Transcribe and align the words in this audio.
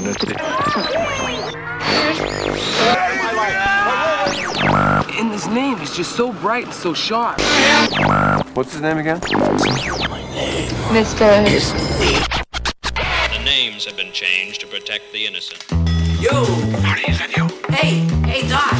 vicinity. 0.00 0.34
And 5.16 5.30
his 5.30 5.46
name 5.48 5.78
is 5.78 5.96
just 5.96 6.16
so 6.16 6.32
bright 6.32 6.64
and 6.64 6.74
so 6.74 6.94
sharp. 6.94 7.40
What's 8.54 8.72
his 8.72 8.82
name 8.82 8.98
again? 8.98 9.20
Mr. 10.90 11.18
The 13.30 13.44
names 13.44 13.84
have 13.84 13.96
been 13.96 14.12
changed 14.12 14.60
to 14.62 14.66
protect 14.66 15.12
the 15.12 15.26
innocent. 15.26 15.64
Yo! 16.20 16.44
Hey, 17.70 18.00
hey, 18.26 18.48
Doc! 18.48 18.72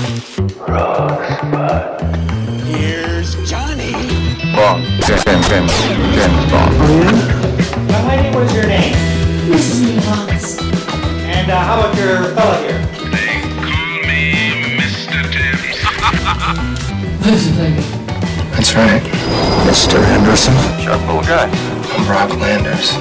Here's 2.65 3.35
Johnny! 3.49 3.93
Bond. 4.55 4.85
James, 5.03 5.49
James, 5.49 5.73
James 6.15 6.51
Bond. 6.51 6.75
Young 7.91 8.07
lady, 8.09 8.35
what 8.35 8.45
is 8.45 8.55
your 8.55 8.67
name? 8.67 8.95
Mrs. 9.51 9.81
Nivas. 9.85 10.74
And 11.45 11.53
uh, 11.53 11.61
how 11.61 11.79
about 11.79 11.95
your 11.99 12.33
fella 12.33 12.57
here? 12.65 12.81
They 13.13 13.37
call 13.53 14.01
me 14.09 14.81
Mr. 14.81 15.21
Tibbs. 15.29 15.77
That's 18.57 18.73
right. 18.73 19.05
Mr. 19.69 20.01
Henderson. 20.03 20.57
Sharp 20.81 21.05
little 21.05 21.21
guy. 21.21 21.45
I'm 21.93 22.07
Brock 22.07 22.33
Landers. 22.41 22.97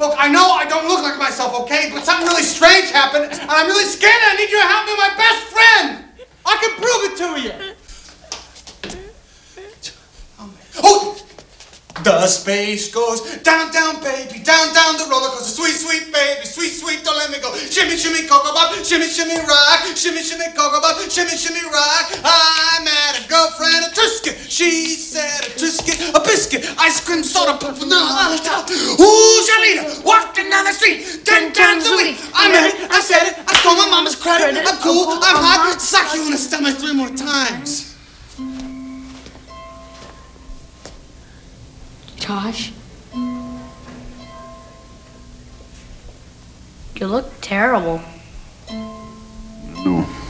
Look, 0.00 0.14
I 0.18 0.26
know 0.28 0.50
I 0.50 0.66
don't 0.68 0.88
look 0.88 1.04
like 1.04 1.20
myself, 1.20 1.54
okay? 1.60 1.88
But 1.94 2.04
something 2.04 2.26
really 2.26 2.42
strange 2.42 2.90
happened, 2.90 3.26
and 3.30 3.48
I'm 3.48 3.68
really 3.68 3.84
scared, 3.84 4.12
and 4.12 4.32
I 4.32 4.42
need 4.42 4.50
you 4.50 4.58
to 4.58 4.66
help 4.66 4.86
me, 4.86 4.96
my 4.96 5.14
best 5.14 5.42
friend! 5.54 6.04
I 6.44 6.56
can 6.58 6.74
prove 6.74 7.00
it 7.06 7.16
to 7.18 7.40
you! 7.40 7.75
The 12.06 12.28
space 12.28 12.86
goes 12.94 13.18
down, 13.42 13.74
down, 13.74 13.98
baby, 13.98 14.38
down, 14.38 14.70
down 14.70 14.94
the 14.94 15.10
roller 15.10 15.26
coaster. 15.34 15.58
Sweet, 15.58 15.74
sweet 15.74 16.06
baby, 16.14 16.46
sweet, 16.46 16.70
sweet, 16.70 17.02
don't 17.02 17.18
let 17.18 17.34
me 17.34 17.42
go. 17.42 17.50
Shimmy, 17.58 17.98
shimmy, 17.98 18.22
cocoa 18.30 18.54
bop, 18.54 18.70
shimmy, 18.86 19.10
shimmy, 19.10 19.34
rock. 19.42 19.82
Shimmy, 19.98 20.22
shimmy, 20.22 20.46
cocoa 20.54 20.78
bop, 20.78 21.02
shimmy, 21.10 21.34
shimmy, 21.34 21.66
rock. 21.66 22.06
I 22.22 22.78
met 22.86 23.18
a 23.18 23.26
girlfriend, 23.26 23.90
a 23.90 23.90
Trisket. 23.90 24.38
She 24.46 24.94
said 24.94 25.50
a 25.50 25.58
Trisket, 25.58 25.98
a 26.14 26.22
biscuit, 26.22 26.62
ice 26.78 27.02
cream, 27.02 27.24
soda, 27.26 27.58
pop, 27.58 27.74
vanilla 27.74 28.06
on 28.06 28.38
the 28.38 28.42
top. 28.42 28.70
Ooh, 28.70 29.42
Shalita, 29.42 29.98
walking 30.06 30.46
down 30.48 30.62
the 30.62 30.78
street 30.78 31.26
ten 31.26 31.52
times 31.52 31.90
a 31.90 31.96
week. 31.98 32.22
I 32.30 32.46
met 32.54 32.70
it, 32.70 32.86
I 32.86 33.00
said 33.02 33.34
it, 33.34 33.34
I 33.50 33.52
stole 33.58 33.74
my 33.74 33.90
mama's 33.90 34.14
credit. 34.14 34.54
I'm 34.62 34.78
cool, 34.78 35.10
I'm 35.10 35.18
uh-huh. 35.18 35.74
hot, 35.74 35.82
suck 35.82 36.14
you 36.14 36.22
in 36.26 36.30
the 36.30 36.38
stomach 36.38 36.78
three 36.78 36.94
more 36.94 37.10
times. 37.10 37.85
Josh? 42.26 42.72
You 46.96 47.06
look 47.06 47.30
terrible. 47.40 48.00
Olá! 48.68 50.25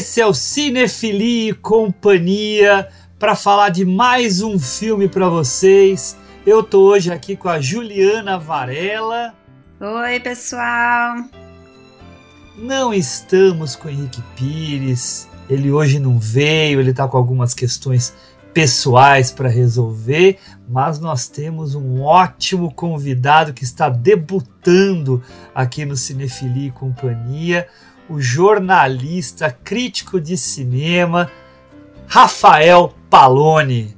Esse 0.00 0.18
é 0.18 0.26
o 0.26 0.32
Cinefili 0.32 1.50
e 1.50 1.52
Companhia 1.52 2.88
para 3.18 3.36
falar 3.36 3.68
de 3.68 3.84
mais 3.84 4.40
um 4.40 4.58
filme 4.58 5.06
para 5.06 5.28
vocês. 5.28 6.16
Eu 6.46 6.62
tô 6.62 6.88
hoje 6.88 7.12
aqui 7.12 7.36
com 7.36 7.50
a 7.50 7.60
Juliana 7.60 8.38
Varela. 8.38 9.34
Oi, 9.78 10.18
pessoal. 10.20 11.16
Não 12.56 12.94
estamos 12.94 13.76
com 13.76 13.88
o 13.88 13.90
Henrique 13.90 14.22
Pires. 14.34 15.28
Ele 15.50 15.70
hoje 15.70 15.98
não 15.98 16.18
veio, 16.18 16.80
ele 16.80 16.94
tá 16.94 17.06
com 17.06 17.18
algumas 17.18 17.52
questões 17.52 18.14
pessoais 18.54 19.30
para 19.30 19.48
resolver, 19.48 20.38
mas 20.68 20.98
nós 20.98 21.28
temos 21.28 21.74
um 21.74 22.00
ótimo 22.00 22.72
convidado 22.72 23.52
que 23.52 23.64
está 23.64 23.88
debutando 23.88 25.22
aqui 25.54 25.84
no 25.84 25.96
Cinefili 25.96 26.68
e 26.68 26.70
Companhia, 26.70 27.68
o 28.10 28.20
jornalista, 28.20 29.50
crítico 29.50 30.20
de 30.20 30.36
cinema, 30.36 31.30
Rafael 32.08 32.92
Palone. 33.08 33.96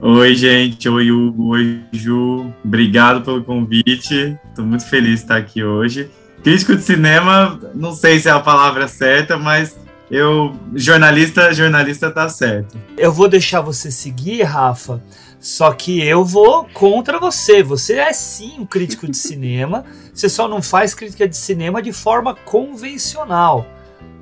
Oi, 0.00 0.34
gente. 0.36 0.88
Oi, 0.88 1.10
Hugo. 1.10 1.48
Oi, 1.48 1.80
Ju. 1.92 2.52
Obrigado 2.64 3.22
pelo 3.22 3.42
convite. 3.42 4.38
Estou 4.48 4.64
muito 4.64 4.86
feliz 4.86 5.16
de 5.16 5.22
estar 5.22 5.36
aqui 5.36 5.64
hoje. 5.64 6.08
Crítico 6.44 6.76
de 6.76 6.82
cinema, 6.82 7.58
não 7.74 7.92
sei 7.92 8.20
se 8.20 8.28
é 8.28 8.30
a 8.30 8.38
palavra 8.38 8.86
certa, 8.86 9.36
mas 9.36 9.76
eu 10.10 10.54
jornalista, 10.74 11.52
jornalista 11.52 12.10
tá 12.10 12.28
certo. 12.28 12.78
Eu 12.96 13.10
vou 13.10 13.28
deixar 13.28 13.62
você 13.62 13.90
seguir, 13.90 14.42
Rafa, 14.42 15.02
só 15.44 15.74
que 15.74 16.02
eu 16.02 16.24
vou 16.24 16.66
contra 16.72 17.20
você. 17.20 17.62
Você 17.62 17.98
é 17.98 18.14
sim 18.14 18.54
um 18.60 18.64
crítico 18.64 19.06
de 19.06 19.14
cinema, 19.14 19.84
você 20.10 20.26
só 20.26 20.48
não 20.48 20.62
faz 20.62 20.94
crítica 20.94 21.28
de 21.28 21.36
cinema 21.36 21.82
de 21.82 21.92
forma 21.92 22.34
convencional. 22.34 23.66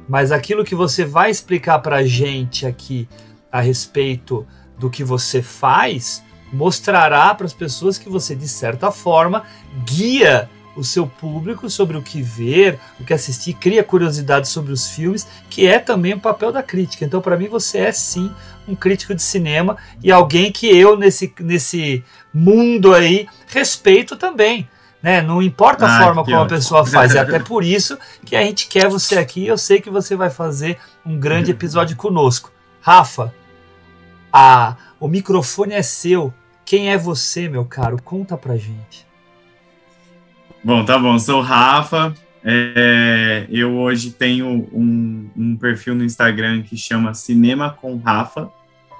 Mas 0.09 0.33
aquilo 0.33 0.65
que 0.65 0.75
você 0.75 1.05
vai 1.05 1.31
explicar 1.31 1.79
pra 1.79 2.03
gente 2.03 2.67
aqui 2.67 3.09
a 3.53 3.61
respeito 3.61 4.45
do 4.77 4.91
que 4.91 5.05
você 5.05 5.41
faz, 5.41 6.25
mostrará 6.53 7.33
para 7.37 7.47
as 7.47 7.55
pessoas 7.55 7.97
que 7.97 8.09
você, 8.09 8.35
de 8.35 8.49
certa 8.49 8.91
forma, 8.91 9.45
guia 9.87 10.51
o 10.77 10.83
seu 10.83 11.07
público 11.07 11.69
sobre 11.69 11.97
o 11.97 12.03
que 12.03 12.23
ver, 12.23 12.79
o 12.99 13.05
que 13.05 13.13
assistir, 13.13 13.53
cria 13.55 13.85
curiosidade 13.85 14.49
sobre 14.49 14.73
os 14.73 14.89
filmes, 14.89 15.27
que 15.51 15.67
é 15.67 15.79
também 15.79 16.15
o 16.15 16.21
papel 16.21 16.51
da 16.51 16.63
crítica. 16.63 17.05
Então, 17.05 17.21
para 17.21 17.37
mim, 17.37 17.49
você 17.49 17.79
é 17.79 17.93
sim 17.93 18.31
um 18.67 18.75
crítico 18.75 19.15
de 19.15 19.23
cinema 19.23 19.77
e 20.03 20.11
alguém 20.11 20.51
que 20.51 20.67
eu, 20.67 20.97
nesse, 20.97 21.33
nesse 21.41 22.03
mundo 22.33 22.95
aí, 22.95 23.27
respeito 23.49 24.17
também. 24.17 24.69
Né? 25.03 25.21
Não 25.21 25.43
importa 25.43 25.85
a 25.85 25.97
Ah, 25.99 26.05
forma 26.05 26.25
como 26.25 26.37
a 26.37 26.41
ótimo. 26.43 26.57
pessoa 26.57 26.87
faz, 26.87 27.15
é 27.15 27.19
até 27.21 27.39
por 27.41 27.65
isso 27.65 27.99
que 28.25 28.37
a 28.37 28.43
gente 28.43 28.69
quer 28.69 28.89
você 28.89 29.19
aqui. 29.19 29.45
Eu 29.47 29.59
sei 29.59 29.81
que 29.81 29.91
você 29.91 30.15
vai 30.15 30.31
fazer 30.31 30.79
um 31.05 31.19
grande 31.19 31.51
episódio 31.51 31.97
conosco. 31.97 32.53
Rafa, 32.81 33.35
a, 34.33 34.77
o 35.01 35.09
microfone 35.09 35.75
é 35.75 35.83
seu. 35.83 36.33
Quem 36.65 36.91
é 36.91 36.97
você, 36.97 37.49
meu 37.49 37.65
caro? 37.65 38.01
Conta 38.03 38.37
pra 38.37 38.57
gente. 38.57 39.05
Bom, 40.65 40.85
tá 40.85 40.97
bom. 40.97 41.19
Sou 41.19 41.41
o 41.41 41.43
Rafa. 41.43 42.15
É, 42.45 43.47
eu 43.51 43.77
hoje 43.79 44.13
tenho 44.13 44.69
um, 44.73 45.29
um 45.37 45.57
perfil 45.57 45.95
no 45.95 46.05
Instagram 46.05 46.63
que 46.63 46.77
chama 46.77 47.15
Cinema 47.15 47.71
com 47.71 47.97
Rafa. 47.97 48.49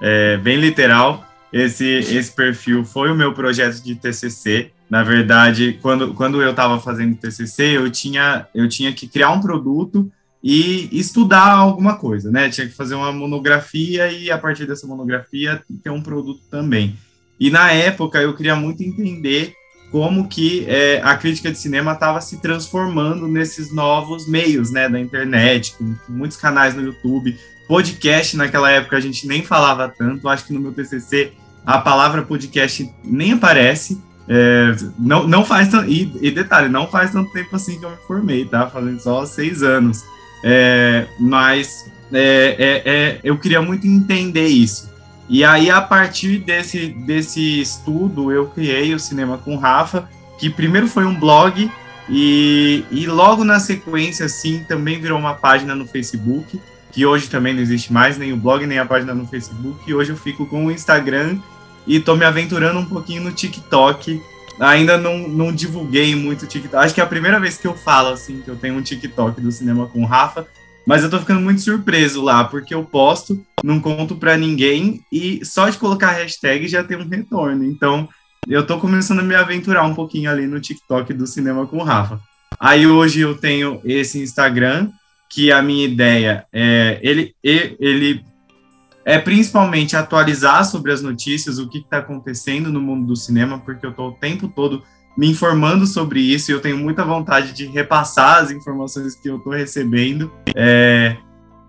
É, 0.01 0.35
bem 0.37 0.57
literal. 0.57 1.25
Esse, 1.53 1.85
esse 1.85 2.31
perfil 2.35 2.83
foi 2.83 3.09
o 3.09 3.15
meu 3.15 3.31
projeto 3.31 3.81
de 3.81 3.95
TCC. 3.95 4.71
Na 4.89 5.03
verdade, 5.03 5.79
quando, 5.81 6.13
quando 6.13 6.41
eu 6.41 6.51
estava 6.51 6.81
fazendo 6.81 7.15
TCC, 7.15 7.77
eu 7.77 7.89
tinha, 7.89 8.45
eu 8.53 8.67
tinha 8.67 8.91
que 8.91 9.07
criar 9.07 9.31
um 9.31 9.39
produto 9.39 10.11
e 10.43 10.89
estudar 10.91 11.53
alguma 11.53 11.95
coisa, 11.95 12.29
né? 12.29 12.49
Tinha 12.49 12.67
que 12.67 12.73
fazer 12.73 12.95
uma 12.95 13.13
monografia 13.13 14.11
e, 14.11 14.29
a 14.29 14.37
partir 14.37 14.65
dessa 14.65 14.85
monografia, 14.85 15.63
ter 15.81 15.89
um 15.89 16.01
produto 16.01 16.41
também. 16.51 16.97
E, 17.39 17.49
na 17.49 17.71
época, 17.71 18.21
eu 18.21 18.35
queria 18.35 18.55
muito 18.55 18.83
entender 18.83 19.53
como 19.93 20.27
que 20.27 20.65
é, 20.67 20.99
a 21.03 21.15
crítica 21.15 21.51
de 21.51 21.57
cinema 21.59 21.91
estava 21.91 22.19
se 22.19 22.41
transformando 22.41 23.27
nesses 23.27 23.71
novos 23.71 24.27
meios, 24.27 24.71
né, 24.71 24.89
da 24.89 24.99
internet, 24.99 25.75
com, 25.77 25.93
muitos 26.09 26.35
canais 26.35 26.73
no 26.73 26.81
YouTube, 26.81 27.37
podcast 27.67 28.35
naquela 28.35 28.71
época 28.71 28.97
a 28.97 28.99
gente 28.99 29.27
nem 29.27 29.43
falava 29.43 29.87
tanto, 29.87 30.27
acho 30.27 30.47
que 30.47 30.53
no 30.53 30.59
meu 30.59 30.73
TCC 30.73 31.33
a 31.63 31.77
palavra 31.77 32.23
podcast 32.23 32.91
nem 33.03 33.33
aparece, 33.33 34.01
é, 34.27 34.75
não, 34.97 35.27
não 35.27 35.45
faz 35.45 35.71
e, 35.87 36.11
e 36.19 36.31
detalhe, 36.31 36.69
não 36.69 36.87
faz 36.87 37.11
tanto 37.11 37.31
tempo 37.31 37.55
assim 37.55 37.77
que 37.77 37.85
eu 37.85 37.91
me 37.91 37.97
formei, 38.07 38.45
tá, 38.45 38.67
fazendo 38.67 38.99
só 38.99 39.23
seis 39.27 39.61
anos, 39.61 40.03
É, 40.43 41.05
mas 41.19 41.85
é, 42.11 42.55
é, 42.57 42.91
é, 42.91 43.19
eu 43.23 43.37
queria 43.37 43.61
muito 43.61 43.85
entender 43.85 44.47
isso, 44.47 44.89
e 45.29 45.43
aí, 45.43 45.69
a 45.69 45.81
partir 45.81 46.39
desse, 46.39 46.87
desse 46.87 47.61
estudo, 47.61 48.31
eu 48.31 48.47
criei 48.47 48.93
o 48.93 48.99
Cinema 48.99 49.37
com 49.37 49.55
Rafa, 49.55 50.09
que 50.37 50.49
primeiro 50.49 50.87
foi 50.87 51.05
um 51.05 51.15
blog, 51.17 51.69
E, 52.09 52.83
e 52.91 53.07
logo 53.07 53.45
na 53.45 53.59
sequência, 53.59 54.25
assim, 54.25 54.63
também 54.67 54.99
virou 54.99 55.17
uma 55.17 55.33
página 55.33 55.73
no 55.73 55.87
Facebook, 55.87 56.59
que 56.91 57.05
hoje 57.05 57.29
também 57.29 57.53
não 57.53 57.61
existe 57.61 57.93
mais, 57.93 58.17
nem 58.17 58.33
o 58.33 58.37
blog, 58.37 58.65
nem 58.65 58.77
a 58.77 58.85
página 58.85 59.13
no 59.13 59.25
Facebook. 59.25 59.79
E 59.87 59.93
hoje 59.93 60.11
eu 60.11 60.17
fico 60.17 60.45
com 60.45 60.65
o 60.65 60.71
Instagram 60.71 61.37
e 61.87 61.99
tô 61.99 62.15
me 62.15 62.25
aventurando 62.25 62.77
um 62.77 62.85
pouquinho 62.85 63.23
no 63.23 63.31
TikTok. 63.31 64.21
Ainda 64.59 64.97
não, 64.97 65.27
não 65.27 65.51
divulguei 65.51 66.13
muito 66.13 66.43
o 66.43 66.47
TikTok. 66.47 66.83
Acho 66.83 66.93
que 66.93 67.01
é 67.01 67.03
a 67.03 67.07
primeira 67.07 67.39
vez 67.39 67.57
que 67.57 67.65
eu 67.65 67.73
falo, 67.73 68.09
assim, 68.09 68.41
que 68.41 68.49
eu 68.49 68.55
tenho 68.55 68.75
um 68.75 68.81
TikTok 68.81 69.39
do 69.41 69.51
cinema 69.51 69.87
com 69.87 70.05
Rafa. 70.05 70.45
Mas 70.85 71.03
eu 71.03 71.09
tô 71.09 71.19
ficando 71.19 71.41
muito 71.41 71.61
surpreso 71.61 72.21
lá, 72.21 72.43
porque 72.43 72.73
eu 72.73 72.83
posto, 72.83 73.41
não 73.63 73.79
conto 73.79 74.15
pra 74.15 74.37
ninguém, 74.37 75.01
e 75.11 75.43
só 75.45 75.69
de 75.69 75.77
colocar 75.77 76.11
hashtag 76.11 76.67
já 76.67 76.83
tem 76.83 76.97
um 76.97 77.07
retorno. 77.07 77.63
Então, 77.63 78.07
eu 78.47 78.65
tô 78.65 78.77
começando 78.77 79.19
a 79.19 79.23
me 79.23 79.35
aventurar 79.35 79.83
um 79.83 79.95
pouquinho 79.95 80.29
ali 80.29 80.45
no 80.45 80.59
TikTok 80.59 81.13
do 81.13 81.25
cinema 81.25 81.65
com 81.65 81.77
o 81.77 81.83
Rafa. 81.83 82.19
Aí 82.59 82.85
hoje 82.85 83.21
eu 83.21 83.35
tenho 83.35 83.81
esse 83.85 84.19
Instagram, 84.19 84.89
que 85.29 85.51
a 85.51 85.61
minha 85.61 85.85
ideia 85.85 86.45
é 86.53 86.99
ele, 87.01 87.33
ele 87.43 88.23
é 89.03 89.17
principalmente 89.17 89.95
atualizar 89.95 90.63
sobre 90.63 90.91
as 90.91 91.01
notícias, 91.01 91.57
o 91.57 91.67
que 91.67 91.79
está 91.79 91.97
acontecendo 91.97 92.71
no 92.71 92.79
mundo 92.79 93.07
do 93.07 93.15
cinema, 93.15 93.59
porque 93.59 93.85
eu 93.85 93.89
estou 93.89 94.09
o 94.09 94.13
tempo 94.13 94.47
todo 94.47 94.83
me 95.15 95.29
informando 95.29 95.85
sobre 95.85 96.19
isso 96.19 96.51
e 96.51 96.53
eu 96.53 96.61
tenho 96.61 96.77
muita 96.77 97.03
vontade 97.03 97.53
de 97.53 97.65
repassar 97.65 98.39
as 98.39 98.51
informações 98.51 99.15
que 99.15 99.29
eu 99.29 99.37
estou 99.37 99.53
recebendo. 99.53 100.31
É, 100.55 101.17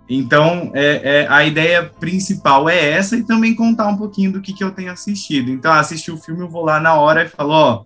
então, 0.09 0.71
é, 0.75 1.23
é, 1.23 1.27
a 1.29 1.45
ideia 1.45 1.83
principal 1.83 2.69
é 2.69 2.91
essa 2.91 3.17
e 3.17 3.23
também 3.23 3.55
contar 3.55 3.89
um 3.89 3.97
pouquinho 3.97 4.33
do 4.33 4.41
que, 4.41 4.53
que 4.53 4.63
eu 4.63 4.71
tenho 4.71 4.93
assistido. 4.93 5.51
Então, 5.51 5.73
assisti 5.73 6.11
o 6.11 6.17
filme, 6.17 6.43
eu 6.43 6.49
vou 6.49 6.65
lá 6.65 6.79
na 6.79 6.95
hora 6.95 7.25
e 7.25 7.29
falo, 7.29 7.51
ó, 7.51 7.85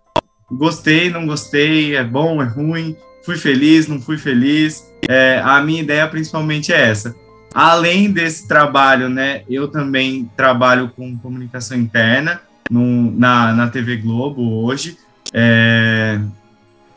gostei, 0.51 1.11
não 1.11 1.27
gostei, 1.27 1.95
é 1.95 2.03
bom, 2.03 2.43
é 2.43 2.47
ruim, 2.47 2.97
fui 3.25 3.37
feliz, 3.37 3.87
não 3.87 4.01
fui 4.01 4.19
feliz. 4.19 4.85
É, 5.09 5.41
a 5.45 5.61
minha 5.61 5.81
ideia 5.81 6.07
principalmente 6.09 6.73
é 6.73 6.89
essa. 6.89 7.15
Além 7.55 8.11
desse 8.11 8.47
trabalho, 8.47 9.09
né, 9.09 9.43
eu 9.49 9.69
também 9.69 10.31
trabalho 10.37 10.91
com 10.95 11.17
comunicação 11.19 11.77
interna 11.77 12.41
no, 12.71 13.11
na, 13.13 13.53
na 13.53 13.69
TV 13.69 13.97
Globo 13.97 14.65
hoje. 14.65 14.99
É, 15.33 16.21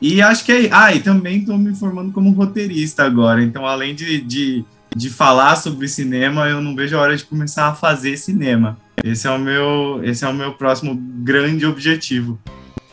e 0.01 0.21
acho 0.21 0.45
que 0.45 0.51
é. 0.51 0.69
Ah, 0.71 0.93
e 0.93 0.99
também 0.99 1.39
estou 1.39 1.57
me 1.57 1.75
formando 1.75 2.11
como 2.11 2.31
roteirista 2.31 3.03
agora. 3.03 3.43
Então, 3.43 3.65
além 3.65 3.93
de, 3.93 4.21
de 4.21 4.65
de 4.95 5.09
falar 5.09 5.55
sobre 5.55 5.87
cinema, 5.87 6.47
eu 6.47 6.61
não 6.61 6.75
vejo 6.75 6.97
a 6.97 7.01
hora 7.01 7.15
de 7.15 7.23
começar 7.23 7.67
a 7.67 7.73
fazer 7.73 8.17
cinema. 8.17 8.77
Esse 9.03 9.27
é 9.27 9.31
o 9.31 9.39
meu, 9.39 10.01
esse 10.03 10.25
é 10.25 10.27
o 10.27 10.33
meu 10.33 10.53
próximo 10.53 10.95
grande 10.95 11.65
objetivo 11.65 12.37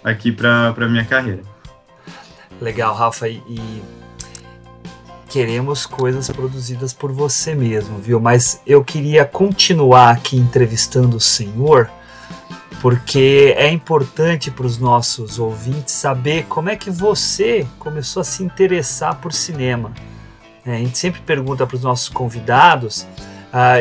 aqui 0.03 0.31
para 0.31 0.89
minha 0.89 1.05
carreira. 1.05 1.43
Legal, 2.61 2.95
Rafa, 2.95 3.29
e 3.29 3.83
queremos 5.29 5.87
coisas 5.87 6.31
produzidas 6.31 6.93
por 6.93 7.13
você 7.13 7.55
mesmo, 7.55 7.99
viu? 7.99 8.21
Mas 8.21 8.63
eu 8.67 8.83
queria 8.83 9.25
continuar 9.25 10.11
aqui 10.11 10.37
entrevistando 10.37 11.17
o 11.17 11.21
senhor, 11.21 11.91
porque 12.81 13.55
é 13.57 13.71
importante 13.71 14.51
para 14.51 14.67
os 14.67 14.79
nossos 14.79 15.39
ouvintes 15.39 15.95
saber 15.95 16.47
como 16.47 16.71
é 16.71 16.77
que 16.77 16.91
você 16.91 17.67
começou 17.79 18.21
a 18.21 18.25
se 18.25 18.43
interessar 18.43 19.17
por 19.17 19.33
cinema. 19.33 19.93
É, 20.65 20.77
a 20.77 20.79
gente 20.79 20.99
sempre 20.99 21.21
pergunta 21.23 21.67
para 21.67 21.77
os 21.77 21.83
nossos 21.83 22.09
convidados 22.09 23.07
ah, 23.53 23.79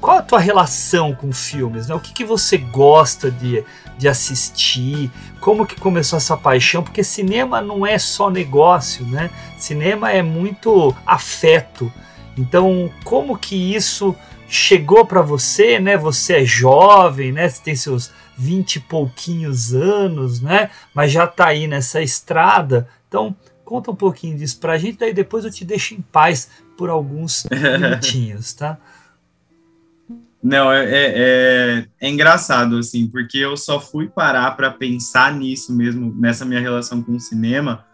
qual 0.00 0.18
a 0.18 0.22
tua 0.22 0.38
relação 0.38 1.14
com 1.14 1.32
filmes, 1.32 1.86
né? 1.88 1.94
O 1.94 2.00
que, 2.00 2.12
que 2.12 2.24
você 2.26 2.58
gosta 2.58 3.30
de, 3.30 3.64
de 3.96 4.06
assistir? 4.06 5.10
Como 5.40 5.64
que 5.64 5.80
começou 5.80 6.18
essa 6.18 6.36
paixão? 6.36 6.82
Porque 6.82 7.02
cinema 7.02 7.62
não 7.62 7.86
é 7.86 7.98
só 7.98 8.28
negócio, 8.28 9.06
né? 9.06 9.30
Cinema 9.56 10.10
é 10.10 10.22
muito 10.22 10.94
afeto. 11.06 11.90
Então, 12.36 12.90
como 13.02 13.38
que 13.38 13.74
isso 13.74 14.14
chegou 14.46 15.06
para 15.06 15.22
você, 15.22 15.78
né? 15.78 15.96
Você 15.96 16.42
é 16.42 16.44
jovem, 16.44 17.32
né? 17.32 17.48
Você 17.48 17.62
tem 17.62 17.74
seus 17.74 18.12
vinte 18.36 18.76
e 18.76 18.80
pouquinhos 18.80 19.74
anos, 19.74 20.40
né? 20.40 20.70
Mas 20.94 21.12
já 21.12 21.24
está 21.24 21.46
aí 21.48 21.66
nessa 21.66 22.02
estrada. 22.02 22.88
Então, 23.08 23.36
Conta 23.64 23.90
um 23.90 23.96
pouquinho 23.96 24.36
disso 24.36 24.60
pra 24.60 24.76
gente, 24.76 24.98
daí 24.98 25.14
depois 25.14 25.44
eu 25.44 25.50
te 25.50 25.64
deixo 25.64 25.94
em 25.94 26.00
paz 26.00 26.50
por 26.76 26.90
alguns 26.90 27.46
minutinhos, 27.80 28.52
tá? 28.52 28.78
Não, 30.42 30.70
é, 30.70 30.84
é, 30.84 31.12
é, 31.16 31.86
é, 32.02 32.08
engraçado, 32.10 32.76
assim, 32.76 33.06
porque 33.08 33.38
eu 33.38 33.56
só 33.56 33.80
fui 33.80 34.06
parar 34.06 34.50
para 34.54 34.70
pensar 34.70 35.32
nisso 35.32 35.74
mesmo, 35.74 36.14
nessa 36.14 36.44
minha 36.44 36.60
relação 36.60 37.02
com 37.02 37.12
o 37.12 37.20
cinema, 37.20 37.86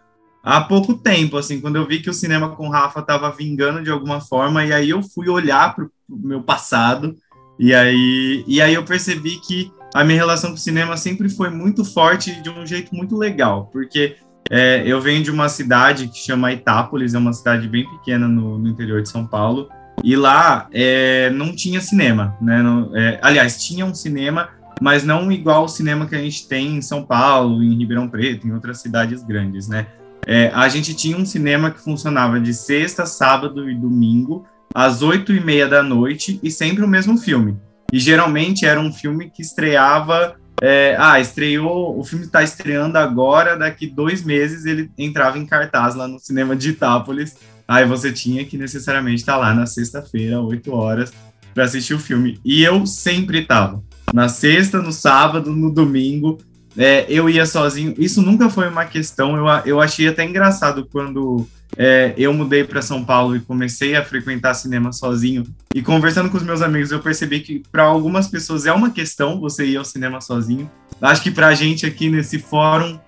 há 0.43 0.59
pouco 0.59 0.93
tempo, 0.93 1.37
assim, 1.37 1.61
quando 1.61 1.77
eu 1.77 1.87
vi 1.87 2.01
que 2.01 2.09
o 2.09 2.13
cinema 2.13 2.53
com 2.53 2.67
o 2.67 2.71
Rafa 2.71 2.99
estava 2.99 3.31
vingando 3.31 3.81
de 3.81 3.89
alguma 3.89 4.19
forma, 4.19 4.65
e 4.65 4.73
aí 4.73 4.89
eu 4.89 5.01
fui 5.01 5.29
olhar 5.29 5.73
para 5.73 5.85
o 5.85 5.91
meu 6.09 6.43
passado, 6.43 7.15
e 7.61 7.75
aí, 7.75 8.43
e 8.47 8.59
aí 8.59 8.73
eu 8.73 8.83
percebi 8.83 9.39
que 9.39 9.71
a 9.93 10.03
minha 10.03 10.17
relação 10.17 10.49
com 10.49 10.55
o 10.55 10.59
cinema 10.59 10.97
sempre 10.97 11.29
foi 11.29 11.51
muito 11.51 11.85
forte 11.85 12.41
de 12.41 12.49
um 12.49 12.65
jeito 12.65 12.95
muito 12.95 13.15
legal, 13.15 13.69
porque 13.71 14.15
é, 14.49 14.81
eu 14.83 14.99
venho 14.99 15.21
de 15.21 15.29
uma 15.29 15.47
cidade 15.47 16.07
que 16.07 16.17
chama 16.17 16.51
Itápolis, 16.51 17.13
é 17.13 17.19
uma 17.19 17.33
cidade 17.33 17.67
bem 17.67 17.87
pequena 17.87 18.27
no, 18.27 18.57
no 18.57 18.67
interior 18.67 18.99
de 19.03 19.09
São 19.09 19.27
Paulo, 19.27 19.69
e 20.03 20.15
lá 20.15 20.69
é, 20.73 21.29
não 21.29 21.55
tinha 21.55 21.79
cinema, 21.81 22.35
né? 22.41 22.63
Não, 22.63 22.97
é, 22.97 23.19
aliás, 23.21 23.63
tinha 23.63 23.85
um 23.85 23.93
cinema, 23.93 24.49
mas 24.81 25.03
não 25.03 25.31
igual 25.31 25.65
o 25.65 25.69
cinema 25.69 26.07
que 26.07 26.15
a 26.15 26.19
gente 26.19 26.47
tem 26.47 26.77
em 26.77 26.81
São 26.81 27.03
Paulo, 27.03 27.61
em 27.61 27.77
Ribeirão 27.77 28.07
Preto, 28.07 28.47
em 28.47 28.53
outras 28.53 28.79
cidades 28.79 29.23
grandes, 29.23 29.67
né? 29.67 29.85
É, 30.25 30.51
a 30.55 30.67
gente 30.67 30.95
tinha 30.95 31.15
um 31.15 31.25
cinema 31.25 31.69
que 31.69 31.79
funcionava 31.79 32.39
de 32.39 32.55
sexta, 32.55 33.05
sábado 33.05 33.69
e 33.69 33.75
domingo, 33.75 34.47
às 34.73 35.01
oito 35.01 35.33
e 35.33 35.39
meia 35.39 35.67
da 35.67 35.83
noite, 35.83 36.39
e 36.41 36.51
sempre 36.51 36.83
o 36.83 36.87
mesmo 36.87 37.17
filme. 37.17 37.57
E 37.91 37.99
geralmente 37.99 38.65
era 38.65 38.79
um 38.79 38.91
filme 38.91 39.29
que 39.29 39.41
estreava 39.41 40.35
é, 40.63 40.95
ah, 40.99 41.19
estreou, 41.19 41.97
o 41.97 42.03
filme 42.03 42.25
está 42.25 42.43
estreando 42.43 42.95
agora, 42.95 43.57
daqui 43.57 43.87
dois 43.87 44.23
meses 44.23 44.63
ele 44.65 44.91
entrava 44.95 45.39
em 45.39 45.45
cartaz 45.45 45.95
lá 45.95 46.07
no 46.07 46.19
cinema 46.19 46.55
de 46.55 46.69
Itápolis. 46.69 47.35
Aí 47.67 47.83
você 47.83 48.11
tinha 48.11 48.45
que 48.45 48.57
necessariamente 48.57 49.21
estar 49.21 49.33
tá 49.33 49.39
lá 49.39 49.53
na 49.55 49.65
sexta-feira, 49.65 50.39
8 50.39 50.71
horas, 50.71 51.11
para 51.53 51.63
assistir 51.63 51.95
o 51.95 51.99
filme. 51.99 52.39
E 52.45 52.63
eu 52.63 52.85
sempre 52.85 53.39
estava. 53.39 53.81
Na 54.13 54.29
sexta, 54.29 54.79
no 54.79 54.91
sábado, 54.91 55.51
no 55.51 55.73
domingo, 55.73 56.37
é, 56.77 57.05
eu 57.09 57.29
ia 57.29 57.45
sozinho. 57.45 57.93
Isso 57.97 58.21
nunca 58.21 58.49
foi 58.49 58.67
uma 58.67 58.85
questão. 58.85 59.35
Eu, 59.35 59.45
eu 59.65 59.81
achei 59.81 60.07
até 60.07 60.23
engraçado 60.23 60.87
quando 60.91 61.47
é, 61.77 62.13
eu 62.17 62.33
mudei 62.33 62.63
para 62.63 62.81
São 62.81 63.03
Paulo 63.03 63.35
e 63.35 63.39
comecei 63.39 63.95
a 63.95 64.03
frequentar 64.03 64.53
cinema 64.53 64.91
sozinho. 64.91 65.43
E 65.73 65.81
conversando 65.81 66.29
com 66.29 66.37
os 66.37 66.43
meus 66.43 66.61
amigos, 66.61 66.91
eu 66.91 66.99
percebi 66.99 67.39
que 67.39 67.63
para 67.71 67.83
algumas 67.83 68.27
pessoas 68.27 68.65
é 68.65 68.73
uma 68.73 68.91
questão 68.91 69.39
você 69.39 69.65
ir 69.65 69.77
ao 69.77 69.85
cinema 69.85 70.21
sozinho. 70.21 70.69
Acho 71.01 71.21
que 71.21 71.31
para 71.31 71.47
a 71.47 71.53
gente 71.53 71.85
aqui 71.85 72.09
nesse 72.09 72.39
fórum 72.39 72.99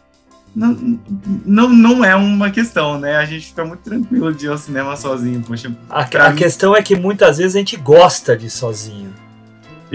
não, 0.55 0.99
não, 1.45 1.69
não 1.69 2.05
é 2.05 2.15
uma 2.15 2.51
questão, 2.51 2.99
né? 2.99 3.15
A 3.15 3.25
gente 3.25 3.47
fica 3.47 3.65
muito 3.65 3.81
tranquilo 3.81 4.33
de 4.33 4.45
ir 4.45 4.49
ao 4.49 4.57
cinema 4.57 4.95
sozinho. 4.95 5.41
Poxa, 5.41 5.75
a, 5.89 6.01
a 6.25 6.29
mim... 6.29 6.35
questão 6.35 6.75
é 6.75 6.81
que 6.81 6.95
muitas 6.95 7.37
vezes 7.37 7.55
a 7.55 7.59
gente 7.59 7.75
gosta 7.75 8.37
de 8.37 8.45
ir 8.45 8.51
sozinho. 8.51 9.13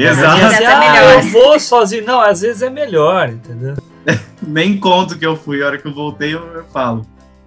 Exato. 0.03 0.45
Às 0.45 0.53
vezes, 0.53 0.67
ah, 0.67 1.15
eu 1.15 1.23
vou 1.23 1.59
sozinho. 1.59 2.07
Não, 2.07 2.21
às 2.21 2.41
vezes 2.41 2.63
é 2.63 2.71
melhor, 2.71 3.29
entendeu? 3.31 3.75
Nem 4.41 4.79
conto 4.79 5.19
que 5.19 5.27
eu 5.27 5.37
fui. 5.37 5.63
A 5.63 5.67
hora 5.67 5.79
que 5.79 5.87
eu 5.87 5.93
voltei, 5.93 6.35
eu, 6.35 6.41
eu 6.55 6.65
falo. 6.73 7.05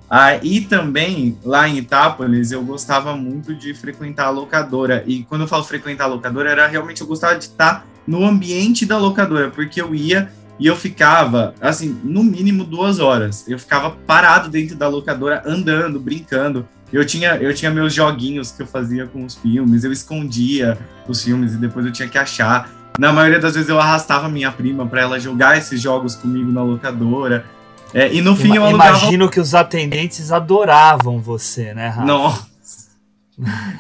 Ah, 0.10 0.36
e 0.44 0.60
também, 0.60 1.38
lá 1.42 1.70
em 1.70 1.78
Itápolis, 1.78 2.52
eu 2.52 2.62
gostava 2.64 3.16
muito 3.16 3.56
de 3.56 3.74
frequentar 3.74 4.26
a 4.26 4.30
locadora. 4.30 5.04
E 5.08 5.24
quando 5.24 5.42
eu 5.42 5.48
falo 5.48 5.64
frequentar 5.64 6.04
a 6.04 6.08
locadora, 6.08 6.50
era 6.50 6.68
realmente 6.68 7.00
eu 7.00 7.08
gostava 7.08 7.38
de 7.38 7.46
estar 7.46 7.88
no 8.06 8.26
ambiente 8.26 8.86
da 8.86 8.98
locadora, 8.98 9.50
porque 9.50 9.82
eu 9.82 9.96
ia 9.96 10.30
e 10.60 10.68
eu 10.68 10.76
ficava, 10.76 11.56
assim, 11.62 12.00
no 12.04 12.24
mínimo 12.24 12.66
duas 12.66 13.00
horas. 13.00 13.48
Eu 13.48 13.58
ficava 13.58 13.92
parado 14.06 14.50
dentro 14.50 14.76
da 14.76 14.90
locadora, 14.90 15.42
andando, 15.46 16.00
brincando. 16.00 16.68
Eu 16.92 17.06
tinha, 17.06 17.36
eu 17.38 17.54
tinha 17.54 17.72
meus 17.72 17.94
joguinhos 17.94 18.52
que 18.52 18.62
eu 18.62 18.68
fazia 18.68 19.08
com 19.08 19.24
os 19.24 19.36
filmes, 19.36 19.84
eu 19.84 19.92
escondia 19.92 20.78
os 21.08 21.24
filmes 21.24 21.54
e 21.54 21.58
depois 21.58 21.86
eu 21.86 21.92
tinha 21.92 22.08
que 22.08 22.18
achar. 22.18 22.70
Na 23.00 23.14
maioria 23.14 23.40
das 23.40 23.54
vezes 23.54 23.70
eu 23.70 23.80
arrastava 23.80 24.28
minha 24.28 24.52
prima 24.52 24.86
para 24.86 25.02
ela 25.02 25.20
jogar 25.20 25.58
esses 25.58 25.82
jogos 25.82 26.16
comigo 26.16 26.52
na 26.52 26.62
locadora. 26.62 27.46
É, 27.94 28.14
e 28.14 28.22
no 28.22 28.36
fim 28.36 28.56
eu 28.56 28.66
alugava... 28.66 28.98
Imagino 28.98 29.30
que 29.30 29.40
os 29.40 29.54
atendentes 29.54 30.32
adoravam 30.32 31.20
você, 31.20 31.74
né, 31.74 31.88
Rafa? 31.88 32.06
Nossa. 32.06 32.52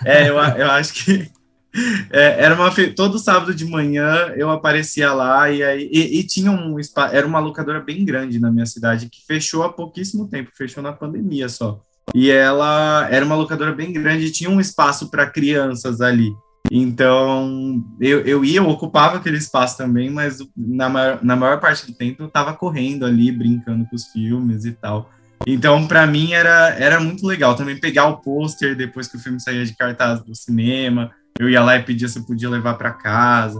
É, 0.06 0.30
eu, 0.30 0.36
eu 0.36 0.72
acho 0.72 0.94
que 0.94 1.30
é, 2.12 2.44
era 2.44 2.56
uma 2.56 2.72
todo 2.96 3.20
sábado 3.20 3.54
de 3.54 3.66
manhã 3.66 4.34
eu 4.36 4.50
aparecia 4.50 5.14
lá 5.14 5.50
e 5.50 5.62
aí 5.64 5.90
e, 5.92 6.20
e 6.20 6.24
tinha 6.24 6.52
um 6.52 6.76
era 7.12 7.28
uma 7.28 7.40
locadora 7.40 7.80
bem 7.80 8.04
grande 8.04 8.40
na 8.40 8.52
minha 8.52 8.66
cidade 8.66 9.08
que 9.10 9.26
fechou 9.26 9.64
há 9.64 9.72
pouquíssimo 9.72 10.28
tempo, 10.28 10.50
fechou 10.54 10.82
na 10.82 10.92
pandemia 10.92 11.48
só. 11.48 11.80
E 12.14 12.30
ela 12.30 13.08
era 13.10 13.26
uma 13.26 13.36
locadora 13.36 13.72
bem 13.72 13.94
grande, 13.94 14.32
tinha 14.32 14.50
um 14.50 14.60
espaço 14.60 15.10
para 15.10 15.30
crianças 15.30 16.02
ali. 16.02 16.34
Então, 16.70 17.84
eu, 18.00 18.22
eu 18.22 18.46
ia, 18.46 18.60
eu 18.60 18.70
ocupava 18.70 19.18
aquele 19.18 19.38
espaço 19.38 19.78
também, 19.78 20.10
mas 20.10 20.40
na 20.56 20.88
maior, 20.88 21.20
na 21.22 21.36
maior 21.36 21.60
parte 21.60 21.86
do 21.86 21.94
tempo 21.94 22.24
eu 22.24 22.28
estava 22.28 22.54
correndo 22.54 23.06
ali, 23.06 23.32
brincando 23.32 23.86
com 23.86 23.96
os 23.96 24.06
filmes 24.06 24.64
e 24.66 24.72
tal. 24.72 25.10
Então, 25.46 25.88
para 25.88 26.06
mim, 26.06 26.34
era, 26.34 26.70
era 26.78 27.00
muito 27.00 27.26
legal 27.26 27.56
também 27.56 27.78
pegar 27.78 28.08
o 28.08 28.18
pôster 28.18 28.76
depois 28.76 29.08
que 29.08 29.18
o 29.18 29.20
filme 29.20 29.40
saía 29.40 29.66
de 29.66 29.76
cartaz 29.76 30.22
do 30.22 30.36
cinema. 30.36 31.12
Eu 31.40 31.50
ia 31.50 31.64
lá 31.64 31.76
e 31.78 31.84
pedia 31.84 32.08
se 32.08 32.20
eu 32.20 32.24
podia 32.24 32.50
levar 32.50 32.76
para 32.76 32.92
casa. 32.92 33.60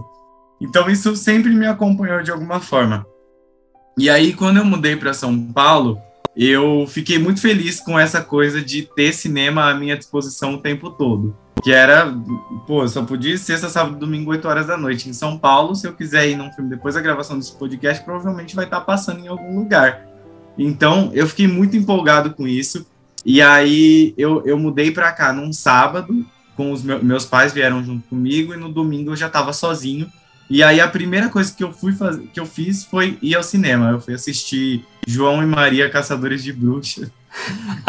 Então, 0.60 0.88
isso 0.88 1.16
sempre 1.16 1.50
me 1.50 1.66
acompanhou 1.66 2.22
de 2.22 2.30
alguma 2.30 2.60
forma. 2.60 3.04
E 3.98 4.08
aí, 4.08 4.32
quando 4.32 4.58
eu 4.58 4.64
mudei 4.64 4.96
para 4.96 5.12
São 5.12 5.52
Paulo, 5.52 6.00
eu 6.36 6.86
fiquei 6.88 7.18
muito 7.18 7.40
feliz 7.40 7.78
com 7.78 7.98
essa 7.98 8.22
coisa 8.22 8.62
de 8.62 8.82
ter 8.82 9.12
cinema 9.12 9.70
à 9.70 9.74
minha 9.74 9.96
disposição 9.96 10.54
o 10.54 10.58
tempo 10.58 10.90
todo. 10.90 11.36
Que 11.62 11.70
era, 11.70 12.12
pô, 12.66 12.86
só 12.88 13.04
podia 13.04 13.36
sexta, 13.38 13.68
sábado, 13.68 13.96
domingo, 13.96 14.30
8 14.30 14.48
horas 14.48 14.66
da 14.66 14.76
noite. 14.76 15.08
Em 15.08 15.12
São 15.12 15.38
Paulo, 15.38 15.76
se 15.76 15.86
eu 15.86 15.92
quiser 15.92 16.28
ir 16.28 16.36
num 16.36 16.50
filme 16.52 16.70
depois 16.70 16.94
da 16.94 17.00
gravação 17.00 17.38
desse 17.38 17.56
podcast, 17.56 18.02
provavelmente 18.04 18.56
vai 18.56 18.64
estar 18.64 18.80
passando 18.80 19.20
em 19.20 19.28
algum 19.28 19.58
lugar. 19.58 20.08
Então, 20.58 21.10
eu 21.14 21.26
fiquei 21.26 21.46
muito 21.46 21.76
empolgado 21.76 22.34
com 22.34 22.48
isso. 22.48 22.86
E 23.24 23.40
aí, 23.40 24.12
eu, 24.18 24.42
eu 24.44 24.58
mudei 24.58 24.90
para 24.90 25.12
cá 25.12 25.32
num 25.32 25.52
sábado, 25.52 26.26
com 26.56 26.72
os 26.72 26.82
meus, 26.82 27.02
meus 27.02 27.24
pais 27.24 27.52
vieram 27.52 27.84
junto 27.84 28.08
comigo, 28.08 28.52
e 28.52 28.56
no 28.56 28.72
domingo 28.72 29.12
eu 29.12 29.16
já 29.16 29.28
estava 29.28 29.52
sozinho. 29.52 30.10
E 30.50 30.62
aí, 30.64 30.80
a 30.80 30.88
primeira 30.88 31.28
coisa 31.28 31.54
que 31.54 31.62
eu, 31.62 31.72
fui 31.72 31.92
fazer, 31.92 32.26
que 32.32 32.40
eu 32.40 32.46
fiz 32.46 32.84
foi 32.84 33.16
ir 33.22 33.36
ao 33.36 33.42
cinema. 33.42 33.90
Eu 33.90 34.00
fui 34.00 34.14
assistir 34.14 34.84
João 35.06 35.42
e 35.42 35.46
Maria 35.46 35.90
Caçadores 35.90 36.42
de 36.42 36.52
Bruxas. 36.52 37.10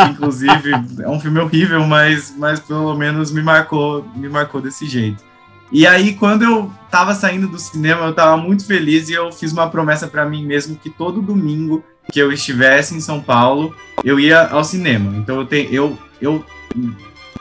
Inclusive, 0.09 0.71
é 1.01 1.09
um 1.09 1.19
filme 1.19 1.39
horrível, 1.39 1.85
mas, 1.85 2.33
mas 2.37 2.59
pelo 2.59 2.95
menos 2.95 3.31
me 3.31 3.41
marcou, 3.41 4.07
me 4.15 4.29
marcou 4.29 4.61
desse 4.61 4.85
jeito. 4.87 5.23
E 5.71 5.87
aí, 5.87 6.13
quando 6.13 6.43
eu 6.43 6.71
tava 6.89 7.15
saindo 7.15 7.47
do 7.47 7.57
cinema, 7.57 8.05
eu 8.05 8.13
tava 8.13 8.37
muito 8.37 8.65
feliz 8.65 9.09
e 9.09 9.13
eu 9.13 9.31
fiz 9.31 9.51
uma 9.51 9.69
promessa 9.69 10.07
para 10.07 10.25
mim 10.25 10.45
mesmo 10.45 10.75
que 10.75 10.89
todo 10.89 11.21
domingo 11.21 11.83
que 12.11 12.19
eu 12.19 12.31
estivesse 12.31 12.95
em 12.95 13.01
São 13.01 13.21
Paulo, 13.21 13.75
eu 14.03 14.19
ia 14.19 14.47
ao 14.47 14.63
cinema. 14.63 15.17
Então 15.17 15.39
eu 15.39 15.45
tenho 15.45 15.73
eu 15.73 15.97
eu 16.21 16.45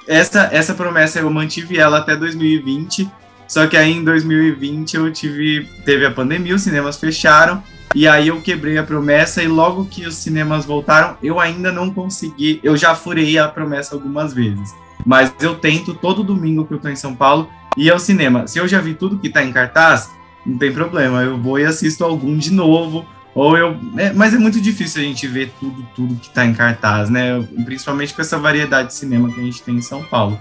essa 0.07 0.49
essa 0.52 0.73
promessa 0.73 1.19
eu 1.19 1.31
mantive 1.31 1.79
ela 1.79 1.99
até 1.99 2.17
2020. 2.17 3.11
Só 3.47 3.67
que 3.67 3.76
aí 3.76 3.93
em 3.93 4.02
2020 4.02 4.95
eu 4.95 5.12
tive 5.12 5.69
teve 5.85 6.07
a 6.07 6.11
pandemia, 6.11 6.55
os 6.55 6.62
cinemas 6.62 6.97
fecharam 6.97 7.62
e 7.94 8.08
aí 8.08 8.28
eu 8.28 8.40
quebrei 8.40 8.78
a 8.78 8.82
promessa 8.82 9.42
e 9.42 9.49
logo 9.49 9.84
que 9.84 10.06
os 10.06 10.14
cinemas 10.14 10.64
voltaram, 10.64 11.16
eu 11.22 11.38
ainda 11.38 11.70
não 11.70 11.90
consegui, 11.90 12.61
eu 12.62 12.76
já 12.76 12.94
furei 12.94 13.38
a 13.38 13.49
promessa 13.49 13.94
algumas 13.94 14.32
vezes. 14.32 14.75
Mas 15.04 15.32
eu 15.40 15.56
tento 15.56 15.94
todo 15.94 16.22
domingo 16.22 16.64
que 16.64 16.75
eu 16.75 16.78
tô 16.78 16.88
em 16.88 16.96
São 16.96 17.14
Paulo 17.14 17.49
ir 17.76 17.90
ao 17.90 17.99
cinema. 17.99 18.46
Se 18.46 18.58
eu 18.58 18.68
já 18.68 18.80
vi 18.80 18.94
tudo 18.94 19.18
que 19.18 19.28
tá 19.28 19.42
em 19.42 19.52
cartaz, 19.52 20.11
não 20.44 20.58
tem 20.58 20.72
problema, 20.72 21.22
eu 21.22 21.37
vou 21.38 21.58
e 21.58 21.64
assisto 21.64 22.04
algum 22.04 22.37
de 22.37 22.52
novo 22.52 23.04
ou 23.34 23.56
eu. 23.56 23.76
É, 23.96 24.12
mas 24.12 24.34
é 24.34 24.38
muito 24.38 24.61
difícil 24.61 25.02
a 25.02 25.04
gente 25.04 25.26
ver 25.26 25.52
tudo, 25.58 25.87
tudo 25.94 26.14
que 26.16 26.28
está 26.28 26.44
em 26.44 26.54
cartaz, 26.54 27.11
né? 27.11 27.40
Principalmente 27.64 28.14
com 28.14 28.22
essa 28.22 28.38
variedade 28.38 28.88
de 28.88 28.94
cinema 28.94 29.30
que 29.32 29.40
a 29.40 29.44
gente 29.44 29.62
tem 29.62 29.76
em 29.76 29.82
São 29.82 30.02
Paulo. 30.02 30.40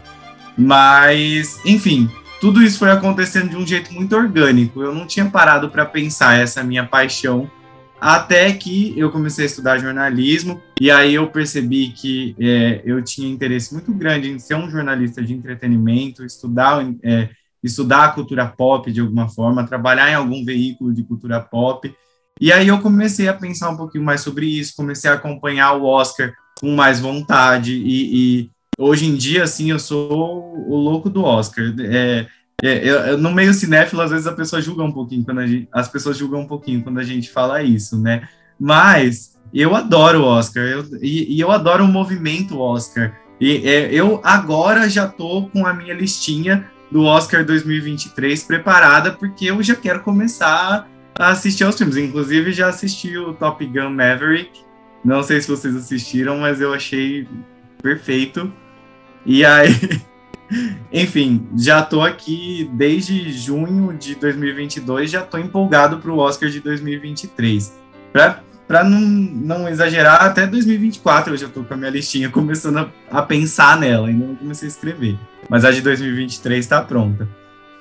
Mas, 0.58 1.60
enfim, 1.66 2.10
tudo 2.42 2.64
isso 2.64 2.80
foi 2.80 2.90
acontecendo 2.90 3.52
de 3.52 3.56
um 3.56 3.66
jeito 3.66 3.94
muito 3.94 4.16
orgânico. 4.16 4.82
Eu 4.82 4.96
não 4.96 5.06
tinha 5.06 5.30
parado 5.30 5.70
para 5.70 5.86
pensar 5.86 6.40
essa 6.40 6.64
minha 6.64 6.84
paixão 6.84 7.48
até 8.00 8.52
que 8.52 8.98
eu 8.98 9.12
comecei 9.12 9.44
a 9.44 9.46
estudar 9.46 9.78
jornalismo 9.78 10.60
e 10.82 10.90
aí 10.90 11.14
eu 11.14 11.28
percebi 11.28 11.90
que 11.90 12.36
é, 12.40 12.82
eu 12.84 13.00
tinha 13.04 13.32
interesse 13.32 13.72
muito 13.72 13.94
grande 13.94 14.32
em 14.32 14.40
ser 14.40 14.56
um 14.56 14.68
jornalista 14.68 15.22
de 15.22 15.36
entretenimento, 15.36 16.26
estudar, 16.26 16.84
é, 17.04 17.30
estudar 17.64 18.06
a 18.06 18.12
cultura 18.12 18.48
pop 18.48 18.92
de 18.92 19.02
alguma 19.02 19.30
forma, 19.30 19.68
trabalhar 19.68 20.10
em 20.10 20.16
algum 20.16 20.44
veículo 20.44 20.92
de 20.92 21.04
cultura 21.04 21.40
pop. 21.40 21.96
E 22.40 22.52
aí 22.52 22.70
eu 22.70 22.80
comecei 22.82 23.28
a 23.28 23.36
pensar 23.36 23.70
um 23.70 23.78
pouquinho 23.78 24.04
mais 24.04 24.22
sobre 24.22 24.48
isso, 24.48 24.76
comecei 24.76 25.12
a 25.12 25.14
acompanhar 25.14 25.74
o 25.74 25.86
Oscar 25.86 26.34
com 26.60 26.74
mais 26.74 27.00
vontade 27.00 27.76
e, 27.76 28.16
e 28.42 28.52
hoje 28.78 29.06
em 29.06 29.16
dia, 29.16 29.44
assim, 29.44 29.72
eu 29.72 29.80
sou 29.80 30.56
o 30.68 30.76
louco 30.76 31.10
do 31.10 31.24
Oscar. 31.24 31.74
É, 31.80 32.26
é, 32.64 32.88
eu, 32.88 33.18
no 33.18 33.32
meio 33.32 33.54
cinéfilo, 33.54 34.02
às 34.02 34.12
vezes 34.12 34.28
a 34.28 34.34
pessoa 34.34 34.62
julga 34.62 34.84
um 34.84 34.92
pouquinho 34.92 35.24
quando 35.24 35.40
a 35.40 35.48
gente, 35.48 35.68
as 35.72 35.88
pessoas 35.88 36.18
julgam 36.18 36.42
um 36.42 36.48
pouquinho 36.48 36.84
quando 36.84 37.00
a 37.00 37.04
gente 37.04 37.30
fala 37.30 37.64
isso, 37.64 38.00
né? 38.00 38.28
Mas 38.60 39.38
eu 39.54 39.76
adoro 39.76 40.22
o 40.22 40.26
Oscar 40.26 40.64
eu, 40.64 40.86
e, 41.02 41.36
e, 41.36 41.40
eu 41.40 41.52
adoro 41.52 41.84
o 41.84 41.88
movimento 41.88 42.60
Oscar. 42.60 43.20
E 43.40 43.68
é, 43.68 43.92
eu 43.92 44.22
agora 44.24 44.88
já 44.90 45.08
tô 45.08 45.48
com 45.48 45.66
a 45.66 45.74
minha 45.74 45.94
listinha 45.94 46.70
do 46.92 47.04
Oscar 47.04 47.44
2023 47.44 48.44
preparada 48.44 49.12
porque 49.12 49.46
eu 49.46 49.64
já 49.64 49.76
quero 49.76 50.02
começar 50.02 50.88
assistir 51.18 51.64
aos 51.64 51.78
filmes. 51.78 51.98
Inclusive, 51.98 52.52
já 52.52 52.68
assisti 52.68 53.18
o 53.18 53.34
Top 53.34 53.66
Gun 53.66 53.90
Maverick. 53.90 54.62
Não 55.04 55.24
sei 55.24 55.42
se 55.42 55.48
vocês 55.48 55.76
assistiram, 55.76 56.38
mas 56.38 56.62
eu 56.62 56.74
achei 56.74 57.28
perfeito. 57.82 58.52
E 59.26 59.44
aí, 59.46 60.02
enfim, 60.92 61.48
já 61.58 61.82
tô 61.82 62.02
aqui 62.02 62.70
desde 62.74 63.32
junho 63.32 63.98
de 63.98 64.16
2022, 64.16 65.12
já 65.12 65.22
tô 65.22 65.38
empolgado 65.38 65.98
para 66.00 66.12
o 66.12 66.18
Oscar 66.18 66.50
de 66.50 66.60
2023. 66.60 67.80
Para 68.12 68.84
não, 68.84 69.00
não 69.00 69.70
exagerar, 69.70 70.24
até 70.24 70.48
2024 70.48 71.34
eu 71.34 71.38
já 71.38 71.50
tô 71.50 71.64
com 71.64 71.74
a 71.74 71.78
minha 71.78 71.92
listinha 71.92 72.30
começando 72.32 72.78
a, 72.78 72.90
a 73.10 73.22
pensar 73.22 73.78
nela, 73.80 74.08
ainda 74.08 74.26
não 74.26 74.36
comecei 74.36 74.68
a 74.68 74.72
escrever. 74.72 75.18
Mas 75.50 75.66
a 75.66 75.72
de 75.72 75.82
2023 75.82 76.60
está 76.64 76.82
pronta. 76.82 77.28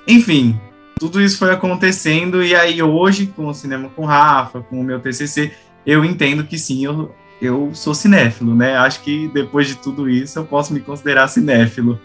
Enfim, 0.07 0.59
tudo 0.99 1.21
isso 1.21 1.37
foi 1.37 1.51
acontecendo 1.51 2.43
e 2.43 2.53
aí 2.53 2.81
hoje, 2.81 3.27
com 3.27 3.47
o 3.47 3.53
Cinema 3.53 3.89
com 3.89 4.05
Rafa, 4.05 4.61
com 4.61 4.79
o 4.79 4.83
meu 4.83 4.99
TCC, 4.99 5.51
eu 5.85 6.05
entendo 6.05 6.43
que 6.43 6.57
sim, 6.57 6.85
eu, 6.85 7.15
eu 7.41 7.71
sou 7.73 7.95
cinéfilo, 7.95 8.55
né? 8.55 8.77
Acho 8.77 9.01
que 9.01 9.27
depois 9.29 9.67
de 9.67 9.75
tudo 9.75 10.07
isso 10.07 10.37
eu 10.37 10.45
posso 10.45 10.73
me 10.73 10.79
considerar 10.79 11.27
cinéfilo. 11.27 11.99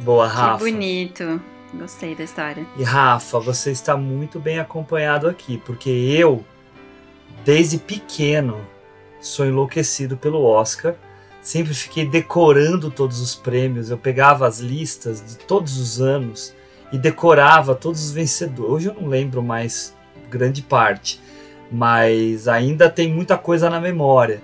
Boa, 0.00 0.26
Rafa. 0.26 0.64
Que 0.64 0.70
bonito. 0.70 1.40
Gostei 1.72 2.14
da 2.14 2.24
história. 2.24 2.66
E 2.76 2.82
Rafa, 2.82 3.40
você 3.40 3.70
está 3.70 3.96
muito 3.96 4.38
bem 4.38 4.58
acompanhado 4.58 5.26
aqui, 5.26 5.56
porque 5.64 5.88
eu, 5.88 6.44
desde 7.44 7.78
pequeno, 7.78 8.60
sou 9.20 9.46
enlouquecido 9.46 10.16
pelo 10.16 10.44
Oscar. 10.44 10.94
Sempre 11.40 11.72
fiquei 11.72 12.06
decorando 12.06 12.90
todos 12.90 13.20
os 13.20 13.34
prêmios. 13.34 13.90
Eu 13.90 13.96
pegava 13.96 14.46
as 14.46 14.60
listas 14.60 15.24
de 15.24 15.38
todos 15.38 15.78
os 15.78 16.00
anos 16.00 16.54
e 16.92 16.98
decorava 16.98 17.74
todos 17.74 18.04
os 18.04 18.12
vencedores. 18.12 18.70
Hoje 18.70 18.88
eu 18.88 18.94
não 18.94 19.08
lembro 19.08 19.42
mais 19.42 19.96
grande 20.28 20.60
parte, 20.62 21.18
mas 21.72 22.46
ainda 22.46 22.90
tem 22.90 23.10
muita 23.10 23.38
coisa 23.38 23.70
na 23.70 23.80
memória. 23.80 24.42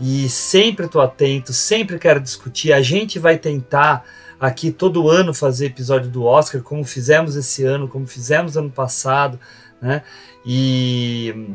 E 0.00 0.28
sempre 0.28 0.86
estou 0.86 1.00
atento, 1.00 1.52
sempre 1.52 1.98
quero 1.98 2.20
discutir. 2.20 2.72
A 2.72 2.82
gente 2.82 3.18
vai 3.18 3.38
tentar 3.38 4.04
aqui 4.38 4.70
todo 4.70 5.08
ano 5.08 5.32
fazer 5.32 5.66
episódio 5.66 6.10
do 6.10 6.24
Oscar, 6.24 6.60
como 6.60 6.84
fizemos 6.84 7.36
esse 7.36 7.64
ano, 7.64 7.88
como 7.88 8.06
fizemos 8.06 8.56
ano 8.56 8.70
passado, 8.70 9.38
né? 9.80 10.02
E 10.44 11.48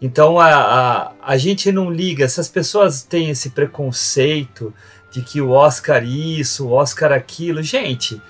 então 0.00 0.38
a, 0.38 0.48
a, 0.48 1.12
a 1.20 1.36
gente 1.36 1.72
não 1.72 1.90
liga. 1.90 2.28
Se 2.28 2.40
as 2.40 2.48
pessoas 2.48 3.02
têm 3.02 3.30
esse 3.30 3.50
preconceito 3.50 4.72
de 5.10 5.22
que 5.22 5.40
o 5.40 5.50
Oscar 5.50 6.04
isso, 6.04 6.68
o 6.68 6.72
Oscar 6.72 7.10
aquilo, 7.12 7.62
gente 7.62 8.20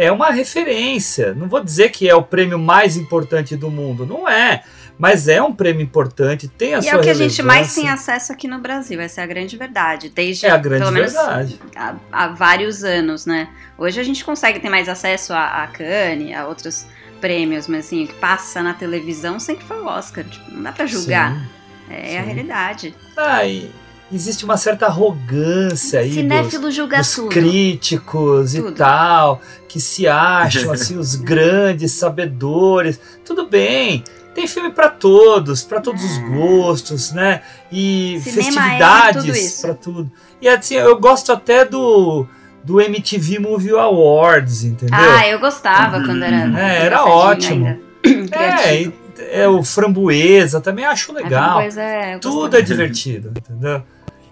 é 0.00 0.10
uma 0.10 0.30
referência. 0.30 1.34
Não 1.34 1.46
vou 1.46 1.62
dizer 1.62 1.90
que 1.90 2.08
é 2.08 2.14
o 2.14 2.22
prêmio 2.22 2.58
mais 2.58 2.96
importante 2.96 3.54
do 3.54 3.70
mundo, 3.70 4.06
não 4.06 4.26
é. 4.26 4.64
Mas 5.00 5.28
é 5.28 5.40
um 5.40 5.50
prêmio 5.50 5.82
importante, 5.82 6.46
tem 6.46 6.74
a 6.74 6.78
e 6.78 6.82
sua 6.82 6.90
é 6.90 6.96
o 6.96 7.00
que 7.00 7.06
relevância. 7.06 7.24
a 7.24 7.28
gente 7.30 7.42
mais 7.42 7.74
tem 7.74 7.88
acesso 7.88 8.32
aqui 8.32 8.46
no 8.46 8.58
Brasil, 8.58 9.00
essa 9.00 9.22
é 9.22 9.24
a 9.24 9.26
grande 9.26 9.56
verdade. 9.56 10.12
Desde, 10.14 10.44
é 10.44 10.50
a 10.50 10.58
grande 10.58 10.82
pelo 10.82 10.92
menos, 10.92 11.14
verdade. 11.14 11.58
Há, 11.74 11.94
há, 12.12 12.28
vários 12.28 12.84
anos, 12.84 13.24
né? 13.24 13.48
Hoje 13.78 13.98
a 13.98 14.04
gente 14.04 14.22
consegue 14.22 14.60
ter 14.60 14.68
mais 14.68 14.90
acesso 14.90 15.32
a, 15.32 15.62
a 15.64 15.66
Cannes, 15.68 16.36
a 16.36 16.46
outros 16.46 16.84
prêmios, 17.18 17.66
mas 17.66 17.86
assim, 17.86 18.04
o 18.04 18.08
que 18.08 18.14
passa 18.14 18.62
na 18.62 18.74
televisão 18.74 19.40
sempre 19.40 19.64
foi 19.64 19.80
o 19.80 19.86
Oscar. 19.86 20.22
Tipo, 20.22 20.50
não 20.50 20.64
dá 20.64 20.72
pra 20.72 20.84
julgar. 20.84 21.34
Sim, 21.34 21.94
é 21.94 22.10
sim. 22.10 22.18
a 22.18 22.22
realidade. 22.22 22.94
Ah, 23.16 23.46
e 23.46 23.70
existe 24.12 24.44
uma 24.44 24.58
certa 24.58 24.84
arrogância 24.84 26.00
aí 26.00 26.12
Cinéfilo 26.12 26.62
dos, 26.62 26.74
julga 26.74 26.98
dos 26.98 27.14
tudo. 27.14 27.28
críticos 27.28 28.52
Tudo. 28.52 28.68
e 28.68 28.72
tal, 28.72 29.40
que 29.66 29.80
se 29.80 30.06
acham 30.06 30.70
assim 30.72 30.98
os 30.98 31.14
grandes 31.14 31.92
sabedores. 31.92 33.00
Tudo 33.24 33.48
bem, 33.48 34.04
tem 34.34 34.46
filme 34.46 34.70
para 34.70 34.88
todos, 34.88 35.62
para 35.62 35.80
todos 35.80 36.02
os 36.04 36.18
gostos, 36.30 37.12
né? 37.12 37.42
E 37.70 38.18
Cinema 38.22 38.40
é 38.40 38.44
festividades 38.44 39.24
isso. 39.24 39.62
para 39.62 39.74
tudo. 39.74 40.10
E 40.40 40.48
assim, 40.48 40.74
eu 40.74 40.98
gosto 40.98 41.32
até 41.32 41.64
do 41.64 42.26
do 42.62 42.78
MTV 42.80 43.38
Movie 43.38 43.70
Awards, 43.70 44.64
entendeu? 44.64 44.98
Ah, 44.98 45.26
eu 45.26 45.38
gostava 45.40 46.02
quando 46.04 46.22
era. 46.22 46.60
É, 46.60 46.84
era 46.86 47.04
ótimo. 47.04 47.66
ainda. 47.66 47.80
É, 48.32 48.82
e- 48.82 48.92
é 49.30 49.46
o 49.48 49.62
framboesa, 49.62 50.60
também 50.60 50.84
acho 50.84 51.12
legal. 51.12 51.60
Pois 51.60 51.76
é, 51.76 52.18
Tudo 52.18 52.56
é 52.56 52.62
divertido, 52.62 53.30
entendeu? 53.36 53.82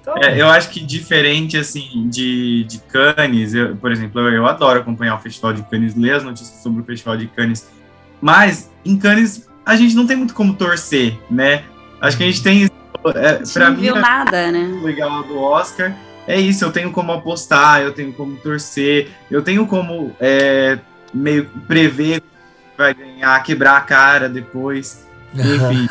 Então, 0.01 0.15
É, 0.17 0.41
eu 0.41 0.49
acho 0.49 0.71
que 0.71 0.81
diferente, 0.81 1.57
assim, 1.59 2.09
de, 2.09 2.65
de 2.65 2.79
Cannes, 2.89 3.53
eu, 3.53 3.77
por 3.77 3.93
exemplo, 3.93 4.21
eu, 4.23 4.33
eu 4.33 4.47
adoro 4.47 4.81
acompanhar 4.81 5.17
o 5.17 5.19
Festival 5.21 5.53
de 5.53 5.63
Cannes, 5.65 5.95
ler 5.95 6.15
as 6.15 6.25
notícias 6.25 6.63
sobre 6.63 6.81
o 6.81 6.85
Festival 6.85 7.17
de 7.19 7.27
Cannes, 7.27 7.69
mas 8.21 8.71
em 8.85 8.97
Cannes 8.97 9.47
a 9.69 9.77
gente 9.77 9.95
não 9.95 10.07
tem 10.07 10.17
muito 10.17 10.35
como 10.35 10.55
torcer, 10.55 11.17
né? 11.31 11.65
Acho 12.01 12.17
que 12.17 12.23
a 12.25 12.27
gente 12.27 12.43
tem 12.43 12.65
é, 12.65 13.33
pra 13.53 13.71
não 13.71 13.77
mim, 13.77 13.83
viu 13.83 13.97
é 13.97 14.01
nada, 14.01 14.51
né? 14.51 14.65
o 14.81 14.85
legal 14.85 15.23
do 15.25 15.39
Oscar 15.39 15.95
é 16.27 16.39
isso, 16.39 16.65
eu 16.65 16.71
tenho 16.73 16.91
como 16.93 17.13
apostar, 17.13 17.81
eu 17.81 17.93
tenho 17.93 18.13
como 18.13 18.37
torcer, 18.37 19.09
eu 19.31 19.41
tenho 19.43 19.67
como 19.67 20.15
é, 20.21 20.79
meio 21.15 21.45
prever 21.67 22.21
que 22.21 22.27
vai 22.77 22.93
ganhar, 22.95 23.43
quebrar 23.43 23.77
a 23.77 23.81
cara 23.81 24.29
depois. 24.29 25.07
Enfim, 25.35 25.89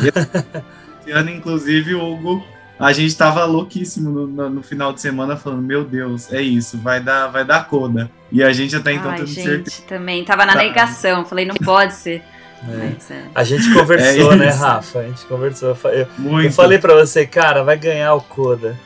esse 1.01 1.11
ano, 1.11 1.29
inclusive, 1.31 1.95
o 1.95 2.13
Hugo, 2.13 2.45
a 2.79 2.93
gente 2.93 3.15
tava 3.17 3.45
louquíssimo 3.45 4.09
no, 4.11 4.27
no- 4.27 4.49
no 4.49 4.61
final 4.63 4.93
de 4.93 5.01
semana 5.01 5.35
falando, 5.35 5.61
meu 5.63 5.83
Deus, 5.83 6.31
é 6.31 6.41
isso, 6.41 6.77
vai 6.77 6.99
dar, 6.99 7.27
vai 7.27 7.43
dar 7.43 7.67
coda. 7.67 8.09
E 8.31 8.43
a 8.43 8.51
gente 8.53 8.75
até 8.75 8.93
então 8.93 9.09
Ai, 9.09 9.17
tendo 9.17 9.27
gente, 9.27 9.43
certeza. 9.43 9.81
também 9.87 10.23
tava 10.23 10.45
na 10.45 10.53
Tá. 10.53 10.59
negação. 10.59 11.25
Falei, 11.25 11.45
não 11.45 11.55
pode 11.55 11.93
ser. 11.95 12.23
É. 12.67 13.13
É. 13.13 13.23
A 13.35 13.43
gente 13.43 13.71
conversou, 13.73 14.33
É 14.33 14.35
né. 14.35 14.49
Rafa? 14.49 14.99
A 14.99 15.03
gente 15.03 15.25
conversou. 15.25 15.77
Eu 15.85 15.91
Eu, 15.91 16.07
Muito. 16.17 16.45
eu 16.47 16.51
falei 16.51 16.79
pra 16.79 16.95
você, 16.95 17.25
cara, 17.25 17.63
vai 17.63 17.77
ganhar 17.77 18.13
o 18.15 18.21
Coda. 18.21 18.77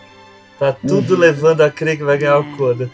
Tá 0.59 0.71
tudo 0.73 1.13
Uhum. 1.15 1.19
levando 1.19 1.61
a 1.61 1.71
crer 1.71 1.97
que 1.97 2.03
vai 2.03 2.17
ganhar 2.17 2.37
o 2.39 2.55
Coda. 2.57 2.89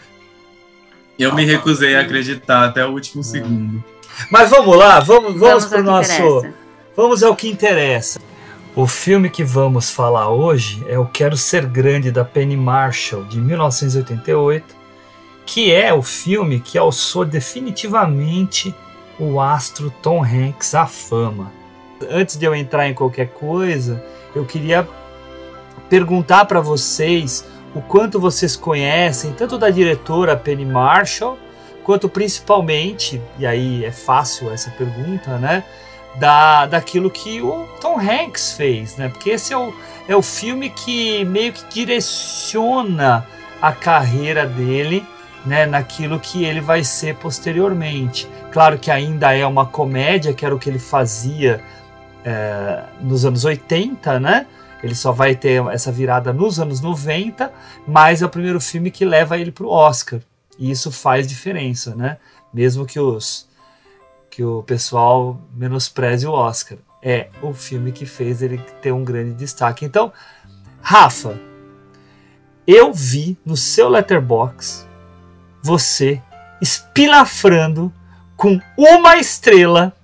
Eu 1.20 1.34
me 1.34 1.44
recusei 1.46 1.96
a 1.96 2.02
acreditar 2.02 2.64
até 2.66 2.86
o 2.86 2.92
último 2.92 3.24
segundo. 3.24 3.84
Mas 4.32 4.50
vamos 4.52 4.76
lá, 4.78 5.00
vamos, 5.00 5.34
vamos, 5.40 5.40
Vamos 5.40 5.66
pro 5.66 5.84
nosso. 5.84 6.12
interessa. 6.14 6.54
Vamos 6.96 7.24
ao 7.24 7.36
que 7.36 7.50
interessa. 7.50 8.20
O 8.76 8.86
filme 8.88 9.30
que 9.30 9.44
vamos 9.44 9.90
falar 9.90 10.30
hoje 10.30 10.84
é 10.88 10.98
o 11.00 11.06
Quero 11.06 11.36
Ser 11.36 11.66
Grande 11.66 12.12
da 12.12 12.24
Penny 12.24 12.56
Marshall, 12.56 13.24
de 13.26 13.40
1988, 13.42 14.76
que 15.46 15.72
é 15.74 15.92
o 15.94 16.04
filme 16.04 16.60
que 16.60 16.78
alçou 16.78 17.26
definitivamente 17.26 18.74
o 19.20 19.40
astro 19.40 19.92
Tom 20.02 20.24
Hanks 20.24 20.76
à 20.76 20.86
fama. 20.86 21.52
Antes 22.10 22.38
de 22.38 22.46
eu 22.46 22.54
entrar 22.54 22.88
em 22.88 22.94
qualquer 22.94 23.30
coisa, 23.30 24.04
eu 24.36 24.46
queria 24.46 24.88
perguntar 25.90 26.46
para 26.46 26.62
vocês 26.62 27.46
o 27.74 27.82
quanto 27.82 28.20
vocês 28.20 28.56
conhecem 28.56 29.34
tanto 29.34 29.58
da 29.58 29.70
diretora 29.70 30.36
Penny 30.36 30.66
Marshall, 30.66 31.38
quanto 31.84 32.10
principalmente, 32.10 33.22
e 33.40 33.46
aí 33.46 33.86
é 33.86 33.92
fácil 33.92 34.52
essa 34.52 34.70
pergunta, 34.72 35.38
né? 35.38 35.64
Da, 36.16 36.66
daquilo 36.66 37.12
que 37.12 37.42
o 37.42 37.68
Tom 37.80 38.00
Hanks 38.00 38.54
fez, 38.54 38.98
né? 38.98 39.10
Porque 39.10 39.30
esse 39.32 39.54
é 39.54 39.58
o, 39.58 39.74
é 40.08 40.16
o 40.16 40.22
filme 40.22 40.70
que 40.70 41.24
meio 41.26 41.54
que 41.54 41.64
direciona 41.74 43.26
a 43.62 43.72
carreira 43.72 44.46
dele, 44.46 45.06
né? 45.48 45.66
Naquilo 45.66 46.20
que 46.20 46.44
ele 46.44 46.62
vai 46.62 46.84
ser 46.84 47.16
posteriormente. 47.16 48.28
Claro 48.52 48.78
que 48.78 48.92
ainda 48.92 49.34
é 49.34 49.46
uma 49.46 49.66
comédia, 49.66 50.34
que 50.34 50.46
era 50.46 50.54
o 50.54 50.60
que 50.60 50.70
ele 50.70 50.80
fazia 50.80 51.64
é, 52.24 52.84
nos 53.02 53.26
anos 53.26 53.46
80, 53.46 54.20
né? 54.20 54.46
Ele 54.84 54.94
só 54.94 55.12
vai 55.12 55.36
ter 55.36 55.66
essa 55.68 55.92
virada 55.92 56.32
nos 56.32 56.60
anos 56.60 56.82
90, 56.82 57.52
mas 57.88 58.22
é 58.22 58.26
o 58.26 58.30
primeiro 58.30 58.62
filme 58.62 58.92
que 58.92 59.06
leva 59.06 59.38
ele 59.38 59.52
para 59.52 59.66
o 59.66 59.70
Oscar. 59.70 60.20
E 60.60 60.70
isso 60.70 60.92
faz 60.92 61.26
diferença, 61.28 61.96
né? 61.96 62.18
Mesmo 62.54 62.86
que 62.86 63.00
os 63.00 63.48
que 64.30 64.44
o 64.44 64.62
pessoal 64.62 65.42
menospreze 65.56 66.28
o 66.28 66.32
Oscar. 66.32 66.78
É 67.02 67.30
o 67.42 67.54
filme 67.54 67.92
que 67.92 68.06
fez 68.06 68.42
ele 68.44 68.60
ter 68.82 68.92
um 68.92 69.04
grande 69.04 69.34
destaque. 69.34 69.84
Então, 69.84 70.12
Rafa, 70.80 71.40
eu 72.68 72.94
vi 72.94 73.38
no 73.46 73.58
seu 73.58 73.90
letterbox 73.90 74.87
você 75.62 76.22
espilafrando 76.62 77.94
com 78.36 78.60
uma 78.78 79.18
estrela 79.18 79.96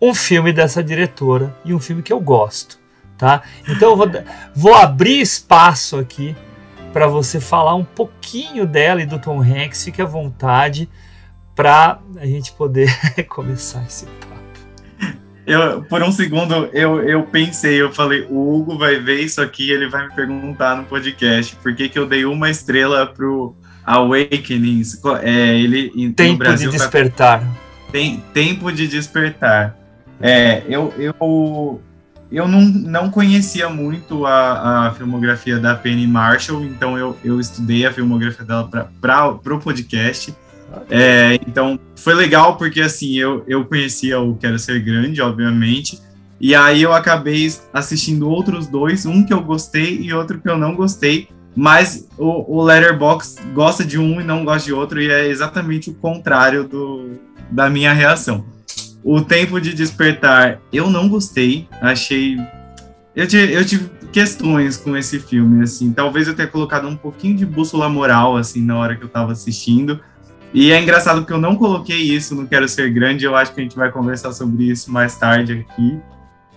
um 0.00 0.12
filme 0.14 0.52
dessa 0.52 0.82
diretora 0.82 1.54
e 1.64 1.72
um 1.72 1.80
filme 1.80 2.02
que 2.02 2.12
eu 2.12 2.20
gosto, 2.20 2.78
tá? 3.16 3.42
Então 3.68 3.90
eu 3.90 3.96
vou, 3.96 4.10
vou 4.54 4.74
abrir 4.74 5.20
espaço 5.20 5.98
aqui 5.98 6.36
para 6.92 7.06
você 7.06 7.40
falar 7.40 7.74
um 7.74 7.84
pouquinho 7.84 8.66
dela 8.66 9.02
e 9.02 9.06
do 9.06 9.18
Tom 9.18 9.40
Hanks, 9.40 9.84
fique 9.84 10.02
à 10.02 10.04
vontade 10.04 10.88
para 11.54 11.98
a 12.16 12.26
gente 12.26 12.52
poder 12.52 12.88
começar 13.28 13.82
esse 13.84 14.06
papo. 14.06 14.34
Eu, 15.46 15.82
por 15.82 16.02
um 16.02 16.10
segundo, 16.10 16.70
eu, 16.72 17.02
eu 17.02 17.22
pensei, 17.24 17.80
eu 17.80 17.92
falei, 17.92 18.26
o 18.30 18.54
Hugo 18.54 18.78
vai 18.78 18.98
ver 18.98 19.20
isso 19.20 19.42
aqui, 19.42 19.70
ele 19.70 19.88
vai 19.88 20.08
me 20.08 20.14
perguntar 20.14 20.76
no 20.76 20.84
podcast 20.84 21.54
por 21.56 21.74
que, 21.74 21.88
que 21.88 21.98
eu 21.98 22.06
dei 22.06 22.24
uma 22.24 22.48
estrela 22.48 23.06
pro 23.06 23.54
Awakenings. 23.84 25.00
É, 25.22 25.58
ele 25.58 26.12
Tempo 26.12 26.38
Brasil 26.38 26.70
de 26.70 26.78
tá- 26.78 26.84
despertar. 26.84 27.42
tem 27.92 28.22
tempo 28.32 28.72
de 28.72 28.88
despertar. 28.88 29.76
É, 30.20 30.62
eu, 30.68 30.92
eu, 30.98 31.80
eu 32.30 32.48
não, 32.48 32.62
não 32.62 33.10
conhecia 33.10 33.68
muito 33.68 34.26
a, 34.26 34.88
a 34.88 34.92
filmografia 34.92 35.58
da 35.58 35.74
Penny 35.74 36.06
Marshall, 36.06 36.64
então 36.64 36.98
eu, 36.98 37.16
eu 37.24 37.38
estudei 37.40 37.84
a 37.84 37.92
filmografia 37.92 38.44
dela 38.44 38.68
para 39.00 39.54
o 39.54 39.60
podcast. 39.60 40.34
É, 40.90 41.38
então 41.46 41.78
foi 41.94 42.14
legal 42.14 42.56
porque 42.56 42.80
assim 42.80 43.16
eu, 43.16 43.44
eu 43.46 43.64
conhecia 43.64 44.18
o 44.18 44.34
Quero 44.36 44.58
Ser 44.58 44.80
Grande, 44.80 45.20
obviamente, 45.20 46.00
e 46.40 46.54
aí 46.54 46.82
eu 46.82 46.92
acabei 46.92 47.52
assistindo 47.72 48.28
outros 48.28 48.66
dois, 48.66 49.06
um 49.06 49.24
que 49.24 49.32
eu 49.32 49.40
gostei 49.40 50.00
e 50.00 50.12
outro 50.12 50.40
que 50.40 50.48
eu 50.48 50.58
não 50.58 50.74
gostei, 50.74 51.28
mas 51.54 52.08
o, 52.18 52.58
o 52.58 52.62
Letterbox 52.62 53.36
gosta 53.54 53.84
de 53.84 53.98
um 53.98 54.20
e 54.20 54.24
não 54.24 54.44
gosta 54.44 54.66
de 54.66 54.72
outro, 54.72 55.00
e 55.00 55.10
é 55.10 55.26
exatamente 55.28 55.90
o 55.90 55.94
contrário 55.94 56.64
do, 56.64 57.12
da 57.50 57.70
minha 57.70 57.92
reação. 57.92 58.44
O 59.02 59.20
Tempo 59.20 59.60
de 59.60 59.74
Despertar, 59.74 60.60
eu 60.72 60.90
não 60.90 61.08
gostei, 61.08 61.68
achei. 61.80 62.36
Eu 63.14 63.26
tive, 63.28 63.52
eu 63.52 63.64
tive 63.64 63.90
questões 64.10 64.76
com 64.76 64.96
esse 64.96 65.18
filme, 65.18 65.62
assim, 65.62 65.92
talvez 65.92 66.26
eu 66.26 66.34
tenha 66.34 66.48
colocado 66.48 66.88
um 66.88 66.96
pouquinho 66.96 67.36
de 67.36 67.44
bússola 67.44 67.88
moral, 67.88 68.36
assim, 68.36 68.64
na 68.64 68.78
hora 68.78 68.96
que 68.96 69.04
eu 69.04 69.08
tava 69.08 69.32
assistindo. 69.32 70.00
E 70.52 70.70
é 70.70 70.80
engraçado 70.80 71.18
porque 71.18 71.32
eu 71.32 71.40
não 71.40 71.56
coloquei 71.56 72.00
isso 72.00 72.34
no 72.34 72.46
Quero 72.46 72.68
Ser 72.68 72.88
Grande, 72.90 73.24
eu 73.24 73.34
acho 73.34 73.52
que 73.52 73.60
a 73.60 73.62
gente 73.62 73.76
vai 73.76 73.90
conversar 73.90 74.32
sobre 74.32 74.70
isso 74.70 74.90
mais 74.90 75.16
tarde 75.16 75.66
aqui. 75.68 75.98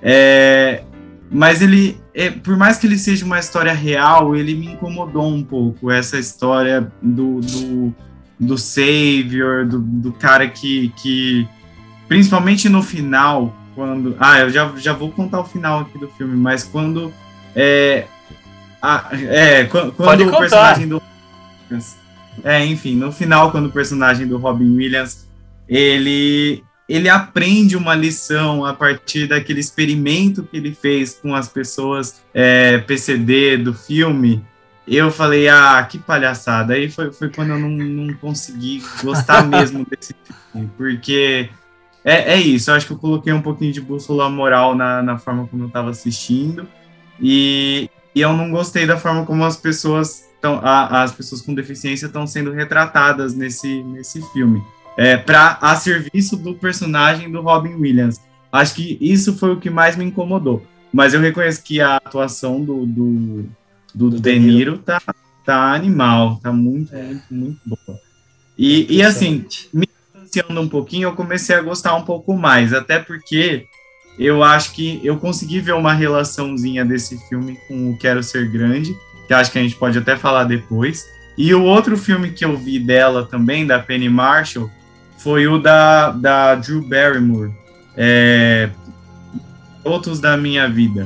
É, 0.02 0.84
mas 1.30 1.62
ele, 1.62 2.00
é, 2.14 2.30
por 2.30 2.56
mais 2.58 2.78
que 2.78 2.88
ele 2.88 2.98
seja 2.98 3.26
uma 3.26 3.40
história 3.40 3.74
real, 3.74 4.36
ele 4.36 4.56
me 4.56 4.68
incomodou 4.74 5.28
um 5.28 5.44
pouco, 5.44 5.92
essa 5.92 6.18
história 6.18 6.92
do, 7.02 7.42
do, 7.42 7.96
do 8.40 8.58
Savior, 8.58 9.66
do, 9.66 9.80
do 9.80 10.12
cara 10.14 10.48
que, 10.48 10.90
que, 10.98 11.48
principalmente 12.08 12.70
no 12.70 12.82
final, 12.82 13.54
quando. 13.76 14.16
Ah, 14.20 14.40
eu 14.40 14.50
já, 14.50 14.72
já 14.78 14.94
vou 14.94 15.12
contar 15.12 15.40
o 15.40 15.46
final 15.46 15.82
aqui 15.82 16.00
do 16.00 16.08
filme, 16.08 16.36
mas 16.36 16.64
quando. 16.64 17.14
É, 17.56 18.06
a- 18.82 19.10
é, 19.14 19.66
quando, 19.66 19.92
quando 19.92 20.22
o 20.28 20.38
personagem 20.38 20.88
do. 20.88 21.02
É, 22.44 22.66
enfim, 22.66 22.96
no 22.96 23.12
final, 23.12 23.52
quando 23.52 23.66
o 23.66 23.72
personagem 23.72 24.28
do 24.28 24.38
Robin 24.38 24.76
Williams 24.76 25.28
ele 25.68 26.64
ele 26.88 27.10
aprende 27.10 27.76
uma 27.76 27.94
lição 27.94 28.64
a 28.64 28.74
partir 28.74 29.28
daquele 29.28 29.60
experimento 29.60 30.44
que 30.44 30.56
ele 30.56 30.74
fez 30.74 31.14
com 31.16 31.36
as 31.36 31.50
pessoas 31.50 32.22
é, 32.34 32.78
PCD 32.78 33.58
do 33.58 33.74
filme. 33.74 34.44
Eu 34.88 35.12
falei, 35.12 35.50
ah, 35.50 35.86
que 35.90 36.00
palhaçada. 36.00 36.76
Aí 36.76 36.90
foi, 36.90 37.12
foi 37.12 37.30
quando 37.30 37.50
eu 37.50 37.60
não, 37.60 37.70
não 37.70 38.14
consegui 38.14 38.82
gostar 39.04 39.44
mesmo 39.46 39.86
desse 39.86 40.16
filme, 40.54 40.72
porque 40.78 41.50
é, 42.06 42.36
é 42.36 42.38
isso. 42.38 42.72
Eu 42.72 42.76
acho 42.76 42.88
que 42.88 42.94
eu 42.94 42.98
coloquei 42.98 43.34
um 43.34 43.42
pouquinho 43.42 43.74
de 43.74 43.82
bússola 43.82 44.30
moral 44.30 44.74
na, 44.74 45.04
na 45.04 45.18
forma 45.18 45.46
como 45.46 45.64
eu 45.64 45.68
estava 45.68 45.90
assistindo 45.90 46.66
e, 47.20 47.90
e 48.16 48.22
eu 48.22 48.32
não 48.32 48.50
gostei 48.50 48.88
da 48.88 48.96
forma 48.96 49.26
como 49.26 49.44
as 49.44 49.58
pessoas 49.58 50.26
tão, 50.40 50.62
a, 50.64 51.04
as 51.04 51.12
pessoas 51.12 51.42
com 51.42 51.54
deficiência 51.54 52.06
estão 52.06 52.26
sendo 52.26 52.54
retratadas 52.54 53.36
nesse, 53.36 53.84
nesse 53.84 54.22
filme 54.32 54.64
é, 54.98 55.16
para 55.16 55.60
a 55.62 55.76
serviço 55.76 56.36
do 56.36 56.56
personagem 56.56 57.32
do 57.32 57.42
Robin 57.42 57.76
Williams. 57.76 58.20
Acho 58.52 58.74
que 58.76 58.98
isso 59.00 59.38
foi 59.38 59.54
o 59.54 59.60
que 59.60 59.70
mais 59.70 59.96
me 59.96 60.04
incomodou. 60.04 60.66
Mas 60.92 61.14
eu 61.14 61.22
reconheço 61.22 61.64
que 61.64 61.80
a 61.80 61.98
atuação 61.98 62.64
do, 62.64 62.86
do, 62.86 63.46
do, 63.94 64.10
Do 64.10 64.20
De 64.20 64.40
Niro. 64.40 64.80
Tá, 64.80 65.00
tá 65.46 65.74
animal, 65.74 66.40
tá 66.42 66.52
muito, 66.52 66.94
muito, 66.96 67.24
muito 67.30 67.60
boa. 67.66 68.00
E, 68.58 68.98
e 68.98 69.04
assim, 69.04 69.46
me 69.72 69.88
distanciando 69.88 70.60
um 70.60 70.68
pouquinho, 70.68 71.08
eu 71.08 71.14
comecei 71.14 71.56
a 71.56 71.62
gostar 71.62 71.96
um 71.96 72.02
pouco 72.02 72.36
mais, 72.36 72.74
até 72.74 72.98
porque 72.98 73.66
eu 74.18 74.44
acho 74.44 74.74
que 74.74 75.00
eu 75.04 75.18
consegui 75.18 75.60
ver 75.60 75.74
uma 75.74 75.94
relaçãozinha 75.94 76.84
desse 76.84 77.18
filme 77.30 77.58
com 77.68 77.92
o 77.92 77.98
Quero 77.98 78.24
Ser 78.24 78.50
Grande, 78.50 78.96
que 79.28 79.34
acho 79.34 79.52
que 79.52 79.60
a 79.60 79.62
gente 79.62 79.76
pode 79.76 79.98
até 79.98 80.18
falar 80.18 80.46
depois. 80.46 81.06
E 81.38 81.54
o 81.54 81.64
outro 81.64 81.96
filme 81.96 82.32
que 82.32 82.44
eu 82.44 82.58
vi 82.58 82.80
dela 82.80 83.28
também, 83.28 83.68
da 83.68 83.78
Penny 83.78 84.10
Marshall, 84.10 84.72
foi 85.18 85.48
o 85.48 85.58
da, 85.58 86.12
da 86.12 86.56
Drew 86.56 86.82
Barrymore, 86.82 87.52
é, 87.96 88.70
Outros 89.84 90.20
da 90.20 90.38
Minha 90.38 90.68
Vida. 90.70 91.06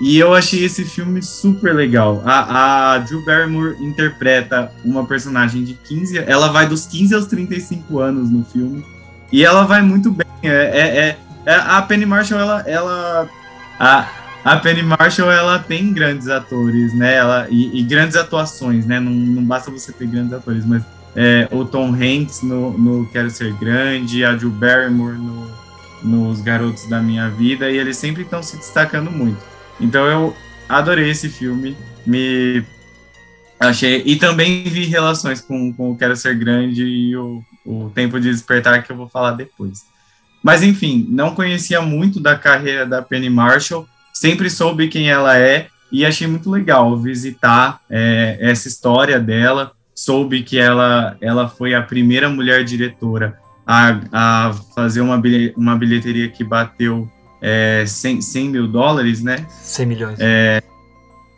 E 0.00 0.18
eu 0.18 0.34
achei 0.34 0.64
esse 0.64 0.84
filme 0.84 1.22
super 1.22 1.74
legal. 1.74 2.22
A, 2.26 2.94
a 2.94 2.98
Drew 2.98 3.24
Barrymore 3.24 3.76
interpreta 3.82 4.70
uma 4.84 5.06
personagem 5.06 5.64
de 5.64 5.74
15, 5.74 6.18
ela 6.18 6.48
vai 6.48 6.66
dos 6.68 6.86
15 6.86 7.14
aos 7.14 7.26
35 7.26 7.98
anos 7.98 8.30
no 8.30 8.44
filme, 8.44 8.84
e 9.32 9.44
ela 9.44 9.64
vai 9.64 9.80
muito 9.82 10.10
bem. 10.10 10.26
É, 10.42 10.48
é, 10.48 10.98
é- 10.98 11.18
é- 11.46 11.54
a 11.54 11.80
Penny 11.82 12.04
Marshall, 12.04 12.40
ela, 12.40 12.64
ela 12.66 13.28
a, 13.78 14.08
a 14.44 14.56
Penny 14.58 14.82
Marshall, 14.82 15.30
ela 15.30 15.58
tem 15.58 15.92
grandes 15.92 16.28
atores, 16.28 16.94
né? 16.94 17.14
Ela, 17.14 17.46
e, 17.48 17.80
e 17.80 17.82
grandes 17.82 18.16
atuações, 18.16 18.84
né? 18.86 19.00
Não, 19.00 19.10
não 19.10 19.44
basta 19.44 19.70
você 19.70 19.92
ter 19.92 20.06
grandes 20.06 20.32
atores, 20.32 20.66
mas 20.66 20.82
é, 21.16 21.48
o 21.50 21.64
Tom 21.64 21.94
Hanks 21.94 22.42
no, 22.42 22.76
no 22.76 23.06
Quero 23.08 23.30
Ser 23.30 23.52
Grande, 23.54 24.24
a 24.24 24.32
Drew 24.32 24.50
Barrymore 24.50 25.16
no, 25.16 25.50
nos 26.02 26.40
Garotos 26.42 26.86
da 26.88 27.00
Minha 27.00 27.30
Vida, 27.30 27.70
e 27.70 27.78
eles 27.78 27.96
sempre 27.96 28.22
estão 28.22 28.42
se 28.42 28.56
destacando 28.58 29.10
muito. 29.10 29.42
Então 29.80 30.06
eu 30.06 30.36
adorei 30.68 31.10
esse 31.10 31.28
filme, 31.28 31.76
me 32.06 32.62
achei. 33.58 34.02
E 34.04 34.16
também 34.16 34.64
vi 34.64 34.84
relações 34.84 35.40
com, 35.40 35.72
com 35.72 35.90
o 35.90 35.96
Quero 35.96 36.14
Ser 36.14 36.36
Grande 36.36 36.84
e 36.84 37.16
o, 37.16 37.42
o 37.64 37.90
Tempo 37.94 38.20
de 38.20 38.30
Despertar, 38.30 38.82
que 38.82 38.92
eu 38.92 38.96
vou 38.96 39.08
falar 39.08 39.32
depois. 39.32 39.84
Mas 40.42 40.62
enfim, 40.62 41.06
não 41.08 41.34
conhecia 41.34 41.80
muito 41.80 42.20
da 42.20 42.36
carreira 42.36 42.86
da 42.86 43.02
Penny 43.02 43.30
Marshall, 43.30 43.88
sempre 44.12 44.48
soube 44.50 44.88
quem 44.88 45.10
ela 45.10 45.36
é 45.36 45.68
e 45.90 46.04
achei 46.04 46.26
muito 46.26 46.50
legal 46.50 46.96
visitar 46.98 47.80
é, 47.88 48.36
essa 48.40 48.68
história 48.68 49.18
dela. 49.18 49.72
Soube 49.96 50.42
que 50.42 50.58
ela, 50.58 51.16
ela 51.22 51.48
foi 51.48 51.74
a 51.74 51.80
primeira 51.80 52.28
mulher 52.28 52.62
diretora 52.64 53.38
a, 53.66 54.00
a 54.12 54.52
fazer 54.74 55.00
uma, 55.00 55.20
uma 55.56 55.74
bilheteria 55.74 56.28
que 56.28 56.44
bateu 56.44 57.10
é, 57.40 57.84
100, 57.86 58.20
100 58.20 58.50
mil 58.50 58.68
dólares, 58.68 59.22
né? 59.22 59.46
100 59.48 59.86
milhões. 59.86 60.18
É, 60.20 60.62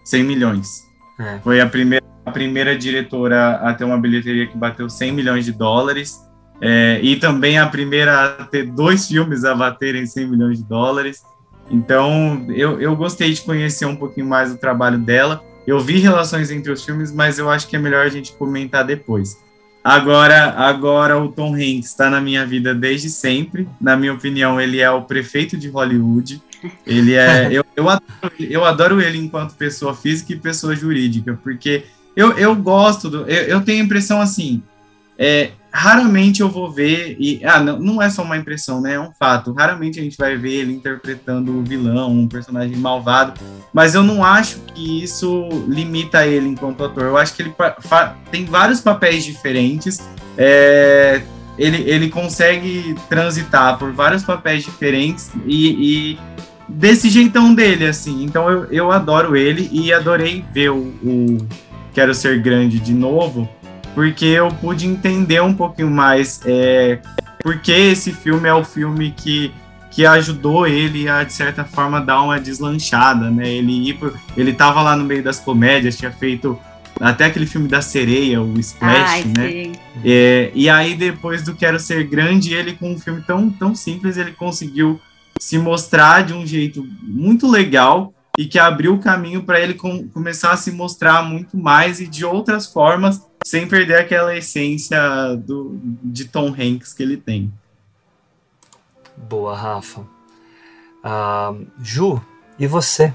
100 0.05 0.25
milhões. 0.25 0.88
É. 1.18 1.38
Foi 1.38 1.61
a 1.61 1.66
primeira, 1.66 2.05
a 2.27 2.31
primeira 2.31 2.77
diretora 2.77 3.57
a 3.57 3.73
ter 3.75 3.85
uma 3.85 3.99
bilheteria 3.99 4.47
que 4.47 4.57
bateu 4.57 4.90
100 4.90 5.12
milhões 5.12 5.44
de 5.44 5.53
dólares. 5.53 6.21
É, 6.61 6.99
e 7.01 7.14
também 7.16 7.59
a 7.59 7.66
primeira 7.68 8.37
a 8.40 8.44
ter 8.44 8.66
dois 8.66 9.07
filmes 9.07 9.44
a 9.44 9.55
baterem 9.55 10.05
100 10.05 10.27
milhões 10.27 10.59
de 10.59 10.64
dólares. 10.64 11.23
Então, 11.71 12.44
eu, 12.49 12.81
eu 12.81 12.97
gostei 12.97 13.33
de 13.33 13.40
conhecer 13.42 13.87
um 13.87 13.94
pouquinho 13.94 14.27
mais 14.27 14.53
o 14.53 14.59
trabalho 14.59 14.99
dela. 14.99 15.42
Eu 15.68 15.78
vi 15.81 15.98
relações 15.98 16.50
entre 16.50 16.72
os 16.72 16.83
filmes, 16.83 17.12
mas 17.12 17.38
eu 17.38 17.50
acho 17.50 17.68
que 17.68 17.76
é 17.76 17.78
melhor 17.78 18.07
a 18.07 18.09
gente 18.09 18.33
comentar 18.33 18.83
depois. 18.83 19.37
Agora, 19.85 20.54
agora 20.54 21.18
o 21.18 21.28
Tom 21.28 21.54
Hanks 21.54 21.90
está 21.90 22.09
na 22.09 22.22
minha 22.22 22.46
vida 22.46 22.74
desde 22.74 23.11
sempre. 23.11 23.68
Na 23.78 23.94
minha 23.94 24.14
opinião, 24.14 24.59
ele 24.59 24.81
é 24.81 24.90
o 24.90 25.02
prefeito 25.02 25.59
de 25.59 25.68
Hollywood. 25.68 26.42
Ele 26.87 27.12
é, 27.12 27.48
eu, 27.52 27.62
eu, 27.76 27.87
adoro, 27.87 28.33
eu 28.40 28.64
adoro 28.64 29.02
ele 29.02 29.18
enquanto 29.18 29.57
pessoa 29.57 29.94
física 29.94 30.33
e 30.33 30.38
pessoa 30.38 30.74
jurídica, 30.74 31.38
porque 31.42 31.85
eu, 32.16 32.33
eu 32.38 32.57
gosto 32.57 33.11
do, 33.11 33.28
eu, 33.28 33.42
eu 33.42 33.61
tenho 33.61 33.83
a 33.83 33.85
impressão 33.85 34.22
assim, 34.22 34.62
é, 35.18 35.50
raramente 35.70 36.40
eu 36.40 36.48
vou 36.48 36.70
ver, 36.70 37.16
e 37.18 37.40
ah, 37.44 37.61
não, 37.61 37.78
não 37.78 38.02
é 38.02 38.09
só 38.11 38.22
uma 38.22 38.37
impressão, 38.37 38.81
né? 38.81 38.94
É 38.94 39.00
um 39.00 39.12
fato. 39.12 39.52
Raramente 39.52 40.00
a 40.00 40.02
gente 40.02 40.16
vai 40.16 40.37
ver 40.37 40.61
ele 40.61 40.72
interpretando 40.72 41.59
o 41.59 41.62
vilão, 41.62 42.11
um 42.11 42.28
personagem 42.28 42.76
malvado, 42.76 43.38
mas 43.72 43.94
eu 43.94 44.02
não 44.02 44.24
acho 44.24 44.61
que 44.74 45.02
isso 45.02 45.48
limita 45.68 46.26
ele 46.26 46.48
enquanto 46.48 46.85
ator. 46.85 47.04
Eu 47.04 47.16
acho 47.16 47.35
que 47.35 47.42
ele 47.42 47.54
tem 48.31 48.44
vários 48.44 48.81
papéis 48.81 49.24
diferentes. 49.24 50.00
É, 50.37 51.22
ele, 51.59 51.83
ele 51.90 52.09
consegue 52.09 52.94
transitar 53.09 53.78
por 53.78 53.92
vários 53.92 54.22
papéis 54.22 54.64
diferentes 54.64 55.31
e, 55.44 56.12
e 56.12 56.18
desse 56.68 57.11
jeitão 57.11 57.54
dele, 57.54 57.87
assim. 57.87 58.24
Então 58.24 58.48
eu, 58.48 58.64
eu 58.66 58.92
adoro 58.92 59.37
ele 59.37 59.68
e 59.72 59.92
adorei 59.92 60.44
ver 60.52 60.70
o, 60.70 60.94
o 61.02 61.48
Quero 61.92 62.14
Ser 62.14 62.40
Grande 62.40 62.78
de 62.78 62.94
novo 62.94 63.48
porque 63.98 64.26
eu 64.26 64.46
pude 64.46 64.87
entender 64.87 65.42
um 65.42 65.52
pouquinho 65.52 65.90
mais 65.90 66.40
é, 66.46 67.00
porque 67.42 67.72
esse 67.72 68.12
filme 68.12 68.48
é 68.48 68.54
o 68.54 68.62
filme 68.62 69.11
que, 69.11 69.52
que 69.90 70.06
ajudou 70.06 70.68
ele 70.68 71.08
a, 71.08 71.24
de 71.24 71.32
certa 71.32 71.64
forma, 71.64 72.00
dar 72.00 72.22
uma 72.22 72.38
deslanchada, 72.38 73.28
né? 73.28 73.48
Ele, 73.48 73.90
ir 73.90 73.98
ele 74.37 74.52
tava 74.52 74.82
lá 74.82 74.94
no 74.94 75.02
meio 75.02 75.20
das 75.20 75.40
comédias, 75.40 75.98
tinha 75.98 76.12
feito 76.12 76.56
até 77.00 77.24
aquele 77.24 77.44
filme 77.44 77.66
da 77.66 77.82
sereia, 77.82 78.40
o 78.40 78.56
Splash, 78.61 79.11
Ai, 79.11 79.24
né? 79.37 79.72
É, 80.04 80.52
e 80.54 80.70
aí, 80.70 80.94
depois 80.94 81.42
do 81.42 81.56
Quero 81.56 81.80
Ser 81.80 82.04
Grande, 82.04 82.54
ele 82.54 82.74
com 82.74 82.92
um 82.92 82.98
filme 83.00 83.20
tão, 83.26 83.50
tão 83.50 83.74
simples, 83.74 84.16
ele 84.16 84.30
conseguiu 84.30 85.00
se 85.40 85.58
mostrar 85.58 86.22
de 86.22 86.32
um 86.32 86.46
jeito 86.46 86.87
muito 87.02 87.50
legal 87.50 88.14
e 88.38 88.46
que 88.46 88.61
abriu 88.61 88.94
o 88.94 89.00
caminho 89.00 89.42
para 89.42 89.61
ele 89.61 89.74
com, 89.74 90.08
começar 90.11 90.52
a 90.52 90.56
se 90.56 90.70
mostrar 90.70 91.24
muito 91.24 91.56
mais 91.56 91.98
e 91.98 92.06
de 92.06 92.24
outras 92.24 92.72
formas 92.72 93.26
sem 93.44 93.66
perder 93.68 93.96
aquela 93.96 94.37
essência 94.37 94.98
do, 95.37 95.79
de 96.03 96.27
Tom 96.27 96.48
Hanks 96.48 96.92
que 96.92 97.03
ele 97.03 97.16
tem. 97.16 97.53
Boa, 99.16 99.57
Rafa. 99.57 100.01
Uh, 100.01 101.66
Ju, 101.83 102.22
e 102.59 102.66
você? 102.66 103.12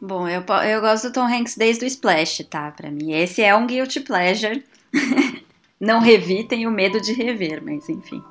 Bom, 0.00 0.26
eu, 0.28 0.42
eu 0.64 0.80
gosto 0.80 1.08
do 1.08 1.12
Tom 1.12 1.26
Hanks 1.26 1.56
desde 1.56 1.84
o 1.84 1.88
Splash, 1.88 2.44
tá? 2.48 2.70
Pra 2.70 2.90
mim, 2.90 3.12
esse 3.12 3.42
é 3.42 3.54
um 3.54 3.66
guilty 3.66 4.00
pleasure. 4.00 4.64
Não 5.78 6.00
revi, 6.00 6.44
tenho 6.44 6.70
medo 6.70 7.00
de 7.00 7.12
rever, 7.12 7.62
mas 7.64 7.88
enfim. 7.88 8.22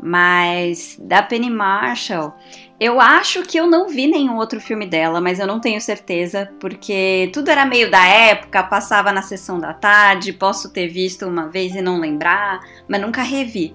Mas 0.00 0.96
da 1.00 1.22
Penny 1.22 1.50
Marshall, 1.50 2.34
eu 2.80 3.00
acho 3.00 3.42
que 3.42 3.58
eu 3.58 3.66
não 3.66 3.88
vi 3.88 4.06
nenhum 4.06 4.36
outro 4.36 4.60
filme 4.60 4.86
dela, 4.86 5.20
mas 5.20 5.40
eu 5.40 5.46
não 5.46 5.60
tenho 5.60 5.80
certeza, 5.80 6.50
porque 6.60 7.28
tudo 7.32 7.50
era 7.50 7.66
meio 7.66 7.90
da 7.90 8.06
época, 8.06 8.62
passava 8.62 9.12
na 9.12 9.22
sessão 9.22 9.58
da 9.58 9.74
tarde, 9.74 10.32
posso 10.32 10.72
ter 10.72 10.86
visto 10.86 11.26
uma 11.26 11.48
vez 11.48 11.74
e 11.74 11.82
não 11.82 11.98
lembrar, 11.98 12.60
mas 12.86 13.00
nunca 13.00 13.22
revi. 13.22 13.74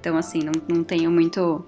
Então, 0.00 0.16
assim, 0.16 0.40
não, 0.40 0.52
não 0.68 0.82
tenho 0.82 1.10
muito. 1.10 1.64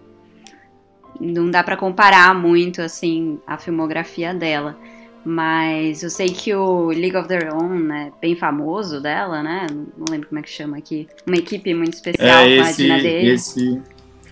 Não 1.20 1.50
dá 1.50 1.62
para 1.62 1.76
comparar 1.76 2.34
muito, 2.34 2.80
assim, 2.82 3.38
a 3.46 3.56
filmografia 3.56 4.34
dela. 4.34 4.76
Mas 5.24 6.02
eu 6.02 6.10
sei 6.10 6.30
que 6.30 6.52
o 6.52 6.88
League 6.88 7.16
of 7.16 7.28
Their 7.28 7.54
Own 7.54 7.92
é 7.92 8.12
bem 8.20 8.34
famoso 8.34 9.00
dela, 9.00 9.40
né? 9.40 9.68
Não 9.70 10.06
lembro 10.10 10.28
como 10.28 10.40
é 10.40 10.42
que 10.42 10.50
chama 10.50 10.78
aqui. 10.78 11.06
Uma 11.24 11.36
equipe 11.36 11.72
muito 11.74 11.94
especial 11.94 12.40
é, 12.40 12.56
esse, 12.56 12.90
a 12.90 12.96
dele. 12.96 13.30
Esse, 13.30 13.82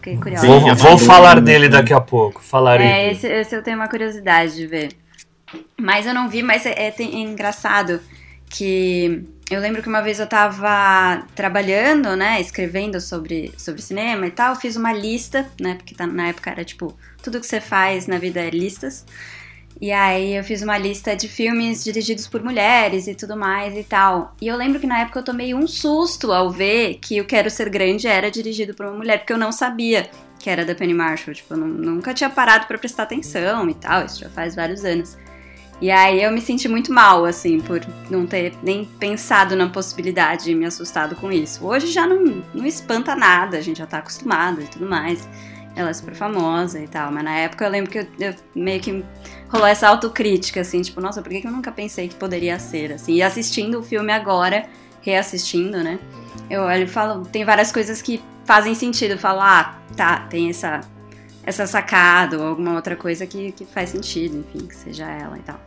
Fiquei 0.00 0.16
curiosa. 0.16 0.46
Vou, 0.46 0.74
vou 0.74 0.98
falar 0.98 1.40
dele 1.40 1.68
daqui 1.68 1.92
a 1.92 2.00
pouco. 2.00 2.42
Falarei. 2.42 2.86
É, 2.86 3.12
esse, 3.12 3.26
esse, 3.26 3.54
eu 3.54 3.62
tenho 3.62 3.76
uma 3.76 3.88
curiosidade 3.88 4.56
de 4.56 4.66
ver. 4.66 4.88
Mas 5.78 6.06
eu 6.06 6.14
não 6.14 6.28
vi, 6.28 6.42
mas 6.42 6.64
é, 6.64 6.70
é, 6.70 6.94
é 6.98 7.02
engraçado 7.02 8.00
que 8.48 9.24
eu 9.50 9.60
lembro 9.60 9.82
que 9.82 9.88
uma 9.88 10.00
vez 10.00 10.18
eu 10.18 10.26
tava 10.26 11.22
trabalhando, 11.34 12.16
né, 12.16 12.40
escrevendo 12.40 13.00
sobre, 13.00 13.52
sobre 13.58 13.82
cinema 13.82 14.26
e 14.26 14.30
tal, 14.30 14.56
fiz 14.56 14.74
uma 14.74 14.92
lista, 14.92 15.46
né, 15.60 15.74
porque 15.74 15.94
tá, 15.94 16.06
na 16.06 16.28
época 16.28 16.50
era 16.50 16.64
tipo, 16.64 16.96
tudo 17.22 17.40
que 17.40 17.46
você 17.46 17.60
faz 17.60 18.06
na 18.06 18.16
vida 18.16 18.40
é 18.40 18.48
listas. 18.48 19.04
E 19.80 19.90
aí 19.92 20.36
eu 20.36 20.44
fiz 20.44 20.60
uma 20.60 20.76
lista 20.76 21.16
de 21.16 21.26
filmes 21.26 21.82
dirigidos 21.82 22.26
por 22.26 22.42
mulheres 22.42 23.06
e 23.06 23.14
tudo 23.14 23.34
mais 23.34 23.74
e 23.74 23.82
tal. 23.82 24.34
E 24.40 24.46
eu 24.46 24.56
lembro 24.56 24.78
que 24.78 24.86
na 24.86 25.00
época 25.00 25.20
eu 25.20 25.24
tomei 25.24 25.54
um 25.54 25.66
susto 25.66 26.32
ao 26.32 26.50
ver 26.50 26.98
que 27.00 27.18
o 27.18 27.24
Quero 27.24 27.48
Ser 27.48 27.70
Grande 27.70 28.06
era 28.06 28.30
dirigido 28.30 28.74
por 28.74 28.84
uma 28.84 28.96
mulher, 28.96 29.18
porque 29.18 29.32
eu 29.32 29.38
não 29.38 29.50
sabia 29.50 30.10
que 30.38 30.50
era 30.50 30.66
da 30.66 30.74
Penny 30.74 30.92
Marshall. 30.92 31.34
Tipo, 31.34 31.54
eu 31.54 31.58
nunca 31.58 32.12
tinha 32.12 32.28
parado 32.28 32.66
para 32.66 32.76
prestar 32.76 33.04
atenção 33.04 33.70
e 33.70 33.74
tal, 33.74 34.04
isso 34.04 34.20
já 34.20 34.28
faz 34.28 34.54
vários 34.54 34.84
anos. 34.84 35.16
E 35.80 35.90
aí 35.90 36.22
eu 36.22 36.30
me 36.30 36.42
senti 36.42 36.68
muito 36.68 36.92
mal, 36.92 37.24
assim, 37.24 37.58
por 37.58 37.80
não 38.10 38.26
ter 38.26 38.52
nem 38.62 38.84
pensado 38.84 39.56
na 39.56 39.66
possibilidade 39.66 40.50
e 40.50 40.54
me 40.54 40.66
assustado 40.66 41.16
com 41.16 41.32
isso. 41.32 41.66
Hoje 41.66 41.86
já 41.86 42.06
não, 42.06 42.44
não 42.52 42.66
espanta 42.66 43.16
nada, 43.16 43.56
a 43.56 43.62
gente 43.62 43.78
já 43.78 43.86
tá 43.86 43.96
acostumado 43.96 44.60
e 44.60 44.66
tudo 44.66 44.84
mais. 44.84 45.26
Ela 45.74 45.88
é 45.88 45.92
super 45.94 46.14
famosa 46.14 46.78
e 46.80 46.86
tal, 46.86 47.10
mas 47.10 47.24
na 47.24 47.34
época 47.34 47.64
eu 47.64 47.70
lembro 47.70 47.90
que 47.90 47.98
eu, 48.00 48.06
eu 48.18 48.34
meio 48.54 48.80
que 48.80 49.02
rolou 49.50 49.66
essa 49.66 49.88
autocrítica, 49.88 50.60
assim, 50.60 50.80
tipo, 50.80 51.00
nossa, 51.00 51.20
por 51.20 51.30
que, 51.30 51.44
eu 51.44 51.50
nunca 51.50 51.72
pensei 51.72 52.08
que 52.08 52.14
poderia 52.14 52.58
ser, 52.58 52.92
assim? 52.92 53.14
E 53.14 53.22
assistindo 53.22 53.80
o 53.80 53.82
filme 53.82 54.12
agora, 54.12 54.66
reassistindo, 55.02 55.82
né? 55.82 55.98
Eu 56.48 56.62
olho 56.62 56.88
falo, 56.88 57.24
tem 57.26 57.44
várias 57.44 57.72
coisas 57.72 58.00
que 58.00 58.22
fazem 58.44 58.74
sentido. 58.74 59.12
Eu 59.12 59.18
falo, 59.18 59.40
ah, 59.40 59.76
tá, 59.96 60.20
tem 60.30 60.48
essa, 60.50 60.80
essa 61.44 61.66
sacada 61.66 62.38
ou 62.38 62.46
alguma 62.46 62.74
outra 62.74 62.94
coisa 62.94 63.26
que, 63.26 63.52
que 63.52 63.64
faz 63.64 63.90
sentido, 63.90 64.38
enfim, 64.38 64.66
que 64.66 64.74
seja 64.74 65.10
ela 65.10 65.36
e 65.36 65.42
tal. 65.42 65.60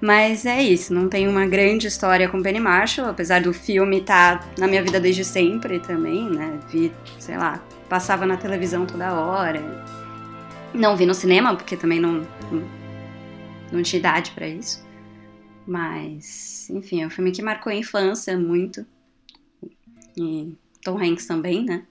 Mas 0.00 0.44
é 0.46 0.60
isso, 0.60 0.92
não 0.92 1.08
tem 1.08 1.28
uma 1.28 1.46
grande 1.46 1.86
história 1.86 2.28
com 2.28 2.42
Penny 2.42 2.58
Marshall, 2.58 3.08
apesar 3.08 3.40
do 3.40 3.52
filme 3.52 3.98
estar 3.98 4.40
tá 4.40 4.46
na 4.58 4.66
minha 4.66 4.82
vida 4.82 4.98
desde 4.98 5.24
sempre 5.24 5.78
também, 5.78 6.28
né? 6.28 6.58
Vi, 6.68 6.92
sei 7.20 7.36
lá, 7.36 7.62
passava 7.88 8.26
na 8.26 8.36
televisão 8.36 8.84
toda 8.84 9.12
hora. 9.14 9.62
Não 10.74 10.96
vi 10.96 11.06
no 11.06 11.14
cinema, 11.14 11.54
porque 11.54 11.76
também 11.76 12.00
não, 12.00 12.26
não 13.72 13.82
tinha 13.82 13.98
idade 13.98 14.30
para 14.32 14.46
isso. 14.46 14.84
Mas, 15.66 16.68
enfim, 16.70 17.02
é 17.02 17.06
um 17.06 17.10
filme 17.10 17.32
que 17.32 17.42
marcou 17.42 17.72
a 17.72 17.76
infância 17.76 18.36
muito. 18.38 18.84
E 20.16 20.54
Tom 20.84 20.98
Hanks 20.98 21.26
também, 21.26 21.64
né? 21.64 21.86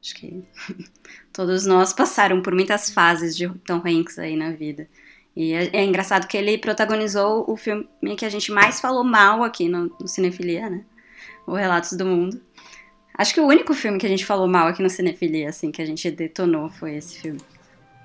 Acho 0.00 0.14
que 0.14 0.44
todos 1.32 1.66
nós 1.66 1.92
passaram 1.92 2.40
por 2.40 2.54
muitas 2.54 2.90
fases 2.90 3.36
de 3.36 3.48
Tom 3.66 3.82
Hanks 3.84 4.18
aí 4.18 4.36
na 4.36 4.50
vida. 4.52 4.88
E 5.34 5.52
é, 5.52 5.70
é, 5.72 5.84
engraçado 5.84 6.26
que 6.26 6.36
ele 6.36 6.56
protagonizou 6.56 7.44
o 7.46 7.56
filme 7.56 7.86
que 8.16 8.24
a 8.24 8.30
gente 8.30 8.50
mais 8.50 8.80
falou 8.80 9.04
mal 9.04 9.42
aqui 9.42 9.68
no, 9.68 9.94
no 10.00 10.08
Cinefilia, 10.08 10.70
né? 10.70 10.84
O 11.46 11.54
Relatos 11.54 11.92
do 11.92 12.06
Mundo. 12.06 12.40
Acho 13.18 13.34
que 13.34 13.40
o 13.40 13.46
único 13.46 13.74
filme 13.74 13.98
que 13.98 14.06
a 14.06 14.08
gente 14.08 14.24
falou 14.24 14.46
mal 14.46 14.68
aqui 14.68 14.82
no 14.82 14.90
Cinefilia, 14.90 15.48
assim, 15.48 15.70
que 15.70 15.82
a 15.82 15.86
gente 15.86 16.10
detonou 16.10 16.70
foi 16.70 16.96
esse 16.96 17.20
filme. 17.20 17.40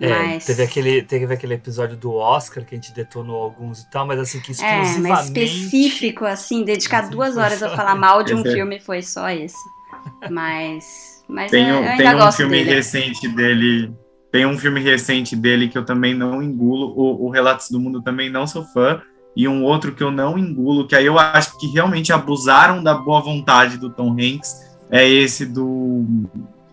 É, 0.04 0.10
Mas- 0.10 0.46
teve, 0.46 0.64
aquele, 0.64 1.02
teve 1.04 1.32
aquele 1.32 1.54
episódio 1.54 1.96
do 1.96 2.14
Oscar 2.16 2.66
que 2.66 2.74
a 2.74 2.78
gente 2.78 2.92
detonou 2.92 3.42
alguns 3.44 3.82
e 3.82 3.92
tal, 3.92 4.08
mas 4.08 4.20
assim, 4.20 4.40
que 4.40 4.50
É, 4.50 4.54
exclusivamente. 4.54 5.00
mas 5.02 5.26
específico, 5.28 6.26
assim, 6.26 6.64
dedicar 6.66 7.08
duas 7.10 7.38
horas 7.38 7.62
a 7.62 7.70
falar 7.76 7.94
mal 7.96 8.24
de 8.24 8.34
um 8.34 8.40
esse. 8.40 8.50
é. 8.50 8.54
filme 8.54 8.80
foi 8.80 9.02
só 9.04 9.30
esse. 9.30 9.56
Mas. 10.30 11.24
Mas 11.28 11.52
Tem 11.52 11.70
é, 11.70 11.74
um, 11.74 11.78
eu 11.78 11.84
ainda 11.92 12.04
tem 12.04 12.16
um 12.16 12.18
gosto 12.18 12.38
filme 12.38 12.58
dele. 12.58 12.74
recente 12.76 13.28
dele. 13.30 13.94
Tem 14.32 14.46
um 14.46 14.58
filme 14.58 14.80
recente 14.82 15.36
dele 15.36 15.68
que 15.70 15.78
eu 15.78 15.86
também 15.86 16.14
não 16.14 16.42
engulo. 16.42 16.94
O, 16.96 17.28
o 17.28 17.30
Relatos 17.30 17.70
do 17.70 17.80
Mundo 17.80 18.02
também 18.02 18.30
não 18.30 18.46
sou 18.48 18.64
fã. 18.66 19.02
E 19.36 19.48
um 19.48 19.64
outro 19.64 19.94
que 19.94 20.04
eu 20.04 20.12
não 20.12 20.38
engulo, 20.38 20.88
que 20.88 20.96
aí 20.96 21.06
eu 21.06 21.18
acho 21.18 21.58
que 21.58 21.68
realmente 21.68 22.12
abusaram 22.12 22.84
da 22.84 22.94
boa 22.94 23.22
vontade 23.22 23.78
do 23.78 23.90
Tom 23.90 24.12
Hanks, 24.20 24.54
é 24.90 25.08
esse 25.08 25.46
do, 25.46 26.06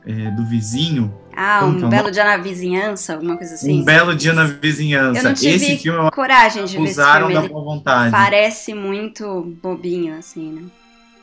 é, 0.04 0.30
do 0.32 0.44
vizinho. 0.46 1.14
Ah, 1.40 1.60
é 1.60 1.64
um 1.66 1.86
o 1.86 1.88
belo 1.88 2.10
dia 2.10 2.24
na 2.24 2.36
vizinhança, 2.36 3.14
alguma 3.14 3.36
coisa 3.36 3.54
assim. 3.54 3.80
Um 3.80 3.84
belo 3.84 4.12
dia 4.12 4.32
na 4.32 4.42
vizinhança. 4.42 5.20
Eu 5.20 5.22
não 5.22 5.34
tive 5.34 5.54
esse 5.54 5.76
filme 5.76 6.06
eu 6.06 6.10
coragem 6.10 6.64
de 6.64 6.76
ver 6.76 6.82
esse 6.82 7.00
abusaram 7.00 7.28
filme. 7.28 7.42
da 7.42 7.48
boa 7.48 7.64
vontade. 7.64 8.10
parece 8.10 8.74
muito 8.74 9.42
bobinho, 9.62 10.18
assim, 10.18 10.50
né? 10.50 10.62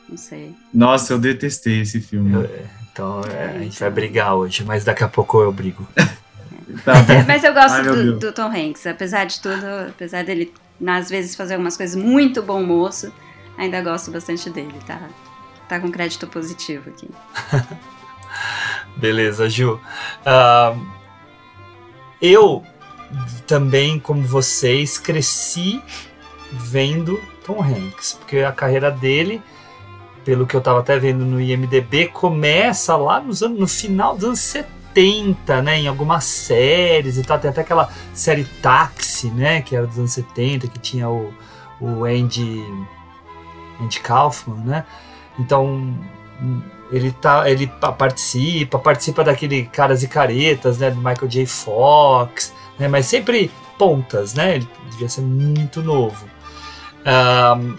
Não 0.08 0.16
sei. 0.16 0.54
Nossa, 0.72 1.12
eu 1.12 1.18
detestei 1.18 1.82
esse 1.82 2.00
filme. 2.00 2.48
Então 2.90 3.20
é, 3.30 3.56
a 3.56 3.58
gente 3.58 3.78
vai 3.78 3.90
brigar 3.90 4.34
hoje, 4.36 4.64
mas 4.64 4.84
daqui 4.84 5.04
a 5.04 5.08
pouco 5.08 5.42
eu 5.42 5.52
brigo. 5.52 5.86
Tá 6.84 6.94
Mas, 7.06 7.26
mas 7.26 7.44
eu 7.44 7.54
gosto 7.54 7.76
Ai, 7.76 7.84
do, 7.84 8.18
do 8.18 8.32
Tom 8.32 8.48
Hanks. 8.50 8.86
Apesar 8.88 9.24
de 9.24 9.40
tudo, 9.40 9.64
apesar 9.88 10.24
dele, 10.24 10.52
às 10.84 11.08
vezes, 11.08 11.36
fazer 11.36 11.54
algumas 11.54 11.76
coisas 11.76 11.94
muito 11.94 12.42
bom 12.42 12.60
moço, 12.62 13.12
ainda 13.56 13.80
gosto 13.80 14.10
bastante 14.10 14.50
dele, 14.50 14.74
tá? 14.84 15.00
Tá 15.68 15.78
com 15.78 15.90
crédito 15.90 16.26
positivo 16.26 16.90
aqui. 16.90 17.08
Beleza, 18.96 19.48
Ju. 19.48 19.78
Ah, 20.24 20.74
eu 22.20 22.64
também, 23.46 23.98
como 23.98 24.22
vocês, 24.22 24.98
cresci 24.98 25.82
vendo 26.50 27.20
Tom 27.44 27.62
Hanks, 27.62 28.14
porque 28.14 28.38
a 28.38 28.52
carreira 28.52 28.90
dele, 28.90 29.42
pelo 30.24 30.46
que 30.46 30.56
eu 30.56 30.60
tava 30.60 30.80
até 30.80 30.98
vendo 30.98 31.24
no 31.24 31.40
IMDB, 31.40 32.08
começa 32.08 32.96
lá 32.96 33.20
nos 33.20 33.42
anos, 33.42 33.58
no 33.58 33.68
final 33.68 34.14
dos 34.14 34.24
anos 34.24 34.40
70, 34.40 35.62
né, 35.62 35.80
em 35.80 35.88
algumas 35.88 36.24
séries 36.24 37.18
e 37.18 37.22
tal, 37.22 37.38
tem 37.38 37.50
até 37.50 37.60
aquela 37.60 37.90
série 38.14 38.44
Táxi, 38.44 39.28
né, 39.30 39.60
que 39.60 39.76
era 39.76 39.86
dos 39.86 39.98
anos 39.98 40.12
70, 40.12 40.68
que 40.68 40.78
tinha 40.78 41.08
o, 41.08 41.32
o 41.80 42.04
Andy, 42.04 42.64
Andy 43.80 44.00
Kaufman, 44.00 44.64
né, 44.64 44.86
então 45.38 45.94
ele 46.90 47.10
tá 47.12 47.50
ele 47.50 47.66
pa- 47.66 47.92
participa 47.92 48.78
participa 48.78 49.24
daquele 49.24 49.64
caras 49.66 50.02
e 50.02 50.08
caretas 50.08 50.78
né 50.78 50.90
do 50.90 50.96
Michael 50.98 51.28
J. 51.28 51.46
Fox 51.46 52.52
né 52.78 52.86
mas 52.88 53.06
sempre 53.06 53.50
pontas 53.78 54.34
né 54.34 54.56
ele 54.56 54.68
devia 54.90 55.08
ser 55.08 55.20
muito 55.22 55.82
novo. 55.82 56.26
Ahn, 57.04 57.74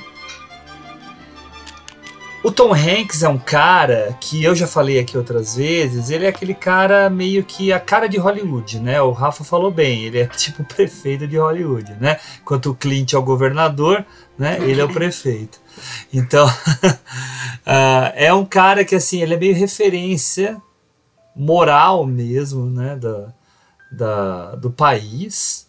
o 2.48 2.52
Tom 2.52 2.74
Hanks 2.74 3.24
é 3.24 3.28
um 3.28 3.38
cara 3.38 4.18
que 4.22 4.42
eu 4.42 4.56
já 4.56 4.66
falei 4.66 4.98
aqui 4.98 5.18
outras 5.18 5.58
vezes 5.58 6.10
ele 6.10 6.24
é 6.24 6.30
aquele 6.30 6.54
cara 6.54 7.10
meio 7.10 7.44
que 7.44 7.74
a 7.74 7.80
cara 7.80 8.08
de 8.08 8.18
Hollywood 8.18 8.80
né? 8.80 9.02
O 9.02 9.12
Rafa 9.12 9.44
falou 9.44 9.70
bem 9.70 10.06
ele 10.06 10.20
é 10.20 10.28
tipo 10.32 10.62
o 10.62 10.66
prefeito 10.66 11.28
de 11.28 11.38
Hollywood 11.38 11.98
né? 12.00 12.18
Enquanto 12.42 12.68
o 12.68 12.74
Clint 12.74 13.12
é 13.12 13.18
o 13.18 13.22
governador 13.22 14.06
né? 14.40 14.60
Ele 14.62 14.80
é 14.80 14.86
o 14.86 14.88
prefeito. 14.88 15.60
Então 16.14 16.48
ah, 17.68 18.14
é 18.16 18.34
um 18.34 18.46
cara 18.46 18.86
que 18.86 18.96
assim 18.96 19.22
ele 19.22 19.34
é 19.34 19.38
meio 19.38 19.54
referência 19.54 20.56
moral 21.36 22.06
mesmo 22.08 22.66
né? 22.66 22.96
Da, 22.96 23.34
da, 23.92 24.56
do 24.56 24.72
país. 24.72 25.68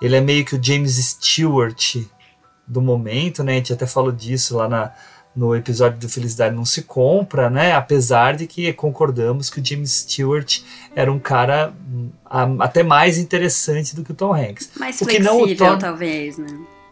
Ele 0.00 0.14
é 0.14 0.20
meio 0.20 0.44
que 0.44 0.54
o 0.54 0.62
James 0.62 0.94
Stewart 0.94 1.96
do 2.68 2.80
momento 2.80 3.42
né? 3.42 3.54
A 3.54 3.56
gente 3.56 3.72
até 3.72 3.84
falou 3.84 4.12
disso 4.12 4.56
lá 4.56 4.68
na, 4.68 4.92
no 5.36 5.54
episódio 5.54 5.98
do 5.98 6.08
Felicidade 6.08 6.54
não 6.54 6.64
se 6.64 6.82
compra 6.82 7.50
né 7.50 7.72
apesar 7.72 8.36
de 8.36 8.46
que 8.46 8.72
concordamos 8.72 9.50
que 9.50 9.60
o 9.60 9.64
James 9.64 9.90
Stewart 9.90 10.60
era 10.94 11.10
um 11.12 11.18
cara 11.18 11.72
hum, 11.92 12.10
até 12.60 12.82
mais 12.82 13.18
interessante 13.18 13.96
do 13.96 14.04
que 14.04 14.12
o 14.12 14.14
Tom 14.14 14.32
Hanks 14.34 14.70
Mais 14.78 15.00
O 15.00 15.06
que 15.06 15.18
não 15.18 15.38
torna- 15.56 15.78
talvez, 15.78 16.38
né? 16.38 16.46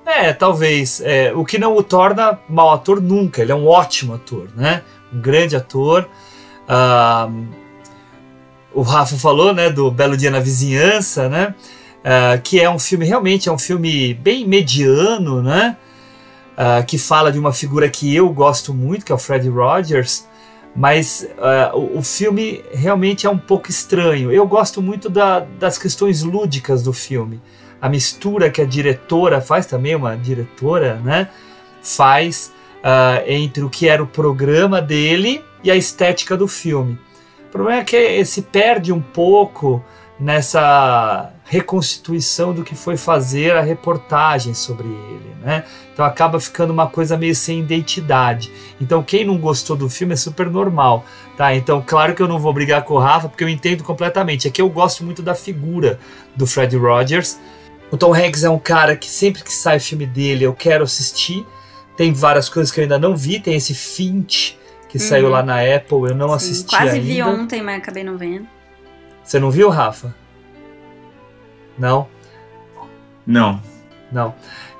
é, 0.05 0.33
talvez. 0.33 1.01
É, 1.01 1.33
o 1.33 1.45
que 1.45 1.59
não 1.59 1.77
o 1.77 1.83
torna 1.83 2.37
mau 2.49 2.73
ator 2.73 3.01
nunca. 3.01 3.41
Ele 3.41 3.53
é 3.53 3.55
um 3.55 3.69
ótimo 3.69 4.15
ator, 4.15 4.49
né? 4.57 4.83
Um 5.15 5.21
grande 5.21 5.55
ator. 5.55 6.09
Ah, 6.69 7.31
o 8.75 8.83
Rafa 8.83 9.17
falou, 9.17 9.55
né, 9.55 9.71
do 9.71 9.91
Belo 9.91 10.17
Dia 10.17 10.31
na 10.31 10.41
Vizinhança, 10.41 11.29
né? 11.29 11.55
Ah, 12.05 12.37
que 12.43 12.61
é 12.61 12.69
um 12.69 12.79
filme, 12.81 13.05
realmente 13.07 13.49
é 13.49 13.53
um 13.53 13.59
filme 13.59 14.13
bem 14.15 14.47
mediano, 14.47 15.41
né? 15.43 15.77
Ah, 16.57 16.83
que 16.83 16.99
fala 16.99 17.33
de 17.33 17.39
uma 17.39 17.53
figura 17.53 17.89
que 17.89 18.15
eu 18.15 18.29
gosto 18.31 18.75
muito, 18.75 19.05
que 19.05 19.13
é 19.13 19.15
o 19.15 19.19
Fred 19.19 19.49
Rogers. 19.49 20.27
Mas 20.75 21.27
ah, 21.39 21.73
o, 21.75 21.99
o 21.99 22.03
filme 22.03 22.63
realmente 22.73 23.27
é 23.27 23.31
um 23.31 23.39
pouco 23.39 23.71
estranho. 23.71 24.31
Eu 24.31 24.47
gosto 24.47 24.81
muito 24.83 25.09
da- 25.09 25.41
das 25.41 25.79
questões 25.79 26.23
lúdicas 26.23 26.83
do 26.83 26.93
filme 26.93 27.41
a 27.83 27.89
mistura 27.89 28.49
que 28.49 28.63
a 28.63 28.65
diretora 28.65 29.41
faz 29.41 29.67
também, 29.67 29.97
uma 29.97 30.17
diretora, 30.17 31.01
né? 31.03 31.29
Faz 31.83 32.53
ah, 32.81 33.21
entre 33.27 33.65
o 33.65 33.69
que 33.69 33.89
era 33.89 34.01
o 34.01 34.07
programa 34.07 34.81
dele 34.81 35.45
e 35.65 35.71
a 35.71 35.75
estética 35.75 36.37
do 36.37 36.47
filme. 36.47 36.97
O 37.49 37.51
problema 37.51 37.81
é 37.81 37.85
que 37.85 38.25
se 38.25 38.43
perde 38.43 38.93
um 38.93 39.01
pouco 39.01 39.85
nessa 40.19 41.33
reconstituição 41.53 42.55
do 42.55 42.65
que 42.65 42.75
foi 42.75 42.97
fazer 42.97 43.53
a 43.57 43.61
reportagem 43.61 44.55
sobre 44.55 44.89
ele, 44.89 45.35
né? 45.43 45.65
Então 45.93 46.05
acaba 46.05 46.41
ficando 46.41 46.73
uma 46.73 46.87
coisa 46.87 47.17
meio 47.17 47.35
sem 47.35 47.61
identidade. 47.61 48.51
Então 48.81 49.03
quem 49.03 49.25
não 49.27 49.37
gostou 49.37 49.77
do 49.77 49.89
filme 49.91 50.15
é 50.15 50.17
super 50.17 50.49
normal, 50.51 51.05
tá? 51.37 51.55
Então 51.55 51.83
claro 51.87 52.15
que 52.15 52.23
eu 52.23 52.29
não 52.29 52.39
vou 52.39 52.53
brigar 52.55 52.83
com 52.85 52.95
o 52.95 52.99
Rafa 52.99 53.29
porque 53.29 53.45
eu 53.45 53.49
entendo 53.49 53.85
completamente. 53.85 54.49
É 54.49 54.51
que 54.51 54.63
eu 54.63 54.69
gosto 54.71 55.05
muito 55.05 55.23
da 55.23 55.35
figura 55.35 55.99
do 56.35 56.47
Fred 56.47 56.75
Rogers. 56.77 57.39
O 57.91 57.97
Tom 57.99 58.15
Hanks 58.15 58.45
é 58.45 58.49
um 58.51 58.59
cara 58.59 58.97
que 58.97 59.11
sempre 59.11 59.43
que 59.43 59.53
sai 59.53 59.79
filme 59.79 60.07
dele 60.07 60.45
eu 60.45 60.55
quero 60.55 60.85
assistir. 60.85 61.47
Tem 61.97 62.13
várias 62.15 62.49
coisas 62.49 62.73
que 62.73 62.81
eu 62.81 62.85
ainda 62.85 62.99
não 62.99 63.15
vi. 63.15 63.39
Tem 63.39 63.55
esse 63.55 63.75
Finch 63.75 64.59
que 64.89 64.97
Uhum. 64.99 65.05
saiu 65.09 65.29
lá 65.29 65.43
na 65.43 65.57
Apple, 65.61 66.09
eu 66.11 66.15
não 66.15 66.29
Sim, 66.31 66.35
assisti 66.35 66.77
quase 66.77 66.97
ainda. 66.97 67.07
vi 67.07 67.23
ontem, 67.23 67.63
mas 67.63 67.77
acabei 67.79 68.05
não 68.05 68.17
vendo. 68.19 68.47
Você 69.25 69.39
não 69.39 69.51
viu, 69.51 69.69
Rafa? 69.71 70.15
Não? 71.79 72.09
Não. 73.27 73.61
Não. 74.11 74.35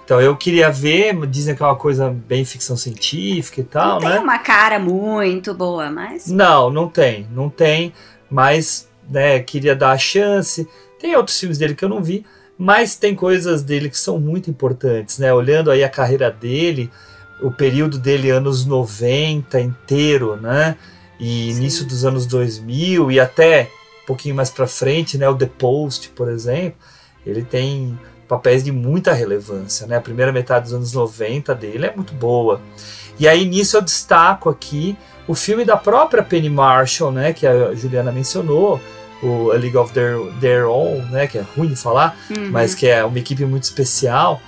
Então 0.05 0.21
eu 0.21 0.37
queria 0.37 0.71
ver, 0.71 1.27
dizem 1.27 1.55
que 1.55 1.63
é 1.63 1.67
uma 1.67 1.77
coisa 1.77 2.11
bem 2.11 2.45
ficção 2.45 2.77
científica 2.77 3.61
e 3.61 3.65
tal, 3.65 3.95
não 3.95 4.01
tem 4.01 4.11
né? 4.11 4.19
uma 4.19 4.39
cara 4.39 4.79
muito 4.79 5.55
boa, 5.55 5.91
mas. 5.91 6.27
Não, 6.27 6.71
não 6.71 6.89
tem, 6.89 7.27
não 7.33 7.49
tem, 7.49 7.93
mas 8.29 8.89
né, 9.09 9.41
queria 9.41 9.75
dar 9.75 9.93
a 9.93 9.99
chance. 9.99 10.69
Tem 10.99 11.17
outros 11.17 11.39
filmes 11.39 11.57
dele 11.57 11.75
que 11.75 11.85
eu 11.85 11.89
não 11.89 12.03
vi, 12.03 12.27
mas 12.59 12.97
tem 12.97 13.15
coisas 13.15 13.63
dele 13.63 13.89
que 13.89 13.99
são 13.99 14.19
muito 14.19 14.51
importantes, 14.51 15.19
né? 15.19 15.33
Olhando 15.33 15.71
aí 15.71 15.83
a 15.83 15.89
carreira 15.89 16.31
dele, 16.31 16.91
o 17.41 17.51
período 17.51 17.99
dele 17.99 18.31
anos 18.31 18.67
90 18.67 19.61
inteiro, 19.61 20.37
né? 20.37 20.77
E 21.19 21.51
início 21.51 21.87
dos 21.87 22.05
anos 22.05 22.27
2000 22.27 23.11
e 23.11 23.21
até 23.21 23.71
um 24.03 24.07
pouquinho 24.07 24.35
mais 24.35 24.51
para 24.51 24.67
frente, 24.67 25.17
né, 25.17 25.29
o 25.29 25.35
The 25.35 25.47
Post, 25.59 26.09
por 26.11 26.29
exemplo, 26.29 26.75
ele 27.27 27.43
tem 27.43 27.99
papéis 28.29 28.65
de 28.65 28.73
muita 28.73 29.13
relevância, 29.13 29.87
né? 29.87 29.97
A 29.97 30.01
primeira 30.01 30.33
metade 30.33 30.65
dos 30.65 30.75
anos 30.75 30.93
90 30.93 31.55
dele 31.55 31.87
é 31.87 31.93
muito 31.95 32.15
boa. 32.15 32.61
E 33.19 33.29
aí 33.29 33.45
nisso 33.45 33.77
eu 33.77 33.83
destaco 33.83 34.49
aqui 34.49 34.97
o 35.29 35.35
filme 35.35 35.65
da 35.65 35.77
própria 35.77 36.23
Penny 36.23 36.49
Marshall, 36.51 37.13
né, 37.13 37.33
que 37.33 37.47
a 37.47 37.75
Juliana 37.75 38.11
mencionou, 38.11 38.81
o 39.23 39.53
A 39.53 39.55
League 39.55 39.77
of 39.77 39.93
Their, 39.93 40.17
Their 40.41 40.67
Own, 40.67 41.03
né, 41.11 41.27
que 41.29 41.39
é 41.39 41.43
ruim 41.57 41.69
de 41.69 41.77
falar, 41.77 42.17
Uhum. 42.31 42.51
mas 42.51 42.75
que 42.75 42.89
é 42.89 43.05
uma 43.05 43.19
equipe 43.19 43.45
muito 43.45 43.63
especial, 43.65 44.41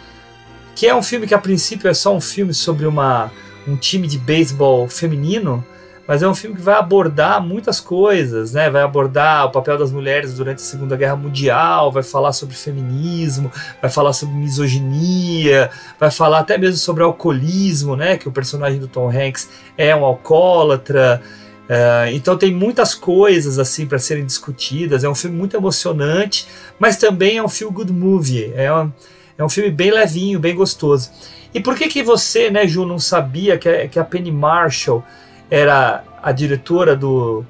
que 0.74 0.86
é 0.88 0.94
um 0.94 1.02
filme 1.02 1.26
que 1.28 1.34
a 1.34 1.38
princípio 1.38 1.88
é 1.88 1.94
só 1.94 2.12
um 2.12 2.20
filme 2.20 2.52
sobre 2.52 2.86
uma, 2.86 3.30
um 3.68 3.76
time 3.76 4.08
de 4.08 4.18
beisebol 4.18 4.88
feminino, 4.88 5.64
mas 6.06 6.22
é 6.22 6.28
um 6.28 6.34
filme 6.34 6.56
que 6.56 6.62
vai 6.62 6.74
abordar 6.74 7.42
muitas 7.42 7.80
coisas, 7.80 8.52
né? 8.52 8.68
Vai 8.68 8.82
abordar 8.82 9.46
o 9.46 9.50
papel 9.50 9.78
das 9.78 9.90
mulheres 9.90 10.34
durante 10.34 10.58
a 10.58 10.64
Segunda 10.64 10.96
Guerra 10.96 11.16
Mundial, 11.16 11.90
vai 11.90 12.02
falar 12.02 12.32
sobre 12.32 12.54
feminismo, 12.54 13.50
vai 13.80 13.90
falar 13.90 14.12
sobre 14.12 14.34
misoginia, 14.34 15.70
vai 15.98 16.10
falar 16.10 16.40
até 16.40 16.58
mesmo 16.58 16.76
sobre 16.76 17.02
alcoolismo, 17.02 17.96
né? 17.96 18.18
Que 18.18 18.28
o 18.28 18.32
personagem 18.32 18.78
do 18.78 18.86
Tom 18.86 19.08
Hanks 19.08 19.48
é 19.78 19.96
um 19.96 20.04
alcoólatra. 20.04 21.22
É, 21.66 22.10
então 22.12 22.36
tem 22.36 22.52
muitas 22.52 22.94
coisas 22.94 23.58
assim 23.58 23.86
para 23.86 23.98
serem 23.98 24.26
discutidas. 24.26 25.04
É 25.04 25.08
um 25.08 25.14
filme 25.14 25.36
muito 25.36 25.56
emocionante, 25.56 26.46
mas 26.78 26.98
também 26.98 27.38
é 27.38 27.42
um 27.42 27.48
feel 27.48 27.70
good 27.70 27.92
movie. 27.92 28.52
É 28.54 28.70
um, 28.70 28.92
é 29.38 29.42
um 29.44 29.48
filme 29.48 29.70
bem 29.70 29.90
levinho, 29.90 30.38
bem 30.38 30.54
gostoso. 30.54 31.10
E 31.54 31.60
por 31.60 31.76
que 31.76 31.88
que 31.88 32.02
você, 32.02 32.50
né, 32.50 32.66
Ju, 32.66 32.84
não 32.84 32.98
sabia 32.98 33.56
que 33.56 33.68
a, 33.68 33.88
que 33.88 33.98
a 33.98 34.04
Penny 34.04 34.32
Marshall 34.32 35.02
era 35.50 36.02
a 36.22 36.32
diretora 36.32 36.96
do, 36.96 37.44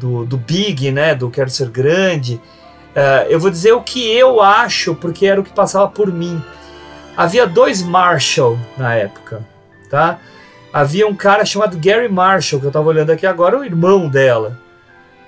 do, 0.00 0.24
do 0.24 0.36
Big, 0.36 0.90
né, 0.90 1.14
do 1.14 1.30
Quero 1.30 1.50
Ser 1.50 1.70
Grande? 1.70 2.34
Uh, 2.94 3.28
eu 3.28 3.38
vou 3.38 3.50
dizer 3.50 3.72
o 3.72 3.82
que 3.82 4.10
eu 4.10 4.40
acho, 4.40 4.94
porque 4.94 5.26
era 5.26 5.40
o 5.40 5.44
que 5.44 5.52
passava 5.52 5.88
por 5.88 6.10
mim. 6.12 6.42
Havia 7.16 7.46
dois 7.46 7.82
Marshall 7.82 8.58
na 8.76 8.94
época, 8.94 9.46
tá? 9.90 10.18
Havia 10.72 11.06
um 11.06 11.14
cara 11.14 11.44
chamado 11.44 11.78
Gary 11.78 12.08
Marshall, 12.08 12.60
que 12.60 12.66
eu 12.66 12.70
tava 12.70 12.88
olhando 12.88 13.10
aqui 13.10 13.26
agora, 13.26 13.58
o 13.58 13.64
irmão 13.64 14.08
dela, 14.08 14.58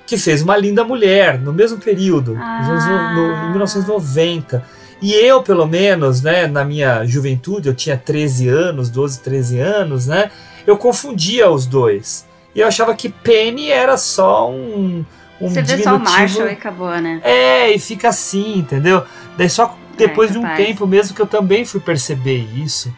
que 0.07 0.17
fez 0.19 0.43
uma 0.43 0.57
linda 0.57 0.85
mulher 0.85 1.39
no 1.39 1.53
mesmo 1.53 1.79
período, 1.79 2.37
Ah. 2.41 2.63
nos 2.63 2.85
no- 2.87 3.47
em 3.47 3.51
1990. 3.51 4.63
E 5.01 5.13
eu, 5.13 5.43
pelo 5.43 5.67
menos, 5.67 6.23
né, 6.23 6.47
na 6.47 6.65
minha 6.65 7.05
juventude, 7.07 7.69
eu 7.69 7.75
tinha 7.75 7.97
13 7.97 8.49
anos, 8.49 8.91
12, 8.91 9.21
13 9.21 9.61
anos, 9.61 10.07
né? 10.07 10.31
Eu 10.67 10.77
confundia 10.77 11.49
os 11.51 11.67
dois. 11.67 12.27
E 12.55 12.61
eu 12.61 12.67
achava 12.67 12.95
que 12.95 13.09
Penny 13.09 13.71
era 13.71 13.97
só 13.97 14.51
um. 14.51 15.05
um 15.41 15.49
Você 15.49 15.63
vê 15.63 15.83
só 15.83 15.95
o 15.95 15.99
diminutivo- 15.99 16.19
Marshall 16.19 16.49
e 16.49 16.53
acabou, 16.53 16.91
né? 17.01 17.21
é, 17.23 17.71
e 17.73 17.79
fica 17.79 18.09
assim, 18.09 18.59
entendeu? 18.59 19.05
Daí 19.37 19.49
só 19.49 19.77
depois 19.97 20.33
de 20.33 20.39
um 20.39 20.43
tempo 20.57 20.87
mesmo 20.87 21.15
que 21.15 21.23
eu 21.23 21.27
também 21.27 21.65
fui 21.65 21.81
perceber 21.81 22.39
isso. 22.57 22.93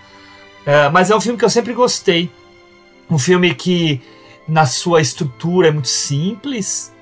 É, 0.64 0.88
mas 0.88 1.10
é 1.10 1.16
um 1.16 1.20
filme 1.20 1.38
que 1.38 1.44
eu 1.44 1.50
sempre 1.50 1.72
gostei. 1.74 2.30
Um 3.10 3.18
filme 3.18 3.54
que, 3.54 4.00
na 4.48 4.64
sua 4.66 5.00
estrutura, 5.00 5.68
é 5.68 5.70
muito 5.70 5.88
simples, 5.88 6.92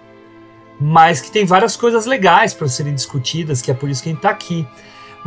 mas 0.80 1.20
que 1.20 1.30
tem 1.30 1.44
várias 1.44 1.76
coisas 1.76 2.06
legais 2.06 2.54
para 2.54 2.68
serem 2.68 2.94
discutidas, 2.94 3.60
que 3.60 3.70
é 3.70 3.74
por 3.74 3.88
isso 3.90 4.02
que 4.02 4.08
a 4.08 4.12
gente 4.12 4.22
tá 4.22 4.30
aqui. 4.30 4.66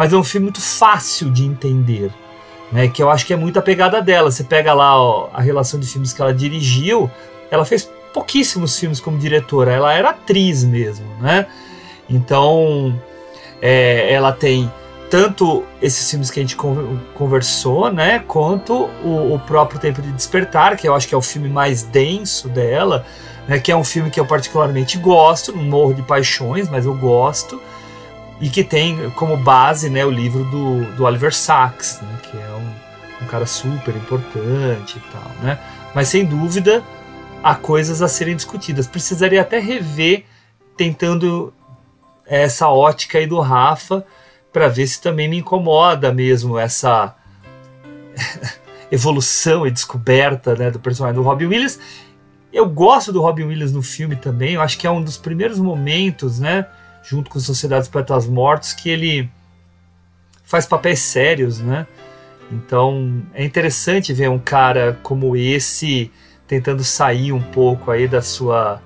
Mas 0.01 0.11
é 0.11 0.17
um 0.17 0.23
filme 0.23 0.45
muito 0.45 0.59
fácil 0.59 1.29
de 1.29 1.45
entender. 1.45 2.09
Né, 2.71 2.87
que 2.87 3.03
eu 3.03 3.09
acho 3.11 3.23
que 3.23 3.33
é 3.33 3.35
muito 3.35 3.59
a 3.59 3.61
pegada 3.61 4.01
dela. 4.01 4.31
Você 4.31 4.43
pega 4.43 4.73
lá 4.73 4.99
ó, 4.99 5.29
a 5.31 5.39
relação 5.39 5.79
de 5.79 5.85
filmes 5.85 6.11
que 6.11 6.19
ela 6.19 6.33
dirigiu, 6.33 7.07
ela 7.51 7.63
fez 7.63 7.87
pouquíssimos 8.11 8.79
filmes 8.79 8.99
como 8.99 9.19
diretora, 9.19 9.71
ela 9.71 9.93
era 9.93 10.09
atriz 10.09 10.63
mesmo, 10.63 11.05
né? 11.19 11.45
Então, 12.09 12.99
é, 13.61 14.11
ela 14.11 14.31
tem 14.31 14.71
tanto 15.07 15.63
esses 15.79 16.09
filmes 16.09 16.31
que 16.31 16.39
a 16.39 16.43
gente 16.43 16.55
con- 16.55 16.97
conversou, 17.13 17.91
né, 17.93 18.23
quanto 18.27 18.89
o, 19.03 19.35
o 19.35 19.39
próprio 19.39 19.79
Tempo 19.79 20.01
de 20.01 20.11
Despertar, 20.13 20.77
que 20.77 20.87
eu 20.87 20.95
acho 20.95 21.07
que 21.07 21.13
é 21.13 21.17
o 21.17 21.21
filme 21.21 21.47
mais 21.47 21.83
denso 21.83 22.49
dela, 22.49 23.05
né, 23.47 23.59
que 23.59 23.71
é 23.71 23.75
um 23.75 23.83
filme 23.83 24.09
que 24.09 24.19
eu 24.19 24.25
particularmente 24.25 24.97
gosto, 24.97 25.55
não 25.55 25.63
morro 25.63 25.93
de 25.93 26.01
paixões, 26.01 26.67
mas 26.67 26.87
eu 26.87 26.95
gosto, 26.95 27.61
e 28.41 28.49
que 28.49 28.63
tem 28.63 29.11
como 29.11 29.37
base, 29.37 29.89
né, 29.89 30.03
o 30.03 30.09
livro 30.09 30.43
do, 30.45 30.83
do 30.95 31.03
Oliver 31.05 31.33
Sacks, 31.33 32.01
né, 32.01 32.17
que 32.23 32.35
é 32.35 32.49
um, 32.49 33.23
um 33.23 33.27
cara 33.27 33.45
super 33.45 33.95
importante 33.95 34.97
e 34.97 35.11
tal, 35.11 35.31
né, 35.43 35.59
mas 35.93 36.07
sem 36.07 36.25
dúvida 36.25 36.83
há 37.43 37.53
coisas 37.53 38.01
a 38.01 38.07
serem 38.07 38.35
discutidas. 38.35 38.87
Precisaria 38.87 39.41
até 39.41 39.59
rever, 39.59 40.25
tentando 40.75 41.53
essa 42.25 42.67
ótica 42.67 43.19
aí 43.19 43.27
do 43.27 43.39
Rafa, 43.39 44.05
para 44.51 44.67
ver 44.67 44.87
se 44.87 44.99
também 44.99 45.29
me 45.29 45.37
incomoda 45.37 46.11
mesmo 46.11 46.57
essa 46.57 47.15
evolução 48.91 49.65
e 49.67 49.71
descoberta 49.71 50.55
né, 50.55 50.71
do 50.71 50.79
personagem 50.79 51.15
do 51.15 51.23
Robin 51.25 51.45
Williams. 51.45 51.79
Eu 52.51 52.67
gosto 52.67 53.13
do 53.13 53.21
Robin 53.21 53.43
Williams 53.43 53.71
no 53.71 53.81
filme 53.81 54.15
também, 54.15 54.55
eu 54.55 54.61
acho 54.61 54.77
que 54.77 54.87
é 54.87 54.91
um 54.91 55.01
dos 55.01 55.17
primeiros 55.17 55.59
momentos, 55.59 56.39
né, 56.39 56.65
junto 57.03 57.29
com 57.29 57.39
Sociedade 57.39 57.81
dos 57.81 57.89
Poetas 57.89 58.27
Mortos, 58.27 58.73
que 58.73 58.89
ele 58.89 59.29
faz 60.43 60.65
papéis 60.65 60.99
sérios, 60.99 61.59
né? 61.59 61.87
Então 62.51 63.23
é 63.33 63.43
interessante 63.45 64.13
ver 64.13 64.29
um 64.29 64.39
cara 64.39 64.99
como 65.01 65.35
esse 65.35 66.11
tentando 66.47 66.83
sair 66.83 67.31
um 67.31 67.41
pouco 67.41 67.89
aí 67.91 68.07
da 68.07 68.21
sua 68.21 68.81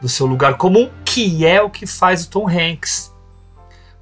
do 0.00 0.08
seu 0.08 0.26
lugar 0.26 0.56
comum, 0.56 0.90
que 1.04 1.46
é 1.46 1.62
o 1.62 1.70
que 1.70 1.86
faz 1.86 2.24
o 2.24 2.30
Tom 2.30 2.48
Hanks. 2.48 3.12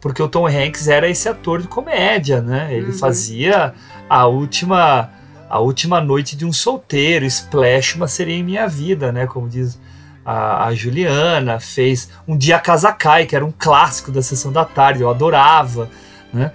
Porque 0.01 0.21
o 0.23 0.29
Tom 0.29 0.47
Hanks 0.49 0.89
era 0.89 1.09
esse 1.09 1.29
ator 1.29 1.63
de 1.63 1.69
comédia, 1.69 2.41
né? 2.41 2.75
Ele 2.75 2.87
Uhum. 2.87 2.93
fazia 2.93 3.75
a 4.09 4.27
última 4.27 5.11
a 5.49 5.59
última 5.61 6.01
noite 6.01 6.35
de 6.35 6.47
um 6.47 6.53
solteiro, 6.53 7.27
Splash, 7.27 7.97
uma 7.97 8.09
seria 8.09 8.35
em 8.35 8.43
minha 8.43 8.67
vida, 8.67 9.13
né? 9.13 9.27
Como 9.27 9.49
diz 9.49 9.79
a, 10.25 10.67
a 10.67 10.75
Juliana, 10.75 11.59
fez 11.59 12.09
Um 12.27 12.37
Dia 12.37 12.57
a 12.57 12.61
Casa 12.61 12.93
Cai, 12.93 13.27
que 13.27 13.35
era 13.35 13.45
um 13.45 13.53
clássico 13.57 14.11
da 14.11 14.23
sessão 14.23 14.53
da 14.53 14.65
tarde, 14.65 15.03
eu 15.03 15.11
adorava, 15.11 15.89
né? 16.33 16.53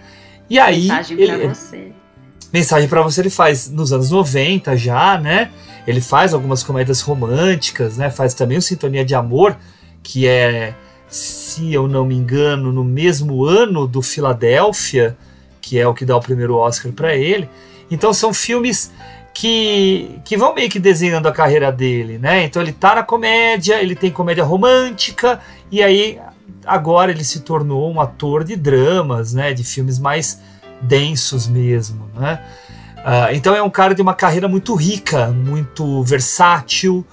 E 0.50 0.58
aí 0.58 0.84
Mensagem 0.84 1.20
ele, 1.20 1.38
pra 1.38 1.54
você. 1.54 1.92
Mensagem 2.54 2.90
para 2.90 3.02
você 3.02 3.22
ele 3.22 3.30
faz 3.30 3.70
nos 3.70 3.92
anos 3.92 4.10
90 4.10 4.78
já, 4.78 5.18
né? 5.18 5.52
Ele 5.86 6.02
faz 6.02 6.34
algumas 6.34 6.64
comédias 6.64 7.02
românticas, 7.02 7.98
né? 7.98 8.10
Faz 8.10 8.34
também 8.34 8.58
o 8.58 8.62
Sintonia 8.62 9.04
de 9.04 9.16
Amor, 9.16 9.58
que 10.02 10.28
é, 10.28 10.74
se 11.08 11.74
eu 11.74 11.88
não 11.88 12.06
me 12.06 12.16
engano, 12.16 12.72
no 12.72 12.84
mesmo 12.84 13.46
ano 13.46 13.88
do 13.88 14.02
Filadélfia, 14.02 15.18
que 15.62 15.78
é 15.78 15.88
o 15.88 15.94
que 15.94 16.06
dá 16.06 16.16
o 16.16 16.22
primeiro 16.22 16.56
Oscar 16.56 16.92
para 16.92 17.16
ele. 17.16 17.50
Então 17.92 18.14
são 18.14 18.34
filmes 18.34 18.92
que, 19.40 20.20
que 20.26 20.36
vão 20.36 20.56
meio 20.56 20.68
que 20.68 20.80
desenhando 20.80 21.28
a 21.28 21.32
carreira 21.32 21.72
dele, 21.72 22.18
né? 22.18 22.44
Então 22.44 22.60
ele 22.60 22.74
tá 22.74 22.96
na 22.96 23.04
comédia, 23.04 23.80
ele 23.80 23.96
tem 23.96 24.10
comédia 24.10 24.44
romântica, 24.44 25.40
e 25.72 25.84
aí 25.84 26.20
agora 26.66 27.12
ele 27.12 27.24
se 27.24 27.42
tornou 27.42 27.94
um 27.94 28.02
ator 28.02 28.44
de 28.44 28.56
dramas, 28.56 29.36
né? 29.36 29.54
De 29.54 29.64
filmes 29.64 30.00
mais 30.00 30.42
densos 30.82 31.48
mesmo, 31.48 32.10
né? 32.16 32.42
Ah, 33.06 33.32
então 33.32 33.54
é 33.54 33.62
um 33.62 33.70
cara 33.70 33.94
de 33.94 34.02
uma 34.02 34.16
carreira 34.16 34.48
muito 34.48 34.74
rica, 34.74 35.28
muito 35.28 36.02
versátil, 36.02 37.06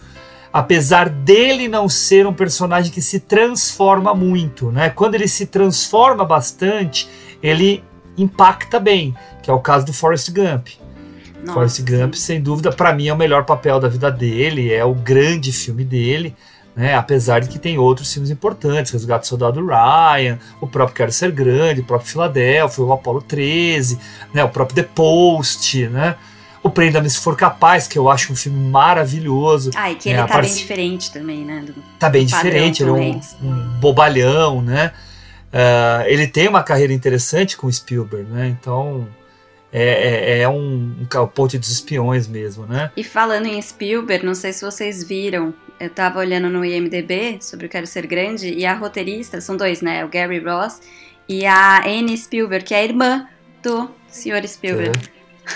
apesar 0.50 1.10
dele 1.10 1.68
não 1.68 1.90
ser 1.90 2.26
um 2.26 2.32
personagem 2.32 2.90
que 2.90 3.02
se 3.02 3.20
transforma 3.20 4.14
muito, 4.14 4.72
né? 4.72 4.88
Quando 4.88 5.14
ele 5.14 5.28
se 5.28 5.44
transforma 5.44 6.24
bastante, 6.24 7.06
ele 7.42 7.84
impacta 8.16 8.80
bem, 8.80 9.14
que 9.42 9.50
é 9.50 9.52
o 9.52 9.60
caso 9.60 9.84
do 9.84 9.92
Forrest 9.92 10.30
Gump. 10.30 10.83
Nossa, 11.44 11.54
Forrest 11.54 11.80
Gump, 11.82 12.14
sem 12.14 12.40
dúvida, 12.40 12.72
para 12.72 12.92
mim 12.92 13.08
é 13.08 13.12
o 13.12 13.16
melhor 13.16 13.44
papel 13.44 13.78
da 13.80 13.88
vida 13.88 14.10
dele, 14.10 14.72
é 14.72 14.84
o 14.84 14.94
grande 14.94 15.52
filme 15.52 15.84
dele, 15.84 16.34
né? 16.76 16.94
Apesar 16.96 17.40
de 17.40 17.48
que 17.48 17.58
tem 17.58 17.78
outros 17.78 18.12
filmes 18.12 18.30
importantes, 18.30 18.90
Resgate 18.92 19.22
do 19.22 19.28
Soldado 19.28 19.64
Ryan, 19.64 20.38
o 20.60 20.66
próprio 20.66 20.96
Quero 20.96 21.12
Ser 21.12 21.30
Grande, 21.30 21.80
o 21.82 21.84
próprio 21.84 22.10
Filadélfia, 22.10 22.82
o 22.84 22.92
Apollo 22.92 23.22
13, 23.22 23.98
né? 24.32 24.42
O 24.42 24.48
próprio 24.48 24.74
The 24.76 24.82
Post, 24.94 25.86
né? 25.88 26.16
O 26.62 26.70
Prenda-me 26.70 27.10
se 27.10 27.18
for 27.18 27.36
capaz, 27.36 27.86
que 27.86 27.98
eu 27.98 28.08
acho 28.08 28.32
um 28.32 28.36
filme 28.36 28.58
maravilhoso. 28.70 29.70
Ah, 29.76 29.90
e 29.92 29.96
que 29.96 30.08
É, 30.08 30.12
ele 30.12 30.20
a 30.22 30.26
tá 30.26 30.40
bem 30.40 30.54
diferente 30.54 31.12
também, 31.12 31.44
né? 31.44 31.62
do- 31.66 31.74
tá 31.98 32.08
bem 32.08 32.24
diferente, 32.24 32.82
ele 32.82 32.90
é 32.90 32.92
um, 32.94 33.20
um 33.42 33.54
bobalhão, 33.80 34.62
né? 34.62 34.92
Ah, 35.52 36.02
ele 36.06 36.26
tem 36.26 36.48
uma 36.48 36.62
carreira 36.62 36.92
interessante 36.92 37.56
com 37.56 37.66
o 37.66 37.72
Spielberg, 37.72 38.28
né? 38.30 38.48
Então 38.48 39.06
é, 39.76 40.38
é, 40.38 40.40
é 40.42 40.48
um, 40.48 40.94
um 41.00 41.04
ca- 41.04 41.26
ponte 41.26 41.58
dos 41.58 41.68
espiões 41.70 42.28
mesmo, 42.28 42.64
né? 42.64 42.90
E 42.96 43.02
falando 43.02 43.46
em 43.46 43.60
Spielberg, 43.60 44.24
não 44.24 44.34
sei 44.34 44.52
se 44.52 44.64
vocês 44.64 45.02
viram, 45.02 45.52
eu 45.80 45.90
tava 45.90 46.20
olhando 46.20 46.48
no 46.48 46.64
IMDB 46.64 47.38
sobre 47.40 47.66
o 47.66 47.68
Quero 47.68 47.86
Ser 47.86 48.06
Grande, 48.06 48.48
e 48.54 48.64
a 48.64 48.72
roteirista, 48.74 49.40
são 49.40 49.56
dois, 49.56 49.80
né? 49.82 50.04
O 50.04 50.08
Gary 50.08 50.38
Ross 50.38 50.80
e 51.28 51.44
a 51.44 51.82
Anne 51.84 52.16
Spielberg, 52.16 52.64
que 52.64 52.72
é 52.74 52.78
a 52.78 52.84
irmã 52.84 53.26
do 53.62 53.90
Sr. 54.08 54.46
Spielberg. 54.46 54.98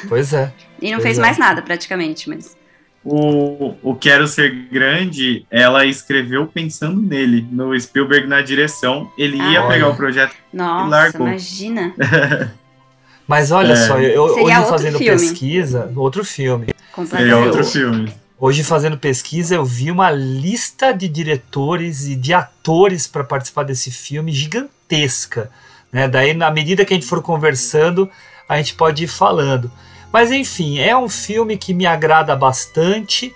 Pois 0.09 0.33
é. 0.33 0.53
E 0.83 0.91
não 0.93 0.99
Pois 0.99 1.05
fez 1.05 1.19
é. 1.19 1.21
mais 1.21 1.39
nada, 1.39 1.61
praticamente, 1.63 2.29
mas. 2.29 2.57
O, 3.05 3.75
o 3.83 3.95
Quero 3.97 4.27
Ser 4.29 4.51
Grande, 4.71 5.47
ela 5.51 5.87
escreveu 5.87 6.47
pensando 6.47 7.01
nele, 7.01 7.47
no 7.51 7.79
Spielberg 7.81 8.27
na 8.27 8.43
direção. 8.43 9.11
Ele 9.17 9.37
ia 9.39 9.61
Ah. 9.61 9.69
pegar 9.69 9.87
Olha. 9.87 9.95
o 9.95 9.97
projeto 9.97 10.35
e 10.53 10.57
Nossa, 10.57 10.89
largou. 10.89 11.27
imagina. 11.27 11.95
Mas 13.29 13.53
olha 13.53 13.75
É. 13.75 13.77
só, 13.77 14.01
eu 14.01 14.23
hoje 14.23 14.57
outro 14.57 14.71
fazendo 14.71 14.99
filme. 14.99 15.21
pesquisa, 15.21 15.93
outro 15.95 16.25
filme. 16.25 16.67
Seria 17.07 17.37
outro 17.37 17.65
filme. 17.65 18.13
Hoje 18.41 18.65
fazendo 18.65 18.97
pesquisa, 18.97 19.55
eu 19.57 19.65
vi 19.65 19.91
uma 19.91 20.11
lista 20.11 20.93
de 20.93 21.07
diretores 21.09 22.07
e 22.07 22.17
de 22.17 22.33
atores 22.33 23.07
para 23.07 23.23
participar 23.23 23.65
desse 23.65 23.91
filme 23.91 24.33
gigantesca. 24.33 25.51
Né? 25.93 26.09
Daí, 26.09 26.33
na 26.35 26.51
medida 26.51 26.85
que 26.85 26.95
a 26.95 26.97
gente 26.97 27.07
for 27.07 27.21
conversando, 27.21 28.09
a 28.49 28.57
gente 28.57 28.75
pode 28.75 29.05
ir 29.05 29.09
falando. 29.09 29.71
Mas 30.13 30.33
enfim, 30.33 30.79
é 30.79 30.97
um 30.97 31.09
filme 31.09 31.57
que 31.59 31.75
me 31.75 31.85
agrada 31.85 32.35
bastante 32.35 33.35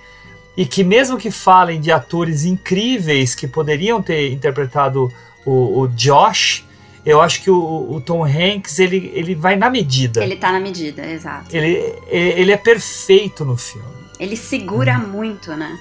e 0.57 0.65
que, 0.65 0.83
mesmo 0.83 1.19
que 1.19 1.31
falem 1.31 1.81
de 1.81 1.91
atores 1.93 2.45
incríveis 2.45 3.35
que 3.35 3.47
poderiam 3.47 4.01
ter 4.01 4.33
interpretado 4.33 5.13
o, 5.45 5.81
o 5.81 5.89
Josh, 5.89 6.65
eu 7.05 7.21
acho 7.21 7.43
que 7.43 7.51
o, 7.51 7.89
o 7.91 8.01
Tom 8.01 8.25
Hanks 8.25 8.79
ele, 8.79 9.11
ele 9.15 9.35
vai 9.35 9.57
na 9.57 9.69
medida. 9.69 10.23
Ele 10.23 10.37
tá 10.37 10.53
na 10.53 10.61
medida, 10.61 11.05
exato. 11.05 11.55
Ele, 11.55 11.95
ele 12.09 12.53
é 12.53 12.57
perfeito 12.57 13.45
no 13.45 13.57
filme. 13.57 13.89
Ele 14.21 14.37
segura 14.37 14.97
Hum. 14.99 15.09
muito, 15.09 15.51
né? 15.57 15.77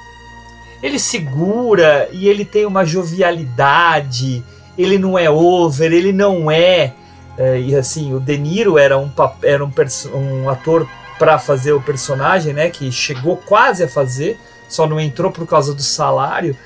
Ele 0.81 0.97
segura 0.97 2.09
e 2.11 2.27
ele 2.27 2.43
tem 2.43 2.65
uma 2.65 2.83
jovialidade, 2.83 4.43
ele 4.77 4.97
não 4.97 5.17
é 5.17 5.29
over, 5.29 5.91
ele 5.93 6.11
não 6.11 6.49
é. 6.49 6.93
é, 7.37 7.59
e 7.59 7.75
assim, 7.75 8.13
o 8.13 8.19
De 8.19 8.37
Niro 8.37 8.79
era 8.79 8.97
um, 8.97 9.11
era 9.43 9.63
um, 9.63 9.71
um 10.15 10.49
ator 10.49 10.87
para 11.19 11.37
fazer 11.37 11.71
o 11.73 11.81
personagem, 11.81 12.51
né? 12.51 12.69
Que 12.71 12.91
chegou 12.91 13.37
quase 13.37 13.83
a 13.83 13.87
fazer, 13.87 14.39
só 14.67 14.87
não 14.87 14.99
entrou 14.99 15.31
por 15.31 15.45
causa 15.45 15.71
do 15.73 15.83
salário. 15.83 16.57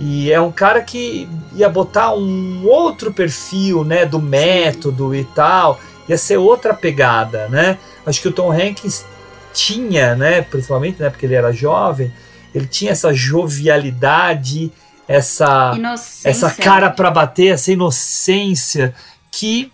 E 0.00 0.32
é 0.32 0.40
um 0.40 0.50
cara 0.50 0.80
que 0.80 1.28
ia 1.54 1.68
botar 1.68 2.14
um 2.14 2.66
outro 2.66 3.12
perfil, 3.12 3.84
né, 3.84 4.06
do 4.06 4.18
método 4.18 5.14
e 5.14 5.24
tal, 5.24 5.78
ia 6.08 6.16
ser 6.16 6.38
outra 6.38 6.72
pegada, 6.72 7.48
né? 7.48 7.76
Acho 8.06 8.22
que 8.22 8.28
o 8.28 8.32
Tom 8.32 8.50
Hanks 8.50 9.04
tinha, 9.52 10.16
né, 10.16 10.40
principalmente, 10.40 11.02
né, 11.02 11.10
porque 11.10 11.26
ele 11.26 11.34
era 11.34 11.52
jovem, 11.52 12.10
ele 12.54 12.66
tinha 12.66 12.92
essa 12.92 13.12
jovialidade, 13.12 14.72
essa 15.06 15.74
Inocência. 15.76 16.30
essa 16.30 16.50
cara 16.50 16.88
para 16.88 17.10
bater, 17.10 17.52
essa 17.52 17.70
inocência 17.70 18.94
que 19.30 19.70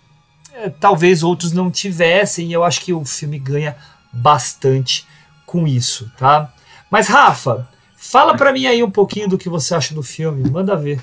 é, 0.53 0.69
talvez 0.69 1.23
outros 1.23 1.53
não 1.53 1.71
tivessem, 1.71 2.49
e 2.49 2.53
eu 2.53 2.65
acho 2.65 2.81
que 2.81 2.91
o 2.91 3.05
filme 3.05 3.39
ganha 3.39 3.77
bastante 4.11 5.07
com 5.45 5.65
isso, 5.65 6.11
tá? 6.17 6.51
Mas 6.89 7.07
Rafa, 7.07 7.67
fala 8.09 8.35
para 8.35 8.53
mim 8.53 8.65
aí 8.65 8.81
um 8.83 8.91
pouquinho 8.91 9.27
do 9.27 9.37
que 9.37 9.49
você 9.49 9.75
acha 9.75 9.93
do 9.93 10.01
filme, 10.01 10.49
manda 10.49 10.75
ver. 10.75 10.99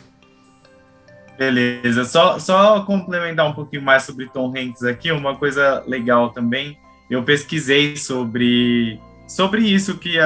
Beleza, 1.36 2.05
só, 2.05 2.38
só 2.38 2.80
complementar 2.82 3.46
um 3.48 3.52
pouquinho 3.52 3.82
mais 3.82 4.05
sobre 4.05 4.28
Tom 4.28 4.52
Hanks 4.57 4.84
aqui, 4.84 5.11
uma 5.11 5.36
coisa 5.36 5.82
legal 5.86 6.30
também, 6.30 6.78
eu 7.11 7.22
pesquisei 7.24 7.96
sobre, 7.96 9.00
sobre 9.26 9.62
isso 9.62 9.98
que 9.98 10.16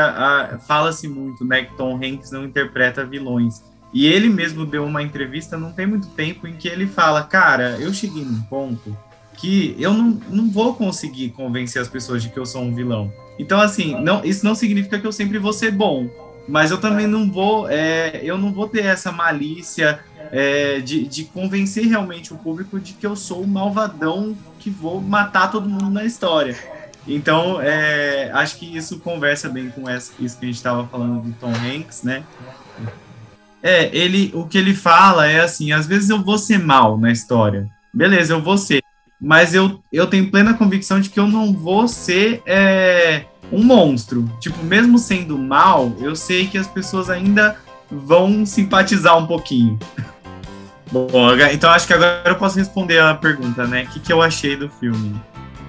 fala-se 0.66 1.08
muito, 1.08 1.44
né, 1.44 1.64
que 1.64 1.76
Tom 1.76 1.96
Hanks 1.96 2.30
não 2.30 2.44
interpreta 2.44 3.04
vilões, 3.04 3.62
e 3.92 4.06
ele 4.06 4.28
mesmo 4.28 4.66
deu 4.66 4.84
uma 4.84 5.02
entrevista 5.02 5.56
não 5.56 5.72
tem 5.72 5.86
muito 5.86 6.08
tempo 6.08 6.46
em 6.46 6.52
que 6.56 6.68
ele 6.68 6.86
fala, 6.86 7.22
cara, 7.22 7.78
eu 7.80 7.92
cheguei 7.92 8.22
num 8.22 8.42
ponto 8.42 8.94
que 9.32 9.74
eu 9.78 9.94
não, 9.94 10.20
não 10.28 10.50
vou 10.50 10.74
conseguir 10.74 11.30
convencer 11.30 11.80
as 11.80 11.88
pessoas 11.88 12.22
de 12.22 12.28
que 12.28 12.38
eu 12.38 12.44
sou 12.44 12.60
um 12.60 12.74
vilão. 12.74 13.10
Então, 13.38 13.60
assim, 13.60 13.94
não, 14.02 14.22
isso 14.24 14.44
não 14.44 14.54
significa 14.54 14.98
que 14.98 15.06
eu 15.06 15.12
sempre 15.12 15.38
vou 15.38 15.52
ser 15.52 15.70
bom, 15.70 16.10
mas 16.48 16.70
eu 16.70 16.78
também 16.78 17.06
não 17.06 17.30
vou, 17.30 17.68
é, 17.68 18.20
eu 18.22 18.38
não 18.38 18.50
vou 18.52 18.66
ter 18.66 18.86
essa 18.86 19.12
malícia 19.12 20.00
é, 20.32 20.80
de, 20.80 21.04
de 21.04 21.24
convencer 21.24 21.86
realmente 21.86 22.32
o 22.32 22.38
público 22.38 22.80
de 22.80 22.94
que 22.94 23.06
eu 23.06 23.14
sou 23.14 23.42
o 23.42 23.46
malvadão 23.46 24.34
que 24.58 24.70
vou 24.70 25.00
matar 25.00 25.50
todo 25.50 25.68
mundo 25.68 25.90
na 25.90 26.04
história. 26.04 26.56
Então, 27.06 27.60
é, 27.60 28.30
acho 28.32 28.58
que 28.58 28.76
isso 28.76 28.98
conversa 29.00 29.48
bem 29.48 29.70
com 29.70 29.88
essa, 29.88 30.12
isso 30.18 30.38
que 30.38 30.44
a 30.44 30.48
gente 30.48 30.56
estava 30.56 30.86
falando 30.86 31.22
do 31.22 31.32
Tom 31.34 31.52
Hanks, 31.52 32.02
né? 32.02 32.22
É, 33.62 33.94
ele, 33.96 34.30
o 34.34 34.46
que 34.46 34.56
ele 34.56 34.74
fala 34.74 35.26
é 35.26 35.40
assim, 35.40 35.72
às 35.72 35.86
vezes 35.86 36.10
eu 36.10 36.22
vou 36.22 36.38
ser 36.38 36.58
mal 36.58 36.98
na 36.98 37.10
história. 37.10 37.68
Beleza, 37.92 38.32
eu 38.32 38.42
vou 38.42 38.56
ser 38.56 38.82
mas 39.20 39.54
eu, 39.54 39.82
eu 39.92 40.06
tenho 40.06 40.30
plena 40.30 40.54
convicção 40.54 41.00
de 41.00 41.10
que 41.10 41.18
eu 41.18 41.26
não 41.26 41.52
vou 41.52 41.88
ser 41.88 42.42
é, 42.46 43.24
um 43.52 43.62
monstro. 43.62 44.30
Tipo, 44.40 44.62
mesmo 44.62 44.98
sendo 44.98 45.36
mal, 45.38 45.92
eu 45.98 46.14
sei 46.14 46.46
que 46.46 46.58
as 46.58 46.66
pessoas 46.66 47.10
ainda 47.10 47.56
vão 47.90 48.46
simpatizar 48.46 49.16
um 49.18 49.26
pouquinho. 49.26 49.78
Bom, 50.90 51.08
então 51.52 51.70
acho 51.70 51.86
que 51.86 51.92
agora 51.92 52.22
eu 52.24 52.36
posso 52.36 52.58
responder 52.58 52.98
a 52.98 53.14
pergunta, 53.14 53.66
né? 53.66 53.82
O 53.82 53.86
que, 53.88 54.00
que 54.00 54.12
eu 54.12 54.22
achei 54.22 54.56
do 54.56 54.70
filme? 54.70 55.20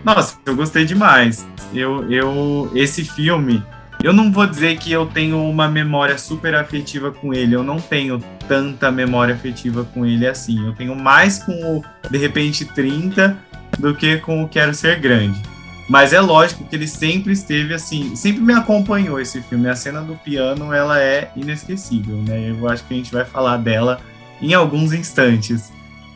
Nossa, 0.03 0.37
eu 0.45 0.55
gostei 0.55 0.85
demais. 0.85 1.45
Eu, 1.73 2.09
eu, 2.09 2.71
esse 2.73 3.03
filme, 3.03 3.61
eu 4.01 4.13
não 4.13 4.31
vou 4.31 4.47
dizer 4.47 4.77
que 4.77 4.91
eu 4.91 5.05
tenho 5.05 5.43
uma 5.43 5.67
memória 5.67 6.17
super 6.17 6.55
afetiva 6.55 7.11
com 7.11 7.33
ele. 7.33 7.53
Eu 7.53 7.63
não 7.63 7.81
tenho 7.81 8.19
tanta 8.47 8.89
memória 8.91 9.35
afetiva 9.35 9.83
com 9.83 10.05
ele 10.05 10.25
assim. 10.25 10.65
Eu 10.65 10.73
tenho 10.73 10.95
mais 10.95 11.43
com 11.43 11.51
o 11.51 11.83
De 12.09 12.17
repente 12.17 12.63
30 12.63 13.37
do 13.77 13.93
que 13.93 14.17
com 14.17 14.43
o 14.43 14.47
Quero 14.47 14.73
Ser 14.73 14.99
Grande. 14.99 15.41
Mas 15.89 16.13
é 16.13 16.21
lógico 16.21 16.63
que 16.65 16.75
ele 16.75 16.87
sempre 16.87 17.33
esteve 17.33 17.73
assim, 17.73 18.15
sempre 18.15 18.41
me 18.41 18.53
acompanhou 18.53 19.19
esse 19.19 19.41
filme. 19.41 19.67
A 19.67 19.75
cena 19.75 20.01
do 20.01 20.15
piano, 20.15 20.71
ela 20.71 21.01
é 21.01 21.31
inesquecível, 21.35 22.15
né? 22.17 22.51
Eu 22.51 22.69
acho 22.69 22.85
que 22.85 22.93
a 22.93 22.97
gente 22.97 23.11
vai 23.11 23.25
falar 23.25 23.57
dela 23.57 23.99
em 24.39 24.53
alguns 24.53 24.93
instantes. 24.93 25.73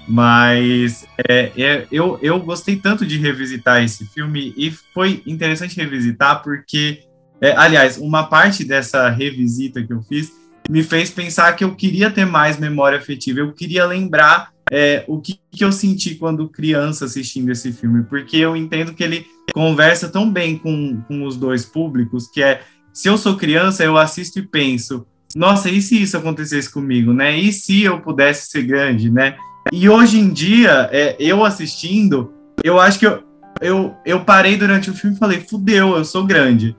Mas 0.07 1.07
é, 1.27 1.51
é, 1.57 1.87
eu, 1.91 2.19
eu 2.21 2.39
gostei 2.39 2.75
tanto 2.75 3.05
de 3.05 3.17
revisitar 3.17 3.83
esse 3.83 4.05
filme 4.05 4.53
e 4.55 4.69
foi 4.93 5.23
interessante 5.25 5.77
revisitar 5.77 6.43
porque 6.43 7.03
é, 7.43 7.53
aliás, 7.57 7.97
uma 7.97 8.23
parte 8.23 8.63
dessa 8.63 9.09
revisita 9.09 9.83
que 9.83 9.91
eu 9.91 10.01
fiz 10.01 10.31
me 10.69 10.81
fez 10.81 11.09
pensar 11.09 11.51
que 11.57 11.63
eu 11.65 11.75
queria 11.75 12.09
ter 12.09 12.25
mais 12.25 12.57
memória 12.57 12.97
afetiva, 12.97 13.41
eu 13.41 13.51
queria 13.51 13.85
lembrar 13.85 14.53
é, 14.71 15.03
o 15.09 15.19
que, 15.19 15.37
que, 15.51 15.61
eu 15.61 15.69
senti 15.73 16.15
quando 16.15 16.47
criança 16.47 17.03
assistindo 17.03 17.51
esse 17.51 17.73
filme, 17.73 18.03
porque 18.03 18.37
eu 18.37 18.55
entendo 18.55 18.93
que 18.93 19.03
ele 19.03 19.27
conversa 19.53 20.07
tão 20.07 20.31
bem 20.31 20.57
com, 20.57 21.01
com 21.05 21.25
os 21.25 21.35
dois 21.35 21.65
públicos, 21.65 22.29
que 22.29 22.41
é, 22.41 22.61
se 22.93 23.09
eu 23.09 23.17
sou 23.17 23.35
criança, 23.35 23.83
eu 23.83 23.97
assisto 23.97 24.39
e 24.39 24.43
penso, 24.43 25.05
nossa, 25.35 25.69
e 25.69 25.81
se 25.81 26.01
isso 26.01 26.15
acontecesse 26.15 26.71
comigo, 26.71 27.11
né? 27.11 27.37
E 27.37 27.51
se 27.51 27.83
eu 27.83 27.99
pudesse 27.99 28.49
ser 28.49 28.63
grande, 28.63 29.11
né? 29.11 29.35
E 29.69 29.89
hoje 29.89 30.17
em 30.17 30.31
dia, 30.31 30.87
é, 30.93 31.17
eu 31.19 31.43
assistindo, 31.43 32.31
eu 32.63 32.79
acho 32.79 32.99
que 32.99 33.05
eu, 33.05 33.21
eu, 33.59 33.93
eu 34.05 34.23
parei 34.23 34.55
durante 34.55 34.89
o 34.89 34.93
filme 34.93 35.17
e 35.17 35.19
falei, 35.19 35.41
fudeu, 35.41 35.97
eu 35.97 36.05
sou 36.05 36.25
grande. 36.25 36.73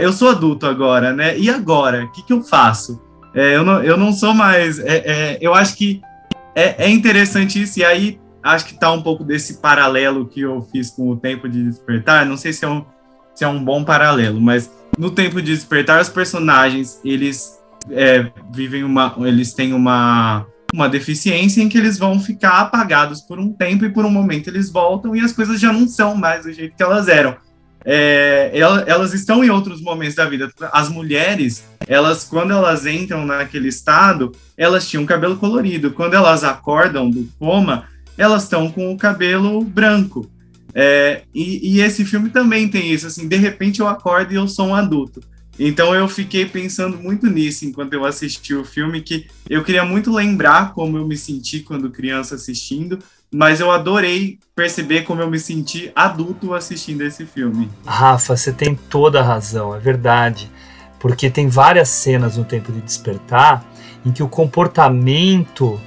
Eu 0.00 0.12
sou 0.12 0.30
adulto 0.30 0.66
agora, 0.66 1.12
né? 1.12 1.38
E 1.38 1.50
agora? 1.50 2.04
O 2.04 2.12
que, 2.12 2.22
que 2.22 2.32
eu 2.32 2.42
faço? 2.42 3.02
É, 3.34 3.56
eu, 3.56 3.64
não, 3.64 3.82
eu 3.82 3.96
não 3.96 4.12
sou 4.12 4.32
mais. 4.32 4.78
É, 4.78 4.96
é, 5.04 5.38
eu 5.40 5.52
acho 5.52 5.76
que 5.76 6.00
é, 6.54 6.86
é, 6.86 6.88
interessante 6.88 7.60
isso, 7.60 7.80
e 7.80 7.84
aí 7.84 8.20
acho 8.42 8.66
que 8.66 8.78
tá 8.78 8.92
um 8.92 9.02
pouco 9.02 9.24
desse 9.24 9.60
paralelo 9.60 10.26
que 10.26 10.40
eu 10.40 10.62
fiz 10.70 10.90
com 10.90 11.10
o 11.10 11.16
Tempo 11.16 11.48
de 11.48 11.64
Despertar. 11.64 12.24
Não 12.24 12.36
sei 12.36 12.52
se 12.52 12.64
é 12.64 12.68
um, 12.68 12.84
se 13.34 13.44
é 13.44 13.48
um 13.48 13.62
bom 13.62 13.84
paralelo, 13.84 14.40
mas 14.40 14.70
no 14.96 15.10
Tempo 15.10 15.42
de 15.42 15.52
Despertar, 15.52 16.00
os 16.00 16.08
personagens 16.08 17.00
eles 17.04 17.58
é, 17.90 18.30
vivem 18.52 18.84
uma. 18.84 19.14
Eles 19.18 19.52
têm 19.52 19.72
uma. 19.72 20.46
Uma 20.72 20.88
deficiência 20.88 21.62
em 21.62 21.68
que 21.68 21.78
eles 21.78 21.96
vão 21.96 22.18
ficar 22.18 22.58
apagados 22.58 23.20
por 23.20 23.38
um 23.38 23.52
tempo 23.52 23.84
e 23.84 23.90
por 23.90 24.04
um 24.04 24.10
momento 24.10 24.48
eles 24.48 24.72
voltam 24.72 25.14
e 25.14 25.20
as 25.20 25.32
coisas 25.32 25.60
já 25.60 25.72
não 25.72 25.86
são 25.86 26.16
mais 26.16 26.46
do 26.46 26.52
jeito 26.52 26.74
que 26.74 26.82
elas 26.82 27.06
eram 27.06 27.36
é, 27.84 28.50
elas 28.54 29.12
estão 29.12 29.44
em 29.44 29.50
outros 29.50 29.80
momentos 29.80 30.14
da 30.14 30.24
vida. 30.24 30.50
As 30.72 30.88
mulheres, 30.88 31.64
elas 31.86 32.24
quando 32.24 32.52
elas 32.52 32.86
entram 32.86 33.26
naquele 33.26 33.68
estado, 33.68 34.32
elas 34.56 34.88
tinham 34.88 35.04
cabelo 35.04 35.36
colorido. 35.36 35.90
Quando 35.90 36.14
elas 36.14 36.44
acordam 36.44 37.10
do 37.10 37.28
coma, 37.38 37.86
elas 38.16 38.44
estão 38.44 38.70
com 38.70 38.92
o 38.92 38.96
cabelo 38.96 39.62
branco. 39.62 40.30
É, 40.74 41.22
e, 41.34 41.76
e, 41.76 41.80
esse 41.80 42.04
filme 42.04 42.30
também 42.30 42.66
tem 42.66 42.92
isso, 42.92 43.06
assim, 43.06 43.28
de 43.28 43.36
repente 43.36 43.78
eu 43.78 43.86
acordo 43.86 44.32
e 44.32 44.36
eu 44.36 44.48
sou 44.48 44.68
um 44.68 44.74
adulto. 44.74 45.22
Então 45.56 45.94
eu 45.94 46.08
fiquei 46.08 46.46
pensando 46.46 46.98
muito 46.98 47.28
nisso 47.28 47.64
enquanto 47.64 47.92
eu 47.92 48.04
assisti 48.04 48.54
o 48.54 48.64
filme, 48.64 49.00
que 49.00 49.26
eu 49.48 49.62
queria 49.62 49.84
muito 49.84 50.12
lembrar 50.12 50.74
como 50.74 50.98
eu 50.98 51.06
me 51.06 51.16
senti 51.16 51.60
quando 51.60 51.90
criança 51.90 52.34
assistindo, 52.34 52.98
mas 53.34 53.58
eu 53.58 53.72
adorei 53.72 54.38
perceber 54.54 55.02
como 55.02 55.20
eu 55.20 55.28
me 55.28 55.40
senti 55.40 55.90
adulto 55.92 56.54
assistindo 56.54 57.02
esse 57.02 57.26
filme. 57.26 57.68
Rafa, 57.84 58.36
você 58.36 58.52
tem 58.52 58.76
toda 58.76 59.18
a 59.18 59.24
razão, 59.24 59.74
é 59.74 59.78
verdade. 59.80 60.48
Porque 61.00 61.28
tem 61.28 61.48
várias 61.48 61.88
cenas 61.88 62.36
no 62.36 62.44
Tempo 62.44 62.70
de 62.70 62.80
Despertar 62.80 63.64
em 64.06 64.12
que 64.12 64.22
o 64.22 64.28
comportamento 64.28 65.80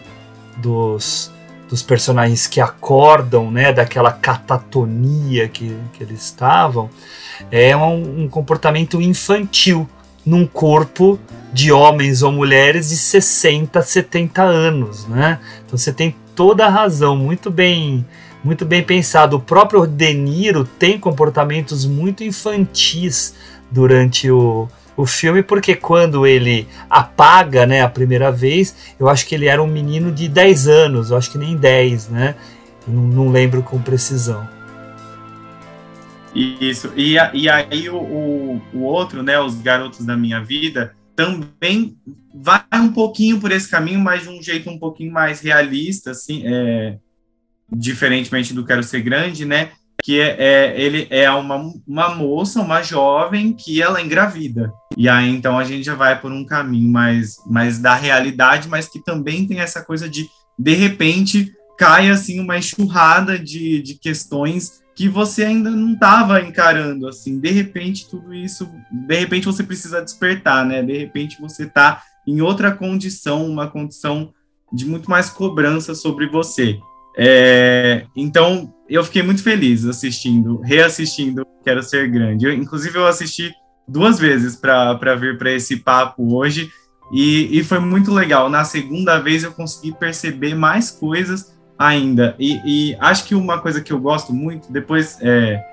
dos, 0.57 1.31
dos 1.69 1.81
personagens 1.81 2.47
que 2.47 2.59
acordam, 2.59 3.49
né, 3.49 3.71
daquela 3.71 4.11
catatonia 4.11 5.47
que, 5.47 5.73
que 5.93 6.03
eles 6.03 6.25
estavam, 6.25 6.89
é 7.49 7.77
um, 7.77 8.23
um 8.23 8.27
comportamento 8.27 9.01
infantil 9.01 9.89
num 10.25 10.45
corpo 10.45 11.17
de 11.53 11.71
homens 11.71 12.23
ou 12.23 12.31
mulheres 12.33 12.89
de 12.89 12.97
60, 12.97 13.81
70 13.81 14.43
anos, 14.43 15.07
né? 15.07 15.39
Então 15.65 15.77
você 15.77 15.93
tem 15.93 16.13
toda 16.37 16.67
a 16.67 16.69
razão, 16.69 17.17
muito 17.17 17.49
bem, 17.49 18.05
muito 18.43 18.63
bem 18.63 18.83
pensado. 18.83 19.35
O 19.35 19.39
próprio 19.41 19.87
De 19.87 20.13
Niro 20.13 20.63
tem 20.63 20.99
comportamentos 20.99 21.83
muito 21.83 22.23
infantis 22.23 23.33
durante 23.71 24.29
o, 24.29 24.69
o 24.95 25.03
filme, 25.07 25.41
porque 25.41 25.75
quando 25.75 26.27
ele 26.27 26.67
apaga, 26.87 27.65
né, 27.65 27.81
a 27.81 27.89
primeira 27.89 28.31
vez, 28.31 28.93
eu 28.99 29.09
acho 29.09 29.25
que 29.25 29.33
ele 29.33 29.47
era 29.47 29.61
um 29.61 29.67
menino 29.67 30.11
de 30.11 30.29
10 30.29 30.67
anos, 30.67 31.09
eu 31.09 31.17
acho 31.17 31.31
que 31.31 31.39
nem 31.39 31.57
10, 31.57 32.09
né? 32.09 32.35
Não, 32.87 33.01
não 33.01 33.31
lembro 33.31 33.63
com 33.63 33.81
precisão. 33.81 34.47
Isso, 36.35 36.93
e, 36.95 37.15
e 37.33 37.49
aí 37.49 37.89
o, 37.89 37.97
o, 37.97 38.61
o 38.73 38.83
outro, 38.83 39.23
né, 39.23 39.39
Os 39.39 39.55
Garotos 39.55 40.05
da 40.05 40.15
Minha 40.15 40.39
Vida, 40.39 40.93
também 41.15 41.97
vai 42.41 42.63
um 42.75 42.91
pouquinho 42.91 43.39
por 43.39 43.51
esse 43.51 43.69
caminho, 43.69 43.99
mas 43.99 44.23
de 44.23 44.29
um 44.29 44.41
jeito 44.41 44.69
um 44.69 44.79
pouquinho 44.79 45.11
mais 45.11 45.41
realista, 45.41 46.11
assim, 46.11 46.43
é, 46.45 46.97
diferentemente 47.71 48.53
do 48.53 48.65
Quero 48.65 48.83
Ser 48.83 49.01
Grande, 49.01 49.45
né? 49.45 49.71
Que 50.03 50.19
é, 50.19 50.35
é, 50.37 50.81
ele 50.81 51.07
é 51.09 51.29
uma, 51.31 51.73
uma 51.87 52.15
moça, 52.15 52.61
uma 52.61 52.81
jovem 52.81 53.53
que 53.53 53.81
ela 53.81 54.01
engravida. 54.01 54.71
E 54.95 55.09
aí 55.09 55.29
então 55.29 55.57
a 55.57 55.63
gente 55.63 55.83
já 55.83 55.95
vai 55.95 56.19
por 56.19 56.31
um 56.31 56.45
caminho 56.45 56.89
mais, 56.89 57.37
mais 57.47 57.79
da 57.79 57.95
realidade, 57.95 58.67
mas 58.67 58.87
que 58.87 59.03
também 59.03 59.47
tem 59.47 59.59
essa 59.59 59.83
coisa 59.83 60.07
de 60.07 60.27
de 60.57 60.73
repente 60.73 61.53
cai 61.77 62.09
assim 62.09 62.39
uma 62.39 62.57
enxurrada 62.57 63.37
de, 63.37 63.81
de 63.81 63.95
questões 63.95 64.81
que 64.95 65.07
você 65.07 65.43
ainda 65.43 65.69
não 65.69 65.93
estava 65.93 66.41
encarando, 66.41 67.07
assim, 67.07 67.39
de 67.39 67.51
repente 67.51 68.09
tudo 68.09 68.33
isso, 68.33 68.67
de 68.91 69.19
repente 69.19 69.45
você 69.45 69.63
precisa 69.63 70.01
despertar, 70.01 70.65
né? 70.65 70.81
De 70.81 70.97
repente 70.97 71.39
você 71.39 71.65
está 71.65 72.01
em 72.27 72.41
outra 72.41 72.71
condição, 72.71 73.47
uma 73.47 73.67
condição 73.67 74.33
de 74.71 74.85
muito 74.85 75.09
mais 75.09 75.29
cobrança 75.29 75.95
sobre 75.95 76.27
você. 76.27 76.77
É, 77.17 78.05
então, 78.15 78.73
eu 78.89 79.03
fiquei 79.03 79.23
muito 79.23 79.41
feliz 79.41 79.85
assistindo, 79.85 80.59
reassistindo 80.61 81.47
Quero 81.63 81.81
Ser 81.81 82.09
Grande. 82.09 82.45
Eu, 82.45 82.53
inclusive, 82.53 82.97
eu 82.97 83.07
assisti 83.07 83.51
duas 83.87 84.19
vezes 84.19 84.55
para 84.55 85.15
vir 85.15 85.37
para 85.37 85.51
esse 85.51 85.77
papo 85.77 86.35
hoje 86.35 86.69
e, 87.11 87.57
e, 87.57 87.63
foi 87.63 87.79
muito 87.79 88.13
legal. 88.13 88.49
Na 88.49 88.65
segunda 88.65 89.17
vez, 89.17 89.43
eu 89.43 89.51
consegui 89.53 89.93
perceber 89.93 90.53
mais 90.53 90.91
coisas 90.91 91.57
ainda. 91.79 92.35
E, 92.37 92.59
e 92.65 92.97
acho 92.99 93.25
que 93.25 93.33
uma 93.33 93.59
coisa 93.59 93.81
que 93.81 93.93
eu 93.93 93.99
gosto 93.99 94.33
muito, 94.33 94.71
depois, 94.71 95.17
é, 95.21 95.63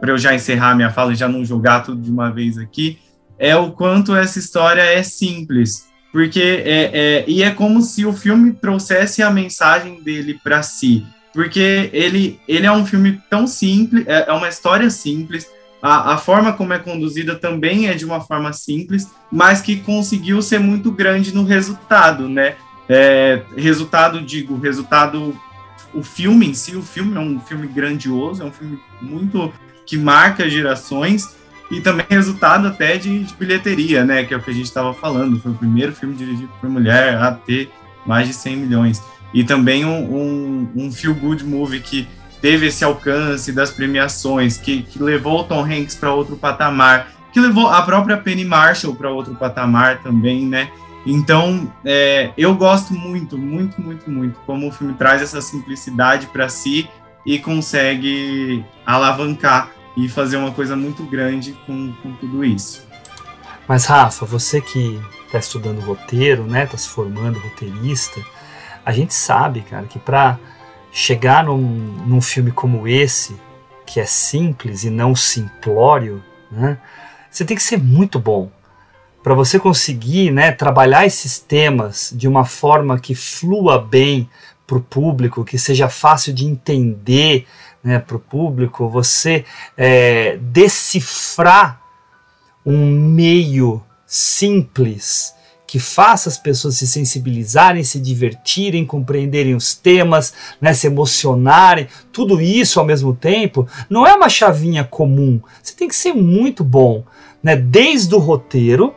para 0.00 0.12
eu 0.12 0.18
já 0.18 0.34
encerrar 0.34 0.76
minha 0.76 0.90
fala 0.90 1.12
e 1.12 1.16
já 1.16 1.28
não 1.28 1.44
jogar 1.44 1.80
tudo 1.80 2.00
de 2.00 2.10
uma 2.10 2.30
vez 2.30 2.56
aqui, 2.56 2.98
é 3.36 3.56
o 3.56 3.72
quanto 3.72 4.14
essa 4.14 4.38
história 4.38 4.82
é 4.82 5.02
simples 5.02 5.92
porque 6.14 6.62
é, 6.64 6.90
é, 6.94 7.24
e 7.26 7.42
é 7.42 7.50
como 7.50 7.82
se 7.82 8.06
o 8.06 8.12
filme 8.12 8.52
trouxesse 8.52 9.20
a 9.20 9.32
mensagem 9.32 10.00
dele 10.00 10.38
para 10.44 10.62
si, 10.62 11.04
porque 11.32 11.90
ele, 11.92 12.38
ele 12.46 12.64
é 12.68 12.70
um 12.70 12.86
filme 12.86 13.20
tão 13.28 13.48
simples, 13.48 14.06
é, 14.06 14.26
é 14.28 14.32
uma 14.32 14.48
história 14.48 14.88
simples, 14.90 15.44
a, 15.82 16.14
a, 16.14 16.16
forma 16.16 16.52
como 16.52 16.72
é 16.72 16.78
conduzida 16.78 17.34
também 17.34 17.88
é 17.88 17.94
de 17.94 18.04
uma 18.04 18.20
forma 18.20 18.52
simples, 18.52 19.10
mas 19.28 19.60
que 19.60 19.80
conseguiu 19.80 20.40
ser 20.40 20.60
muito 20.60 20.92
grande 20.92 21.34
no 21.34 21.42
resultado, 21.42 22.28
né? 22.28 22.54
É, 22.88 23.42
resultado, 23.56 24.22
digo, 24.22 24.56
resultado, 24.56 25.36
o 25.92 26.04
filme 26.04 26.46
em 26.46 26.54
si, 26.54 26.76
o 26.76 26.82
filme 26.82 27.16
é 27.16 27.20
um 27.20 27.40
filme 27.40 27.66
grandioso, 27.66 28.40
é 28.40 28.46
um 28.46 28.52
filme 28.52 28.78
muito 29.02 29.52
que 29.84 29.98
marca 29.98 30.48
gerações, 30.48 31.34
e 31.70 31.80
também 31.80 32.06
resultado 32.08 32.68
até 32.68 32.96
de, 32.96 33.24
de, 33.24 33.34
bilheteria, 33.34 34.04
né, 34.04 34.24
que 34.24 34.34
é 34.34 34.36
o 34.36 34.40
que 34.40 34.50
a 34.50 34.54
gente 34.54 34.66
estava 34.66 34.92
falando, 34.92 35.40
foi 35.40 35.52
o 35.52 35.54
primeiro 35.54 35.94
filme 35.94 36.14
dirigido 36.14 36.50
por 36.60 36.68
mulher 36.68 37.16
a 37.16 37.32
ter 37.32 37.70
mais 38.06 38.28
de 38.28 38.34
100 38.34 38.56
milhões, 38.56 39.02
e 39.32 39.42
também 39.42 39.84
um, 39.84 40.14
um, 40.14 40.68
um 40.76 40.92
feel-good 40.92 41.44
movie 41.44 41.80
que 41.80 42.06
teve 42.40 42.66
esse 42.66 42.84
alcance 42.84 43.50
das 43.50 43.70
premiações, 43.70 44.58
que, 44.58 44.82
que 44.82 45.02
levou 45.02 45.40
o 45.40 45.44
Tom 45.44 45.64
Hanks 45.64 45.94
para 45.94 46.12
outro 46.12 46.36
patamar, 46.36 47.08
que 47.32 47.40
levou 47.40 47.68
a 47.68 47.82
própria 47.82 48.16
Penny 48.16 48.44
Marshall 48.44 48.94
para 48.94 49.10
outro 49.10 49.34
patamar 49.34 50.02
também, 50.02 50.46
né, 50.46 50.70
então, 51.06 51.70
é, 51.84 52.32
eu 52.36 52.54
gosto 52.54 52.94
muito, 52.94 53.36
muito, 53.36 53.80
muito, 53.80 54.10
muito 54.10 54.40
como 54.46 54.68
o 54.68 54.72
filme 54.72 54.94
traz 54.94 55.20
essa 55.20 55.40
simplicidade 55.40 56.26
para 56.28 56.48
si 56.48 56.88
e 57.26 57.38
consegue 57.38 58.64
alavancar 58.86 59.70
e 59.96 60.08
fazer 60.08 60.36
uma 60.36 60.52
coisa 60.52 60.76
muito 60.76 61.04
grande 61.04 61.52
com, 61.66 61.92
com 62.02 62.12
tudo 62.14 62.44
isso. 62.44 62.86
Mas 63.66 63.86
Rafa, 63.86 64.26
você 64.26 64.60
que 64.60 65.00
está 65.26 65.38
estudando 65.38 65.80
roteiro, 65.80 66.44
né, 66.44 66.64
está 66.64 66.76
se 66.76 66.88
formando 66.88 67.38
roteirista, 67.38 68.20
a 68.84 68.92
gente 68.92 69.14
sabe, 69.14 69.62
cara, 69.62 69.86
que 69.86 69.98
para 69.98 70.38
chegar 70.92 71.44
num, 71.44 71.58
num 71.58 72.20
filme 72.20 72.52
como 72.52 72.86
esse, 72.86 73.34
que 73.86 73.98
é 73.98 74.06
simples 74.06 74.84
e 74.84 74.90
não 74.90 75.14
simplório, 75.14 76.22
né, 76.50 76.78
você 77.30 77.44
tem 77.44 77.56
que 77.56 77.62
ser 77.62 77.78
muito 77.78 78.18
bom 78.18 78.50
para 79.22 79.34
você 79.34 79.58
conseguir, 79.58 80.30
né, 80.30 80.52
trabalhar 80.52 81.06
esses 81.06 81.38
temas 81.38 82.12
de 82.14 82.28
uma 82.28 82.44
forma 82.44 82.98
que 83.00 83.14
flua 83.14 83.78
bem 83.78 84.28
para 84.66 84.76
o 84.76 84.82
público, 84.82 85.44
que 85.44 85.58
seja 85.58 85.88
fácil 85.88 86.32
de 86.34 86.44
entender, 86.44 87.46
né, 87.84 87.98
para 87.98 88.16
o 88.16 88.20
público, 88.20 88.88
você 88.88 89.44
é, 89.76 90.38
decifrar 90.40 91.80
um 92.64 92.90
meio 92.90 93.82
simples 94.06 95.34
que 95.66 95.78
faça 95.78 96.28
as 96.28 96.38
pessoas 96.38 96.76
se 96.76 96.86
sensibilizarem, 96.86 97.82
se 97.82 98.00
divertirem, 98.00 98.86
compreenderem 98.86 99.54
os 99.54 99.74
temas, 99.74 100.32
né, 100.60 100.72
se 100.72 100.86
emocionarem, 100.86 101.88
tudo 102.12 102.40
isso 102.40 102.78
ao 102.78 102.86
mesmo 102.86 103.12
tempo, 103.12 103.66
não 103.90 104.06
é 104.06 104.14
uma 104.14 104.28
chavinha 104.28 104.84
comum. 104.84 105.40
Você 105.60 105.74
tem 105.74 105.88
que 105.88 105.96
ser 105.96 106.14
muito 106.14 106.62
bom, 106.62 107.04
né, 107.42 107.56
desde 107.56 108.14
o 108.14 108.18
roteiro, 108.18 108.94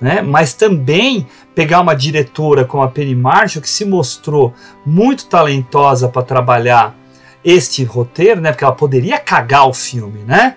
né, 0.00 0.20
mas 0.20 0.52
também 0.52 1.26
pegar 1.54 1.80
uma 1.80 1.94
diretora 1.94 2.64
como 2.64 2.82
a 2.82 2.88
Penny 2.88 3.14
Marshall 3.14 3.62
que 3.62 3.70
se 3.70 3.84
mostrou 3.84 4.52
muito 4.84 5.26
talentosa 5.26 6.08
para 6.08 6.22
trabalhar 6.22 6.99
este 7.44 7.84
roteiro, 7.84 8.40
né? 8.40 8.52
Porque 8.52 8.64
ela 8.64 8.74
poderia 8.74 9.18
cagar 9.18 9.68
o 9.68 9.72
filme, 9.72 10.20
né? 10.26 10.56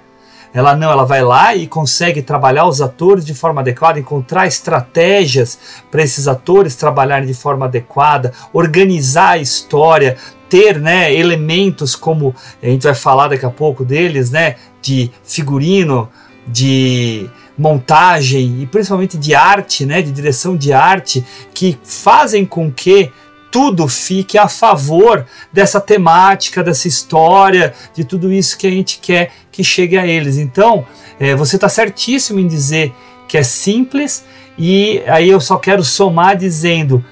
Ela 0.53 0.75
não, 0.75 0.91
ela 0.91 1.03
vai 1.03 1.23
lá 1.23 1.55
e 1.55 1.65
consegue 1.65 2.21
trabalhar 2.21 2.67
os 2.67 2.79
atores 2.79 3.25
de 3.25 3.33
forma 3.33 3.61
adequada, 3.61 3.99
encontrar 3.99 4.45
estratégias 4.45 5.57
para 5.89 6.03
esses 6.03 6.27
atores 6.27 6.75
trabalharem 6.75 7.25
de 7.25 7.33
forma 7.33 7.65
adequada, 7.65 8.31
organizar 8.53 9.31
a 9.31 9.37
história, 9.39 10.15
ter, 10.47 10.79
né, 10.79 11.11
elementos 11.11 11.95
como 11.95 12.35
a 12.61 12.67
gente 12.67 12.83
vai 12.83 12.93
falar 12.93 13.29
daqui 13.29 13.45
a 13.45 13.49
pouco 13.49 13.83
deles, 13.83 14.29
né, 14.29 14.57
de 14.79 15.09
figurino, 15.23 16.07
de 16.45 17.27
montagem 17.57 18.61
e 18.61 18.67
principalmente 18.67 19.17
de 19.17 19.33
arte, 19.33 19.85
né, 19.85 20.03
de 20.03 20.11
direção 20.11 20.55
de 20.55 20.71
arte, 20.71 21.25
que 21.51 21.79
fazem 21.83 22.45
com 22.45 22.71
que 22.71 23.11
tudo 23.53 23.87
fique 23.87 24.35
a 24.35 24.49
favor 24.49 25.27
dessa 25.51 25.79
temática, 25.79 26.63
dessa 26.63 26.87
história, 26.87 27.71
de 27.93 28.03
tudo 28.03 28.33
isso 28.33 28.57
que 28.57 28.65
a 28.65 28.71
gente 28.71 28.97
quer 28.97 29.31
que 29.51 29.63
chegue 29.63 29.95
a 29.95 30.07
eles. 30.07 30.39
Então, 30.39 30.87
é, 31.19 31.35
você 31.35 31.55
está 31.55 31.69
certíssimo 31.69 32.39
em 32.39 32.47
dizer 32.47 32.91
que 33.27 33.37
é 33.37 33.43
simples, 33.43 34.25
e 34.57 35.03
aí 35.05 35.29
eu 35.29 35.39
só 35.39 35.57
quero 35.57 35.83
somar 35.83 36.35
dizendo: 36.35 37.05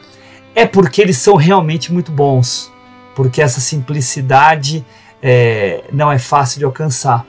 é 0.56 0.66
porque 0.66 1.00
eles 1.00 1.20
são 1.20 1.36
realmente 1.36 1.94
muito 1.94 2.12
bons, 2.12 2.72
porque 3.16 3.40
essa 3.40 3.62
simplicidade 3.62 4.84
é, 5.22 5.84
não 5.94 6.12
é 6.12 6.18
fácil 6.18 6.58
de 6.58 6.66
alcançar. 6.66 7.24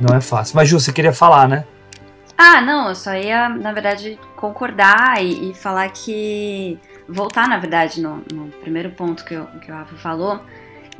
Não 0.00 0.16
é 0.16 0.20
fácil. 0.22 0.56
Mas, 0.56 0.66
Ju, 0.66 0.80
você 0.80 0.94
queria 0.94 1.12
falar, 1.12 1.46
né? 1.46 1.66
Ah, 2.38 2.62
não, 2.62 2.88
eu 2.88 2.94
só 2.94 3.14
ia, 3.14 3.50
na 3.50 3.70
verdade, 3.70 4.18
concordar 4.34 5.22
e, 5.22 5.50
e 5.50 5.54
falar 5.54 5.90
que 5.90 6.78
voltar, 7.10 7.48
na 7.48 7.58
verdade, 7.58 8.00
no, 8.00 8.22
no 8.32 8.48
primeiro 8.60 8.90
ponto 8.90 9.24
que, 9.24 9.34
eu, 9.34 9.46
que 9.60 9.70
o 9.70 9.74
Rafa 9.74 9.96
falou, 9.96 10.40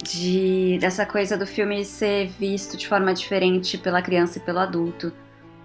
de 0.02 0.78
dessa 0.80 1.04
coisa 1.04 1.36
do 1.36 1.46
filme 1.46 1.84
ser 1.84 2.28
visto 2.38 2.76
de 2.76 2.88
forma 2.88 3.12
diferente 3.12 3.76
pela 3.78 4.02
criança 4.02 4.38
e 4.38 4.40
pelo 4.40 4.58
adulto. 4.58 5.12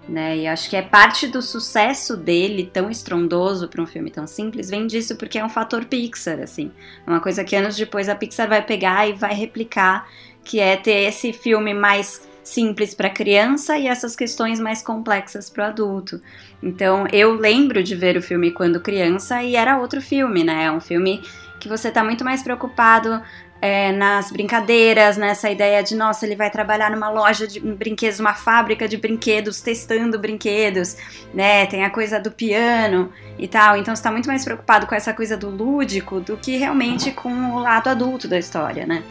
Né? 0.08 0.38
E 0.38 0.48
acho 0.48 0.70
que 0.70 0.76
é 0.76 0.84
parte 0.84 1.28
do 1.28 1.42
sucesso 1.42 2.16
dele, 2.16 2.70
tão 2.72 2.92
estrondoso 2.92 3.68
para 3.68 3.82
um 3.82 3.88
filme 3.88 4.12
tão 4.12 4.28
simples, 4.28 4.70
vem 4.70 4.86
disso 4.86 5.16
porque 5.16 5.40
é 5.40 5.44
um 5.44 5.50
fator 5.50 5.86
Pixar, 5.86 6.40
assim. 6.40 6.72
É 7.06 7.10
uma 7.10 7.20
coisa 7.20 7.44
que 7.44 7.56
anos 7.56 7.76
depois 7.76 8.08
a 8.08 8.16
Pixar 8.16 8.48
vai 8.48 8.62
pegar 8.62 9.10
e 9.10 9.14
vai 9.14 9.34
replicar, 9.34 10.08
que 10.44 10.60
é 10.60 10.78
ter 10.78 11.08
esse 11.08 11.34
filme 11.34 11.74
mais 11.74 12.22
simples 12.44 12.94
para 12.94 13.10
criança 13.10 13.76
e 13.76 13.88
essas 13.88 14.16
questões 14.16 14.60
mais 14.60 14.84
complexas 14.84 15.50
para 15.50 15.66
o 15.66 15.68
adulto. 15.68 16.22
Então, 16.66 17.06
eu 17.14 17.36
lembro 17.36 17.84
de 17.84 17.94
ver 17.94 18.18
o 18.18 18.22
filme 18.24 18.50
quando 18.50 18.80
criança 18.80 19.44
e 19.44 19.56
era 19.56 19.78
outro 19.78 20.02
filme, 20.02 20.44
né? 20.44 20.64
É 20.64 20.72
um 20.72 20.82
filme 20.82 21.22
que 21.60 21.70
você 21.70 21.90
está 21.90 22.04
muito 22.04 22.26
mais 22.26 22.42
preocupado 22.42 23.22
é, 23.62 23.92
nas 23.92 24.32
brincadeiras, 24.32 25.16
nessa 25.16 25.48
ideia 25.52 25.84
de, 25.84 25.96
nossa, 25.96 26.26
ele 26.26 26.36
vai 26.36 26.50
trabalhar 26.50 26.90
numa 26.90 27.08
loja 27.08 27.48
de 27.48 27.60
brinquedos, 27.60 28.20
uma 28.20 28.34
fábrica 28.34 28.88
de 28.88 28.98
brinquedos, 28.98 29.62
testando 29.62 30.18
brinquedos, 30.18 30.98
né? 31.32 31.68
Tem 31.68 31.86
a 31.86 31.90
coisa 31.92 32.20
do 32.20 32.32
piano 32.32 33.14
e 33.38 33.48
tal. 33.48 33.78
Então, 33.78 33.96
você 33.96 34.00
está 34.00 34.12
muito 34.12 34.28
mais 34.28 34.44
preocupado 34.44 34.88
com 34.88 34.96
essa 34.96 35.14
coisa 35.14 35.38
do 35.38 35.52
lúdico 35.52 36.20
do 36.20 36.36
que 36.36 36.58
realmente 36.58 37.12
com 37.12 37.54
o 37.54 37.60
lado 37.60 37.90
adulto 37.90 38.28
da 38.28 38.40
história, 38.40 38.88
né? 38.88 39.04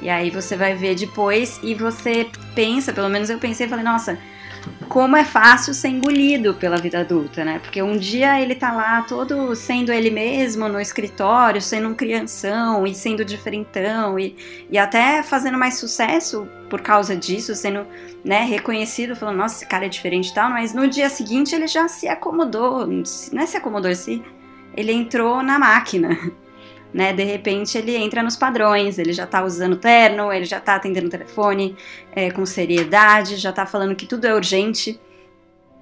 E 0.00 0.08
aí 0.08 0.30
você 0.30 0.56
vai 0.56 0.76
ver 0.76 0.94
depois 0.94 1.58
e 1.64 1.74
você 1.74 2.28
pensa, 2.54 2.92
pelo 2.92 3.08
menos 3.08 3.28
eu 3.28 3.38
pensei, 3.38 3.66
falei, 3.68 3.84
nossa, 3.84 4.18
como 4.88 5.16
é 5.16 5.24
fácil 5.24 5.72
ser 5.72 5.88
engolido 5.88 6.54
pela 6.54 6.76
vida 6.76 7.00
adulta, 7.00 7.44
né? 7.44 7.58
Porque 7.58 7.82
um 7.82 7.96
dia 7.96 8.40
ele 8.40 8.54
tá 8.54 8.72
lá 8.72 9.02
todo 9.02 9.54
sendo 9.56 9.92
ele 9.92 10.10
mesmo 10.10 10.68
no 10.68 10.80
escritório, 10.80 11.62
sendo 11.62 11.88
um 11.88 11.94
crianção 11.94 12.86
e 12.86 12.94
sendo 12.94 13.24
diferentão 13.24 14.18
e, 14.18 14.36
e 14.70 14.76
até 14.76 15.22
fazendo 15.22 15.58
mais 15.58 15.78
sucesso 15.78 16.46
por 16.68 16.80
causa 16.80 17.16
disso, 17.16 17.54
sendo 17.54 17.86
né, 18.24 18.44
reconhecido, 18.44 19.16
falando, 19.16 19.36
nossa, 19.36 19.56
esse 19.56 19.66
cara 19.66 19.86
é 19.86 19.88
diferente 19.88 20.30
e 20.30 20.34
tal, 20.34 20.50
mas 20.50 20.72
no 20.74 20.88
dia 20.88 21.08
seguinte 21.08 21.54
ele 21.54 21.66
já 21.66 21.88
se 21.88 22.08
acomodou, 22.08 22.86
não 22.86 23.42
é 23.42 23.46
se 23.46 23.56
acomodou, 23.56 23.94
se 23.94 24.22
ele 24.76 24.92
entrou 24.92 25.42
na 25.42 25.58
máquina 25.58 26.18
né? 26.92 27.12
De 27.12 27.24
repente 27.24 27.76
ele 27.78 27.96
entra 27.96 28.22
nos 28.22 28.36
padrões, 28.36 28.98
ele 28.98 29.12
já 29.12 29.26
tá 29.26 29.44
usando 29.44 29.76
terno, 29.76 30.32
ele 30.32 30.44
já 30.44 30.60
tá 30.60 30.76
atendendo 30.76 31.06
o 31.06 31.10
telefone 31.10 31.76
é, 32.14 32.30
com 32.30 32.44
seriedade, 32.44 33.36
já 33.36 33.52
tá 33.52 33.64
falando 33.66 33.94
que 33.94 34.06
tudo 34.06 34.26
é 34.26 34.34
urgente, 34.34 35.00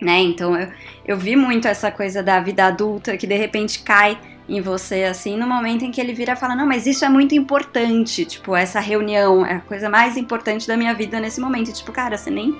né? 0.01 0.21
Então 0.21 0.57
eu, 0.57 0.69
eu 1.07 1.17
vi 1.17 1.37
muito 1.37 1.67
essa 1.69 1.91
coisa 1.91 2.23
da 2.23 2.41
vida 2.41 2.65
adulta 2.65 3.17
que 3.17 3.27
de 3.27 3.37
repente 3.37 3.83
cai 3.83 4.19
em 4.51 4.61
você, 4.61 5.05
assim, 5.05 5.37
no 5.37 5.47
momento 5.47 5.85
em 5.85 5.93
que 5.93 6.01
ele 6.01 6.13
vira 6.13 6.33
e 6.33 6.37
fala: 6.37 6.57
Não, 6.57 6.67
mas 6.67 6.85
isso 6.85 7.05
é 7.05 7.09
muito 7.09 7.35
importante, 7.35 8.25
tipo, 8.25 8.57
essa 8.57 8.81
reunião 8.81 9.47
é 9.47 9.55
a 9.55 9.61
coisa 9.61 9.89
mais 9.89 10.17
importante 10.17 10.67
da 10.67 10.77
minha 10.77 10.93
vida 10.93 11.21
nesse 11.21 11.41
momento. 11.41 11.71
E, 11.71 11.73
tipo, 11.73 11.93
cara, 11.93 12.19
você 12.19 12.31
nem. 12.31 12.59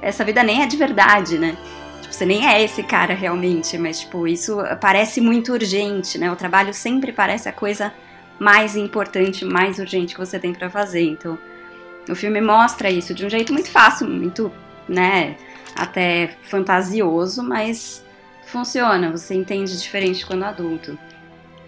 Essa 0.00 0.24
vida 0.24 0.42
nem 0.42 0.62
é 0.62 0.66
de 0.66 0.78
verdade, 0.78 1.38
né? 1.38 1.58
Tipo, 2.10 2.14
você 2.14 2.26
nem 2.26 2.46
é 2.46 2.62
esse 2.62 2.82
cara 2.82 3.14
realmente, 3.14 3.78
mas 3.78 4.00
tipo, 4.00 4.26
isso 4.26 4.58
parece 4.80 5.20
muito 5.20 5.52
urgente, 5.52 6.18
né? 6.18 6.30
O 6.30 6.36
trabalho 6.36 6.74
sempre 6.74 7.12
parece 7.12 7.48
a 7.48 7.52
coisa 7.52 7.92
mais 8.38 8.74
importante, 8.74 9.44
mais 9.44 9.78
urgente 9.78 10.14
que 10.14 10.20
você 10.20 10.38
tem 10.38 10.52
para 10.52 10.68
fazer. 10.68 11.02
Então, 11.02 11.38
o 12.08 12.14
filme 12.16 12.40
mostra 12.40 12.90
isso 12.90 13.14
de 13.14 13.24
um 13.24 13.30
jeito 13.30 13.52
muito 13.52 13.70
fácil, 13.70 14.08
muito, 14.08 14.52
né, 14.88 15.36
até 15.76 16.36
fantasioso, 16.42 17.42
mas 17.42 18.04
funciona, 18.46 19.10
você 19.12 19.34
entende 19.34 19.80
diferente 19.80 20.26
quando 20.26 20.44
adulto. 20.44 20.98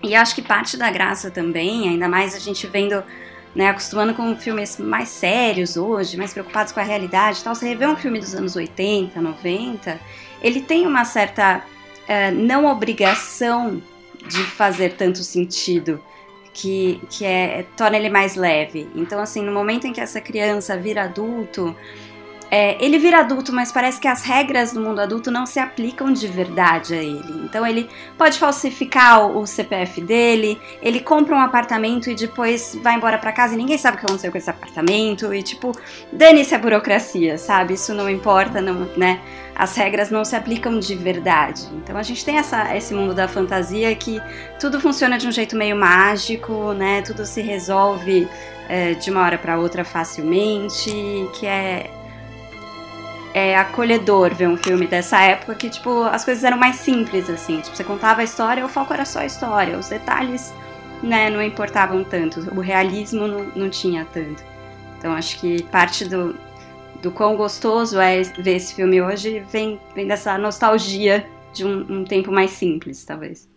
E 0.02 0.16
acho 0.16 0.34
que 0.34 0.42
parte 0.42 0.76
da 0.76 0.90
graça 0.90 1.30
também, 1.30 1.88
ainda 1.88 2.08
mais 2.08 2.34
a 2.34 2.40
gente 2.40 2.66
vendo, 2.66 3.04
né, 3.54 3.68
acostumando 3.68 4.14
com 4.14 4.34
filmes 4.34 4.78
mais 4.78 5.10
sérios 5.10 5.76
hoje, 5.76 6.16
mais 6.16 6.32
preocupados 6.32 6.72
com 6.72 6.80
a 6.80 6.82
realidade 6.82 7.40
e 7.40 7.44
tal, 7.44 7.54
você 7.54 7.68
revê 7.68 7.86
um 7.86 7.96
filme 7.96 8.18
dos 8.18 8.34
anos 8.34 8.56
80, 8.56 9.20
90, 9.20 10.00
ele 10.42 10.60
tem 10.60 10.86
uma 10.86 11.04
certa 11.04 11.58
uh, 11.58 12.34
não 12.34 12.66
obrigação 12.66 13.82
de 14.28 14.42
fazer 14.44 14.94
tanto 14.94 15.18
sentido 15.18 16.00
que, 16.52 17.00
que 17.08 17.24
é, 17.24 17.64
torna 17.76 17.96
ele 17.96 18.10
mais 18.10 18.36
leve. 18.36 18.88
Então, 18.94 19.20
assim, 19.20 19.42
no 19.42 19.52
momento 19.52 19.86
em 19.86 19.92
que 19.92 20.00
essa 20.00 20.20
criança 20.20 20.76
vira 20.76 21.04
adulto, 21.04 21.74
é, 22.54 22.76
ele 22.84 22.98
vira 22.98 23.20
adulto, 23.20 23.50
mas 23.50 23.72
parece 23.72 23.98
que 23.98 24.06
as 24.06 24.22
regras 24.22 24.74
do 24.74 24.80
mundo 24.82 25.00
adulto 25.00 25.30
não 25.30 25.46
se 25.46 25.58
aplicam 25.58 26.12
de 26.12 26.26
verdade 26.26 26.92
a 26.92 27.02
ele. 27.02 27.42
Então 27.46 27.66
ele 27.66 27.88
pode 28.18 28.38
falsificar 28.38 29.26
o, 29.26 29.46
CPF 29.46 30.02
dele, 30.02 30.60
ele 30.82 31.00
compra 31.00 31.34
um 31.34 31.40
apartamento 31.40 32.10
e 32.10 32.14
depois 32.14 32.78
vai 32.82 32.94
embora 32.94 33.16
para 33.16 33.32
casa 33.32 33.54
e 33.54 33.56
ninguém 33.56 33.78
sabe 33.78 33.96
o 33.96 34.00
que 34.00 34.04
aconteceu 34.04 34.30
com 34.30 34.36
esse 34.36 34.50
apartamento. 34.50 35.32
E 35.32 35.42
tipo, 35.42 35.72
dane-se 36.12 36.54
a 36.54 36.58
burocracia, 36.58 37.38
sabe? 37.38 37.72
Isso 37.72 37.94
não 37.94 38.06
importa, 38.10 38.60
não, 38.60 38.86
né? 38.98 39.22
As 39.56 39.74
regras 39.74 40.10
não 40.10 40.22
se 40.22 40.36
aplicam 40.36 40.78
de 40.78 40.94
verdade. 40.94 41.66
Então 41.72 41.96
a 41.96 42.02
gente 42.02 42.22
tem 42.22 42.36
essa, 42.36 42.76
esse 42.76 42.92
mundo 42.92 43.14
da 43.14 43.26
fantasia 43.26 43.94
que 43.94 44.20
tudo 44.60 44.78
funciona 44.78 45.16
de 45.16 45.26
um 45.26 45.32
jeito 45.32 45.56
meio 45.56 45.74
mágico, 45.74 46.74
né? 46.74 47.00
Tudo 47.00 47.24
se 47.24 47.40
resolve 47.40 48.28
é, 48.68 48.92
de 48.92 49.10
uma 49.10 49.22
hora 49.22 49.38
para 49.38 49.58
outra 49.58 49.86
facilmente, 49.86 50.90
que 51.32 51.46
é 51.46 52.01
é 53.34 53.56
acolhedor 53.56 54.34
ver 54.34 54.48
um 54.48 54.56
filme 54.56 54.86
dessa 54.86 55.20
época 55.20 55.54
que, 55.54 55.70
tipo, 55.70 56.02
as 56.04 56.24
coisas 56.24 56.44
eram 56.44 56.58
mais 56.58 56.76
simples, 56.76 57.28
assim. 57.30 57.60
Tipo, 57.60 57.76
você 57.76 57.84
contava 57.84 58.20
a 58.20 58.24
história, 58.24 58.64
o 58.64 58.68
foco 58.68 58.92
era 58.92 59.04
só 59.04 59.20
a 59.20 59.26
história. 59.26 59.78
Os 59.78 59.88
detalhes, 59.88 60.52
né, 61.02 61.30
não 61.30 61.42
importavam 61.42 62.04
tanto. 62.04 62.40
O 62.54 62.60
realismo 62.60 63.26
não, 63.26 63.44
não 63.56 63.70
tinha 63.70 64.04
tanto. 64.04 64.42
Então, 64.98 65.12
acho 65.12 65.40
que 65.40 65.62
parte 65.64 66.04
do, 66.04 66.36
do 67.02 67.10
quão 67.10 67.36
gostoso 67.36 67.98
é 67.98 68.22
ver 68.22 68.56
esse 68.56 68.74
filme 68.74 69.02
hoje 69.02 69.40
vem, 69.50 69.80
vem 69.94 70.06
dessa 70.06 70.38
nostalgia 70.38 71.26
de 71.52 71.64
um, 71.64 72.00
um 72.00 72.04
tempo 72.04 72.30
mais 72.30 72.52
simples, 72.52 73.04
talvez. 73.04 73.50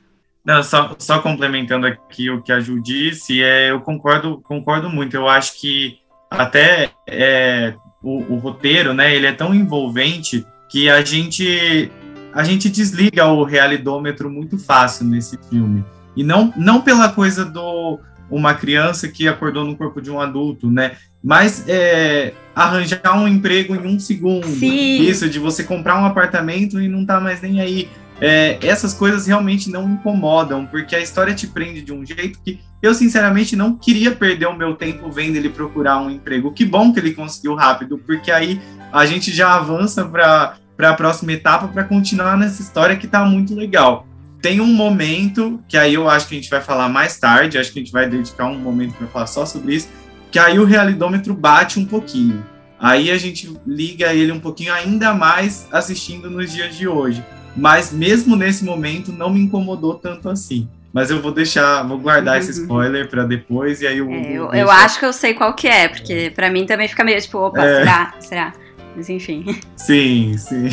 Não, 0.44 0.62
só, 0.62 0.96
só 1.00 1.20
complementando 1.20 1.88
aqui 1.88 2.30
o 2.30 2.42
que 2.42 2.52
a 2.52 2.60
Ju 2.60 2.80
disse, 2.80 3.42
é, 3.42 3.72
eu 3.72 3.82
concordo, 3.82 4.40
concordo 4.42 4.90
muito. 4.90 5.16
Eu 5.16 5.28
acho 5.28 5.60
que 5.60 6.00
até 6.30 6.92
é, 7.08 7.74
o, 8.06 8.34
o, 8.34 8.38
roteiro, 8.38 8.94
né, 8.94 9.14
ele 9.16 9.26
é 9.26 9.32
tão 9.32 9.54
envolvente 9.54 10.46
que 10.70 10.88
a 10.88 11.04
gente 11.04 11.92
a 12.32 12.44
gente 12.44 12.70
desliga 12.70 13.26
o 13.26 13.44
realidômetro 13.44 14.30
muito 14.30 14.60
fácil 14.60 15.06
nesse 15.06 15.40
filme. 15.50 15.84
E 16.16 16.24
não, 16.24 16.54
não 16.56 16.82
pela 16.82 17.10
coisa 17.10 17.46
do 17.46 18.00
uma 18.30 18.54
criança 18.54 19.08
que 19.08 19.28
acordou 19.28 19.64
no 19.64 19.76
corpo 19.76 20.02
de 20.02 20.12
um 20.12 20.20
adulto, 20.20 20.70
né? 20.70 20.98
Mas 21.24 21.64
é, 21.68 22.34
arranjar 22.54 23.18
um 23.18 23.28
emprego 23.28 23.74
em 23.74 23.88
um 23.88 24.00
segundo. 24.00 24.46
Sim. 24.46 25.02
Isso, 25.02 25.30
de 25.30 25.40
você 25.40 25.64
comprar 25.64 26.00
um 26.00 26.06
apartamento 26.06 26.80
e 26.80 26.88
não 26.88 27.06
tá 27.06 27.20
mais 27.20 27.42
nem 27.42 27.62
aí. 27.62 27.90
É, 28.22 28.58
essas 28.62 28.94
coisas 28.94 29.28
realmente 29.28 29.70
não 29.70 29.90
incomodam, 29.90 30.66
porque 30.66 30.96
a 30.96 31.02
história 31.02 31.36
te 31.36 31.48
prende 31.48 31.82
de 31.82 31.92
um 31.92 32.06
jeito 32.06 32.40
que 32.44 32.62
eu, 32.82 32.94
sinceramente, 32.94 33.56
não 33.56 33.76
queria 33.76 34.12
perder 34.12 34.48
o 34.48 34.56
meu 34.56 34.76
tempo 34.76 35.12
vendo 35.12 35.36
ele 35.36 35.50
procurar 35.50 36.00
um 36.00 36.10
emprego. 36.10 36.54
Que 36.54 36.64
bom 36.64 36.94
que 36.94 37.00
ele 37.00 37.14
conseguiu 37.14 37.56
rápido, 37.56 37.98
porque 37.98 38.32
aí 38.32 38.62
a 38.92 39.06
gente 39.06 39.34
já 39.34 39.56
avança 39.56 40.06
para 40.06 40.56
a 40.80 40.94
próxima 40.94 41.34
etapa 41.34 41.68
para 41.68 41.84
continuar 41.84 42.38
nessa 42.38 42.62
história 42.62 42.96
que 42.96 43.06
está 43.06 43.26
muito 43.26 43.56
legal. 43.56 44.08
Tem 44.42 44.62
um 44.62 44.68
momento, 44.68 45.60
que 45.68 45.78
aí 45.78 45.96
eu 45.96 46.08
acho 46.08 46.28
que 46.28 46.36
a 46.36 46.38
gente 46.38 46.50
vai 46.50 46.62
falar 46.62 46.88
mais 46.88 47.18
tarde, 47.18 47.58
acho 47.58 47.74
que 47.74 47.80
a 47.80 47.82
gente 47.82 47.92
vai 47.92 48.08
dedicar 48.08 48.46
um 48.46 48.60
momento 48.60 48.94
para 48.94 49.08
falar 49.08 49.28
só 49.28 49.46
sobre 49.46 49.76
isso, 49.76 49.90
que 50.32 50.38
aí 50.38 50.60
o 50.60 50.66
realidômetro 50.66 51.34
bate 51.34 51.80
um 51.80 51.86
pouquinho. 51.86 52.46
Aí 52.80 53.10
a 53.10 53.18
gente 53.18 53.52
liga 53.66 54.14
ele 54.14 54.32
um 54.32 54.40
pouquinho 54.40 54.72
ainda 54.72 55.14
mais 55.14 55.68
assistindo 55.72 56.30
nos 56.30 56.52
dias 56.52 56.78
de 56.78 56.88
hoje 56.88 57.24
mas 57.56 57.92
mesmo 57.92 58.36
nesse 58.36 58.64
momento 58.64 59.12
não 59.12 59.30
me 59.30 59.42
incomodou 59.42 59.96
tanto 59.96 60.30
assim. 60.30 60.68
Mas 60.92 61.12
eu 61.12 61.22
vou 61.22 61.32
deixar, 61.32 61.84
vou 61.84 61.98
guardar 62.00 62.36
uhum. 62.36 62.40
esse 62.40 62.52
spoiler 62.52 63.10
para 63.10 63.24
depois 63.26 63.82
e 63.82 63.88
aí 63.88 63.98
eu, 63.98 64.10
é, 64.10 64.32
eu, 64.32 64.54
eu, 64.54 64.72
acho 64.72 64.98
que 64.98 65.06
eu 65.06 65.12
sei 65.12 65.34
qual 65.34 65.54
que 65.54 65.68
é, 65.68 65.90
porque 65.90 66.32
para 66.34 66.50
mim 66.50 66.66
também 66.66 66.88
fica 66.88 67.04
meio 67.04 67.20
tipo, 67.20 67.38
opa, 67.38 67.64
é. 67.64 67.80
será? 67.80 68.14
Será? 68.20 68.54
Mas 68.96 69.10
enfim. 69.10 69.60
Sim, 69.76 70.38
sim. 70.38 70.70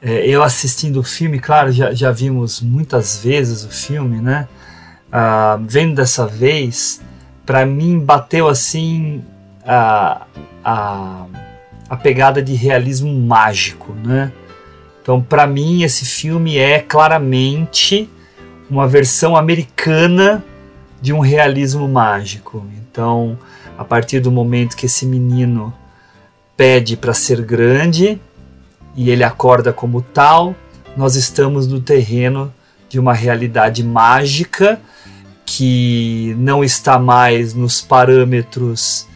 É, 0.00 0.24
eu 0.24 0.42
assistindo 0.42 1.00
o 1.00 1.02
filme, 1.02 1.40
claro, 1.40 1.72
já, 1.72 1.92
já 1.92 2.12
vimos 2.12 2.60
muitas 2.60 3.18
vezes 3.22 3.64
o 3.64 3.68
filme, 3.68 4.20
né? 4.20 4.46
Ah, 5.10 5.58
vendo 5.60 5.96
dessa 5.96 6.26
vez, 6.26 7.00
para 7.44 7.66
mim 7.66 7.98
bateu 7.98 8.46
assim 8.46 9.24
a, 9.66 10.26
a, 10.64 11.26
a 11.88 11.96
pegada 11.96 12.40
de 12.40 12.54
realismo 12.54 13.12
mágico, 13.12 13.92
né? 14.04 14.30
Então, 15.08 15.22
para 15.22 15.46
mim, 15.46 15.84
esse 15.84 16.04
filme 16.04 16.58
é 16.58 16.80
claramente 16.80 18.10
uma 18.68 18.86
versão 18.86 19.34
americana 19.34 20.44
de 21.00 21.14
um 21.14 21.20
realismo 21.20 21.88
mágico. 21.88 22.66
Então, 22.76 23.38
a 23.78 23.86
partir 23.86 24.20
do 24.20 24.30
momento 24.30 24.76
que 24.76 24.84
esse 24.84 25.06
menino 25.06 25.72
pede 26.54 26.94
para 26.94 27.14
ser 27.14 27.40
grande 27.40 28.20
e 28.94 29.08
ele 29.08 29.24
acorda 29.24 29.72
como 29.72 30.02
tal, 30.02 30.54
nós 30.94 31.16
estamos 31.16 31.66
no 31.66 31.80
terreno 31.80 32.52
de 32.86 33.00
uma 33.00 33.14
realidade 33.14 33.82
mágica 33.82 34.78
que 35.46 36.36
não 36.36 36.62
está 36.62 36.98
mais 36.98 37.54
nos 37.54 37.80
parâmetros 37.80 39.06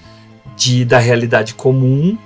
de, 0.56 0.86
da 0.86 0.98
realidade 0.98 1.52
comum, 1.52 2.16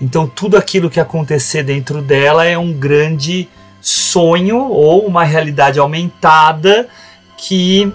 então 0.00 0.26
tudo 0.26 0.56
aquilo 0.56 0.88
que 0.88 0.98
acontecer 0.98 1.62
dentro 1.62 2.00
dela 2.00 2.44
é 2.44 2.56
um 2.56 2.72
grande 2.72 3.48
sonho 3.80 4.58
ou 4.58 5.06
uma 5.06 5.24
realidade 5.24 5.78
aumentada 5.78 6.88
que, 7.36 7.92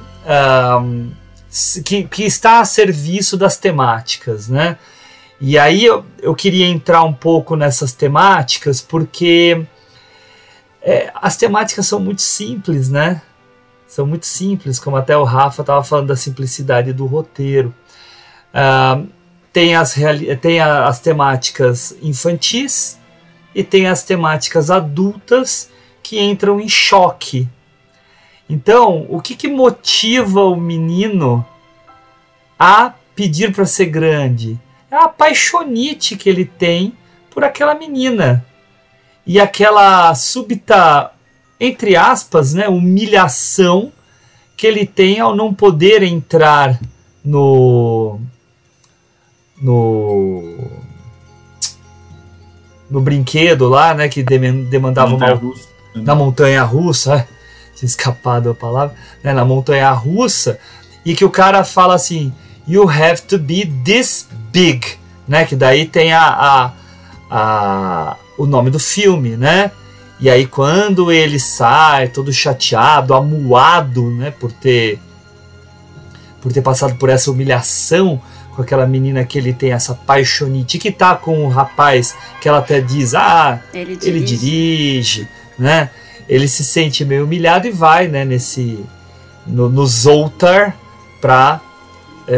um, 0.82 1.12
que, 1.84 2.04
que, 2.04 2.24
está 2.24 2.60
a 2.60 2.66
serviço 2.66 3.38
das 3.38 3.58
temáticas, 3.58 4.48
né? 4.48 4.78
E 5.40 5.58
aí 5.58 5.84
eu, 5.84 6.06
eu 6.22 6.34
queria 6.34 6.66
entrar 6.66 7.04
um 7.04 7.14
pouco 7.14 7.56
nessas 7.56 7.92
temáticas 7.92 8.82
porque 8.82 9.66
é, 10.82 11.12
as 11.16 11.36
temáticas 11.36 11.86
são 11.86 12.00
muito 12.00 12.22
simples, 12.22 12.90
né? 12.90 13.22
São 13.88 14.06
muito 14.06 14.26
simples, 14.26 14.80
como 14.80 14.98
até 14.98 15.16
o 15.18 15.24
Rafa 15.24 15.62
estava 15.62 15.84
falando 15.84 16.08
da 16.08 16.16
simplicidade 16.16 16.92
do 16.94 17.06
roteiro. 17.06 17.74
Uh, 18.54 19.08
tem 19.56 19.74
as, 19.74 19.96
tem 20.42 20.60
as 20.60 21.00
temáticas 21.00 21.96
infantis 22.02 23.00
e 23.56 23.64
tem 23.64 23.88
as 23.88 24.04
temáticas 24.04 24.70
adultas 24.70 25.72
que 26.04 26.20
entram 26.20 26.60
em 26.60 26.68
choque. 26.68 27.48
Então, 28.50 29.06
o 29.08 29.22
que, 29.22 29.34
que 29.34 29.48
motiva 29.48 30.42
o 30.42 30.58
menino 30.58 31.46
a 32.60 32.94
pedir 33.16 33.54
para 33.54 33.66
ser 33.66 33.86
grande? 33.86 34.60
É 34.92 34.98
a 34.98 35.08
paixonite 35.08 36.18
que 36.18 36.28
ele 36.28 36.44
tem 36.44 36.92
por 37.30 37.46
aquela 37.46 37.76
menina. 37.76 38.46
E 39.26 39.40
aquela 39.40 40.14
súbita, 40.16 41.14
entre 41.62 41.96
aspas, 41.96 42.54
né, 42.54 42.68
humilhação 42.68 43.94
que 44.58 44.68
ele 44.68 44.86
tem 44.86 45.22
ao 45.22 45.34
não 45.34 45.54
poder 45.54 46.04
entrar 46.04 46.78
no, 47.24 48.20
no 49.62 50.70
no 52.90 53.02
brinquedo 53.02 53.68
lá, 53.68 53.94
né, 53.94 54.08
que 54.08 54.22
demandava 54.24 55.10
montanha 55.10 55.34
uma 55.34 55.40
russa, 55.40 55.68
né? 55.96 56.02
na 56.04 56.16
montanha 56.16 56.64
russa, 56.64 57.28
tinha 57.76 57.88
escapado 57.88 58.50
a 58.52 58.54
palavra, 58.54 58.96
né, 59.24 59.34
na 59.34 59.44
montanha 59.44 59.92
russa, 59.92 60.60
e 61.04 61.16
que 61.16 61.26
o 61.26 61.30
cara 61.30 61.64
fala 61.64 61.96
assim, 61.96 62.32
you 62.68 62.88
have 62.90 63.22
to 63.24 63.38
be 63.38 63.66
this 63.84 64.28
big, 64.52 64.86
né, 65.28 65.46
que 65.46 65.56
daí 65.56 65.88
tem 65.88 66.14
a, 66.14 66.28
a, 66.28 66.72
a 67.30 68.18
o 68.38 68.46
nome 68.46 68.70
do 68.70 68.80
filme, 68.80 69.36
né, 69.36 69.72
e 70.20 70.30
aí 70.30 70.46
quando 70.46 71.12
ele 71.12 71.40
sai 71.40 72.08
todo 72.08 72.32
chateado, 72.32 73.14
amuado, 73.14 74.12
né, 74.12 74.32
por 74.32 74.52
ter 74.52 75.00
por 76.42 76.54
ter 76.54 76.62
passado 76.62 76.94
por 76.96 77.10
essa 77.10 77.32
humilhação, 77.32 78.22
com 78.56 78.62
aquela 78.62 78.88
menina 78.88 79.24
que 79.26 79.38
ele 79.38 79.54
tem 79.54 79.72
essa 79.74 79.94
paixonite, 79.94 80.78
que 80.80 80.92
tá 80.92 81.16
com 81.16 81.44
o 81.46 81.50
rapaz 81.50 82.16
que 82.42 82.48
ela 82.48 82.60
até 82.60 82.80
diz, 82.82 83.14
ah, 83.14 83.62
Ele 83.74 83.94
ele 84.02 84.22
dirige. 84.22 84.38
dirige, 84.38 85.28
né? 85.60 85.90
Ele 86.28 86.48
se 86.48 86.64
sente 86.64 87.04
meio 87.06 87.26
humilhado 87.26 87.68
e 87.68 87.72
vai, 87.72 88.08
né, 88.08 88.26
nesse 88.26 88.84
no, 89.46 89.70
no 89.70 89.86
Zoltar 89.86 90.76
para 91.22 91.62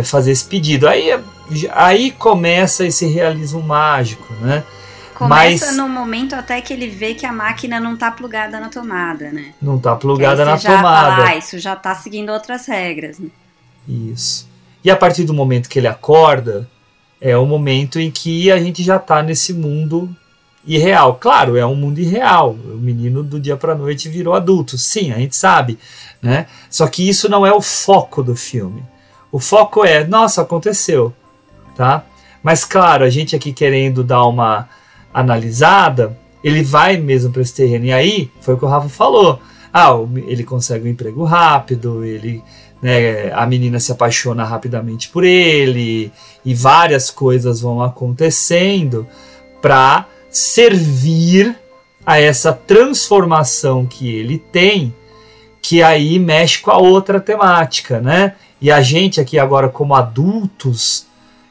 fazer 0.03 0.31
esse 0.31 0.43
pedido. 0.45 0.87
Aí 0.87 1.09
é- 1.11 1.23
aí 1.71 2.11
começa 2.11 2.85
esse 2.85 3.05
realismo 3.07 3.61
mágico, 3.61 4.33
né? 4.41 4.63
Começa 5.15 5.65
Mas 5.67 5.75
no 5.77 5.87
momento 5.89 6.35
até 6.35 6.61
que 6.61 6.71
ele 6.71 6.87
vê 6.87 7.13
que 7.15 7.25
a 7.25 7.31
máquina 7.33 7.79
não 7.79 7.95
tá 7.97 8.11
plugada 8.11 8.59
na 8.59 8.69
tomada, 8.69 9.31
né? 9.31 9.53
não 9.59 9.79
tá 9.79 9.95
plugada 9.95 10.45
na 10.45 10.57
tomada. 10.59 11.15
Fala, 11.15 11.29
ah, 11.29 11.35
isso 11.37 11.57
já 11.57 11.75
tá 11.75 11.95
seguindo 11.95 12.29
outras 12.31 12.67
regras. 12.67 13.17
né? 13.17 13.29
Isso. 13.87 14.47
E 14.83 14.91
a 14.91 14.95
partir 14.95 15.23
do 15.23 15.33
momento 15.33 15.69
que 15.69 15.79
ele 15.79 15.87
acorda, 15.87 16.67
é 17.19 17.35
o 17.35 17.45
momento 17.45 17.99
em 17.99 18.11
que 18.11 18.51
a 18.51 18.59
gente 18.59 18.83
já 18.83 18.99
tá 18.99 19.23
nesse 19.23 19.53
mundo 19.53 20.09
irreal. 20.65 21.15
Claro, 21.15 21.57
é 21.57 21.65
um 21.65 21.75
mundo 21.75 21.99
irreal. 21.99 22.51
O 22.51 22.77
menino 22.77 23.23
do 23.23 23.39
dia 23.39 23.55
para 23.57 23.73
noite 23.73 24.09
virou 24.09 24.33
adulto. 24.33 24.77
Sim, 24.77 25.11
a 25.11 25.17
gente 25.17 25.35
sabe, 25.35 25.79
né? 26.21 26.47
Só 26.69 26.87
que 26.87 27.07
isso 27.07 27.29
não 27.29 27.45
é 27.45 27.53
o 27.53 27.61
foco 27.61 28.21
do 28.21 28.35
filme. 28.35 28.83
O 29.31 29.39
foco 29.39 29.83
é, 29.83 30.05
nossa, 30.05 30.41
aconteceu, 30.41 31.13
tá? 31.75 32.03
Mas 32.43 32.63
claro, 32.63 33.03
a 33.03 33.09
gente 33.09 33.35
aqui 33.35 33.51
querendo 33.51 34.03
dar 34.03 34.25
uma 34.25 34.69
analisada, 35.13 36.17
ele 36.43 36.63
vai 36.63 36.97
mesmo 36.97 37.31
para 37.31 37.41
esse 37.41 37.53
terreno. 37.53 37.85
E 37.85 37.91
aí, 37.91 38.31
foi 38.41 38.53
o 38.53 38.57
que 38.57 38.65
o 38.65 38.67
Rafa 38.67 38.89
falou. 38.89 39.41
Ah, 39.73 39.89
ele 40.27 40.43
consegue 40.43 40.87
um 40.87 40.91
emprego 40.91 41.23
rápido, 41.23 42.03
ele 42.03 42.41
né, 42.81 43.31
a 43.33 43.45
menina 43.45 43.79
se 43.79 43.91
apaixona 43.91 44.43
rapidamente 44.43 45.09
por 45.09 45.23
ele 45.23 46.11
e 46.45 46.53
várias 46.53 47.09
coisas 47.09 47.61
vão 47.61 47.81
acontecendo 47.81 49.07
para 49.61 50.05
servir 50.29 51.55
a 52.05 52.19
essa 52.19 52.53
transformação 52.53 53.85
que 53.85 54.09
ele 54.09 54.37
tem, 54.37 54.93
que 55.61 55.81
aí 55.83 56.17
mexe 56.19 56.59
com 56.59 56.71
a 56.71 56.77
outra 56.77 57.19
temática, 57.19 57.99
né? 57.99 58.35
E 58.61 58.71
a 58.71 58.81
gente 58.81 59.19
aqui 59.19 59.37
agora 59.37 59.67
como 59.67 59.93
adultos 59.93 61.05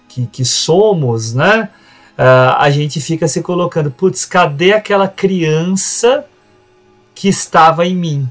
que, 0.08 0.26
que 0.26 0.44
somos, 0.44 1.34
né? 1.34 1.68
ah, 2.16 2.56
a 2.58 2.70
gente 2.70 3.00
fica 3.00 3.28
se 3.28 3.42
colocando, 3.42 3.90
putz, 3.90 4.24
cadê 4.24 4.72
aquela 4.72 5.08
criança 5.08 6.24
que 7.14 7.28
estava 7.28 7.86
em 7.86 7.94
mim? 7.94 8.28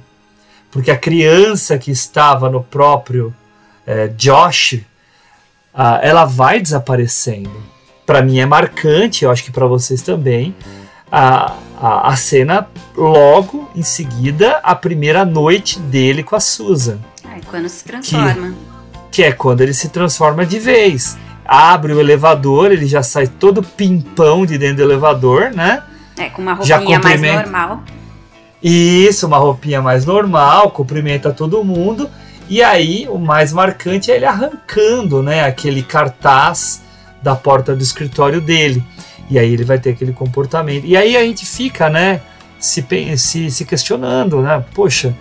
Porque 0.75 0.91
a 0.91 0.97
criança 0.97 1.77
que 1.77 1.89
estava 1.89 2.49
no 2.49 2.61
próprio 2.61 3.33
eh, 3.87 4.09
Josh, 4.09 4.81
ah, 5.73 6.01
ela 6.03 6.25
vai 6.25 6.59
desaparecendo. 6.59 7.49
Para 8.05 8.21
mim 8.21 8.39
é 8.39 8.45
marcante, 8.45 9.23
eu 9.23 9.31
acho 9.31 9.41
que 9.45 9.51
para 9.51 9.65
vocês 9.67 10.01
também, 10.01 10.53
a, 11.09 11.53
a, 11.81 12.09
a 12.09 12.15
cena 12.17 12.67
logo 12.93 13.71
em 13.73 13.83
seguida, 13.83 14.59
a 14.61 14.75
primeira 14.75 15.23
noite 15.23 15.79
dele 15.79 16.21
com 16.23 16.35
a 16.35 16.41
Susan 16.41 16.99
É 17.23 17.39
quando 17.49 17.69
se 17.69 17.85
transforma. 17.85 18.53
que 19.09 19.23
é 19.23 19.31
quando 19.31 19.61
ele 19.61 19.73
se 19.73 19.87
transforma 19.87 20.45
de 20.45 20.59
vez. 20.59 21.17
Abre 21.45 21.93
o 21.93 22.01
elevador, 22.01 22.73
ele 22.73 22.85
já 22.85 23.01
sai 23.01 23.27
todo 23.27 23.63
pimpão 23.63 24.45
de 24.45 24.57
dentro 24.57 24.75
do 24.77 24.83
elevador, 24.83 25.51
né? 25.51 25.81
É, 26.17 26.29
com 26.29 26.41
uma 26.41 26.53
roupinha 26.53 26.99
mais 26.99 27.21
normal. 27.21 27.81
Isso, 28.67 29.27
uma 29.27 29.37
roupinha 29.37 29.79
mais 29.79 30.05
normal, 30.05 30.71
cumprimenta 30.71 31.31
todo 31.31 31.63
mundo. 31.63 32.09
E 32.49 32.63
aí, 32.63 33.07
o 33.07 33.19
mais 33.19 33.53
marcante 33.53 34.09
é 34.09 34.15
ele 34.15 34.25
arrancando, 34.25 35.21
né, 35.21 35.43
aquele 35.43 35.83
cartaz 35.83 36.81
da 37.21 37.35
porta 37.35 37.75
do 37.75 37.83
escritório 37.83 38.41
dele. 38.41 38.83
E 39.29 39.37
aí 39.37 39.53
ele 39.53 39.63
vai 39.63 39.77
ter 39.77 39.91
aquele 39.91 40.13
comportamento. 40.13 40.83
E 40.83 40.97
aí 40.97 41.15
a 41.15 41.21
gente 41.21 41.45
fica, 41.45 41.91
né, 41.91 42.21
se, 42.57 42.83
se, 43.17 43.51
se 43.51 43.65
questionando, 43.65 44.41
né? 44.41 44.63
Poxa, 44.73 45.15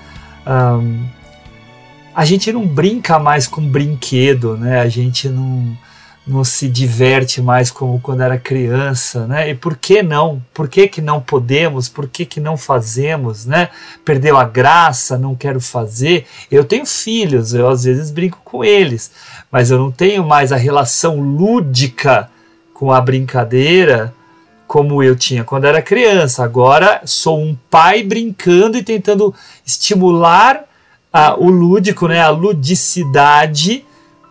a 2.14 2.24
gente 2.24 2.50
não 2.50 2.66
brinca 2.66 3.18
mais 3.18 3.46
com 3.46 3.60
brinquedo, 3.60 4.56
né? 4.56 4.80
A 4.80 4.88
gente 4.88 5.28
não, 5.28 5.76
não 6.26 6.42
se 6.42 6.68
diverte 6.68 7.42
mais 7.42 7.70
como 7.70 8.00
quando 8.00 8.22
era 8.22 8.38
criança, 8.38 9.26
né? 9.26 9.50
E 9.50 9.54
por 9.54 9.76
que 9.76 10.02
não? 10.02 10.42
Por 10.54 10.68
que, 10.68 10.88
que 10.88 11.02
não 11.02 11.20
podemos? 11.20 11.88
Por 11.88 12.08
que, 12.08 12.24
que 12.24 12.40
não 12.40 12.56
fazemos, 12.56 13.44
né? 13.44 13.68
Perdeu 14.04 14.38
a 14.38 14.44
graça, 14.44 15.18
não 15.18 15.34
quero 15.34 15.60
fazer. 15.60 16.26
Eu 16.50 16.64
tenho 16.64 16.86
filhos, 16.86 17.52
eu 17.52 17.68
às 17.68 17.84
vezes 17.84 18.10
brinco 18.10 18.40
com 18.42 18.64
eles, 18.64 19.12
mas 19.52 19.70
eu 19.70 19.78
não 19.78 19.90
tenho 19.90 20.24
mais 20.24 20.50
a 20.50 20.56
relação 20.56 21.20
lúdica 21.20 22.30
com 22.72 22.90
a 22.90 23.00
brincadeira 23.00 24.14
como 24.66 25.02
eu 25.02 25.14
tinha 25.14 25.44
quando 25.44 25.66
era 25.66 25.82
criança. 25.82 26.42
Agora 26.42 27.02
sou 27.04 27.38
um 27.38 27.54
pai 27.70 28.02
brincando 28.02 28.78
e 28.78 28.82
tentando 28.82 29.34
estimular 29.64 30.64
ah, 31.12 31.36
o 31.38 31.50
lúdico, 31.50 32.08
né? 32.08 32.22
A 32.22 32.30
ludicidade 32.30 33.84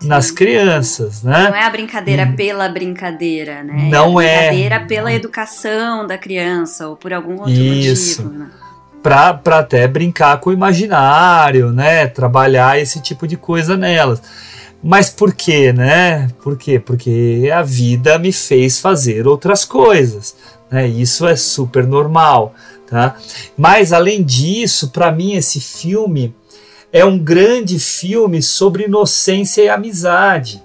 nas 0.04 0.32
crianças, 0.32 1.24
né? 1.24 1.50
Não 1.50 1.56
é 1.56 1.66
a 1.66 1.70
brincadeira 1.70 2.34
pela 2.36 2.70
brincadeira, 2.70 3.64
né? 3.64 3.90
Não 3.90 4.20
é. 4.20 4.26
A 4.26 4.30
é. 4.30 4.48
brincadeira 4.48 4.80
pela 4.82 5.14
educação 5.14 6.06
da 6.06 6.18
criança 6.18 6.88
ou 6.88 6.96
por 6.96 7.14
algum 7.14 7.40
outro 7.40 7.52
Isso. 7.52 8.24
motivo. 8.24 8.40
Né? 8.40 8.50
para 9.04 9.60
até 9.60 9.86
brincar 9.86 10.40
com 10.40 10.50
o 10.50 10.54
imaginário, 10.54 11.74
né? 11.74 12.08
Trabalhar 12.08 12.80
esse 12.80 13.02
tipo 13.02 13.28
de 13.28 13.36
coisa 13.36 13.76
nelas. 13.76 14.22
Mas 14.82 15.10
por 15.10 15.34
quê, 15.34 15.74
né? 15.74 16.30
Por 16.42 16.58
quê? 16.58 16.80
Porque 16.80 17.50
a 17.54 17.62
vida 17.62 18.18
me 18.18 18.32
fez 18.32 18.80
fazer 18.80 19.28
outras 19.28 19.66
coisas, 19.66 20.36
né? 20.72 20.88
Isso 20.88 21.28
é 21.28 21.36
super 21.36 21.86
normal, 21.86 22.56
tá? 22.90 23.18
Mas 23.58 23.92
além 23.92 24.24
disso, 24.24 24.90
para 24.90 25.12
mim 25.12 25.34
esse 25.34 25.60
filme 25.60 26.34
é 26.94 27.04
um 27.04 27.18
grande 27.18 27.80
filme 27.80 28.40
sobre 28.44 28.84
inocência 28.84 29.64
e 29.64 29.68
amizade. 29.68 30.62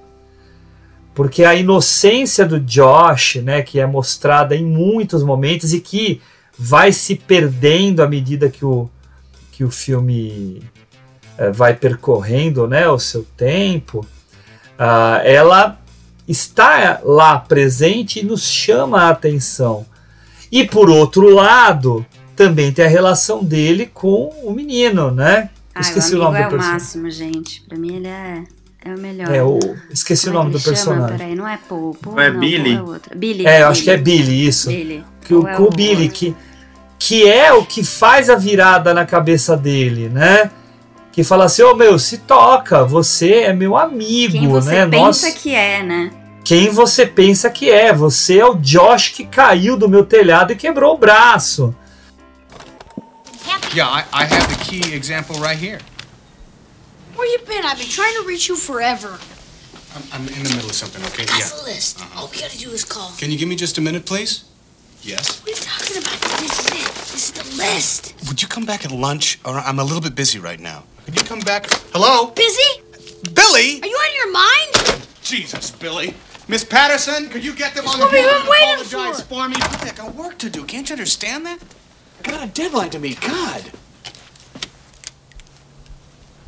Porque 1.15 1.43
a 1.43 1.55
inocência 1.55 2.45
do 2.45 2.61
Josh, 2.61 3.37
né, 3.37 3.63
que 3.63 3.81
é 3.81 3.87
mostrada 3.87 4.55
em 4.55 4.65
muitos 4.65 5.25
momentos 5.25 5.73
e 5.73 5.81
que 5.81 6.21
vai 6.57 6.93
se 6.93 7.15
perdendo 7.15 8.03
à 8.03 8.07
medida 8.07 8.51
que 8.51 8.63
o, 8.63 8.91
que 9.51 9.65
o 9.65 9.71
filme 9.71 10.63
eh, 11.39 11.51
vai 11.51 11.75
percorrendo 11.75 12.69
né, 12.69 12.87
o 12.89 12.99
seu 12.99 13.27
tempo, 13.37 14.07
ah, 14.79 15.23
ela 15.25 15.81
está 16.29 17.01
lá 17.03 17.39
presente 17.39 18.21
e 18.21 18.25
nos 18.25 18.45
chama 18.45 19.05
a 19.05 19.09
atenção. 19.09 19.87
E 20.53 20.65
por 20.65 20.91
outro 20.91 21.31
lado, 21.31 22.05
também 22.37 22.71
tem 22.71 22.85
a 22.85 22.89
relação 22.89 23.43
dele 23.43 23.87
com 23.87 24.29
o 24.45 24.53
menino, 24.53 25.11
né? 25.11 25.51
Ah, 25.79 25.81
Esqueci 25.81 26.15
o 26.15 26.19
o 26.19 26.23
nome 26.25 26.39
é 26.39 26.43
do 26.43 26.47
o 26.47 26.51
personagem. 26.51 26.73
máximo, 26.75 27.11
gente. 27.11 27.63
Pra 27.69 27.79
mim 27.79 27.97
ele 27.97 28.09
é, 28.09 28.45
é 28.85 28.95
o 28.95 28.99
melhor. 28.99 29.35
É, 29.35 29.43
o, 29.43 29.59
esqueci 29.91 30.27
Como 30.27 30.37
o 30.37 30.43
nome 30.43 30.51
é 30.51 30.53
do 30.55 30.59
chama? 30.61 30.75
personagem. 30.77 31.19
Peraí, 31.19 31.35
não 31.35 31.49
é 31.49 31.59
Paul. 31.69 31.95
Paul 32.03 32.17
Não 32.17 32.23
é 32.23 32.31
não, 32.31 32.41
Billy? 32.41 32.77
Paul 32.79 32.95
é. 32.97 33.15
Billy. 33.15 33.47
É, 33.47 33.63
eu 33.63 33.69
acho 33.69 33.83
que 33.83 33.91
é 33.91 33.97
Billy, 33.97 34.47
isso. 34.47 34.69
Billy. 34.69 35.05
que 35.25 35.35
o, 35.35 35.47
é 35.47 35.55
com 35.55 35.63
o 35.65 35.71
Billy, 35.71 36.09
que, 36.09 36.35
que 36.99 37.29
é 37.29 37.53
o 37.53 37.65
que 37.65 37.85
faz 37.85 38.29
a 38.29 38.35
virada 38.37 38.93
na 38.95 39.05
cabeça 39.07 39.57
dele, 39.57 40.09
né? 40.09 40.51
Que 41.13 41.25
fala 41.25 41.47
assim, 41.47 41.63
ô 41.63 41.75
meu, 41.75 41.99
se 41.99 42.19
toca, 42.19 42.85
você 42.85 43.33
é 43.41 43.53
meu 43.53 43.77
amigo, 43.77 44.39
Quem 44.39 44.49
você 44.49 44.71
né? 44.71 44.87
pensa 44.87 45.05
Nossa, 45.05 45.33
que 45.33 45.53
é, 45.55 45.83
né? 45.83 46.11
quem 46.45 46.71
você 46.71 47.05
pensa 47.05 47.51
que 47.51 47.69
é? 47.69 47.93
Você 47.93 48.39
é 48.39 48.47
o 48.47 48.55
Josh 48.55 49.09
que 49.09 49.25
caiu 49.25 49.77
do 49.77 49.89
meu 49.89 50.05
telhado 50.05 50.53
e 50.53 50.57
quebrou 50.57 50.95
o 50.95 50.99
braço. 50.99 51.75
Yeah, 53.75 53.87
I, 53.87 54.05
I 54.13 54.25
have 54.25 54.49
the 54.49 54.65
key 54.65 54.95
example 54.95 55.37
right 55.37 55.57
here. 55.57 55.81
Where 57.15 57.27
you 57.27 57.39
been? 57.47 57.65
I've 57.65 57.79
been 57.79 57.89
trying 57.89 58.15
to 58.15 58.27
reach 58.27 58.49
you 58.49 58.57
forever. 58.57 59.19
I'm, 59.95 60.03
I'm 60.13 60.29
in 60.29 60.43
the 60.43 60.55
middle 60.55 60.71
of 60.71 60.75
something, 60.75 61.05
okay? 61.07 61.25
That's 61.25 61.53
yeah. 61.53 61.59
the 61.59 61.65
list. 61.65 62.01
Uh-huh. 62.01 62.21
All 62.21 62.29
we 62.29 62.41
gotta 62.41 62.59
do 62.59 62.71
is 62.71 62.85
call. 62.85 63.13
Can 63.19 63.31
you 63.31 63.39
give 63.39 63.49
me 63.49 63.57
just 63.57 63.77
a 63.79 63.81
minute, 63.81 64.07
please? 64.07 64.45
Yes. 65.03 65.41
What 65.41 65.49
are 65.49 65.51
you 65.51 65.57
talking 65.57 65.97
about? 65.99 66.21
This 66.41 66.59
is 66.59 66.67
it. 66.67 66.95
This 66.95 67.15
is 67.15 67.31
the 67.33 67.57
list. 67.57 68.15
Would 68.29 68.43
you 68.43 68.49
come 68.49 68.65
back 68.65 68.85
at 68.85 68.91
lunch? 68.91 69.39
Or 69.45 69.59
I'm 69.59 69.79
a 69.79 69.85
little 69.85 70.01
bit 70.01 70.15
busy 70.15 70.39
right 70.39 70.61
now. 70.61 70.85
Could 71.05 71.21
you 71.21 71.27
come 71.27 71.41
back? 71.41 71.67
Hello? 71.93 72.31
Busy? 72.31 72.83
Billy! 73.35 73.81
Are 73.83 73.87
you 73.87 73.99
out 73.99 74.09
of 74.09 74.15
your 74.15 74.33
mind? 74.33 75.07
Jesus, 75.23 75.71
Billy. 75.71 76.15
Miss 76.49 76.65
Patterson, 76.65 77.29
could 77.29 77.45
you 77.45 77.55
get 77.55 77.75
them 77.75 77.87
on 77.87 77.99
the 77.99 78.07
what 78.07 78.13
we've 78.13 78.25
phone 78.25 78.41
been 78.41 78.51
waiting 78.51 78.87
apologize 78.87 79.23
for 79.23 79.49
me? 79.49 79.57
I 79.61 79.93
got 79.95 80.15
work 80.15 80.39
to 80.39 80.49
do. 80.49 80.65
Can't 80.65 80.89
you 80.89 80.95
understand 80.95 81.45
that? 81.45 81.59
I 82.19 82.31
got 82.31 82.45
a 82.45 82.51
deadline 82.51 82.91
to 82.91 82.99
meet. 82.99 83.21
God. 83.21 83.63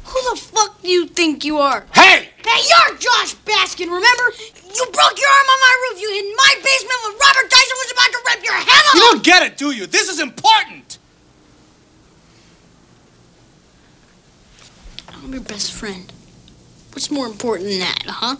Who 0.05 0.31
the 0.31 0.41
fuck 0.41 0.83
do 0.83 0.89
you 0.89 1.07
think 1.07 1.45
you 1.45 1.59
are? 1.59 1.87
Hey! 1.95 2.29
Hey, 2.45 2.69
you're 2.69 2.99
Josh 2.99 3.35
Baskin, 3.45 3.87
remember? 3.87 4.33
You 4.75 4.85
broke 4.93 5.19
your 5.19 5.29
arm 5.29 5.47
on 5.47 5.61
my 5.61 5.89
roof. 5.91 6.01
You 6.01 6.11
hid 6.11 6.25
in 6.25 6.37
my 6.37 6.55
basement 6.57 7.01
when 7.05 7.13
Robert 7.13 7.51
Dyson 7.51 7.77
was 7.77 7.93
about 7.93 8.11
to 8.13 8.19
rip 8.27 8.45
your 8.45 8.55
head 8.55 8.85
off. 8.89 8.95
You 8.95 9.01
don't 9.01 9.23
get 9.23 9.43
it, 9.43 9.57
do 9.57 9.71
you? 9.71 9.87
This 9.87 10.09
is 10.09 10.21
important. 10.21 10.99
I'm 15.09 15.33
your 15.33 15.43
best 15.43 15.73
friend. 15.73 16.13
What's 16.93 17.11
more 17.11 17.27
important 17.27 17.69
than 17.69 17.81
that, 17.81 18.03
huh? 18.07 18.37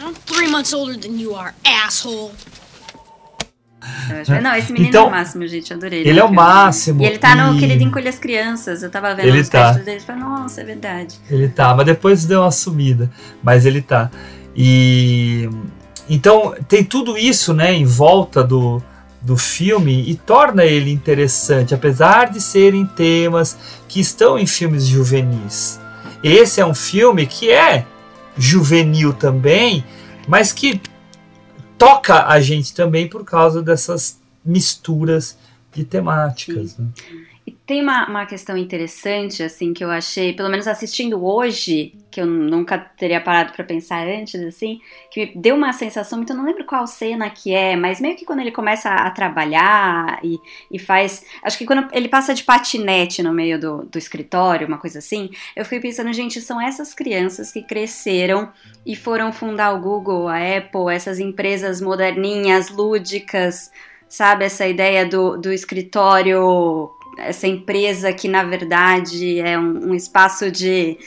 I'm 0.00 0.14
three 0.14 0.50
months 0.50 0.72
older 0.72 0.96
than 0.96 1.18
you 1.18 1.34
are, 1.34 1.54
asshole. 1.64 2.32
Acho- 4.20 4.40
Não, 4.40 4.54
esse 4.54 4.72
menino 4.72 4.88
Então, 4.90 5.04
é 5.04 5.08
o 5.08 5.10
máximo, 5.10 5.46
gente. 5.46 5.72
Adorei. 5.72 6.00
ele 6.00 6.12
né, 6.14 6.18
é 6.20 6.24
o 6.24 6.32
máximo, 6.32 7.02
E 7.02 7.06
ele 7.06 7.18
tá 7.18 7.34
no 7.34 7.56
e- 7.56 7.60
Querido 7.60 7.82
Encolhe 7.82 8.08
as 8.08 8.18
Crianças. 8.18 8.82
Eu 8.82 8.90
tava 8.90 9.14
vendo 9.14 9.26
Ele 9.28 9.40
os 9.40 9.48
tá. 9.48 9.72
dele 9.72 9.98
e 9.98 10.00
falei, 10.00 10.22
nossa, 10.22 10.60
é 10.60 10.64
verdade. 10.64 11.16
Ele 11.30 11.48
tá, 11.48 11.74
mas 11.74 11.86
depois 11.86 12.24
deu 12.24 12.40
uma 12.42 12.50
sumida. 12.50 13.10
Mas 13.42 13.64
ele 13.66 13.80
tá. 13.82 14.10
E 14.56 15.48
então 16.08 16.54
tem 16.68 16.84
tudo 16.84 17.16
isso, 17.16 17.52
né, 17.54 17.72
em 17.72 17.84
volta 17.84 18.44
do, 18.44 18.82
do 19.22 19.36
filme 19.36 20.04
e 20.08 20.14
torna 20.14 20.64
ele 20.64 20.90
interessante, 20.92 21.74
apesar 21.74 22.30
de 22.30 22.40
serem 22.40 22.84
temas 22.86 23.56
que 23.88 24.00
estão 24.00 24.38
em 24.38 24.46
filmes 24.46 24.86
juvenis. 24.86 25.80
Esse 26.22 26.60
é 26.60 26.66
um 26.66 26.74
filme 26.74 27.26
que 27.26 27.50
é 27.50 27.84
juvenil 28.36 29.12
também, 29.12 29.84
mas 30.28 30.52
que 30.52 30.80
toca 31.78 32.26
a 32.26 32.40
gente 32.40 32.74
também 32.74 33.08
por 33.08 33.24
causa 33.24 33.62
dessas 33.62 34.18
misturas 34.44 35.36
de 35.72 35.84
temáticas. 35.84 36.76
né? 36.76 36.86
Tem 37.66 37.80
uma, 37.80 38.06
uma 38.06 38.26
questão 38.26 38.58
interessante, 38.58 39.42
assim, 39.42 39.72
que 39.72 39.82
eu 39.82 39.90
achei, 39.90 40.34
pelo 40.34 40.50
menos 40.50 40.68
assistindo 40.68 41.24
hoje, 41.24 41.94
que 42.10 42.20
eu 42.20 42.26
nunca 42.26 42.76
teria 42.76 43.22
parado 43.22 43.54
pra 43.54 43.64
pensar 43.64 44.06
antes, 44.06 44.38
assim, 44.42 44.82
que 45.10 45.20
me 45.20 45.32
deu 45.34 45.56
uma 45.56 45.72
sensação 45.72 46.18
muito, 46.18 46.30
eu 46.30 46.36
não 46.36 46.44
lembro 46.44 46.66
qual 46.66 46.86
cena 46.86 47.30
que 47.30 47.54
é, 47.54 47.74
mas 47.74 48.02
meio 48.02 48.16
que 48.16 48.26
quando 48.26 48.40
ele 48.40 48.52
começa 48.52 48.90
a 48.90 49.10
trabalhar 49.10 50.20
e, 50.22 50.38
e 50.70 50.78
faz. 50.78 51.24
Acho 51.42 51.56
que 51.56 51.64
quando 51.64 51.88
ele 51.94 52.06
passa 52.06 52.34
de 52.34 52.44
patinete 52.44 53.22
no 53.22 53.32
meio 53.32 53.58
do, 53.58 53.84
do 53.84 53.96
escritório, 53.96 54.68
uma 54.68 54.76
coisa 54.76 54.98
assim, 54.98 55.30
eu 55.56 55.64
fiquei 55.64 55.80
pensando, 55.80 56.12
gente, 56.12 56.42
são 56.42 56.60
essas 56.60 56.92
crianças 56.92 57.50
que 57.50 57.62
cresceram 57.62 58.52
e 58.84 58.94
foram 58.94 59.32
fundar 59.32 59.72
o 59.72 59.80
Google, 59.80 60.28
a 60.28 60.36
Apple, 60.36 60.94
essas 60.94 61.18
empresas 61.18 61.80
moderninhas, 61.80 62.68
lúdicas, 62.68 63.70
sabe? 64.06 64.44
Essa 64.44 64.66
ideia 64.66 65.06
do, 65.06 65.38
do 65.38 65.50
escritório, 65.50 66.90
essa 67.18 67.46
empresa 67.46 68.12
que 68.12 68.28
na 68.28 68.42
verdade 68.44 69.40
é 69.40 69.58
um, 69.58 69.90
um 69.90 69.94
espaço 69.94 70.50
de, 70.50 70.98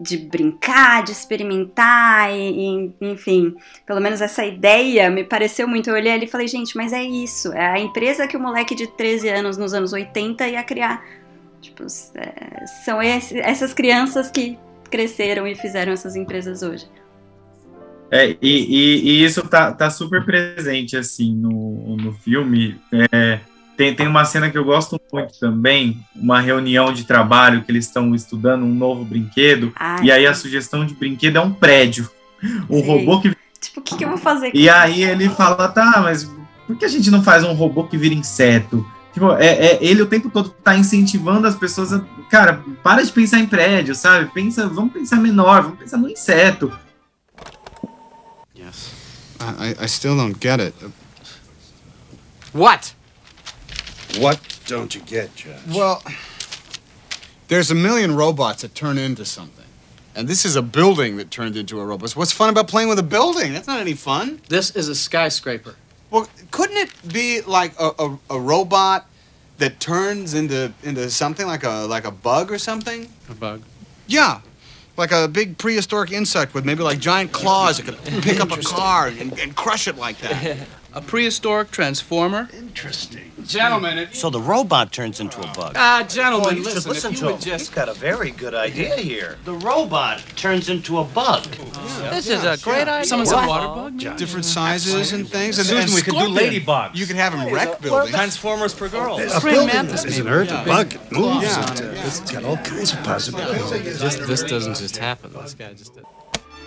de 0.00 0.16
brincar, 0.16 1.02
de 1.04 1.12
experimentar, 1.12 2.32
e, 2.32 2.92
e, 3.00 3.10
enfim, 3.12 3.54
pelo 3.86 4.00
menos 4.00 4.20
essa 4.20 4.44
ideia 4.44 5.10
me 5.10 5.24
pareceu 5.24 5.68
muito. 5.68 5.90
Eu 5.90 5.94
olhei 5.94 6.12
ali 6.12 6.24
e 6.24 6.28
falei, 6.28 6.48
gente, 6.48 6.76
mas 6.76 6.92
é 6.92 7.02
isso, 7.02 7.52
é 7.52 7.66
a 7.66 7.78
empresa 7.78 8.26
que 8.26 8.36
o 8.36 8.40
moleque 8.40 8.74
de 8.74 8.86
13 8.86 9.28
anos 9.28 9.56
nos 9.56 9.74
anos 9.74 9.92
80 9.92 10.48
ia 10.48 10.62
criar. 10.62 11.04
Tipo, 11.60 11.84
é, 12.14 12.66
são 12.84 13.02
esse, 13.02 13.38
essas 13.38 13.74
crianças 13.74 14.30
que 14.30 14.58
cresceram 14.90 15.46
e 15.46 15.54
fizeram 15.54 15.92
essas 15.92 16.16
empresas 16.16 16.62
hoje. 16.62 16.86
É, 18.10 18.30
e, 18.30 18.36
e- 18.42 19.02
e 19.10 19.24
isso 19.24 19.46
tá, 19.48 19.72
tá 19.72 19.88
super 19.88 20.24
presente, 20.24 20.96
assim, 20.96 21.32
no, 21.36 21.96
no 21.96 22.12
filme. 22.12 22.76
É, 23.12 23.38
tem, 23.80 23.94
tem 23.94 24.06
uma 24.06 24.26
cena 24.26 24.50
que 24.50 24.58
eu 24.58 24.64
gosto 24.64 25.00
muito 25.10 25.38
também, 25.40 26.04
uma 26.14 26.38
reunião 26.38 26.92
de 26.92 27.04
trabalho 27.04 27.64
que 27.64 27.72
eles 27.72 27.86
estão 27.86 28.14
estudando 28.14 28.62
um 28.62 28.74
novo 28.74 29.06
brinquedo, 29.06 29.72
Ah, 29.74 29.96
e 30.02 30.12
aí 30.12 30.26
a 30.26 30.34
sugestão 30.34 30.84
de 30.84 30.92
brinquedo 30.92 31.38
é 31.38 31.40
um 31.40 31.50
prédio. 31.50 32.10
Um 32.68 32.78
Sim. 32.82 32.86
robô 32.86 33.22
que... 33.22 33.34
Tipo, 33.58 33.80
o 33.80 33.82
que, 33.82 33.96
que 33.96 34.04
eu 34.04 34.10
vou 34.10 34.18
fazer? 34.18 34.50
E 34.54 34.68
aí 34.68 35.02
ele 35.02 35.30
fala, 35.30 35.66
tá, 35.66 36.00
mas 36.02 36.30
por 36.66 36.76
que 36.76 36.84
a 36.84 36.88
gente 36.88 37.10
não 37.10 37.22
faz 37.22 37.42
um 37.42 37.54
robô 37.54 37.84
que 37.84 37.96
vira 37.96 38.14
inseto? 38.14 38.86
Tipo, 39.14 39.32
é, 39.32 39.46
é- 39.46 39.78
ele 39.80 40.02
o 40.02 40.06
tempo 40.06 40.28
todo 40.28 40.50
tá 40.50 40.76
incentivando 40.76 41.46
as 41.46 41.54
pessoas 41.54 41.90
a... 41.94 42.04
Cara, 42.30 42.62
para 42.82 43.00
de 43.02 43.10
pensar 43.10 43.38
em 43.40 43.46
prédio, 43.46 43.94
sabe? 43.94 44.30
Pensa, 44.30 44.68
vamos 44.68 44.92
pensar 44.92 45.16
menor, 45.16 45.62
vamos 45.62 45.78
pensar 45.78 45.96
no 45.96 46.06
inseto. 46.10 46.70
Yes. 48.54 48.92
I- 49.40 49.82
I 49.82 49.88
still 49.88 50.16
don't 50.16 50.36
get 50.38 50.60
it. 50.60 50.74
What? 52.52 52.94
What 54.18 54.40
don't 54.66 54.94
you 54.94 55.00
get, 55.02 55.34
Judge? 55.34 55.60
Well, 55.68 56.02
there's 57.48 57.70
a 57.70 57.74
million 57.74 58.14
robots 58.14 58.62
that 58.62 58.74
turn 58.74 58.98
into 58.98 59.24
something. 59.24 59.64
And 60.14 60.28
this 60.28 60.44
is 60.44 60.56
a 60.56 60.62
building 60.62 61.16
that 61.18 61.30
turned 61.30 61.56
into 61.56 61.80
a 61.80 61.84
robot. 61.84 62.10
So 62.10 62.18
what's 62.18 62.32
fun 62.32 62.50
about 62.50 62.68
playing 62.68 62.88
with 62.88 62.98
a 62.98 63.04
building? 63.04 63.52
That's 63.52 63.68
not 63.68 63.80
any 63.80 63.94
fun. 63.94 64.40
This 64.48 64.74
is 64.74 64.88
a 64.88 64.94
skyscraper. 64.94 65.76
Well, 66.10 66.28
couldn't 66.50 66.76
it 66.76 67.12
be 67.12 67.40
like 67.42 67.72
a, 67.78 67.92
a, 67.98 68.18
a 68.30 68.40
robot 68.40 69.06
that 69.58 69.78
turns 69.78 70.34
into 70.34 70.72
into 70.82 71.08
something 71.10 71.46
like 71.46 71.62
a 71.62 71.86
like 71.88 72.04
a 72.04 72.10
bug 72.10 72.50
or 72.50 72.58
something? 72.58 73.08
A 73.28 73.34
bug. 73.34 73.62
Yeah. 74.08 74.40
Like 74.96 75.12
a 75.12 75.28
big 75.28 75.56
prehistoric 75.56 76.10
insect 76.10 76.52
with 76.52 76.64
maybe 76.64 76.82
like 76.82 76.98
giant 76.98 77.30
claws 77.30 77.78
that 77.78 77.86
could 77.86 78.22
pick 78.22 78.40
up 78.40 78.50
a 78.50 78.60
car 78.60 79.06
and, 79.06 79.38
and 79.38 79.54
crush 79.54 79.86
it 79.86 79.96
like 79.96 80.18
that. 80.18 80.58
A 80.92 81.00
prehistoric 81.00 81.70
transformer. 81.70 82.48
Interesting. 82.52 83.30
Gentlemen, 83.46 83.96
it, 83.98 84.14
So 84.14 84.28
the 84.28 84.40
robot 84.40 84.90
turns 84.92 85.20
into 85.20 85.38
a 85.40 85.46
bug. 85.54 85.72
Ah, 85.76 86.04
gentlemen, 86.08 86.42
Well, 86.46 86.54
you 86.56 86.64
should 86.64 86.74
listen, 86.74 86.90
listen 86.92 87.12
if 87.12 87.18
to 87.18 87.22
you 87.24 87.28
him. 87.30 87.36
would 87.36 87.42
just- 87.44 87.60
He's 87.66 87.74
got 87.74 87.88
a 87.88 87.94
very 87.94 88.30
good 88.32 88.54
idea 88.54 88.96
here. 88.96 89.38
The 89.44 89.54
robot 89.54 90.20
turns 90.36 90.68
into 90.68 90.98
a 90.98 91.04
bug. 91.04 91.44
This 92.10 92.28
is 92.28 92.42
a 92.44 92.56
great 92.58 92.88
idea. 92.88 93.04
Someone 93.06 93.26
said 93.26 93.46
water 93.46 93.68
bug? 93.68 94.16
different 94.18 94.44
sizes 94.44 95.12
and 95.12 95.28
things. 95.28 95.58
And, 95.58 95.66
Susan, 95.68 95.84
and 95.84 95.94
we 95.94 96.02
could 96.02 96.14
do 96.14 96.20
scorpion. 96.34 96.64
ladybugs. 96.64 96.94
You 96.96 97.06
could 97.06 97.16
have 97.16 97.32
them 97.38 97.52
wreck 97.52 97.80
buildings. 97.80 98.10
Transformers 98.14 98.74
for 98.74 98.88
girls. 98.88 99.20
A 99.20 99.40
Bring 99.40 99.54
building 99.54 99.86
isn't 99.94 100.10
maybe. 100.10 100.28
hurt. 100.28 100.50
A 100.50 100.64
bug. 100.66 100.94
It 100.94 101.12
moves. 101.12 101.44
Yeah. 101.46 101.72
It, 101.72 101.80
It's 102.06 102.20
got 102.32 102.44
all 102.44 102.56
kinds 102.58 102.92
of 102.92 103.02
possibilities. 103.04 104.00
This, 104.00 104.16
this 104.16 104.42
doesn't 104.42 104.76
just 104.76 104.96
happen. 104.96 105.32
This 105.32 105.54
guy 105.54 105.72
just 105.72 105.94
did. 105.94 106.04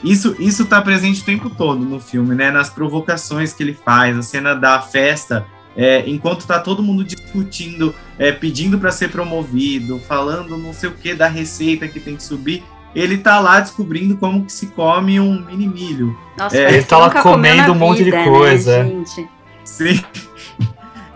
Isso, 0.03 0.35
isso 0.39 0.65
tá 0.65 0.81
presente 0.81 1.21
o 1.21 1.25
tempo 1.25 1.49
todo 1.49 1.85
no 1.85 1.99
filme, 1.99 2.35
né? 2.35 2.51
Nas 2.51 2.69
provocações 2.69 3.53
que 3.53 3.63
ele 3.63 3.73
faz, 3.73 4.17
a 4.17 4.21
cena 4.21 4.53
da 4.53 4.81
festa, 4.81 5.45
é, 5.75 6.03
enquanto 6.07 6.45
tá 6.45 6.59
todo 6.59 6.83
mundo 6.83 7.03
discutindo, 7.03 7.95
é, 8.19 8.31
pedindo 8.31 8.77
para 8.77 8.91
ser 8.91 9.09
promovido, 9.09 9.99
falando 10.07 10.57
não 10.57 10.73
sei 10.73 10.89
o 10.89 10.93
que 10.93 11.13
da 11.13 11.27
receita 11.27 11.87
que 11.87 11.99
tem 11.99 12.15
que 12.15 12.23
subir, 12.23 12.63
ele 12.95 13.17
tá 13.17 13.39
lá 13.39 13.59
descobrindo 13.59 14.15
como 14.17 14.45
que 14.45 14.51
se 14.51 14.67
come 14.67 15.19
um 15.19 15.43
mini 15.45 15.67
milho. 15.67 16.17
Nossa, 16.37 16.55
É, 16.55 16.73
Ele 16.73 16.83
tá 16.83 16.97
lá 16.97 17.09
comendo 17.09 17.71
um 17.71 17.75
monte 17.75 18.03
de 18.03 18.11
vida, 18.11 18.23
coisa, 18.23 18.83
Né, 18.83 18.89
gente? 18.89 19.27
Sim. 19.63 19.99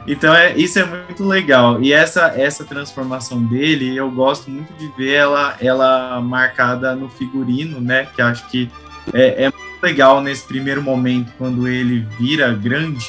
Então 0.07 0.33
é, 0.33 0.55
isso 0.55 0.79
é 0.79 0.85
muito 0.85 1.25
legal. 1.25 1.81
E 1.83 1.91
essa, 1.91 2.33
essa 2.37 2.63
transformação 2.63 3.43
dele, 3.43 3.95
eu 3.95 4.09
gosto 4.09 4.49
muito 4.49 4.71
de 4.73 4.87
ver 4.97 5.13
ela, 5.15 5.55
ela 5.59 6.21
marcada 6.21 6.95
no 6.95 7.09
figurino, 7.09 7.81
né? 7.81 8.07
Que 8.15 8.21
acho 8.21 8.47
que 8.47 8.71
é, 9.13 9.43
é 9.45 9.51
muito 9.51 9.83
legal 9.83 10.21
nesse 10.21 10.47
primeiro 10.47 10.81
momento, 10.81 11.31
quando 11.37 11.67
ele 11.67 12.07
vira 12.17 12.53
grande. 12.53 13.05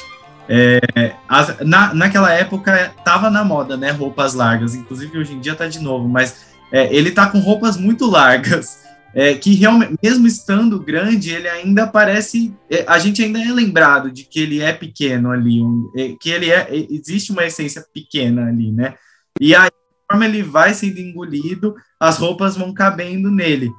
É, 0.49 0.79
as- 1.27 1.57
na, 1.61 1.93
naquela 1.93 2.33
época 2.33 2.91
tava 3.05 3.29
na 3.29 3.45
moda, 3.45 3.77
né? 3.77 3.91
Roupas 3.91 4.33
largas. 4.33 4.75
Inclusive 4.75 5.17
hoje 5.17 5.33
em 5.33 5.39
dia 5.39 5.55
tá 5.55 5.67
de 5.67 5.79
novo, 5.79 6.07
mas 6.09 6.47
é, 6.71 6.93
ele 6.93 7.11
tá 7.11 7.27
com 7.27 7.39
roupas 7.39 7.77
muito 7.77 8.09
largas. 8.09 8.88
É, 9.13 9.33
que 9.33 9.53
realmente, 9.55 9.95
mesmo 10.01 10.27
estando 10.27 10.79
grande, 10.79 11.31
ele 11.31 11.47
ainda 11.47 11.87
parece. 11.87 12.53
é, 12.69 12.85
a 12.87 12.99
gente 12.99 13.23
ainda 13.23 13.41
é 13.41 13.51
lembrado 13.51 14.11
de 14.11 14.23
que 14.23 14.39
ele 14.39 14.61
é 14.61 14.71
pequeno 14.73 15.31
ali, 15.31 15.61
um, 15.61 15.91
é, 15.95 16.15
que 16.19 16.29
ele 16.29 16.49
é. 16.49 16.67
é, 16.69 16.87
existe 16.89 17.31
uma 17.31 17.45
essência 17.45 17.83
pequena 17.93 18.47
ali, 18.47 18.71
né? 18.71 18.95
E 19.39 19.55
aí, 19.55 19.69
conforme 20.07 20.27
ele 20.27 20.43
vai 20.43 20.73
sendo 20.73 20.99
engolido, 20.99 21.75
as 21.99 22.17
roupas 22.17 22.55
vão 22.55 22.73
cabendo 22.73 23.31
nele. 23.31 23.71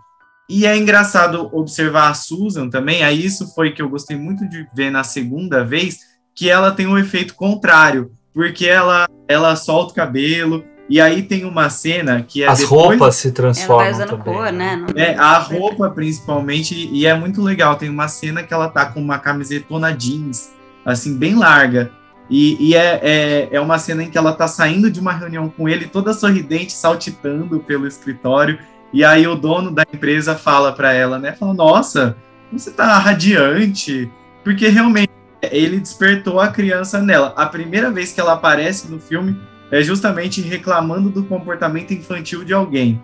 E 0.49 0.66
é 0.66 0.76
engraçado 0.76 1.49
observar 1.53 2.11
a 2.11 2.14
Susan 2.14 2.68
também, 2.68 3.05
aí 3.05 3.24
isso 3.24 3.55
foi 3.55 3.70
que 3.72 3.81
eu 3.81 3.89
gostei 3.89 4.16
muito 4.16 4.49
de 4.49 4.66
ver 4.74 4.91
na 4.91 5.05
segunda 5.05 5.64
vez, 5.64 5.99
que 6.35 6.51
ela 6.51 6.72
tem 6.72 6.89
um 6.89 6.99
efeito 6.99 7.37
contrário, 7.37 8.11
porque 8.35 8.66
ela, 8.66 9.07
ela 9.28 9.55
solta 9.55 9.93
o 9.93 9.95
cabelo, 9.95 10.64
e 10.91 11.01
aí 11.01 11.22
tem 11.22 11.45
uma 11.45 11.70
cena 11.70 12.22
que 12.26 12.43
é 12.43 12.49
As 12.49 12.59
depois- 12.59 12.82
roupas 12.99 13.14
se 13.16 13.28
Ela 13.28 13.34
transformam 13.36 13.84
vai 13.84 13.93
usando 13.93 14.09
também. 14.18 14.24
cor, 14.34 14.53
né? 14.53 14.76
Não- 14.76 14.88
é, 15.03 15.14
a 15.16 15.38
roupa 15.38 15.88
principalmente, 15.88 16.74
e 16.93 17.07
é 17.07 17.14
muito 17.14 17.41
legal. 17.41 17.76
Tem 17.76 17.88
uma 17.88 18.09
cena 18.09 18.43
que 18.43 18.53
ela 18.53 18.68
tá 18.68 18.84
com 18.86 19.01
uma 19.01 19.18
camisetona 19.18 19.93
jeans, 19.93 20.51
assim, 20.84 21.16
bem 21.16 21.36
larga. 21.36 21.93
E, 22.28 22.57
e 22.70 22.74
é, 22.74 23.01
é, 23.03 23.49
é 23.53 23.61
uma 23.61 23.78
cena 23.78 24.03
em 24.05 24.11
que 24.11 24.18
ela 24.18 24.32
tá 24.32 24.47
saindo 24.47 24.91
de 24.91 25.01
uma 25.01 25.12
reunião 25.12 25.49
com 25.49 25.68
ele, 25.68 25.86
toda 25.86 26.12
sorridente, 26.12 26.72
saltitando 26.72 27.59
pelo 27.61 27.86
escritório. 27.86 28.59
E 28.93 29.05
aí 29.05 29.26
o 29.26 29.34
dono 29.36 29.70
da 29.70 29.84
empresa 29.93 30.34
fala 30.34 30.72
para 30.72 30.93
ela, 30.93 31.18
né? 31.18 31.32
Fala, 31.32 31.55
nossa, 31.55 32.16
você 32.53 32.70
tá 32.72 32.99
radiante. 32.99 34.11
Porque 34.43 34.68
realmente 34.68 35.11
ele 35.43 35.78
despertou 35.80 36.41
a 36.41 36.49
criança 36.49 37.01
nela. 37.01 37.32
A 37.36 37.47
primeira 37.47 37.91
vez 37.91 38.12
que 38.12 38.20
ela 38.20 38.32
aparece 38.34 38.91
no 38.91 38.99
filme 39.01 39.36
é 39.71 39.83
justamente 39.83 40.41
reclamando 40.41 41.11
do 41.11 41.25
comportamento 41.25 41.93
infantil 41.93 42.45
de 42.45 42.53
alguém. 42.53 43.03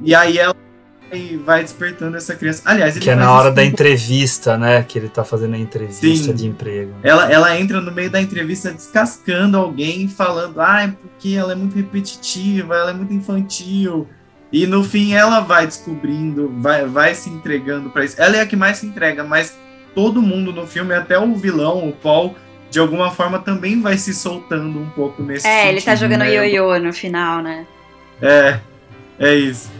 E 0.00 0.14
aí 0.14 0.38
ela 0.38 0.54
vai- 1.44 1.62
despertando 1.62 2.16
essa 2.16 2.34
criança. 2.34 2.62
Aliás, 2.64 2.96
ele 2.96 3.04
Que 3.04 3.10
é 3.10 3.14
na 3.14 3.30
hora 3.32 3.50
da 3.52 3.62
com- 3.62 3.68
entrevista, 3.68 4.56
né? 4.58 4.82
Que 4.82 4.98
ele 4.98 5.08
tá 5.08 5.22
fazendo 5.24 5.54
a 5.54 5.58
entrevista 5.58 6.28
Sim. 6.30 6.34
de 6.34 6.46
emprego. 6.46 6.92
Ela, 7.02 7.30
ela 7.30 7.58
entra 7.58 7.80
no 7.80 7.92
meio 7.92 8.10
da 8.10 8.20
entrevista 8.20 8.72
descascando 8.72 9.56
alguém, 9.56 10.08
falando, 10.08 10.60
ah, 10.60 10.82
é 10.82 10.88
porque 10.88 11.34
ela 11.34 11.52
é 11.52 11.54
muito 11.54 11.76
repetitiva, 11.76 12.74
ela 12.74 12.90
é 12.90 12.94
muito 12.94 13.12
infantil. 13.12 14.08
E 14.52 14.66
no 14.66 14.82
fim 14.84 15.14
ela 15.14 15.40
vai 15.40 15.66
descobrindo, 15.66 16.52
vai, 16.58 16.84
vai 16.86 17.14
se 17.14 17.28
entregando 17.30 17.90
para 17.90 18.04
isso. 18.04 18.20
Ela 18.20 18.36
é 18.36 18.40
a 18.40 18.46
que 18.46 18.56
mais 18.56 18.78
se 18.78 18.86
entrega, 18.86 19.22
mas 19.24 19.56
todo 19.94 20.20
mundo 20.22 20.52
no 20.52 20.66
filme, 20.66 20.94
até 20.94 21.18
o 21.18 21.34
vilão, 21.36 21.88
o 21.88 21.92
Paul, 21.92 22.34
de 22.70 22.78
alguma 22.78 23.10
forma 23.10 23.38
também 23.38 23.80
vai 23.80 23.96
se 23.96 24.12
soltando 24.12 24.78
um 24.80 24.88
pouco 24.90 25.22
nesse 25.22 25.46
É, 25.46 25.68
ele 25.68 25.80
tá 25.80 25.92
sentido, 25.96 26.00
jogando 26.12 26.20
né? 26.28 26.34
ioiô 26.34 26.78
no 26.78 26.92
final, 26.92 27.40
né? 27.42 27.66
É, 28.20 28.58
é 29.18 29.34
isso. 29.34 29.70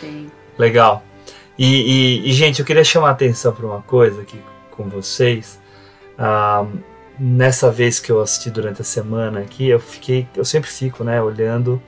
Sim. 0.00 0.30
Legal. 0.58 1.04
E, 1.58 1.66
e- 2.24 2.30
e, 2.30 2.32
gente, 2.32 2.60
eu 2.60 2.64
queria 2.66 2.84
chamar 2.84 3.08
a 3.08 3.12
atenção 3.12 3.52
para 3.52 3.66
uma 3.66 3.82
coisa 3.82 4.22
aqui 4.22 4.38
com 4.70 4.88
vocês. 4.88 5.60
Ah, 6.18 6.64
nessa 7.18 7.70
vez 7.70 7.98
que 8.00 8.10
eu 8.10 8.20
assisti 8.20 8.50
durante 8.50 8.80
a 8.80 8.84
semana 8.84 9.40
aqui, 9.40 9.68
eu 9.68 9.78
fiquei, 9.78 10.26
eu 10.34 10.44
sempre 10.44 10.70
fico, 10.70 11.04
né, 11.04 11.20
olhando 11.20 11.82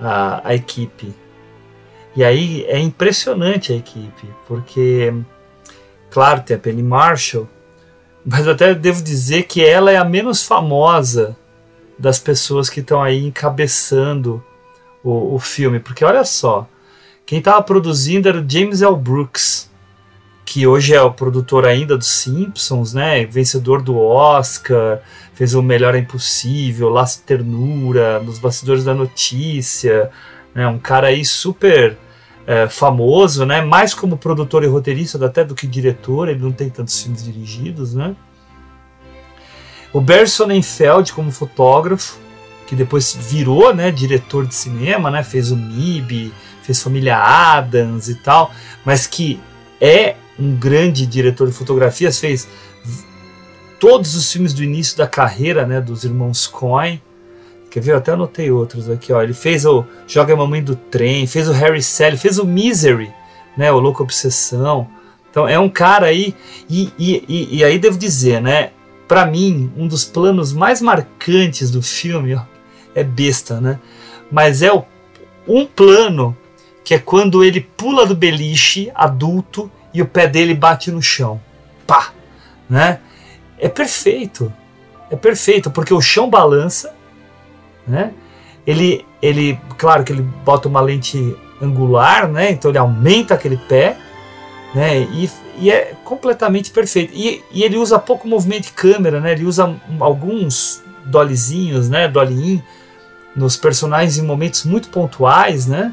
a, 0.00 0.40
a 0.48 0.54
equipe. 0.54 1.14
E 2.16 2.24
aí 2.24 2.64
é 2.66 2.78
impressionante 2.78 3.72
a 3.72 3.76
equipe, 3.76 4.26
porque, 4.46 5.12
claro, 6.10 6.42
tem 6.42 6.56
a 6.56 6.60
Penny 6.60 6.82
Marshall, 6.82 7.48
mas 8.24 8.48
até 8.48 8.74
devo 8.74 9.02
dizer 9.02 9.44
que 9.44 9.64
ela 9.64 9.90
é 9.90 9.96
a 9.96 10.04
menos 10.04 10.42
famosa 10.42 11.36
das 11.98 12.18
pessoas 12.18 12.70
que 12.70 12.80
estão 12.80 13.02
aí 13.02 13.26
encabeçando 13.26 14.42
o, 15.02 15.34
o 15.34 15.38
filme, 15.38 15.78
porque 15.78 16.04
olha 16.04 16.24
só, 16.24 16.66
quem 17.26 17.38
estava 17.38 17.62
produzindo 17.62 18.28
era 18.28 18.40
o 18.40 18.48
James 18.48 18.82
L. 18.82 18.96
Brooks, 18.96 19.70
que 20.44 20.66
hoje 20.66 20.94
é 20.94 21.00
o 21.00 21.12
produtor 21.12 21.66
ainda 21.66 21.96
dos 21.96 22.08
Simpsons, 22.08 22.92
né? 22.92 23.24
Vencedor 23.24 23.82
do 23.82 23.98
Oscar, 23.98 25.00
fez 25.32 25.54
o 25.54 25.62
Melhor 25.62 25.94
é 25.94 25.98
Impossível, 25.98 26.90
Laço 26.90 27.22
Ternura, 27.22 28.20
nos 28.20 28.38
bastidores 28.38 28.84
da 28.84 28.94
notícia, 28.94 30.10
né? 30.54 30.66
Um 30.66 30.78
cara 30.78 31.08
aí 31.08 31.24
super 31.24 31.96
é, 32.46 32.68
famoso, 32.68 33.46
né? 33.46 33.60
Mais 33.60 33.94
como 33.94 34.16
produtor 34.16 34.64
e 34.64 34.66
roteirista 34.66 35.24
até 35.24 35.44
do 35.44 35.54
que 35.54 35.66
diretor, 35.66 36.28
ele 36.28 36.40
não 36.40 36.52
tem 36.52 36.68
tantos 36.68 37.00
filmes 37.00 37.24
dirigidos, 37.24 37.94
né? 37.94 38.14
O 39.92 40.00
Barry 40.00 40.28
Sonnenfeld 40.28 41.12
como 41.12 41.30
fotógrafo, 41.30 42.18
que 42.66 42.74
depois 42.74 43.14
virou, 43.14 43.74
né, 43.74 43.90
diretor 43.90 44.46
de 44.46 44.54
cinema, 44.54 45.10
né? 45.10 45.22
Fez 45.22 45.50
o 45.50 45.56
MIB, 45.56 46.32
fez 46.62 46.82
Família 46.82 47.16
Adams 47.16 48.08
e 48.08 48.16
tal, 48.16 48.50
mas 48.84 49.06
que 49.06 49.40
é 49.80 50.16
um 50.38 50.56
grande 50.56 51.06
diretor 51.06 51.46
de 51.46 51.52
fotografias, 51.54 52.18
fez 52.18 52.48
todos 53.78 54.14
os 54.14 54.32
filmes 54.32 54.52
do 54.52 54.64
início 54.64 54.96
da 54.96 55.06
carreira, 55.06 55.66
né, 55.66 55.80
dos 55.80 56.04
irmãos 56.04 56.46
Coen. 56.46 57.00
Quer 57.74 57.80
ver? 57.80 57.90
Eu 57.90 57.96
até 57.96 58.12
anotei 58.12 58.52
outros 58.52 58.88
aqui, 58.88 59.12
ó. 59.12 59.20
Ele 59.20 59.34
fez 59.34 59.66
o 59.66 59.84
Joga 60.06 60.32
a 60.32 60.36
Mamãe 60.36 60.62
do 60.62 60.76
Trem, 60.76 61.26
fez 61.26 61.48
o 61.48 61.52
Harry 61.52 61.82
Sally, 61.82 62.16
fez 62.16 62.38
o 62.38 62.46
Misery, 62.46 63.12
né, 63.56 63.72
o 63.72 63.80
Louco 63.80 64.04
Obsessão. 64.04 64.88
Então 65.28 65.48
é 65.48 65.58
um 65.58 65.68
cara 65.68 66.06
aí 66.06 66.36
e, 66.70 66.92
e, 66.96 67.24
e, 67.28 67.56
e 67.56 67.64
aí 67.64 67.76
devo 67.76 67.98
dizer, 67.98 68.40
né, 68.40 68.70
para 69.08 69.26
mim 69.26 69.72
um 69.76 69.88
dos 69.88 70.04
planos 70.04 70.52
mais 70.52 70.80
marcantes 70.80 71.68
do 71.68 71.82
filme 71.82 72.36
ó, 72.36 72.42
é 72.94 73.02
besta, 73.02 73.60
né? 73.60 73.80
Mas 74.30 74.62
é 74.62 74.72
o, 74.72 74.84
um 75.48 75.66
plano 75.66 76.36
que 76.84 76.94
é 76.94 76.98
quando 77.00 77.42
ele 77.42 77.60
pula 77.60 78.06
do 78.06 78.14
beliche 78.14 78.92
adulto 78.94 79.68
e 79.92 80.00
o 80.00 80.06
pé 80.06 80.28
dele 80.28 80.54
bate 80.54 80.92
no 80.92 81.02
chão. 81.02 81.40
Pá! 81.88 82.12
Né? 82.70 83.00
É 83.58 83.68
perfeito. 83.68 84.52
É 85.10 85.16
perfeito, 85.16 85.72
porque 85.72 85.92
o 85.92 86.00
chão 86.00 86.30
balança, 86.30 86.94
né? 87.86 88.12
Ele, 88.66 89.04
ele, 89.20 89.58
claro 89.76 90.04
que 90.04 90.12
ele 90.12 90.22
bota 90.22 90.68
uma 90.68 90.80
lente 90.80 91.36
angular, 91.60 92.28
né? 92.28 92.50
Então 92.50 92.70
ele 92.70 92.78
aumenta 92.78 93.34
aquele 93.34 93.56
pé, 93.56 93.96
né? 94.74 95.00
E, 95.00 95.30
e 95.58 95.70
é 95.70 95.94
completamente 96.04 96.70
perfeito. 96.70 97.12
E, 97.14 97.42
e 97.50 97.62
ele 97.62 97.76
usa 97.76 97.98
pouco 97.98 98.26
movimento 98.26 98.64
de 98.64 98.72
câmera, 98.72 99.20
né? 99.20 99.32
Ele 99.32 99.44
usa 99.44 99.74
alguns 100.00 100.82
dollyzinhos, 101.04 101.88
né? 101.88 102.08
Dolly 102.08 102.54
in 102.54 102.62
nos 103.36 103.56
personagens 103.56 104.16
em 104.16 104.22
momentos 104.22 104.64
muito 104.64 104.88
pontuais, 104.88 105.66
né? 105.66 105.92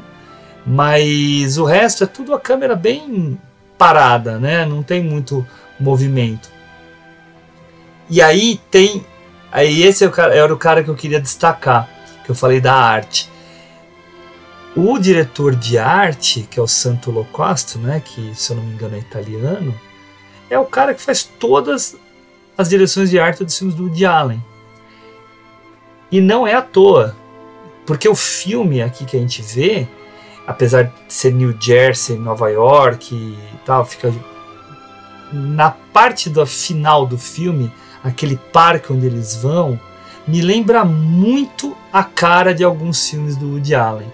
Mas 0.64 1.58
o 1.58 1.64
resto 1.64 2.04
é 2.04 2.06
tudo 2.06 2.34
a 2.34 2.40
câmera 2.40 2.76
bem 2.76 3.38
parada, 3.76 4.38
né? 4.38 4.64
Não 4.64 4.82
tem 4.82 5.02
muito 5.02 5.46
movimento. 5.78 6.48
E 8.08 8.22
aí 8.22 8.60
tem. 8.70 9.04
Aí 9.52 9.82
esse 9.82 10.02
é 10.02 10.10
era 10.16 10.52
o 10.52 10.56
cara 10.56 10.82
que 10.82 10.88
eu 10.88 10.94
queria 10.94 11.20
destacar, 11.20 11.86
que 12.24 12.30
eu 12.30 12.34
falei 12.34 12.58
da 12.58 12.74
arte. 12.74 13.30
O 14.74 14.98
diretor 14.98 15.54
de 15.54 15.76
arte, 15.76 16.48
que 16.50 16.58
é 16.58 16.62
o 16.62 16.66
Santo 16.66 17.10
Locosto, 17.10 17.78
né? 17.78 18.02
Que 18.02 18.34
se 18.34 18.50
eu 18.50 18.56
não 18.56 18.64
me 18.64 18.72
engano 18.72 18.96
é 18.96 18.98
italiano, 18.98 19.78
é 20.48 20.58
o 20.58 20.64
cara 20.64 20.94
que 20.94 21.02
faz 21.02 21.22
todas 21.22 21.94
as 22.56 22.70
direções 22.70 23.10
de 23.10 23.20
arte 23.20 23.44
dos 23.44 23.56
filmes 23.56 23.76
do 23.76 23.84
Woody 23.84 24.06
Allen. 24.06 24.42
E 26.10 26.20
não 26.20 26.46
é 26.46 26.54
à 26.54 26.62
toa, 26.62 27.14
porque 27.86 28.08
o 28.08 28.14
filme 28.14 28.82
aqui 28.82 29.04
que 29.04 29.16
a 29.16 29.20
gente 29.20 29.42
vê, 29.42 29.86
apesar 30.46 30.84
de 30.84 30.92
ser 31.08 31.32
New 31.32 31.54
Jersey, 31.60 32.18
Nova 32.18 32.48
York 32.48 33.14
e 33.14 33.56
tal, 33.66 33.84
fica 33.84 34.12
na 35.32 35.70
parte 35.70 36.30
da 36.30 36.46
final 36.46 37.06
do 37.06 37.18
filme, 37.18 37.72
aquele 38.02 38.36
parque 38.52 38.92
onde 38.92 39.06
eles 39.06 39.36
vão, 39.36 39.78
me 40.26 40.40
lembra 40.40 40.84
muito 40.84 41.76
a 41.92 42.04
cara 42.04 42.54
de 42.54 42.62
alguns 42.64 43.08
filmes 43.08 43.36
do 43.36 43.50
Woody 43.52 43.74
Allen. 43.74 44.12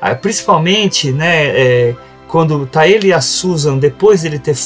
Ah, 0.00 0.14
Principalmente, 0.14 1.12
né, 1.12 1.46
é, 1.48 1.94
quando 2.28 2.66
tá 2.66 2.86
ele 2.86 3.08
e 3.08 3.12
a 3.12 3.20
Susan 3.20 3.78
depois 3.78 4.20
de 4.22 4.26
ele 4.28 4.38
ter 4.38 4.56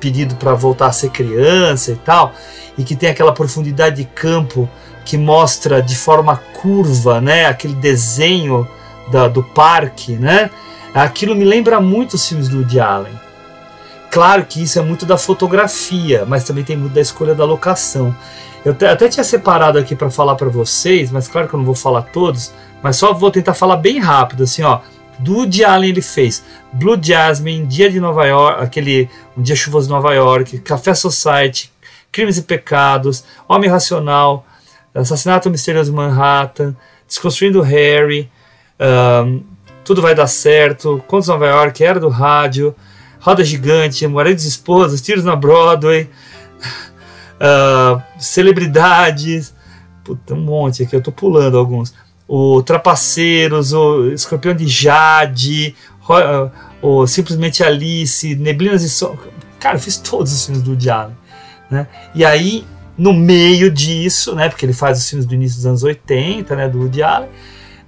pedido 0.00 0.34
para 0.36 0.54
voltar 0.54 0.86
a 0.86 0.92
ser 0.92 1.10
criança 1.10 1.92
e 1.92 1.96
tal, 1.96 2.32
e 2.78 2.82
que 2.82 2.96
tem 2.96 3.10
aquela 3.10 3.32
profundidade 3.32 3.96
de 3.96 4.04
campo 4.04 4.68
que 5.04 5.18
mostra 5.18 5.82
de 5.82 5.94
forma 5.96 6.36
curva, 6.36 7.20
né, 7.20 7.46
aquele 7.46 7.74
desenho 7.74 8.66
da- 9.10 9.28
do 9.28 9.42
parque, 9.42 10.12
né? 10.12 10.50
Aquilo 10.94 11.34
me 11.34 11.44
lembra 11.44 11.80
muito 11.80 12.14
os 12.14 12.26
filmes 12.28 12.48
do 12.48 12.58
Woody 12.58 12.80
Allen. 12.80 13.12
Claro 14.10 14.44
que 14.44 14.62
isso 14.62 14.78
é 14.78 14.82
muito 14.82 15.06
da 15.06 15.16
fotografia, 15.16 16.24
mas 16.26 16.44
também 16.44 16.64
tem 16.64 16.76
muito 16.76 16.92
da 16.92 17.00
escolha 17.00 17.34
da 17.34 17.44
locação. 17.44 18.14
Eu 18.64 18.72
até 18.72 19.08
tinha 19.08 19.24
separado 19.24 19.78
aqui 19.78 19.94
para 19.94 20.10
falar 20.10 20.34
para 20.34 20.48
vocês, 20.48 21.10
mas 21.10 21.28
claro 21.28 21.48
que 21.48 21.54
eu 21.54 21.58
não 21.58 21.64
vou 21.64 21.74
falar 21.74 22.02
todos, 22.02 22.52
mas 22.82 22.96
só 22.96 23.14
vou 23.14 23.30
tentar 23.30 23.54
falar 23.54 23.76
bem 23.76 23.98
rápido, 23.98 24.42
assim, 24.42 24.62
ó. 24.62 24.80
Do 25.18 25.34
Woody 25.36 25.64
Allen 25.64 25.90
ele 25.90 26.02
fez 26.02 26.42
Blue 26.72 26.98
Jasmine, 27.00 27.66
Dia 27.66 27.90
de 27.90 28.00
Nova 28.00 28.26
York, 28.26 28.62
aquele 28.62 29.08
Um 29.36 29.42
Dia 29.42 29.54
Chuvoso 29.54 29.86
de 29.86 29.92
Nova 29.92 30.14
York, 30.14 30.58
Café 30.60 30.94
Society, 30.94 31.70
Crimes 32.10 32.38
e 32.38 32.42
Pecados, 32.42 33.24
Homem 33.46 33.68
Racional, 33.68 34.46
Assassinato 34.94 35.50
Misterioso 35.50 35.92
em 35.92 35.94
Manhattan, 35.94 36.74
Desconstruindo 37.06 37.60
Harry, 37.60 38.30
ahn, 38.78 39.40
Tudo 39.84 40.02
Vai 40.02 40.14
Dar 40.14 40.26
Certo, 40.26 41.02
Contos 41.06 41.26
de 41.26 41.32
Nova 41.32 41.46
York, 41.46 41.84
Era 41.84 42.00
do 42.00 42.08
Rádio, 42.08 42.74
Roda 43.20 43.44
Gigante, 43.44 44.06
Maridos 44.06 44.44
e 44.44 44.48
Esposas, 44.48 45.00
Tiros 45.00 45.24
na 45.24 45.36
Broadway, 45.36 46.08
ah, 47.38 48.02
Celebridades, 48.18 49.54
puta, 50.04 50.34
um 50.34 50.40
monte 50.40 50.82
aqui, 50.82 50.96
eu 50.96 51.02
tô 51.02 51.12
pulando 51.12 51.56
alguns. 51.56 51.94
O 52.26 52.62
Trapaceiros, 52.62 53.72
o 53.72 54.08
Escorpião 54.12 54.54
de 54.54 54.66
Jade, 54.66 55.74
ah, 56.08 56.50
o 56.82 57.06
Simplesmente 57.06 57.62
Alice, 57.62 58.34
Neblinas 58.36 58.82
e 58.82 58.90
Som. 58.90 59.16
Cara, 59.58 59.76
eu 59.76 59.80
fiz 59.80 59.98
todos 59.98 60.32
os 60.32 60.46
filmes 60.46 60.62
do 60.62 60.90
Allen. 60.90 61.16
Né? 61.70 61.86
E 62.14 62.24
aí, 62.24 62.64
no 62.96 63.12
meio 63.12 63.70
disso, 63.70 64.34
né, 64.34 64.48
porque 64.48 64.64
ele 64.64 64.72
faz 64.72 64.98
os 64.98 65.08
filmes 65.08 65.26
do 65.26 65.34
início 65.34 65.56
dos 65.56 65.66
anos 65.66 65.82
80, 65.82 66.56
né, 66.56 66.68
do 66.68 66.80
Woody 66.80 67.02
Allen, 67.02 67.28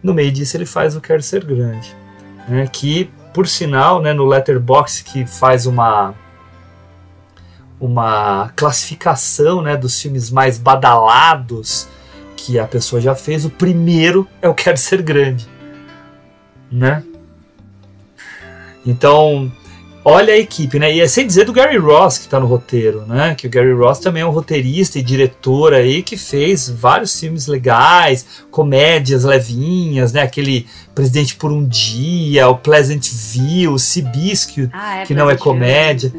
no 0.02 0.12
meio 0.12 0.30
disso 0.30 0.56
ele 0.56 0.66
faz 0.66 0.94
o 0.94 1.00
Quero 1.00 1.22
Ser 1.22 1.44
Grande. 1.44 1.94
Né, 2.48 2.66
que, 2.70 3.10
por 3.32 3.48
sinal, 3.48 4.00
né, 4.00 4.12
no 4.12 4.24
Letterboxd, 4.26 5.04
que 5.04 5.26
faz 5.26 5.66
uma 5.66 6.14
uma 7.80 8.52
classificação 8.54 9.60
né, 9.60 9.76
dos 9.76 10.00
filmes 10.00 10.30
mais 10.30 10.56
badalados 10.56 11.88
que 12.36 12.56
a 12.56 12.66
pessoa 12.66 13.00
já 13.00 13.14
fez, 13.14 13.44
o 13.44 13.50
primeiro 13.50 14.26
é 14.40 14.48
o 14.48 14.54
Quero 14.54 14.76
Ser 14.76 15.02
Grande. 15.02 15.48
Né? 16.70 17.02
Então, 18.86 19.50
olha 20.04 20.34
a 20.34 20.38
equipe, 20.38 20.78
né? 20.78 20.92
E 20.94 21.00
é 21.00 21.06
sem 21.06 21.26
dizer 21.26 21.44
do 21.44 21.52
Gary 21.52 21.76
Ross 21.76 22.18
que 22.18 22.24
está 22.24 22.38
no 22.40 22.46
roteiro, 22.46 23.04
né? 23.06 23.34
Que 23.34 23.46
o 23.46 23.50
Gary 23.50 23.72
Ross 23.72 23.98
também 23.98 24.22
é 24.22 24.26
um 24.26 24.30
roteirista 24.30 24.98
e 24.98 25.02
diretor 25.02 25.72
aí 25.74 26.02
que 26.02 26.16
fez 26.16 26.68
vários 26.68 27.18
filmes 27.18 27.46
legais, 27.46 28.26
comédias 28.50 29.24
levinhas, 29.24 30.12
né? 30.12 30.22
Aquele 30.22 30.66
Presidente 30.94 31.36
por 31.36 31.50
um 31.50 31.66
Dia, 31.66 32.48
o 32.48 32.56
Pleasantville, 32.56 33.68
o 33.68 33.78
Seabiscuit, 33.78 34.68
Ah, 34.72 34.98
é 34.98 35.06
que 35.06 35.14
não 35.14 35.30
é 35.30 35.34
Pleasantville, 35.36 35.54
comédia. 35.54 36.12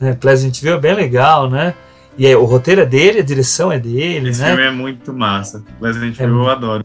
Né? 0.00 0.14
Pleasantville 0.14 0.76
é 0.76 0.80
bem 0.80 0.94
legal, 0.94 1.50
né? 1.50 1.74
E 2.16 2.26
aí, 2.26 2.34
o 2.36 2.44
roteiro 2.44 2.80
é 2.80 2.86
dele, 2.86 3.18
a 3.18 3.22
direção 3.24 3.72
é 3.72 3.78
dele, 3.78 4.30
Esse 4.30 4.40
né? 4.40 4.48
filme 4.48 4.62
é 4.62 4.70
muito 4.70 5.12
massa. 5.12 5.64
Pleasant 5.80 6.14
É 6.18 6.26
View 6.26 6.42
eu 6.42 6.48
adoro. 6.48 6.84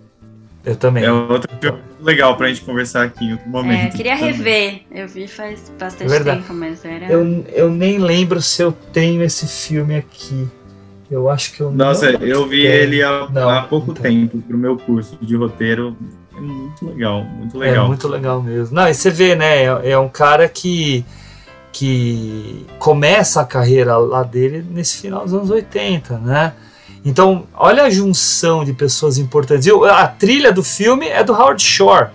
Eu 0.65 0.75
também. 0.75 1.03
É 1.05 1.11
outro 1.11 1.49
filme 1.59 1.79
legal 2.01 2.35
pra 2.35 2.47
gente 2.49 2.61
conversar 2.61 3.03
aqui 3.05 3.25
em 3.25 3.31
outro 3.33 3.49
momento. 3.49 3.93
É, 3.93 3.97
queria 3.97 4.17
também. 4.17 4.33
rever. 4.33 4.81
Eu 4.91 5.07
vi 5.07 5.27
faz 5.27 5.71
bastante 5.79 6.05
É 6.05 6.07
verdade. 6.09 6.41
tempo, 6.41 6.53
mas 6.53 6.83
era. 6.83 7.05
Eu, 7.05 7.45
eu 7.53 7.69
nem 7.69 7.97
lembro 7.97 8.41
se 8.41 8.61
eu 8.61 8.71
tenho 8.71 9.23
esse 9.23 9.47
filme 9.47 9.95
aqui. 9.95 10.47
Eu 11.09 11.27
acho 11.29 11.53
que 11.53 11.61
eu 11.61 11.71
Nossa, 11.71 12.11
não 12.11 12.19
eu 12.21 12.45
vi 12.47 12.61
tenho. 12.61 12.71
ele 12.71 13.01
há, 13.03 13.27
Não, 13.31 13.49
há 13.49 13.61
pouco 13.63 13.91
então. 13.91 14.03
tempo 14.03 14.37
pro 14.41 14.57
meu 14.57 14.77
curso 14.77 15.17
de 15.21 15.35
roteiro. 15.35 15.95
É 16.37 16.39
muito 16.39 16.85
legal, 16.85 17.23
muito 17.23 17.57
legal. 17.57 17.85
É 17.85 17.87
muito 17.87 18.07
legal 18.07 18.41
mesmo. 18.43 18.75
Não, 18.75 18.87
e 18.87 18.93
você 18.93 19.09
vê, 19.09 19.35
né? 19.35 19.63
É, 19.63 19.89
é 19.91 19.97
um 19.97 20.07
cara 20.07 20.47
que, 20.47 21.03
que 21.71 22.65
começa 22.77 23.41
a 23.41 23.45
carreira 23.45 23.97
lá 23.97 24.23
dele 24.23 24.63
nesse 24.69 25.01
final 25.01 25.23
dos 25.23 25.33
anos 25.33 25.49
80, 25.49 26.17
né? 26.19 26.53
Então, 27.05 27.45
olha 27.55 27.83
a 27.83 27.89
junção 27.89 28.63
de 28.65 28.73
pessoas 28.73 29.17
importantes. 29.17 29.65
E 29.65 29.71
a 29.71 30.07
trilha 30.07 30.51
do 30.51 30.63
filme 30.63 31.07
é 31.07 31.23
do 31.23 31.33
Howard 31.33 31.61
Shore, 31.63 32.07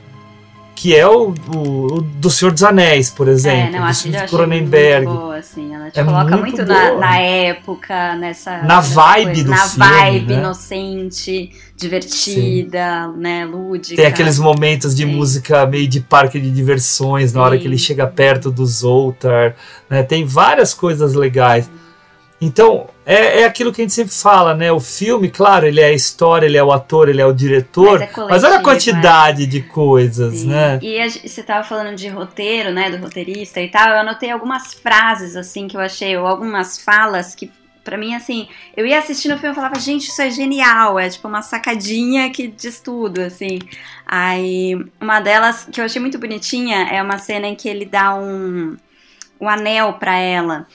que 0.76 0.94
é 0.94 1.06
o, 1.08 1.32
o- 1.54 1.86
o 1.94 2.00
do 2.02 2.28
Senhor 2.28 2.50
dos 2.52 2.62
Anéis, 2.62 3.08
por 3.08 3.26
exemplo, 3.28 3.76
É, 3.76 3.80
não, 3.80 3.88
do 3.88 3.94
filme 3.94 4.16
de 4.18 4.26
Cronenberg. 4.26 5.06
muito 5.06 5.20
boa, 5.20 5.36
assim. 5.38 5.74
Ela 5.74 5.90
te 5.90 5.98
É 6.00 6.04
coloca 6.04 6.36
muito 6.36 6.56
muito, 6.58 6.66
na, 6.66 6.94
na 6.98 7.16
época, 7.18 8.14
nessa. 8.16 8.58
Na 8.62 8.80
vibe 8.80 9.24
coisa, 9.26 9.44
do 9.44 9.50
Na 9.50 9.68
filme, 9.68 9.88
vibe 9.88 10.26
né? 10.34 10.38
inocente, 10.40 11.50
divertida, 11.76 13.08
né? 13.16 13.44
Lúdica. 13.44 13.96
Tem 13.96 14.06
aqueles 14.06 14.38
momentos 14.38 14.94
de 14.94 15.06
música 15.06 15.64
meio 15.66 15.88
de 15.88 16.00
parque 16.00 16.40
de 16.40 16.50
diversões 16.50 17.32
na 17.32 17.42
hora 17.42 17.56
que 17.58 17.66
ele 17.66 17.78
chega 17.78 18.06
perto 18.06 18.50
do 18.50 18.66
Zoltar, 18.66 19.56
né? 19.88 20.02
Tem 20.02 20.24
várias 20.24 20.74
coisas 20.74 21.14
legais. 21.14 21.70
Então, 22.40 22.86
é, 23.06 23.42
é 23.42 23.44
aquilo 23.44 23.72
que 23.72 23.82
a 23.82 23.84
gente 23.84 23.92
sempre 23.92 24.14
fala, 24.14 24.54
né? 24.54 24.72
O 24.72 24.80
filme, 24.80 25.30
claro, 25.30 25.66
ele 25.66 25.80
é 25.80 25.86
a 25.86 25.92
história, 25.92 26.46
ele 26.46 26.56
é 26.56 26.64
o 26.64 26.72
ator, 26.72 27.08
ele 27.08 27.20
é 27.20 27.26
o 27.26 27.32
diretor, 27.32 27.98
Mas 27.98 28.02
é 28.02 28.20
mas, 28.28 28.44
olha 28.44 28.56
a 28.56 28.62
coletivo, 28.62 28.96
quantidade 28.96 29.46
de 29.46 29.62
coisas, 29.62 30.40
Sim. 30.40 30.48
né? 30.48 30.78
E 30.82 30.98
a 30.98 31.08
você 31.08 31.42
tava 31.42 31.64
falando 31.64 31.94
de 31.94 32.08
roteiro, 32.08 32.72
né, 32.72 32.90
do 32.90 32.96
roteirista 32.96 33.60
e 33.60 33.68
tal. 33.68 33.90
Eu 33.90 34.00
anotei 34.00 34.30
algumas 34.30 34.72
frases 34.72 35.36
assim 35.36 35.68
que 35.68 35.76
eu 35.76 35.80
achei, 35.80 36.16
ou 36.16 36.26
algumas 36.26 36.78
falas 36.78 37.34
que 37.34 37.50
pra 37.84 37.98
mim 37.98 38.14
assim, 38.14 38.48
eu 38.74 38.86
ia 38.86 38.98
assistindo 38.98 39.34
o 39.34 39.38
filme 39.38 39.52
e 39.52 39.54
falava, 39.54 39.78
gente, 39.78 40.08
isso 40.08 40.22
é 40.22 40.30
genial, 40.30 40.98
é 40.98 41.10
tipo 41.10 41.28
uma 41.28 41.42
sacadinha 41.42 42.30
que 42.30 42.48
diz 42.48 42.80
tudo, 42.80 43.20
assim. 43.20 43.58
Aí, 44.06 44.74
uma 44.98 45.20
delas 45.20 45.68
que 45.70 45.78
eu 45.80 45.84
achei 45.84 46.00
muito 46.00 46.18
bonitinha 46.18 46.88
é 46.90 47.02
uma 47.02 47.18
cena 47.18 47.46
em 47.46 47.54
que 47.54 47.68
ele 47.68 47.84
dá 47.84 48.14
um 48.14 48.76
um 49.40 49.48
anel 49.48 49.94
pra 49.94 50.16
ela. 50.16 50.66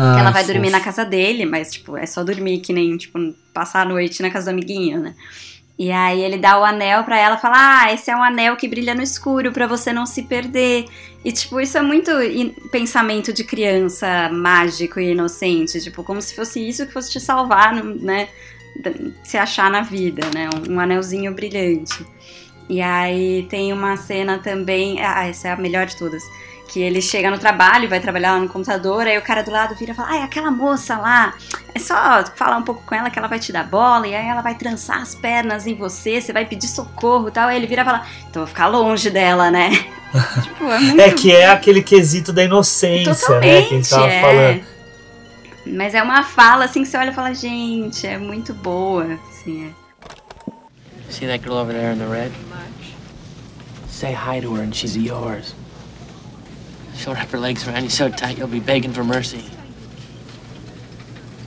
Ah, 0.00 0.14
que 0.14 0.20
ela 0.20 0.30
vai 0.30 0.42
fofo. 0.42 0.52
dormir 0.54 0.70
na 0.70 0.80
casa 0.80 1.04
dele, 1.04 1.44
mas, 1.44 1.72
tipo, 1.72 1.96
é 1.96 2.06
só 2.06 2.22
dormir 2.22 2.60
que 2.60 2.72
nem, 2.72 2.96
tipo, 2.96 3.18
passar 3.52 3.82
a 3.82 3.84
noite 3.84 4.22
na 4.22 4.30
casa 4.30 4.46
do 4.46 4.54
amiguinho, 4.54 5.00
né? 5.00 5.14
E 5.76 5.92
aí 5.92 6.20
ele 6.20 6.38
dá 6.38 6.58
o 6.58 6.64
anel 6.64 7.04
pra 7.04 7.18
ela 7.18 7.36
e 7.36 7.40
fala: 7.40 7.56
Ah, 7.56 7.92
esse 7.92 8.10
é 8.10 8.16
um 8.16 8.22
anel 8.22 8.56
que 8.56 8.66
brilha 8.66 8.94
no 8.94 9.02
escuro 9.02 9.52
pra 9.52 9.66
você 9.66 9.92
não 9.92 10.06
se 10.06 10.24
perder. 10.24 10.86
E, 11.24 11.30
tipo, 11.30 11.60
isso 11.60 11.78
é 11.78 11.82
muito 11.82 12.10
pensamento 12.72 13.32
de 13.32 13.44
criança 13.44 14.28
mágico 14.32 14.98
e 14.98 15.12
inocente. 15.12 15.80
Tipo, 15.80 16.02
como 16.02 16.20
se 16.20 16.34
fosse 16.34 16.66
isso 16.66 16.84
que 16.86 16.92
fosse 16.92 17.12
te 17.12 17.20
salvar, 17.20 17.72
né? 17.74 18.28
Se 19.22 19.36
achar 19.36 19.70
na 19.70 19.82
vida, 19.82 20.28
né? 20.34 20.48
Um, 20.52 20.74
um 20.74 20.80
anelzinho 20.80 21.32
brilhante. 21.32 22.04
E 22.68 22.80
aí 22.80 23.46
tem 23.48 23.72
uma 23.72 23.96
cena 23.96 24.38
também. 24.38 25.00
Ah, 25.00 25.26
essa 25.26 25.48
é 25.48 25.52
a 25.52 25.56
melhor 25.56 25.86
de 25.86 25.96
todas. 25.96 26.24
Que 26.68 26.80
ele 26.80 27.00
chega 27.00 27.30
no 27.30 27.38
trabalho, 27.38 27.88
vai 27.88 27.98
trabalhar 27.98 28.32
lá 28.32 28.40
no 28.40 28.48
computador, 28.48 29.06
aí 29.06 29.16
o 29.16 29.22
cara 29.22 29.42
do 29.42 29.50
lado 29.50 29.74
vira 29.74 29.92
e 29.92 29.94
fala: 29.94 30.10
Ah, 30.10 30.16
é 30.18 30.22
aquela 30.22 30.50
moça 30.50 30.98
lá. 30.98 31.34
É 31.74 31.78
só 31.78 32.24
falar 32.36 32.58
um 32.58 32.62
pouco 32.62 32.82
com 32.84 32.94
ela 32.94 33.08
que 33.08 33.18
ela 33.18 33.26
vai 33.26 33.38
te 33.38 33.50
dar 33.50 33.64
bola, 33.64 34.06
e 34.06 34.14
aí 34.14 34.26
ela 34.26 34.42
vai 34.42 34.54
trançar 34.54 35.00
as 35.00 35.14
pernas 35.14 35.66
em 35.66 35.74
você, 35.74 36.20
você 36.20 36.32
vai 36.32 36.44
pedir 36.44 36.68
socorro 36.68 37.28
e 37.28 37.30
tal. 37.30 37.48
Aí 37.48 37.56
ele 37.56 37.66
vira 37.66 37.82
e 37.82 37.84
fala: 37.84 38.06
Então 38.28 38.42
eu 38.42 38.46
vou 38.46 38.46
ficar 38.46 38.66
longe 38.66 39.08
dela, 39.08 39.50
né? 39.50 39.70
tipo, 40.42 40.64
é 40.64 40.78
muito. 40.78 41.00
É 41.00 41.10
que 41.10 41.34
é 41.34 41.46
aquele 41.46 41.82
quesito 41.82 42.32
da 42.32 42.44
inocência, 42.44 43.40
né? 43.40 43.62
Que 43.62 43.74
a 43.74 43.76
gente 43.76 43.88
tava 43.88 44.06
é. 44.06 44.20
falando. 44.20 44.78
Mas 45.66 45.94
é 45.94 46.02
uma 46.02 46.22
fala 46.22 46.66
assim 46.66 46.82
que 46.82 46.88
você 46.88 46.98
olha 46.98 47.10
e 47.10 47.14
fala: 47.14 47.34
Gente, 47.34 48.06
é 48.06 48.18
muito 48.18 48.52
boa. 48.52 49.18
Assim, 49.30 49.68
é. 49.68 49.88
See 51.10 51.26
that 51.26 51.42
girl 51.42 51.56
over 51.56 51.74
there 51.74 51.94
in 51.94 51.98
the 51.98 52.06
red? 52.06 52.30
Say 53.88 54.12
hi 54.12 54.40
to 54.40 54.54
her 54.54 54.62
and 54.62 54.72
she's 54.72 54.94
yours. 54.94 55.54
She'll 56.98 57.14
wrap 57.14 57.30
her 57.30 57.38
legs 57.38 57.66
around 57.66 57.84
you 57.84 57.90
so 57.90 58.10
tight 58.10 58.36
you'll 58.36 58.48
be 58.48 58.60
begging 58.60 58.92
for 58.92 59.04
mercy. 59.04 59.42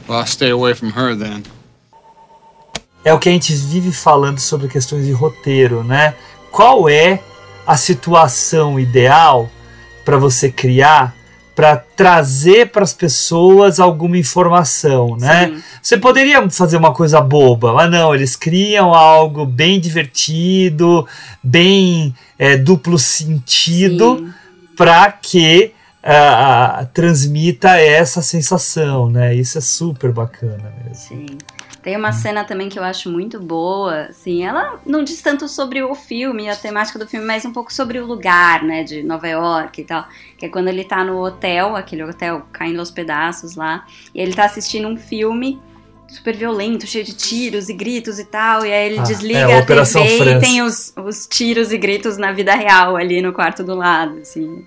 Well, 0.08 0.20
I'll 0.20 0.26
stay 0.26 0.50
away 0.50 0.74
from 0.74 0.92
her 0.92 1.14
then. 1.14 1.44
é 3.04 3.14
o 3.14 3.20
que 3.20 3.30
a 3.30 3.32
gente 3.32 3.54
vive 3.54 3.92
falando 3.92 4.40
sobre 4.40 4.68
questões 4.68 5.06
de 5.06 5.12
roteiro, 5.12 5.84
né? 5.84 6.14
Qual 6.52 6.88
é 6.88 7.20
a 7.66 7.76
situação 7.76 8.80
ideal 8.80 9.50
para 10.06 10.18
você 10.18 10.52
criar 10.52 11.16
para 11.56 11.76
trazer 11.76 12.72
para 12.72 12.84
as 12.84 12.94
pessoas 12.94 13.80
alguma 13.80 14.18
informação, 14.18 15.18
né? 15.18 15.62
Você 15.82 15.98
poderia 15.98 16.50
fazer 16.50 16.78
uma 16.78 16.94
coisa 16.94 17.20
boba, 17.20 17.74
mas 17.74 17.92
não, 17.92 18.16
eles 18.16 18.36
criam 18.36 18.94
algo 18.94 19.46
bem 19.46 19.80
divertido, 19.80 21.06
bem 21.44 22.16
é, 22.40 22.56
duplo 22.56 22.98
sentido 22.98 24.34
para 24.82 25.12
que 25.12 25.76
ah, 26.02 26.88
transmita 26.92 27.80
essa 27.80 28.20
sensação, 28.24 29.12
né? 29.12 29.36
Isso 29.36 29.60
é 29.60 29.62
super 29.62 30.12
bacana 30.12 30.74
mesmo. 30.84 30.96
Sim. 30.96 31.38
Tem 31.84 31.96
uma 31.96 32.12
cena 32.12 32.44
também 32.44 32.68
que 32.68 32.80
eu 32.80 32.84
acho 32.84 33.10
muito 33.10 33.40
boa, 33.40 34.08
assim, 34.10 34.44
ela 34.44 34.80
não 34.86 35.04
diz 35.04 35.22
tanto 35.22 35.48
sobre 35.48 35.84
o 35.84 35.94
filme, 35.94 36.50
a 36.50 36.56
temática 36.56 36.98
do 36.98 37.08
filme, 37.08 37.26
mas 37.26 37.46
um 37.46 37.54
pouco 37.54 37.72
sobre 37.72 38.00
o 38.00 38.06
lugar, 38.06 38.64
né, 38.64 38.84
de 38.84 39.02
Nova 39.02 39.28
York 39.28 39.82
e 39.82 39.84
tal, 39.84 40.08
que 40.38 40.46
é 40.46 40.50
quando 40.50 40.68
ele 40.68 40.84
tá 40.84 41.04
no 41.04 41.24
hotel, 41.24 41.76
aquele 41.76 42.04
hotel 42.04 42.46
caindo 42.52 42.80
aos 42.80 42.92
pedaços 42.92 43.56
lá, 43.56 43.86
e 44.14 44.22
ele 44.22 44.34
tá 44.34 44.46
assistindo 44.46 44.88
um 44.88 44.96
filme 44.96 45.60
super 46.12 46.36
violento, 46.36 46.86
cheio 46.86 47.06
de 47.06 47.14
tiros 47.14 47.70
e 47.70 47.74
gritos 47.74 48.20
e 48.20 48.26
tal, 48.26 48.66
e 48.66 48.72
aí 48.72 48.86
ele 48.92 49.00
Ah, 49.00 49.04
desliga 49.04 49.40
é, 49.40 49.58
a 49.58 49.60
Operação 49.60 50.04
TV 50.04 50.18
França. 50.18 50.38
e 50.38 50.40
tem 50.42 50.62
os, 50.62 50.94
os 50.98 51.26
tiros 51.28 51.72
e 51.72 51.78
gritos 51.78 52.18
na 52.18 52.32
vida 52.32 52.54
real 52.54 52.96
ali 52.98 53.22
no 53.22 53.32
quarto 53.34 53.64
do 53.64 53.74
lado, 53.76 54.20
assim. 54.20 54.64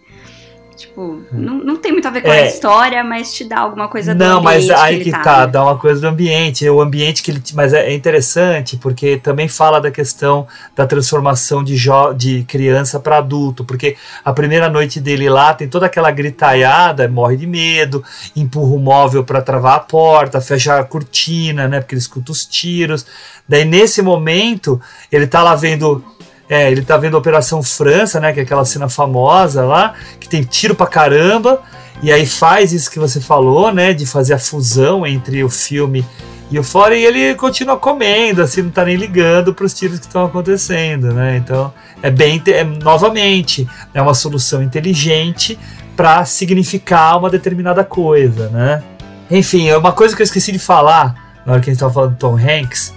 Tipo, 0.76 1.22
não, 1.32 1.54
não 1.54 1.76
tem 1.76 1.92
muito 1.92 2.06
a 2.08 2.10
ver 2.10 2.20
com 2.22 2.30
a 2.30 2.34
É. 2.36 2.48
história, 2.48 3.04
mas 3.04 3.32
te 3.32 3.44
dá 3.44 3.60
alguma 3.60 3.86
coisa 3.88 4.14
do 4.14 4.18
Não, 4.18 4.42
mas 4.42 4.64
ambiente 4.64 4.80
aí 4.80 4.94
ele 4.96 5.04
que 5.04 5.10
tá, 5.12 5.22
tá, 5.22 5.40
né? 5.40 5.46
dá 5.46 5.62
uma 5.62 5.78
coisa 5.78 6.00
do 6.00 6.06
ambiente. 6.08 6.68
O 6.68 6.80
ambiente 6.80 7.22
que 7.22 7.30
ele. 7.30 7.42
Mas 7.54 7.72
é 7.72 7.84
é 7.90 7.94
interessante 7.94 8.76
porque 8.76 9.16
também 9.18 9.46
fala 9.46 9.80
da 9.80 9.90
questão 9.90 10.46
da 10.74 10.86
transformação 10.86 11.62
de, 11.62 11.76
jo 11.76 12.12
de 12.14 12.44
criança 12.44 12.98
para 12.98 13.18
adulto. 13.18 13.64
Porque 13.64 13.96
a 14.24 14.32
primeira 14.32 14.68
noite 14.68 15.00
dele 15.00 15.28
lá 15.28 15.54
tem 15.54 15.68
toda 15.68 15.86
aquela 15.86 16.10
gritaiada, 16.10 17.08
morre 17.08 17.36
de 17.36 17.46
medo, 17.46 18.02
empurra 18.34 18.74
o 18.74 18.78
móvel 18.78 19.22
para 19.22 19.40
travar 19.42 19.76
a 19.76 19.80
porta, 19.80 20.40
fecha 20.40 20.78
a 20.78 20.84
cortina, 20.84 21.68
né? 21.68 21.80
Porque 21.80 21.94
ele 21.94 22.00
escuta 22.00 22.32
os 22.32 22.44
tiros. 22.44 23.06
Daí 23.48 23.64
nesse 23.64 24.02
momento, 24.02 24.80
ele 25.12 25.26
tá 25.26 25.42
lá 25.42 25.54
vendo. 25.54 26.04
É, 26.48 26.70
ele 26.70 26.82
tá 26.82 26.96
vendo 26.96 27.16
a 27.16 27.18
Operação 27.18 27.62
França, 27.62 28.20
né? 28.20 28.32
Que 28.32 28.40
é 28.40 28.42
aquela 28.42 28.64
cena 28.64 28.88
famosa 28.88 29.64
lá, 29.64 29.94
que 30.20 30.28
tem 30.28 30.42
tiro 30.42 30.74
pra 30.74 30.86
caramba. 30.86 31.62
E 32.02 32.12
aí 32.12 32.26
faz 32.26 32.72
isso 32.72 32.90
que 32.90 32.98
você 32.98 33.20
falou, 33.20 33.72
né? 33.72 33.92
De 33.92 34.04
fazer 34.04 34.34
a 34.34 34.38
fusão 34.38 35.06
entre 35.06 35.42
o 35.42 35.48
filme 35.48 36.04
e 36.50 36.58
o 36.58 36.64
fora. 36.64 36.96
E 36.96 37.04
ele 37.04 37.34
continua 37.34 37.78
comendo, 37.78 38.42
assim, 38.42 38.62
não 38.62 38.70
tá 38.70 38.84
nem 38.84 38.96
ligando 38.96 39.54
pros 39.54 39.72
tiros 39.72 39.98
que 39.98 40.06
estão 40.06 40.26
acontecendo, 40.26 41.12
né? 41.12 41.36
Então, 41.36 41.72
é 42.02 42.10
bem. 42.10 42.42
É, 42.48 42.62
novamente, 42.62 43.66
é 43.94 44.02
uma 44.02 44.14
solução 44.14 44.62
inteligente 44.62 45.58
para 45.96 46.24
significar 46.24 47.18
uma 47.18 47.30
determinada 47.30 47.84
coisa, 47.84 48.48
né? 48.48 48.82
Enfim, 49.30 49.68
é 49.68 49.76
uma 49.76 49.92
coisa 49.92 50.14
que 50.14 50.20
eu 50.20 50.24
esqueci 50.24 50.52
de 50.52 50.58
falar 50.58 51.40
na 51.46 51.52
hora 51.52 51.62
que 51.62 51.70
a 51.70 51.72
gente 51.72 51.80
tava 51.80 51.92
falando 51.92 52.12
do 52.12 52.18
Tom 52.18 52.36
Hanks, 52.36 52.92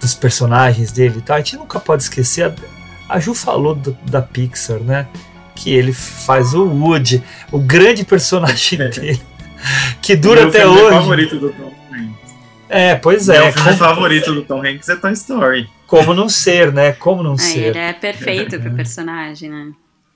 dos 0.00 0.14
personagens 0.14 0.92
dele 0.92 1.18
e 1.18 1.22
tal. 1.22 1.36
A 1.36 1.40
gente 1.40 1.56
nunca 1.56 1.78
pode 1.78 2.02
esquecer. 2.02 2.44
A, 2.44 2.77
a 3.08 3.18
Ju 3.18 3.34
falou 3.34 3.74
do- 3.74 3.96
da 4.10 4.20
Pixar, 4.22 4.80
né? 4.80 5.06
Que 5.54 5.72
ele 5.72 5.92
faz 5.92 6.54
o 6.54 6.64
Woody, 6.64 7.22
o 7.50 7.58
grande 7.58 8.04
personagem 8.04 8.78
dele, 8.90 9.20
que 10.00 10.14
dura 10.14 10.40
Meu 10.42 10.48
até 10.50 10.60
filme 10.60 10.78
hoje. 10.80 10.90
favorito 10.96 11.38
do 11.38 11.50
Tom 11.50 11.72
Hanks. 11.92 12.34
É, 12.68 12.94
pois 12.94 13.26
Meu 13.28 13.36
é. 13.42 13.52
filme 13.52 13.64
Como, 13.66 13.78
favorito 13.78 14.34
do 14.34 14.42
Tom 14.42 14.64
Hanks 14.64 14.88
é 14.88 14.96
Toy 14.96 15.12
Story. 15.12 15.68
como 15.86 16.14
não 16.14 16.28
ser, 16.28 16.72
né? 16.72 16.92
Como 16.92 17.22
não 17.22 17.32
Aí 17.32 17.38
ser. 17.38 17.58
ele 17.70 17.78
é 17.78 17.92
perfeito 17.92 18.60
pro 18.60 18.70
personagem, 18.72 19.50
né? 19.50 19.72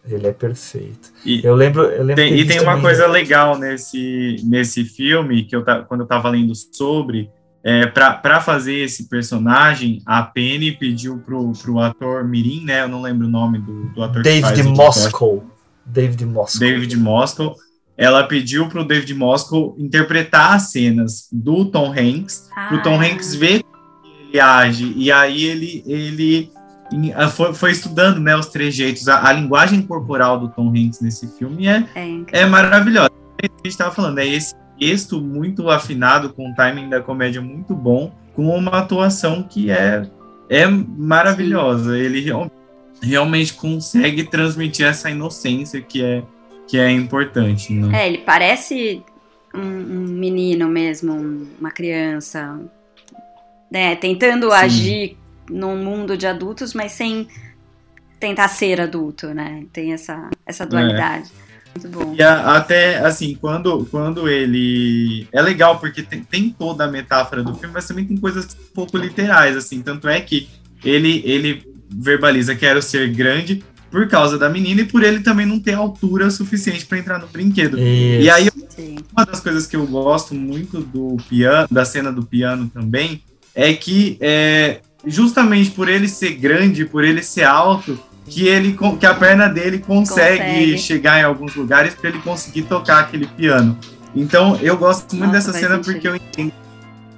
Ele 0.08 0.26
é 0.26 0.32
perfeito. 0.32 1.12
E 1.24 1.44
eu 1.46 1.54
lembro, 1.54 1.82
eu 1.84 2.00
lembro 2.04 2.16
Tem- 2.16 2.34
e 2.36 2.44
tem 2.44 2.60
uma 2.60 2.80
coisa 2.80 3.06
legal 3.06 3.56
nesse, 3.56 4.36
nesse 4.44 4.84
filme, 4.84 5.44
que 5.44 5.54
eu 5.54 5.64
quando 5.86 6.00
eu 6.00 6.06
tava 6.06 6.28
lendo 6.28 6.52
sobre, 6.54 7.30
é, 7.64 7.86
para 7.86 8.40
fazer 8.40 8.74
esse 8.76 9.08
personagem, 9.08 10.02
a 10.04 10.22
Penny 10.22 10.72
pediu 10.72 11.18
pro, 11.18 11.52
pro 11.52 11.78
ator 11.78 12.24
Mirim, 12.24 12.64
né? 12.64 12.82
Eu 12.82 12.88
não 12.88 13.00
lembro 13.02 13.26
o 13.26 13.30
nome 13.30 13.58
do, 13.58 13.84
do 13.90 14.02
ator 14.02 14.22
que 14.22 14.28
David 14.28 14.42
faz 14.42 14.58
o 14.58 14.62
Jim 14.62 14.68
Moscow. 14.76 15.44
David 15.86 16.26
Moscow. 16.26 16.60
David 16.60 16.96
Moscow. 16.96 17.56
Ela 17.96 18.24
pediu 18.24 18.68
pro 18.68 18.84
David 18.84 19.14
Moscow 19.14 19.76
interpretar 19.78 20.54
as 20.54 20.70
cenas 20.72 21.28
do 21.30 21.66
Tom 21.66 21.92
Hanks, 21.92 22.48
pro 22.68 22.82
Tom 22.82 23.00
Ah. 23.00 23.04
Hanks 23.04 23.34
ver 23.34 23.62
como 23.62 24.06
ele 24.28 24.40
age. 24.40 24.92
E 24.96 25.12
aí 25.12 25.44
ele, 25.44 25.84
ele 25.86 26.50
em- 26.92 27.12
a- 27.12 27.28
foi, 27.28 27.54
foi 27.54 27.70
estudando 27.70 28.18
né, 28.18 28.34
os 28.34 28.46
trejeitos, 28.46 29.06
a, 29.08 29.28
a 29.28 29.32
linguagem 29.32 29.82
corporal 29.82 30.40
do 30.40 30.48
Tom 30.48 30.70
Hanks 30.70 31.00
nesse 31.00 31.28
filme 31.38 31.66
é, 31.68 31.86
é 32.32 32.46
maravilhosa. 32.46 33.10
É 33.42 33.46
isso 33.46 33.54
que 33.56 33.60
a 33.60 33.64
gente 33.64 33.72
estava 33.72 33.94
falando, 33.94 34.18
é 34.18 34.26
esse 34.26 34.54
texto 34.82 35.20
muito 35.20 35.70
afinado, 35.70 36.32
com 36.32 36.48
um 36.48 36.54
timing 36.54 36.88
da 36.88 37.00
comédia 37.00 37.40
muito 37.40 37.72
bom, 37.72 38.12
com 38.34 38.48
uma 38.48 38.78
atuação 38.78 39.44
que 39.44 39.70
é, 39.70 40.02
é 40.48 40.66
maravilhosa. 40.66 41.96
Ele 41.96 42.20
real- 42.20 42.50
realmente 43.00 43.54
consegue 43.54 44.24
transmitir 44.24 44.86
essa 44.86 45.08
inocência 45.08 45.80
que 45.80 46.02
é, 46.02 46.22
que 46.66 46.78
é 46.78 46.90
importante. 46.90 47.72
Né? 47.72 48.02
É, 48.02 48.08
ele 48.08 48.18
parece 48.18 49.02
um, 49.54 49.60
um 49.60 50.06
menino 50.08 50.68
mesmo, 50.68 51.12
um- 51.12 51.46
uma 51.60 51.70
criança, 51.70 52.58
né? 53.70 53.94
Tentando 53.94 54.48
Sim. 54.48 54.56
agir 54.56 55.16
num 55.48 55.76
mundo 55.76 56.16
de 56.16 56.26
adultos, 56.26 56.74
mas 56.74 56.90
sem 56.92 57.28
tentar 58.18 58.48
ser 58.48 58.80
adulto, 58.80 59.28
né? 59.28 59.64
Tem 59.72 59.92
essa, 59.92 60.28
essa 60.44 60.66
dualidade. 60.66 61.30
Muito 61.74 61.88
bom. 61.88 62.14
E 62.16 62.22
a- 62.22 62.56
até, 62.56 62.98
assim, 62.98 63.36
quando, 63.40 63.86
quando 63.90 64.28
ele... 64.28 65.26
É 65.32 65.40
legal, 65.40 65.78
porque 65.78 66.02
tem, 66.02 66.22
tem 66.22 66.50
toda 66.50 66.84
a 66.84 66.90
metáfora 66.90 67.42
do 67.42 67.54
filme, 67.54 67.74
mas 67.74 67.86
também 67.86 68.04
tem 68.04 68.16
coisas 68.16 68.44
um 68.46 68.74
pouco 68.74 68.96
literais, 68.98 69.56
assim. 69.56 69.82
Tanto 69.82 70.08
é 70.08 70.20
que 70.20 70.48
ele, 70.84 71.22
ele 71.24 71.62
verbaliza 71.90 72.54
quero 72.54 72.80
ser 72.82 73.10
grande 73.12 73.62
por 73.90 74.08
causa 74.08 74.38
da 74.38 74.48
menina 74.48 74.80
e 74.80 74.86
por 74.86 75.02
ele 75.02 75.20
também 75.20 75.44
não 75.44 75.60
ter 75.60 75.74
altura 75.74 76.30
suficiente 76.30 76.86
para 76.86 76.98
entrar 76.98 77.18
no 77.18 77.26
brinquedo. 77.26 77.78
Isso. 77.78 78.22
E 78.22 78.30
aí, 78.30 78.48
uma 79.12 79.26
das 79.26 79.40
coisas 79.40 79.66
que 79.66 79.76
eu 79.76 79.86
gosto 79.86 80.34
muito 80.34 80.80
do 80.80 81.18
piano, 81.28 81.68
da 81.70 81.84
cena 81.84 82.10
do 82.10 82.24
piano 82.24 82.70
também, 82.72 83.22
é 83.54 83.74
que 83.74 84.16
é, 84.18 84.80
justamente 85.06 85.70
por 85.72 85.90
ele 85.90 86.08
ser 86.08 86.32
grande, 86.36 86.86
por 86.86 87.04
ele 87.04 87.22
ser 87.22 87.44
alto, 87.44 88.00
que 88.26 88.46
ele 88.46 88.76
que 88.98 89.06
a 89.06 89.14
perna 89.14 89.48
dele 89.48 89.78
consegue, 89.78 90.38
Consegue. 90.38 90.78
chegar 90.78 91.20
em 91.20 91.24
alguns 91.24 91.54
lugares 91.54 91.94
para 91.94 92.10
ele 92.10 92.18
conseguir 92.20 92.62
tocar 92.62 93.00
aquele 93.00 93.26
piano. 93.26 93.76
Então 94.14 94.56
eu 94.62 94.76
gosto 94.76 95.16
muito 95.16 95.32
Nossa, 95.32 95.52
dessa 95.52 95.58
cena 95.58 95.78
porque 95.78 96.06
eu 96.06 96.16
entendo 96.16 96.52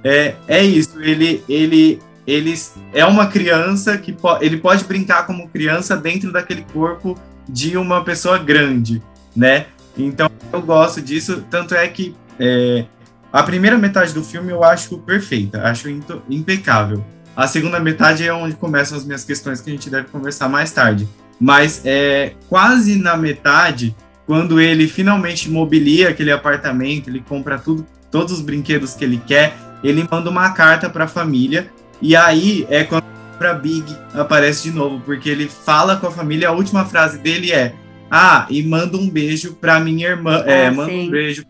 é, 0.03 0.35
é 0.47 0.63
isso, 0.63 1.01
ele 1.01 1.43
ele 1.49 1.99
ele 2.27 2.55
é 2.93 3.05
uma 3.05 3.27
criança 3.27 3.97
que 3.97 4.13
po 4.13 4.37
ele 4.41 4.57
pode 4.57 4.83
brincar 4.83 5.25
como 5.25 5.49
criança 5.49 5.95
dentro 5.97 6.31
daquele 6.31 6.63
corpo 6.73 7.17
de 7.47 7.77
uma 7.77 8.03
pessoa 8.03 8.37
grande, 8.37 9.01
né? 9.35 9.67
Então 9.97 10.29
eu 10.51 10.61
gosto 10.61 11.01
disso, 11.01 11.43
tanto 11.49 11.75
é 11.75 11.87
que 11.87 12.15
é, 12.39 12.85
a 13.31 13.43
primeira 13.43 13.77
metade 13.77 14.13
do 14.13 14.23
filme 14.23 14.51
eu 14.51 14.63
acho 14.63 14.97
perfeita, 14.99 15.63
acho 15.63 15.89
impecável. 16.29 17.03
A 17.35 17.47
segunda 17.47 17.79
metade 17.79 18.25
é 18.25 18.33
onde 18.33 18.55
começam 18.55 18.97
as 18.97 19.03
minhas 19.03 19.23
questões 19.23 19.59
que 19.59 19.69
a 19.69 19.73
gente 19.73 19.89
deve 19.89 20.07
conversar 20.07 20.47
mais 20.47 20.71
tarde. 20.71 21.07
Mas 21.39 21.81
é 21.83 22.33
quase 22.47 22.95
na 22.95 23.17
metade, 23.17 23.93
quando 24.25 24.59
ele 24.61 24.87
finalmente 24.87 25.49
mobilia 25.49 26.09
aquele 26.09 26.31
apartamento, 26.31 27.09
ele 27.09 27.19
compra 27.19 27.59
tudo, 27.59 27.85
todos 28.09 28.31
os 28.31 28.41
brinquedos 28.41 28.93
que 28.93 29.03
ele 29.03 29.21
quer, 29.27 29.53
ele 29.83 30.07
manda 30.09 30.29
uma 30.29 30.51
carta 30.51 30.89
para 30.89 31.03
a 31.03 31.07
família 31.07 31.69
e 32.01 32.15
aí 32.15 32.65
é 32.69 32.83
quando 32.83 33.03
para 33.37 33.53
Big 33.53 33.85
aparece 34.13 34.63
de 34.63 34.71
novo, 34.71 35.01
porque 35.03 35.29
ele 35.29 35.49
fala 35.49 35.97
com 35.97 36.07
a 36.07 36.11
família, 36.11 36.47
a 36.47 36.53
última 36.53 36.85
frase 36.85 37.17
dele 37.17 37.51
é: 37.51 37.73
"Ah, 38.09 38.47
e 38.49 38.63
manda 38.63 38.95
um 38.95 39.09
beijo 39.09 39.55
para 39.55 39.77
minha 39.81 40.07
irmã, 40.07 40.41
é, 40.45 40.67
Ah, 40.67 40.71
manda 40.71 40.89
sim. 40.89 41.07
um 41.07 41.11
beijo, 41.11 41.43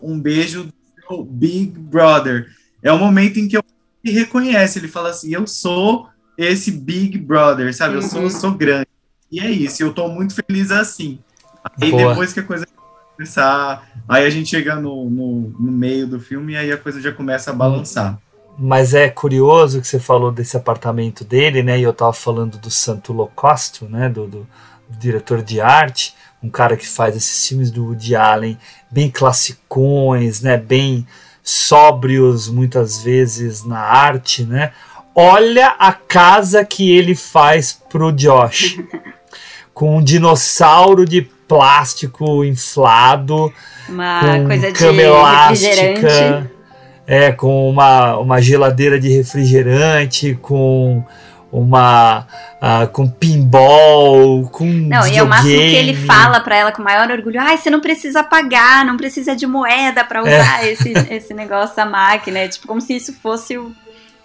um 0.00 0.20
beijo 0.20 0.64
do 0.64 0.72
seu 1.04 1.24
Big 1.24 1.76
Brother". 1.76 2.46
É 2.80 2.92
o 2.92 2.98
momento 2.98 3.40
em 3.40 3.48
que 3.48 3.56
eu 3.56 3.64
ele 4.04 4.18
reconhece, 4.18 4.78
ele 4.78 4.88
fala 4.88 5.10
assim: 5.10 5.32
"Eu 5.34 5.46
sou 5.46 6.08
esse 6.36 6.70
Big 6.70 7.18
Brother", 7.18 7.74
sabe? 7.74 7.94
Eu 7.96 8.02
sou, 8.02 8.22
Uhum. 8.22 8.30
sou 8.30 8.52
grande. 8.52 8.86
E 9.30 9.40
é 9.40 9.50
isso, 9.50 9.82
eu 9.82 9.92
tô 9.94 10.08
muito 10.08 10.34
feliz 10.34 10.70
assim. 10.70 11.18
Aí 11.80 11.90
Boa. 11.90 12.08
depois 12.10 12.32
que 12.32 12.40
a 12.40 12.42
coisa 12.42 12.66
começar, 13.16 13.86
aí 14.08 14.24
a 14.26 14.30
gente 14.30 14.48
chega 14.50 14.74
no, 14.76 15.08
no, 15.08 15.54
no 15.58 15.72
meio 15.72 16.06
do 16.06 16.18
filme 16.20 16.52
e 16.54 16.56
aí 16.56 16.72
a 16.72 16.76
coisa 16.76 17.00
já 17.00 17.12
começa 17.12 17.50
a 17.50 17.54
balançar. 17.54 18.18
Mas 18.58 18.92
é 18.94 19.08
curioso 19.08 19.80
que 19.80 19.86
você 19.86 19.98
falou 19.98 20.30
desse 20.30 20.56
apartamento 20.56 21.24
dele, 21.24 21.62
né? 21.62 21.78
E 21.78 21.82
eu 21.82 21.92
tava 21.92 22.12
falando 22.12 22.58
do 22.58 22.70
Santo 22.70 23.12
Locosto, 23.12 23.86
né? 23.88 24.08
Do, 24.08 24.26
do- 24.26 24.46
do 24.88 24.98
diretor 24.98 25.40
de 25.42 25.58
arte, 25.60 26.14
um 26.42 26.50
cara 26.50 26.76
que 26.76 26.86
faz 26.86 27.16
esses 27.16 27.46
filmes 27.48 27.70
do 27.70 27.86
Woody 27.86 28.14
Allen 28.14 28.58
bem 28.90 29.10
classicões, 29.10 30.40
né? 30.42 30.56
Bem 30.58 31.06
sóbrios 31.42 32.48
muitas 32.48 33.02
vezes 33.02 33.64
na 33.64 33.80
arte, 33.80 34.44
né? 34.44 34.72
Olha 35.14 35.74
a 35.78 35.92
casa 35.92 36.64
que 36.64 36.90
ele 36.90 37.14
faz 37.14 37.72
pro 37.90 38.12
Josh. 38.12 38.78
com 39.74 39.96
um 39.96 40.02
dinossauro 40.02 41.04
de 41.04 41.22
plástico 41.22 42.44
inflado, 42.44 43.52
Uma 43.88 44.20
com 44.20 44.46
coisa 44.46 44.72
de 44.72 44.78
cama 44.78 45.02
elástica, 45.02 46.50
é, 47.06 47.32
com 47.32 47.68
uma, 47.68 48.16
uma 48.18 48.40
geladeira 48.40 48.98
de 48.98 49.08
refrigerante, 49.08 50.38
com 50.40 51.04
uma 51.52 52.26
ah, 52.60 52.86
com 52.86 53.06
pinball, 53.06 54.48
com 54.50 54.64
Não, 54.64 55.06
e 55.06 55.16
é 55.18 55.22
o 55.22 55.28
máximo 55.28 55.50
que 55.50 55.54
ele 55.76 55.92
videogame. 55.92 56.06
fala 56.06 56.40
pra 56.40 56.56
ela 56.56 56.72
com 56.72 56.82
maior 56.82 57.10
orgulho: 57.10 57.38
ai, 57.40 57.58
você 57.58 57.68
não 57.68 57.80
precisa 57.80 58.24
pagar, 58.24 58.84
não 58.86 58.96
precisa 58.96 59.36
de 59.36 59.46
moeda 59.46 60.02
pra 60.04 60.22
usar 60.22 60.64
É. 60.64 60.72
esse, 60.72 60.92
esse 61.10 61.34
negócio 61.34 61.76
da 61.76 61.84
máquina. 61.84 62.38
É 62.38 62.48
tipo 62.48 62.66
como 62.66 62.80
se 62.80 62.96
isso 62.96 63.12
fosse 63.22 63.58
o 63.58 63.70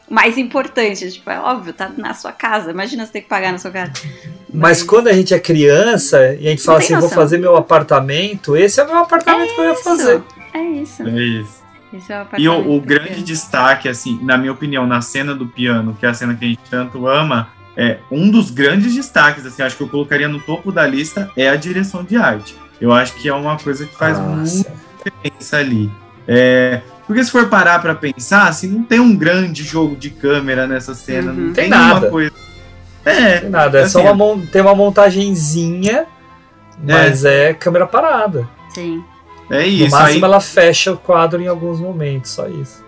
mais 0.10 0.38
importante. 0.38 1.12
Tipo, 1.12 1.30
é 1.30 1.38
óbvio, 1.40 1.74
tá 1.74 1.92
na 1.98 2.14
sua 2.14 2.32
casa. 2.32 2.72
Imagina 2.72 3.06
você 3.06 3.12
ter 3.12 3.22
que 3.22 3.28
pagar 3.28 3.52
na 3.52 3.58
sua 3.58 3.72
casa. 3.72 3.92
Mas 4.54 4.82
quando 4.82 5.10
a 5.10 5.14
gente 5.14 5.34
é 5.34 5.40
criança 5.40 6.34
e 6.40 6.48
a 6.48 6.52
gente 6.52 6.64
fala 6.64 6.78
assim, 6.80 6.94
vou 6.94 7.02
noção. 7.04 7.18
fazer 7.18 7.38
meu 7.38 7.58
apartamento, 7.58 8.56
esse 8.56 8.80
é 8.80 8.84
o 8.84 8.88
meu 8.88 8.98
apartamento 9.00 9.54
que 9.54 9.60
eu 9.60 9.66
ia 9.66 9.76
fazer. 9.76 10.22
É 10.54 10.62
isso. 10.62 11.04
É 11.04 11.10
isso. 11.22 11.67
Esse 11.94 12.12
é 12.12 12.22
o 12.22 12.28
E 12.38 12.50
o, 12.50 12.76
o 12.76 12.82
grande 12.82 13.24
destaque, 13.24 13.88
assim, 13.88 14.20
na 14.22 14.38
minha 14.38 14.52
opinião, 14.52 14.86
na 14.86 15.02
cena 15.02 15.34
do 15.34 15.46
piano, 15.48 15.96
que 16.00 16.06
é 16.06 16.10
a 16.10 16.14
cena 16.14 16.36
que 16.36 16.44
a 16.46 16.48
gente 16.48 16.60
tanto 16.70 17.08
ama, 17.08 17.50
é 17.76 17.98
um 18.12 18.30
dos 18.30 18.52
grandes 18.52 18.94
destaques, 18.94 19.46
assim, 19.46 19.62
acho 19.64 19.78
que 19.78 19.84
eu 19.84 19.88
colocaria 19.90 20.28
no 20.28 20.40
topo 20.40 20.72
da 20.72 20.86
lista, 20.86 21.32
é 21.38 21.48
a 21.50 21.56
direção 21.56 22.04
de 22.04 22.18
arte. 22.18 22.56
Eu 22.82 22.92
acho 22.92 23.14
que 23.16 23.28
é 23.30 23.34
uma 23.34 23.58
coisa 23.58 23.86
que 23.86 23.96
faz 23.96 24.20
muita 24.20 24.72
diferença 25.06 25.58
ali. 25.58 25.90
É, 26.28 26.82
porque 27.06 27.24
se 27.24 27.32
for 27.32 27.48
parar 27.48 27.80
pra 27.82 27.96
pensar, 27.96 28.48
assim, 28.50 28.68
não 28.68 28.84
tem 28.84 29.00
um 29.00 29.16
grande 29.16 29.64
jogo 29.64 29.96
de 29.96 30.10
câmera 30.10 30.68
nessa 30.68 30.94
cena, 30.94 31.32
Uhum. 31.32 31.38
não 31.38 31.54
Tem 31.54 31.64
tem, 31.64 31.70
nada. 31.70 32.00
uma 32.06 32.10
coisa. 32.12 32.32
É, 33.06 33.40
Tem 33.40 33.50
nada, 33.50 33.80
é 33.80 33.88
só 33.88 34.00
assim, 34.00 34.08
uma, 34.10 34.14
mon- 34.14 34.46
tem 34.46 34.62
uma 34.62 34.76
montagenzinha, 34.76 36.06
mas 36.84 37.24
é, 37.24 37.54
câmera 37.54 37.88
parada. 37.88 38.48
Sim. 38.74 39.02
É 39.50 39.62
No 39.62 39.68
isso. 39.68 39.92
máximo 39.96 40.26
aí- 40.26 40.32
ela 40.32 40.42
fecha 40.42 40.92
o 40.92 40.98
quadro 40.98 41.42
em 41.42 41.48
alguns 41.48 41.80
momentos, 41.80 42.32
só 42.32 42.48
isso. 42.48 42.86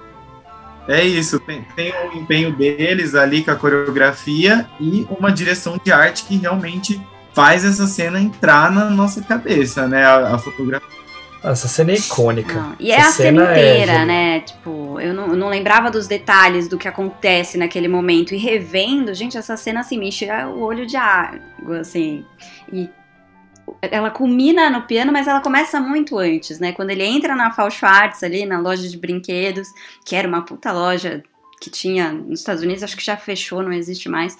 É 0.88 1.03
isso, 1.03 1.40
tem, 1.40 1.61
tem 1.76 1.94
o 2.07 2.18
empenho 2.18 2.52
deles 2.56 3.14
ali 3.14 3.44
com 3.44 3.52
a 3.52 3.56
coreografia 3.56 4.68
e 4.80 5.07
uma 5.19 5.31
direção 5.31 5.80
de 5.84 5.91
arte 5.91 6.23
que 6.26 6.36
realmente 6.38 6.99
faz 7.34 7.64
essa 7.64 7.86
cena 7.86 8.19
entrar 8.19 8.72
na 8.72 8.90
nossa 8.90 9.22
cabeça, 9.22 9.88
né? 9.88 10.03
A, 10.03 10.34
a 10.36 10.38
fotografia. 10.40 10.88
Essa 11.44 11.68
cena 11.69 11.91
é 11.91 11.95
icônica. 11.95 12.53
Não, 12.53 12.76
E 12.80 12.91
é 12.91 12.95
Essa 12.95 13.10
a 13.10 13.11
cena 13.14 13.48
é 13.48 13.52
inteira, 13.52 13.91
genial. 13.91 14.06
né? 14.07 14.40
Tipo, 14.41 14.99
eu 14.99 15.14
não, 15.14 15.27
eu 15.27 15.36
não 15.38 15.48
lembrava 15.48 15.90
dos 15.90 16.06
detalhes 16.07 16.68
do 16.68 16.77
que 16.77 16.88
acontece 16.88 17.57
naquele 17.57 17.88
momento. 17.88 18.34
E 18.34 18.38
revendo, 18.38 19.14
gente, 19.14 19.38
essa 19.38 19.56
cena 19.56 19.80
assim, 19.81 19.98
me 19.98 20.10
enche 20.10 20.27
o 20.48 20.60
olho 20.60 20.86
de 20.86 20.98
água, 20.98 21.80
assim. 21.80 22.26
E 22.73 22.90
ela 23.82 24.10
culmina 24.10 24.70
no 24.70 24.84
piano, 24.84 25.12
mas 25.12 25.28
ela 25.28 25.41
começa 25.41 25.80
muito 25.80 26.18
antes, 26.18 26.60
né? 26.60 26.72
Quando 26.72 26.90
ele 26.91 27.04
entra 27.04 27.36
na 27.36 27.52
Falsch 27.52 27.84
Arts 27.84 28.24
ali, 28.24 28.46
na 28.46 28.60
loja 28.60 28.88
de 28.88 28.98
brinquedos, 28.98 29.68
que 30.06 30.16
era 30.16 30.28
uma 30.28 30.41
puta 30.44 30.72
loja 30.72 31.24
que 31.62 31.70
tinha 31.70 32.12
nos 32.12 32.40
Estados 32.40 32.64
Unidos, 32.64 32.84
acho 32.84 32.96
que 32.96 33.04
já 33.04 33.18
fechou, 33.18 33.62
não 33.62 33.74
existe 33.74 34.08
mais. 34.08 34.38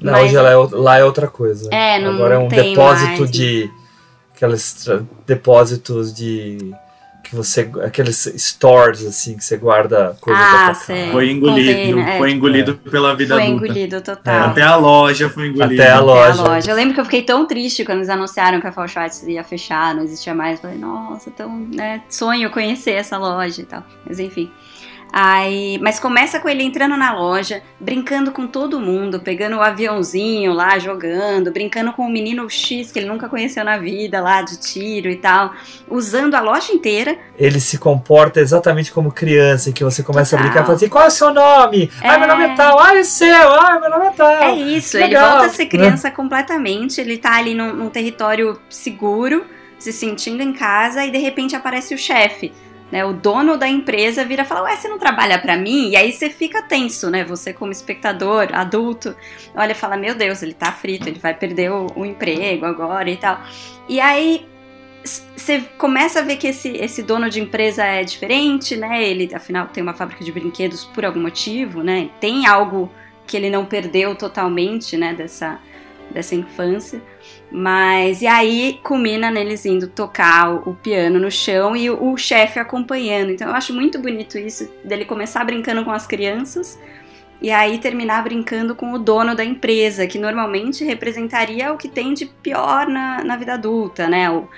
Não, 0.00 0.12
Mas- 0.12 0.24
hoje 0.26 0.36
ela 0.36 0.50
é 0.50 0.56
o- 0.56 0.76
lá 0.80 0.98
é 0.98 1.04
outra 1.04 1.28
coisa. 1.28 1.68
É, 1.72 1.98
não 2.00 2.14
Agora 2.14 2.34
é 2.34 2.38
um 2.38 2.48
depósito 2.48 3.06
mais, 3.08 3.20
né? 3.20 3.26
de. 3.26 3.70
Aqueles 4.34 4.88
depósitos 5.26 6.12
de. 6.12 6.58
Que 7.32 7.36
você. 7.36 7.70
Aqueles 7.82 8.30
stores, 8.36 9.06
assim, 9.06 9.38
que 9.38 9.42
você 9.44 9.56
guarda 9.56 10.14
coisa 10.20 10.38
Ah, 10.38 10.50
da 10.52 10.66
casa. 10.74 10.84
Foi 11.12 11.30
engolido, 11.30 11.70
Container, 11.72 12.08
é, 12.08 12.18
foi 12.18 12.28
tipo, 12.28 12.36
engolido 12.36 12.74
pela 12.76 13.16
vida 13.16 13.34
Foi 13.34 13.44
adulta. 13.44 13.64
engolido 13.64 13.96
É, 13.96 14.00
total. 14.00 14.48
até 14.50 14.60
a 14.62 14.76
loja 14.76 15.30
foi 15.30 15.46
engolida. 15.48 15.82
Até 15.82 15.90
a 15.92 15.96
Até 15.96 16.04
loja. 16.04 16.42
a 16.42 16.44
loja. 16.48 16.70
Eu 16.70 16.76
lembro 16.76 16.92
que 16.92 17.00
eu 17.00 17.04
fiquei 17.06 17.22
tão 17.22 17.46
triste 17.46 17.86
quando 17.86 17.98
eles 17.98 18.10
anunciaram 18.10 18.60
que 18.60 18.66
a 18.66 18.72
Fall 18.72 18.86
Shots 18.86 19.22
ia 19.22 19.42
fechar, 19.42 19.94
não 19.94 20.02
existia 20.04 20.34
mais. 20.34 20.60
Falei, 20.60 20.76
nossa, 20.76 21.30
tão, 21.30 21.48
né, 21.58 22.02
sonho 22.10 22.50
conhecer 22.50 22.90
essa 22.92 23.16
loja 23.16 23.62
e 23.62 23.64
tal. 23.64 23.82
Mas 24.06 24.20
enfim. 24.20 24.50
Aí, 25.12 25.78
mas 25.82 26.00
começa 26.00 26.40
com 26.40 26.48
ele 26.48 26.62
entrando 26.62 26.96
na 26.96 27.12
loja, 27.12 27.62
brincando 27.78 28.32
com 28.32 28.46
todo 28.46 28.80
mundo, 28.80 29.20
pegando 29.20 29.56
o 29.56 29.60
aviãozinho 29.60 30.54
lá, 30.54 30.78
jogando, 30.78 31.52
brincando 31.52 31.92
com 31.92 32.06
o 32.06 32.10
menino 32.10 32.48
X 32.48 32.90
que 32.90 32.98
ele 32.98 33.08
nunca 33.08 33.28
conheceu 33.28 33.62
na 33.62 33.76
vida 33.76 34.22
lá 34.22 34.40
de 34.40 34.58
tiro 34.58 35.10
e 35.10 35.16
tal, 35.16 35.52
usando 35.86 36.34
a 36.34 36.40
loja 36.40 36.72
inteira. 36.72 37.18
Ele 37.38 37.60
se 37.60 37.76
comporta 37.76 38.40
exatamente 38.40 38.90
como 38.90 39.12
criança, 39.12 39.68
em 39.68 39.72
que 39.74 39.84
você 39.84 40.02
começa 40.02 40.30
Total. 40.30 40.46
a 40.46 40.48
brincar 40.48 40.62
e 40.62 40.64
fala 40.64 40.76
assim: 40.76 40.88
qual 40.88 41.04
é 41.04 41.08
o 41.08 41.10
seu 41.10 41.34
nome? 41.34 41.90
Ai, 42.00 42.18
meu 42.18 42.28
nome 42.28 42.44
é 42.44 42.54
tal, 42.54 42.78
ai, 42.78 43.00
o 43.00 43.04
seu, 43.04 43.52
ai, 43.52 43.80
meu 43.80 43.90
nome 43.90 44.06
é 44.06 44.10
tal. 44.12 44.42
É 44.44 44.54
isso, 44.54 44.92
Que 44.92 44.96
ele 44.96 45.06
legal, 45.08 45.32
volta 45.32 45.46
a 45.46 45.50
ser 45.50 45.66
criança 45.66 46.10
completamente, 46.10 47.02
ele 47.02 47.18
tá 47.18 47.36
ali 47.36 47.54
num, 47.54 47.74
num 47.74 47.90
território 47.90 48.58
seguro, 48.70 49.44
se 49.78 49.92
sentindo 49.92 50.42
em 50.42 50.54
casa, 50.54 51.04
e 51.04 51.10
de 51.10 51.18
repente 51.18 51.54
aparece 51.54 51.94
o 51.94 51.98
chefe. 51.98 52.50
Né, 52.92 53.02
o 53.06 53.14
dono 53.14 53.56
da 53.56 53.66
empresa 53.66 54.22
vira 54.22 54.42
e 54.42 54.44
fala, 54.44 54.64
ué, 54.64 54.76
você 54.76 54.86
não 54.86 54.98
trabalha 54.98 55.38
pra 55.38 55.56
mim? 55.56 55.88
E 55.88 55.96
aí 55.96 56.12
você 56.12 56.28
fica 56.28 56.60
tenso, 56.60 57.08
né? 57.10 57.24
Você 57.24 57.50
como 57.50 57.72
espectador, 57.72 58.50
adulto, 58.52 59.16
olha 59.54 59.72
e 59.72 59.74
fala, 59.74 59.96
meu 59.96 60.14
Deus, 60.14 60.42
ele 60.42 60.52
tá 60.52 60.70
frito, 60.70 61.08
ele 61.08 61.18
vai 61.18 61.32
perder 61.32 61.72
o, 61.72 61.86
o 61.96 62.04
emprego 62.04 62.66
agora 62.66 63.08
e 63.08 63.16
tal. 63.16 63.40
E 63.88 63.98
aí 63.98 64.46
você 65.04 65.60
começa 65.78 66.20
a 66.20 66.22
ver 66.22 66.36
que 66.36 66.46
esse, 66.46 66.68
esse 66.68 67.02
dono 67.02 67.30
de 67.30 67.40
empresa 67.40 67.82
é 67.82 68.04
diferente, 68.04 68.76
né? 68.76 69.02
Ele, 69.02 69.34
afinal, 69.34 69.68
tem 69.68 69.82
uma 69.82 69.94
fábrica 69.94 70.22
de 70.22 70.30
brinquedos 70.30 70.84
por 70.84 71.04
algum 71.04 71.20
motivo, 71.20 71.82
né? 71.82 72.10
Tem 72.20 72.46
algo 72.46 72.92
que 73.26 73.36
ele 73.36 73.48
não 73.48 73.64
perdeu 73.64 74.14
totalmente, 74.14 74.98
né? 74.98 75.14
Dessa, 75.14 75.58
dessa 76.10 76.34
infância. 76.34 77.02
Mas, 77.54 78.22
e 78.22 78.26
aí 78.26 78.80
culmina 78.82 79.30
neles 79.30 79.66
indo 79.66 79.86
tocar 79.86 80.50
o, 80.66 80.74
piano 80.74 81.18
no 81.18 81.30
chão 81.30 81.76
e 81.76 81.90
o, 81.90 82.12
o 82.12 82.16
chefe 82.16 82.58
acompanhando. 82.58 83.30
Então 83.30 83.48
eu 83.48 83.54
acho 83.54 83.74
muito 83.74 83.98
bonito 83.98 84.38
isso, 84.38 84.70
dele 84.82 85.04
começar 85.04 85.44
brincando 85.44 85.84
com 85.84 85.90
as 85.90 86.06
crianças 86.06 86.78
e 87.42 87.50
aí 87.50 87.78
terminar 87.78 88.22
brincando 88.22 88.74
com 88.74 88.92
o 88.92 88.98
dono 88.98 89.34
da 89.34 89.44
empresa, 89.44 90.06
que 90.06 90.18
normalmente 90.18 90.84
representaria 90.84 91.72
o 91.72 91.76
que 91.76 91.88
tem 91.88 92.14
de 92.14 92.24
pior 92.24 92.86
na, 92.86 93.22
na 93.24 93.36
vida 93.36 93.54
adulta, 93.54 94.08
né? 94.08 94.30
O, 94.30 94.48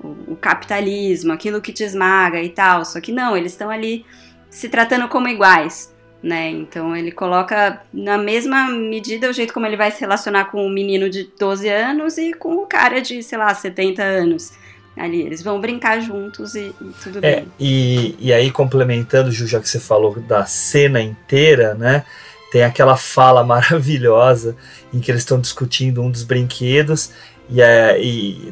o, 0.00 0.32
o 0.32 0.36
capitalismo, 0.36 1.32
aquilo 1.32 1.60
que 1.60 1.72
te 1.72 1.82
esmaga 1.82 2.40
e 2.40 2.50
tal. 2.50 2.84
Só 2.84 3.00
que 3.00 3.10
não, 3.10 3.36
eles 3.36 3.52
estão 3.52 3.70
ali 3.70 4.04
se 4.50 4.68
tratando 4.68 5.08
como 5.08 5.26
iguais. 5.26 5.93
Né? 6.24 6.48
Então 6.48 6.96
ele 6.96 7.12
coloca 7.12 7.82
na 7.92 8.16
mesma 8.16 8.70
medida 8.70 9.28
o 9.28 9.32
jeito 9.34 9.52
como 9.52 9.66
ele 9.66 9.76
vai 9.76 9.90
se 9.90 10.00
relacionar 10.00 10.46
com 10.46 10.66
um 10.66 10.70
menino 10.70 11.10
de 11.10 11.28
12 11.38 11.68
anos 11.68 12.16
e 12.16 12.32
com 12.32 12.54
o 12.62 12.66
cara 12.66 13.02
de, 13.02 13.22
sei 13.22 13.36
lá, 13.36 13.52
70 13.54 14.02
anos. 14.02 14.52
Ali, 14.96 15.20
eles 15.20 15.42
vão 15.42 15.60
brincar 15.60 16.00
juntos 16.00 16.54
e, 16.54 16.74
e 16.80 16.92
tudo 17.02 17.18
É, 17.18 17.40
bem. 17.40 17.52
e, 17.60 18.16
e 18.18 18.32
aí 18.32 18.50
complementando, 18.50 19.30
Ju, 19.30 19.46
já 19.46 19.60
que 19.60 19.68
você 19.68 19.78
falou 19.78 20.18
da 20.20 20.46
cena 20.46 20.98
inteira, 21.02 21.74
né? 21.74 22.06
Tem 22.50 22.64
aquela 22.64 22.96
fala 22.96 23.44
maravilhosa 23.44 24.56
em 24.94 25.00
que 25.00 25.10
eles 25.10 25.20
estão 25.20 25.38
discutindo 25.38 26.00
um 26.00 26.10
dos 26.10 26.22
brinquedos 26.22 27.10
e, 27.50 27.60
é, 27.60 28.00
e 28.00 28.50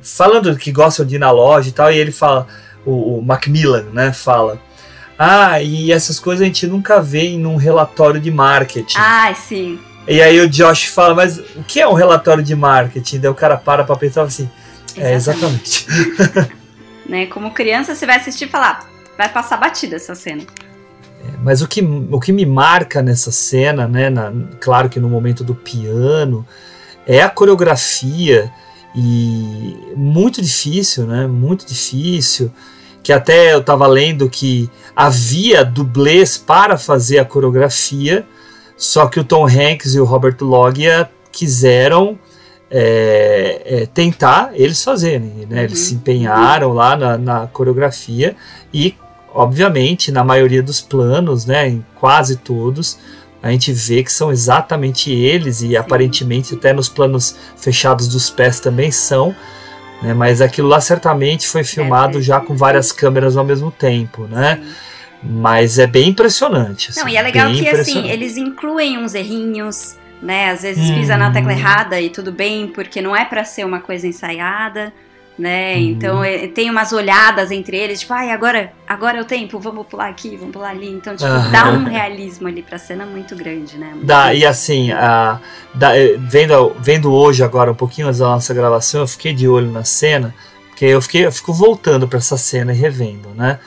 falando 0.00 0.54
que 0.56 0.70
gostam 0.70 1.04
de 1.04 1.16
ir 1.16 1.18
na 1.18 1.32
loja 1.32 1.68
e 1.68 1.72
tal, 1.72 1.90
e 1.90 1.98
ele 1.98 2.12
fala, 2.12 2.46
o, 2.86 3.18
o 3.18 3.22
Macmillan, 3.22 3.86
né? 3.92 4.12
Fala. 4.12 4.60
Ah, 5.24 5.62
e 5.62 5.92
essas 5.92 6.18
coisas 6.18 6.42
a 6.42 6.46
gente 6.46 6.66
nunca 6.66 7.00
vê 7.00 7.28
em 7.28 7.46
um 7.46 7.54
relatório 7.54 8.20
de 8.20 8.28
marketing. 8.28 8.98
Ah, 8.98 9.32
sim. 9.34 9.78
E 10.08 10.20
aí 10.20 10.40
o 10.40 10.48
Josh 10.48 10.86
fala, 10.86 11.14
mas 11.14 11.38
o 11.38 11.62
que 11.64 11.80
é 11.80 11.86
um 11.86 11.92
relatório 11.92 12.42
de 12.42 12.56
marketing? 12.56 13.20
Daí 13.20 13.30
o 13.30 13.34
cara 13.34 13.56
para 13.56 13.84
pra 13.84 13.94
pensar 13.94 14.22
assim, 14.22 14.50
é 14.96 15.14
exatamente. 15.14 15.86
Né? 17.04 17.26
Como 17.26 17.50
criança, 17.52 17.94
você 17.94 18.06
vai 18.06 18.16
assistir 18.16 18.44
e 18.46 18.48
falar, 18.48 18.88
vai 19.18 19.28
passar 19.28 19.56
batida 19.58 19.96
essa 19.96 20.14
cena. 20.14 20.44
Mas 21.42 21.60
o 21.60 21.68
que, 21.68 21.82
o 21.82 22.18
que 22.20 22.32
me 22.32 22.46
marca 22.46 23.02
nessa 23.02 23.30
cena, 23.30 23.86
né, 23.86 24.08
na- 24.08 24.32
claro 24.60 24.88
que 24.88 24.98
no 25.00 25.08
momento 25.08 25.42
do 25.44 25.54
piano, 25.54 26.46
é 27.06 27.20
a 27.20 27.28
coreografia 27.28 28.50
e 28.94 29.76
muito 29.96 30.40
difícil, 30.40 31.06
né, 31.06 31.26
muito 31.26 31.66
difícil, 31.66 32.50
que 33.02 33.12
até 33.12 33.52
eu 33.52 33.60
estava 33.60 33.86
lendo 33.86 34.28
que 34.28 34.70
havia 34.94 35.64
dublês 35.64 36.38
para 36.38 36.78
fazer 36.78 37.18
a 37.18 37.24
coreografia, 37.24 38.26
só 38.76 39.06
que 39.06 39.18
o 39.18 39.24
Tom 39.24 39.46
Hanks 39.46 39.94
e 39.94 40.00
o 40.00 40.04
Robert 40.04 40.36
Loggia 40.40 41.10
quiseram 41.30 42.18
é, 42.70 43.62
é, 43.64 43.86
tentar 43.86 44.50
eles 44.54 44.82
fazerem, 44.82 45.46
né? 45.48 45.64
Eles 45.64 45.78
se 45.78 45.94
empenharam 45.94 46.72
lá 46.72 46.96
na, 46.96 47.18
na 47.18 47.46
coreografia 47.46 48.34
e, 48.72 48.96
obviamente, 49.34 50.10
na 50.10 50.24
maioria 50.24 50.62
dos 50.62 50.80
planos, 50.80 51.44
né, 51.44 51.68
em 51.68 51.84
quase 52.00 52.36
todos, 52.36 52.98
a 53.42 53.50
gente 53.50 53.72
vê 53.72 54.02
que 54.02 54.12
são 54.12 54.30
exatamente 54.30 55.12
eles 55.12 55.60
e 55.62 55.76
aparentemente 55.76 56.54
até 56.54 56.72
nos 56.72 56.88
planos 56.88 57.36
fechados 57.56 58.08
dos 58.08 58.30
pés 58.30 58.60
também 58.60 58.90
são, 58.90 59.34
né? 60.02 60.14
Mas 60.14 60.40
aquilo 60.40 60.68
lá 60.68 60.80
certamente 60.80 61.46
foi 61.46 61.64
filmado 61.64 62.20
já 62.20 62.40
com 62.40 62.56
várias 62.56 62.90
câmeras 62.92 63.36
ao 63.36 63.44
mesmo 63.44 63.70
tempo, 63.70 64.26
né? 64.26 64.60
Mas 65.22 65.78
é 65.78 65.86
bem 65.86 66.08
impressionante. 66.08 66.90
Não, 66.96 67.04
assim, 67.04 67.12
e 67.12 67.16
é 67.16 67.22
legal 67.22 67.50
que 67.52 67.68
assim, 67.68 68.08
eles 68.10 68.36
incluem 68.36 68.98
uns 68.98 69.14
errinhos, 69.14 69.96
né? 70.20 70.50
Às 70.50 70.62
vezes 70.62 70.88
Uhum. 70.88 70.96
pisa 70.96 71.16
na 71.16 71.30
tecla 71.30 71.52
errada 71.52 72.00
e 72.00 72.10
tudo 72.10 72.32
bem, 72.32 72.66
porque 72.66 73.00
não 73.00 73.14
é 73.14 73.24
pra 73.24 73.44
ser 73.44 73.64
uma 73.64 73.80
coisa 73.80 74.06
ensaiada, 74.06 74.92
né? 75.38 75.76
Uhum. 75.76 75.82
Então 75.82 76.24
é, 76.24 76.46
tem 76.48 76.70
umas 76.70 76.92
olhadas 76.92 77.50
entre 77.50 77.76
eles, 77.76 78.00
tipo, 78.00 78.12
ai, 78.12 78.30
agora, 78.30 78.72
agora 78.86 79.18
é 79.18 79.20
o 79.20 79.24
tempo, 79.24 79.58
vamos 79.58 79.86
pular 79.86 80.08
aqui, 80.08 80.36
vamos 80.36 80.52
pular 80.52 80.70
ali. 80.70 80.88
Então, 80.88 81.16
tipo, 81.16 81.28
Aham. 81.28 81.50
dá 81.50 81.70
um 81.70 81.84
realismo 81.84 82.48
ali 82.48 82.62
pra 82.62 82.78
cena 82.78 83.06
muito 83.06 83.34
grande, 83.34 83.78
né? 83.78 83.94
Dá, 84.02 84.34
e 84.34 84.44
assim, 84.44 84.92
a, 84.92 85.40
eh, 85.80 86.16
vendo, 86.18 86.76
vendo 86.78 87.12
hoje 87.12 87.42
agora 87.42 87.72
um 87.72 87.74
pouquinho 87.74 88.08
antes 88.08 88.20
da 88.20 88.26
nossa 88.26 88.52
gravação, 88.52 89.00
eu 89.00 89.08
fiquei 89.08 89.32
de 89.32 89.48
olho 89.48 89.70
na 89.70 89.84
cena, 89.84 90.34
porque 90.68 90.84
eu, 90.84 91.00
fiquei, 91.00 91.26
eu 91.26 91.32
fico 91.32 91.52
voltando 91.52 92.06
para 92.06 92.18
essa 92.18 92.36
cena 92.36 92.72
e 92.72 92.76
revendo, 92.76 93.30
né? 93.30 93.58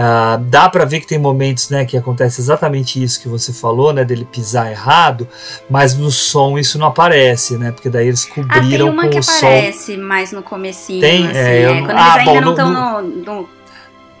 Ah, 0.00 0.38
dá 0.40 0.68
para 0.68 0.84
ver 0.84 1.00
que 1.00 1.08
tem 1.08 1.18
momentos 1.18 1.70
né, 1.70 1.84
que 1.84 1.96
acontece 1.96 2.40
exatamente 2.40 3.02
isso 3.02 3.20
que 3.20 3.28
você 3.28 3.52
falou, 3.52 3.92
né? 3.92 4.04
Dele 4.04 4.24
pisar 4.24 4.70
errado, 4.70 5.26
mas 5.68 5.96
no 5.96 6.08
som 6.08 6.56
isso 6.56 6.78
não 6.78 6.86
aparece, 6.86 7.56
né? 7.58 7.72
Porque 7.72 7.90
daí 7.90 8.06
eles 8.06 8.22
Ah, 8.24 8.34
tem 8.34 8.44
cobriram 8.44 8.90
uma 8.90 9.02
com 9.02 9.10
que 9.10 9.18
o 9.18 9.22
som. 9.24 9.32
aparece 9.46 9.96
mais 9.96 10.30
no 10.30 10.40
comecinho, 10.40 11.00
Tem? 11.00 11.26
assim, 11.26 11.36
É, 11.36 11.64
eu 11.66 11.70
é, 11.70 11.74
não- 11.80 11.86
quando 11.86 11.98
ah, 11.98 12.02
eles 12.14 12.28
ainda 12.28 12.30
bom, 12.30 12.34
não 12.34 12.44
no- 12.44 12.50
estão 12.50 12.70
no- 12.70 13.02
no, 13.02 13.40
no- 13.42 13.48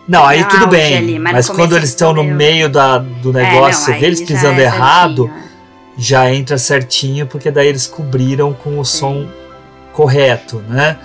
Não, 0.08 0.24
aí 0.26 0.42
tudo 0.46 0.66
bem. 0.66 0.96
ali, 0.96 1.16
mas 1.20 1.32
mas 1.32 1.48
quando 1.48 1.76
eles 1.76 1.90
estão 1.90 2.12
no 2.12 2.24
meio- 2.24 2.68
da, 2.68 2.98
do 2.98 3.30
É, 3.38 3.44
negócio, 3.44 3.78
não, 3.92 3.94
você 3.94 4.00
vê 4.00 4.06
eles 4.06 4.18
já 4.18 4.26
pisando 4.26 4.60
é 4.60 4.64
errado, 4.64 5.26
certinho, 5.26 5.48
já 5.96 6.34
entra 6.34 6.58
certinho, 6.58 7.26
porque 7.28 7.52
daí 7.52 7.68
eles 7.68 7.86
cobriram 7.86 8.52
com 8.52 8.80
o 8.80 8.84
som 8.84 9.28
correto, 9.92 10.60
né? 10.68 10.96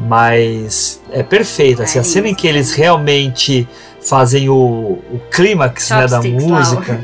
Mas 0.00 1.00
é 1.10 1.22
perfeito. 1.22 1.82
Assim, 1.82 1.98
a 1.98 2.04
cena 2.04 2.28
em 2.28 2.34
que 2.34 2.46
eles 2.46 2.72
realmente 2.72 3.68
fazem 4.08 4.48
o, 4.48 4.54
o 4.54 5.20
clímax 5.30 5.90
né, 5.90 6.06
da 6.06 6.20
música, 6.22 7.00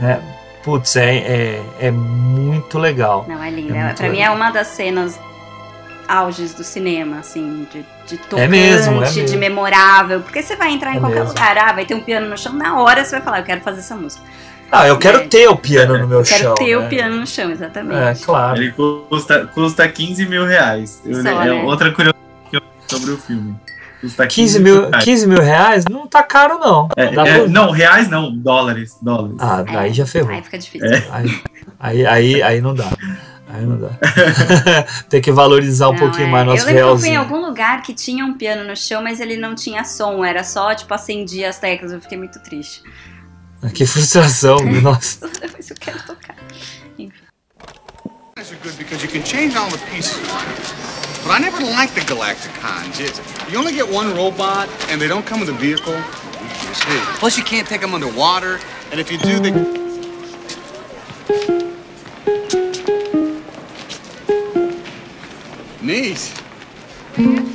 né? 0.00 0.20
Putz, 0.62 0.96
é, 0.96 1.16
é, 1.16 1.62
é 1.80 1.90
muito 1.90 2.78
legal. 2.78 3.24
Não, 3.28 3.42
é 3.42 3.50
linda. 3.50 3.76
É 3.76 3.92
pra 3.94 4.08
mim 4.08 4.16
legal. 4.18 4.32
é 4.32 4.36
uma 4.36 4.50
das 4.50 4.66
cenas 4.68 5.18
auges 6.06 6.54
do 6.54 6.64
cinema, 6.64 7.18
assim, 7.20 7.66
de, 7.72 7.84
de 8.06 8.16
tocante, 8.18 8.42
É 8.42 8.48
mesmo, 8.48 9.02
é 9.02 9.06
de 9.06 9.20
mesmo. 9.22 9.38
memorável. 9.38 10.20
Porque 10.20 10.42
você 10.42 10.56
vai 10.56 10.72
entrar 10.72 10.92
em 10.94 10.96
É 10.96 11.00
qualquer 11.00 11.20
mesmo. 11.20 11.28
lugar, 11.34 11.56
ah, 11.58 11.72
vai 11.72 11.84
ter 11.84 11.94
um 11.94 12.00
piano 12.00 12.28
no 12.28 12.36
chão, 12.36 12.52
na 12.52 12.80
hora 12.80 13.04
você 13.04 13.12
vai 13.16 13.20
falar, 13.22 13.38
eu 13.40 13.44
quero 13.44 13.60
fazer 13.60 13.80
essa 13.80 13.94
música. 13.94 14.22
Ah, 14.70 14.86
eu 14.86 14.98
quero 14.98 15.26
ter 15.28 15.48
o 15.48 15.56
piano 15.56 15.96
no 15.98 16.06
meu 16.06 16.18
Eu 16.20 16.24
quero 16.24 16.44
chão. 16.44 16.54
ter 16.54 16.76
o 16.76 16.82
né? 16.82 16.88
piano 16.88 17.16
no 17.16 17.26
chão, 17.26 17.50
exatamente. 17.50 17.96
É, 18.22 18.24
claro. 18.24 18.58
Ele 18.60 18.72
custa, 18.72 19.46
custa 19.46 19.88
15 19.88 20.26
mil 20.26 20.44
reais. 20.44 21.00
Eu- 21.06 21.22
Só, 21.22 21.42
é 21.42 21.46
né? 21.46 21.62
outra 21.64 21.90
curiosidade 21.90 22.18
sobre 22.86 23.12
o 23.12 23.16
filme. 23.18 23.56
Custa 24.00 24.26
15 24.26 24.60
mil, 24.60 24.88
reais. 24.88 25.04
15 25.04 25.26
mil 25.26 25.40
reais 25.42 25.84
não 25.90 26.06
tá 26.06 26.22
caro, 26.22 26.58
não. 26.58 26.88
É, 26.96 27.06
é, 27.06 27.48
não, 27.48 27.70
reais 27.70 28.08
não, 28.08 28.32
dólares. 28.36 28.96
dólares. 29.02 29.36
Ah, 29.40 29.62
daí 29.62 29.92
já 29.92 30.06
ferrou. 30.06 30.30
Aí 30.30 30.42
fica 30.42 30.58
difícil. 30.58 30.88
É. 30.88 31.04
Aí, 31.10 31.42
aí, 31.80 32.06
aí, 32.06 32.42
aí 32.42 32.60
não 32.60 32.74
dá. 32.74 32.90
Aí 33.48 33.64
não 33.64 33.78
dá. 33.80 33.88
Tem 35.08 35.20
que 35.22 35.32
valorizar 35.32 35.88
um 35.88 35.92
Não, 35.92 35.98
pouquinho 35.98 36.28
é. 36.28 36.30
mais 36.30 36.46
nosso 36.46 36.62
Eu 36.62 36.66
lembro 36.66 36.82
que 36.82 36.88
eu 36.90 36.98
fui 36.98 37.08
em 37.08 37.12
realzinho. 37.12 37.20
algum 37.36 37.46
lugar 37.48 37.82
que 37.82 37.94
tinha 37.94 38.24
um 38.24 38.34
piano 38.34 38.62
no 38.62 38.76
chão, 38.76 39.02
mas 39.02 39.20
ele 39.20 39.36
não 39.36 39.54
tinha 39.54 39.82
som, 39.84 40.22
era 40.24 40.44
só, 40.44 40.74
tipo, 40.74 40.92
acendia 40.92 41.48
as 41.48 41.58
teclas. 41.58 41.92
Eu 41.92 42.00
fiquei 42.00 42.18
muito 42.18 42.38
triste. 42.40 42.82
Que 43.74 43.86
frustração, 43.86 44.58
nossa. 44.82 45.28
Mas 45.56 45.70
eu 45.70 45.76
quero 45.80 45.98
tocar. 46.02 46.36
These 48.38 48.52
are 48.52 48.56
good 48.62 48.78
because 48.78 49.02
you 49.02 49.08
can 49.08 49.24
change 49.24 49.56
all 49.56 49.68
the 49.68 49.78
pieces. 49.90 50.16
But 51.24 51.32
I 51.32 51.38
never 51.40 51.60
liked 51.60 51.96
the 51.96 52.02
Galacticons. 52.02 53.50
You 53.50 53.58
only 53.58 53.72
get 53.72 53.90
one 53.90 54.14
robot, 54.14 54.68
and 54.90 55.00
they 55.00 55.08
don't 55.08 55.26
come 55.26 55.40
with 55.40 55.48
a 55.48 55.54
vehicle. 55.54 56.00
Plus, 57.18 57.36
you 57.36 57.42
can't 57.42 57.66
take 57.66 57.80
them 57.80 57.94
underwater, 57.94 58.60
and 58.92 59.00
if 59.00 59.10
you 59.10 59.18
do, 59.18 59.40
they. 59.40 59.50
Neat. 65.82 67.47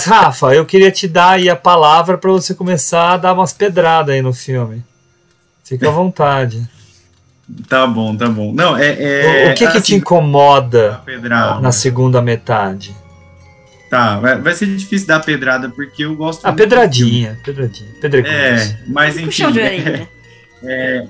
Mas, 0.00 0.04
Rafa, 0.06 0.54
eu 0.54 0.64
queria 0.64 0.90
te 0.90 1.06
dar 1.06 1.32
aí 1.32 1.50
a 1.50 1.56
palavra 1.56 2.16
para 2.16 2.30
você 2.30 2.54
começar 2.54 3.12
a 3.12 3.16
dar 3.18 3.34
umas 3.34 3.52
pedradas 3.52 4.14
aí 4.14 4.22
no 4.22 4.32
filme. 4.32 4.82
Fica 5.62 5.88
à 5.88 5.90
vontade. 5.90 6.66
Tá 7.68 7.86
bom, 7.86 8.16
tá 8.16 8.26
bom. 8.26 8.50
Não, 8.54 8.78
é. 8.78 8.96
é 8.98 9.48
o, 9.48 9.50
o 9.50 9.54
que, 9.54 9.66
que 9.66 9.72
te 9.72 9.78
assim, 9.78 9.94
incomoda 9.96 11.02
pedrada. 11.04 11.60
na 11.60 11.70
segunda 11.70 12.22
metade? 12.22 12.96
Tá, 13.90 14.18
vai, 14.20 14.40
vai 14.40 14.54
ser 14.54 14.74
difícil 14.74 15.06
dar 15.06 15.20
pedrada, 15.20 15.68
porque 15.68 16.04
eu 16.04 16.16
gosto. 16.16 16.46
A 16.46 16.48
muito 16.48 16.56
do 16.56 16.62
pedradinha, 16.62 17.38
pedradinha, 17.44 17.90
pedregulhos. 18.00 18.36
É, 18.36 18.78
mas 18.86 19.18
enfim. 19.18 19.44
Orelha. 19.44 20.08
É, 20.62 21.06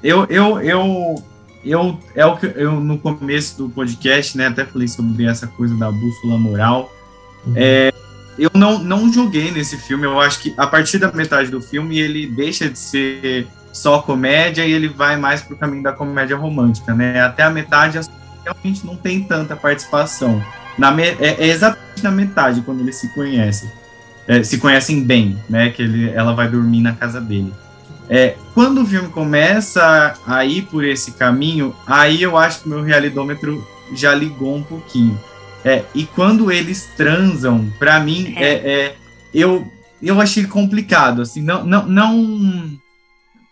eu, 0.00 0.24
eu, 0.30 0.62
eu, 0.62 1.24
eu, 1.64 1.98
é 2.14 2.24
o 2.24 2.36
que 2.36 2.46
eu 2.54 2.70
no 2.70 2.96
começo 2.96 3.58
do 3.58 3.68
podcast, 3.68 4.38
né, 4.38 4.46
até 4.46 4.64
falei 4.64 4.86
sobre 4.86 5.26
essa 5.26 5.48
coisa 5.48 5.74
da 5.74 5.90
bússola 5.90 6.38
moral. 6.38 6.88
É, 7.56 7.91
eu 8.38 8.50
não, 8.54 8.78
não 8.78 9.12
joguei 9.12 9.50
nesse 9.50 9.76
filme. 9.76 10.04
Eu 10.04 10.20
acho 10.20 10.40
que 10.40 10.54
a 10.56 10.66
partir 10.66 10.98
da 10.98 11.12
metade 11.12 11.50
do 11.50 11.60
filme 11.60 11.98
ele 11.98 12.26
deixa 12.26 12.68
de 12.68 12.78
ser 12.78 13.46
só 13.72 14.00
comédia 14.00 14.66
e 14.66 14.72
ele 14.72 14.88
vai 14.88 15.16
mais 15.16 15.42
pro 15.42 15.56
caminho 15.56 15.82
da 15.82 15.92
comédia 15.92 16.36
romântica, 16.36 16.94
né? 16.94 17.20
Até 17.20 17.42
a 17.42 17.50
metade 17.50 17.98
realmente 18.44 18.84
não 18.84 18.96
tem 18.96 19.22
tanta 19.22 19.56
participação. 19.56 20.42
Na 20.78 20.90
me, 20.90 21.02
é, 21.02 21.36
é 21.38 21.46
exatamente 21.46 22.02
na 22.02 22.10
metade 22.10 22.62
quando 22.62 22.80
eles 22.80 22.96
se 22.96 23.08
conhecem, 23.14 23.70
é, 24.26 24.42
se 24.42 24.58
conhecem 24.58 25.02
bem, 25.02 25.38
né? 25.48 25.70
Que 25.70 25.82
ele, 25.82 26.10
ela 26.10 26.34
vai 26.34 26.48
dormir 26.48 26.80
na 26.80 26.92
casa 26.92 27.20
dele. 27.20 27.52
É, 28.08 28.36
quando 28.52 28.82
o 28.82 28.86
filme 28.86 29.08
começa 29.08 30.14
a 30.26 30.44
ir 30.44 30.62
por 30.62 30.84
esse 30.84 31.12
caminho, 31.12 31.74
aí 31.86 32.22
eu 32.22 32.36
acho 32.36 32.62
que 32.62 32.68
meu 32.68 32.82
realidômetro 32.82 33.66
já 33.94 34.14
ligou 34.14 34.54
um 34.56 34.62
pouquinho. 34.62 35.18
É, 35.64 35.84
e 35.94 36.04
quando 36.04 36.50
eles 36.50 36.90
transam, 36.96 37.72
para 37.78 38.00
mim, 38.00 38.34
é. 38.36 38.52
é, 38.52 38.96
eu, 39.32 39.66
eu 40.02 40.20
achei 40.20 40.44
complicado. 40.44 41.22
Assim, 41.22 41.42
não, 41.42 41.64
não, 41.64 41.86
não. 41.86 42.70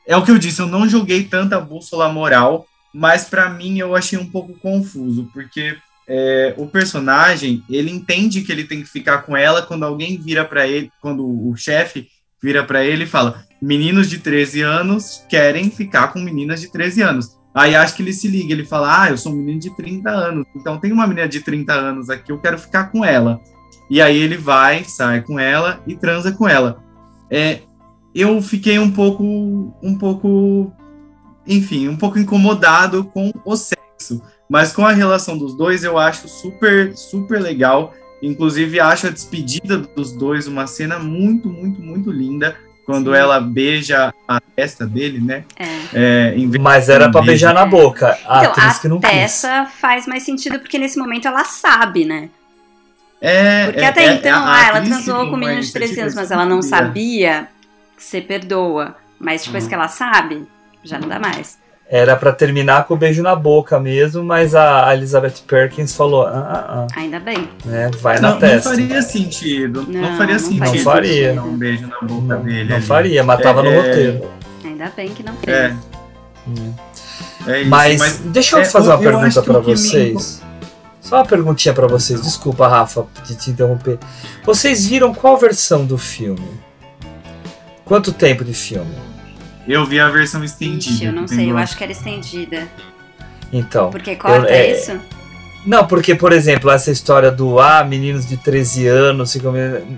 É 0.07 0.17
o 0.17 0.25
que 0.25 0.31
eu 0.31 0.39
disse, 0.39 0.61
eu 0.61 0.67
não 0.67 0.89
joguei 0.89 1.25
tanta 1.25 1.61
bússola 1.61 2.13
moral, 2.13 2.67
mas 2.93 3.25
para 3.25 3.49
mim 3.49 3.79
eu 3.79 3.95
achei 3.95 4.19
um 4.19 4.27
pouco 4.27 4.55
confuso, 4.55 5.31
porque 5.33 5.77
é, 6.09 6.55
o 6.57 6.67
personagem 6.67 7.63
ele 7.71 7.91
entende 7.91 8.43
que 8.43 8.51
ele 8.51 8.65
tem 8.65 8.83
que 8.83 8.89
ficar 8.89 9.19
com 9.19 9.37
ela 9.37 9.63
quando 9.63 9.85
alguém 9.85 10.21
vira 10.21 10.45
para 10.45 10.67
ele, 10.67 10.91
quando 11.01 11.25
o 11.25 11.55
chefe 11.57 12.09
vira 12.43 12.65
para 12.65 12.85
ele 12.85 13.05
e 13.05 13.07
fala: 13.07 13.45
meninos 13.63 14.11
de 14.11 14.19
13 14.19 14.63
anos 14.63 15.25
querem 15.29 15.71
ficar 15.71 16.09
com 16.09 16.19
meninas 16.19 16.61
de 16.61 16.73
13 16.73 17.03
anos. 17.03 17.40
Aí 17.55 17.75
acho 17.75 17.97
que 17.97 18.03
ele 18.03 18.13
se 18.13 18.29
liga, 18.29 18.53
ele 18.53 18.65
fala: 18.65 19.03
Ah, 19.03 19.11
eu 19.11 19.19
sou 19.19 19.33
um 19.33 19.37
menino 19.37 19.59
de 19.59 19.75
30 19.75 20.11
anos, 20.11 20.47
então 20.55 20.79
tem 20.79 20.93
uma 20.93 21.07
menina 21.07 21.29
de 21.29 21.41
30 21.41 21.73
anos 21.73 22.11
aqui, 22.11 22.31
eu 22.31 22.39
quero 22.39 22.59
ficar 22.59 22.91
com 22.91 23.05
ela. 23.05 23.41
E 23.89 24.01
aí 24.01 24.17
ele 24.17 24.37
vai, 24.37 24.85
sai 24.85 25.21
com 25.21 25.39
ela 25.39 25.83
e 25.87 25.97
transa 25.97 26.31
com 26.31 26.49
ela. 26.49 26.83
É, 27.29 27.61
eu 28.15 28.41
fiquei 28.41 28.79
um 28.79 28.91
pouco, 28.91 29.25
um 29.83 29.99
pouco, 29.99 30.73
enfim, 31.47 31.89
um 31.89 31.97
pouco 31.97 32.19
incomodado 32.19 33.05
com 33.05 33.33
o 33.45 33.57
sexo, 33.57 34.23
mas 34.49 34.73
com 34.73 34.87
a 34.87 34.93
relação 34.93 35.37
dos 35.37 35.57
dois 35.57 35.83
eu 35.83 35.99
acho 35.99 36.29
super, 36.29 36.97
super 36.97 37.41
legal. 37.41 37.93
Inclusive 38.23 38.79
acho 38.79 39.07
a 39.07 39.11
despedida 39.11 39.79
dos 39.79 40.13
dois 40.13 40.47
uma 40.47 40.67
cena 40.67 40.99
muito, 40.99 41.49
muito, 41.49 41.81
muito 41.81 42.13
linda 42.13 42.57
quando 42.91 43.13
Sim. 43.13 43.19
ela 43.19 43.41
beija 43.41 44.13
a 44.27 44.41
testa 44.41 44.87
dele, 44.87 45.21
né? 45.21 45.45
É. 45.57 46.35
É, 46.35 46.59
Mas 46.61 46.89
era 46.89 47.11
para 47.11 47.23
beijar 47.23 47.55
na 47.55 47.65
boca. 47.65 48.19
A 48.27 48.39
então, 48.39 48.51
atriz 48.53 48.77
a 48.77 48.81
que 48.81 48.89
não 48.89 48.99
testa 49.01 49.65
quis. 49.67 49.75
faz 49.81 50.07
mais 50.07 50.23
sentido 50.25 50.59
porque 50.59 50.79
nesse 50.79 50.99
momento 50.99 51.29
ela 51.29 51.45
sabe, 51.45 52.05
né? 52.05 52.29
É, 53.21 53.67
porque 53.67 53.81
é, 53.81 53.87
até 53.87 54.05
é, 54.07 54.13
então, 54.15 54.45
a 54.45 54.55
ah, 54.55 54.69
ela 54.69 54.81
transou 54.81 55.29
com 55.29 55.37
um 55.37 55.37
menino 55.37 55.61
de 55.61 55.67
mas 55.67 55.73
13 55.73 56.01
anos, 56.01 56.15
mas 56.15 56.31
ela 56.31 56.45
não 56.45 56.63
sabia. 56.63 57.33
sabia, 57.35 57.49
você 57.97 58.21
perdoa. 58.21 58.97
Mas 59.19 59.45
depois 59.45 59.65
Uhum. 59.65 59.69
que 59.69 59.75
ela 59.75 59.89
sabe, 59.89 60.49
já 60.83 60.99
não 60.99 61.07
dá 61.07 61.19
mais. 61.19 61.59
Era 61.93 62.15
para 62.15 62.33
terminar 62.33 62.85
com 62.85 62.95
o 62.95 62.97
beijo 62.97 63.21
na 63.21 63.35
boca 63.35 63.81
mesmo, 63.81 64.23
mas 64.23 64.55
a 64.55 64.95
Elizabeth 64.95 65.43
Perkins 65.45 65.93
falou: 65.93 66.25
ah, 66.25 66.87
ah, 66.89 67.01
Ainda 67.01 67.19
bem. 67.19 67.49
ah, 67.65 67.69
né? 67.69 67.91
Vai 68.01 68.15
não, 68.21 68.23
na 68.23 68.31
não 68.31 68.39
testa. 68.39 68.71
faria 68.71 69.03
sentido. 69.03 69.85
Não, 69.89 70.01
Não, 70.01 70.17
faria 70.17 70.35
não 70.35 70.39
sentido. 70.39 70.65
Não 70.77 70.85
faria. 70.85 71.35
dar 71.35 71.43
Um 71.43 71.57
beijo 71.57 71.89
na 71.89 72.01
boca 72.01 72.37
dele. 72.37 72.69
Não 72.69 72.77
ali. 72.77 72.85
faria, 72.87 73.25
mas 73.25 73.43
tava 73.43 73.63
no 73.65 73.71
É, 73.71 73.77
roteiro. 73.77 74.31
Ainda 74.65 74.93
bem 74.97 75.09
que 75.09 75.23
não 75.25 75.35
fez. 75.35 75.57
É. 75.57 75.77
É 77.47 77.61
isso, 77.63 77.71
Mas, 77.71 78.19
deixa 78.27 78.57
eu 78.57 78.61
é, 78.61 78.65
fazer 78.65 78.89
uma 78.91 78.95
eu 78.95 79.01
pergunta 79.01 79.41
o 79.41 79.43
que 79.43 79.51
me 79.51 79.61
vocês. 79.77 80.43
Só 81.01 81.17
uma 81.17 81.27
perguntinha 81.27 81.75
pra 81.75 81.89
vocês. 81.89 82.23
Desculpa, 82.23 82.69
Rafa, 82.69 83.05
de 83.27 83.35
te 83.35 83.51
interromper. 83.51 83.99
Vocês 84.45 84.87
viram 84.87 85.13
qual 85.13 85.37
versão 85.37 85.85
do 85.85 85.99
filme? 85.99 86.49
Quanto 87.85 88.13
tempo 88.13 88.45
de 88.45 88.55
filme? 88.55 88.95
Eu 89.71 89.85
vi 89.87 90.01
a 90.01 90.09
versão 90.09 90.43
estendida. 90.43 90.93
Ixi, 90.95 91.05
eu 91.05 91.13
não 91.13 91.27
sei, 91.29 91.51
eu 91.51 91.57
acho 91.57 91.77
que 91.77 91.83
era 91.85 91.93
estendida. 91.93 92.69
Então. 93.53 93.91
Porque 93.91 94.17
corta 94.17 94.49
eu- 94.49 94.55
é- 94.55 94.73
isso? 94.73 94.99
Não, 95.67 95.87
porque, 95.87 96.15
por 96.15 96.33
exemplo, 96.33 96.71
essa 96.71 96.91
história 96.91 97.31
do 97.31 97.61
ah, 97.61 97.85
meninos 97.85 98.27
de 98.27 98.37
13 98.39 98.87
anos, 98.87 99.37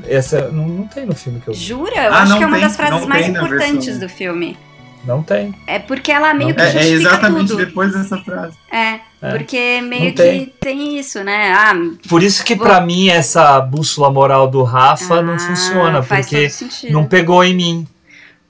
essa 0.09 0.49
não, 0.49 0.67
não 0.67 0.87
tem 0.89 1.07
no 1.07 1.15
filme 1.15 1.41
que 1.41 1.49
eu 1.49 1.55
vi. 1.55 1.61
Jura? 1.61 1.95
Eu 2.05 2.13
Ah, 2.13 2.19
acho 2.23 2.31
não 2.31 2.39
que 2.39 2.45
é 2.45 2.47
uma 2.47 2.57
tem- 2.57 2.67
das 2.67 2.77
frases 2.77 3.01
não 3.01 3.09
mais 3.09 3.25
tem 3.27 3.33
na 3.35 3.43
importantes 3.45 3.87
versão. 3.87 4.01
do 4.01 4.09
filme. 4.09 4.59
Não 5.05 5.23
tem. 5.23 5.53
É 5.67 5.79
porque 5.81 6.13
ela 6.13 6.33
meio 6.35 6.51
Não 6.51 6.57
que 6.57 6.63
É, 6.63 6.65
é 6.65 6.71
justifica 6.73 6.97
exatamente 7.09 7.49
tudo. 7.49 7.65
depois 7.67 7.93
dessa 7.93 8.19
frase. 8.19 8.57
É, 8.71 9.01
É. 9.21 9.31
porque 9.37 9.81
meio 9.83 10.05
Não 10.05 10.11
que 10.11 10.17
tem. 10.17 10.53
tem. 10.61 10.99
isso, 10.99 11.23
né? 11.25 11.53
Ah, 11.53 11.75
Por 12.09 12.23
isso 12.23 12.45
que 12.45 12.55
Vou- 12.55 12.67
pra 12.67 12.81
mim 12.81 13.09
essa 13.09 13.61
bússola 13.61 14.11
moral 14.13 14.49
do 14.49 14.63
Rafa 14.63 15.21
não 15.23 15.39
funciona, 15.39 15.99
Ah, 15.99 16.03
porque 16.03 16.49
não 16.91 17.05
pegou 17.05 17.43
em 17.45 17.55
mim. 17.55 17.87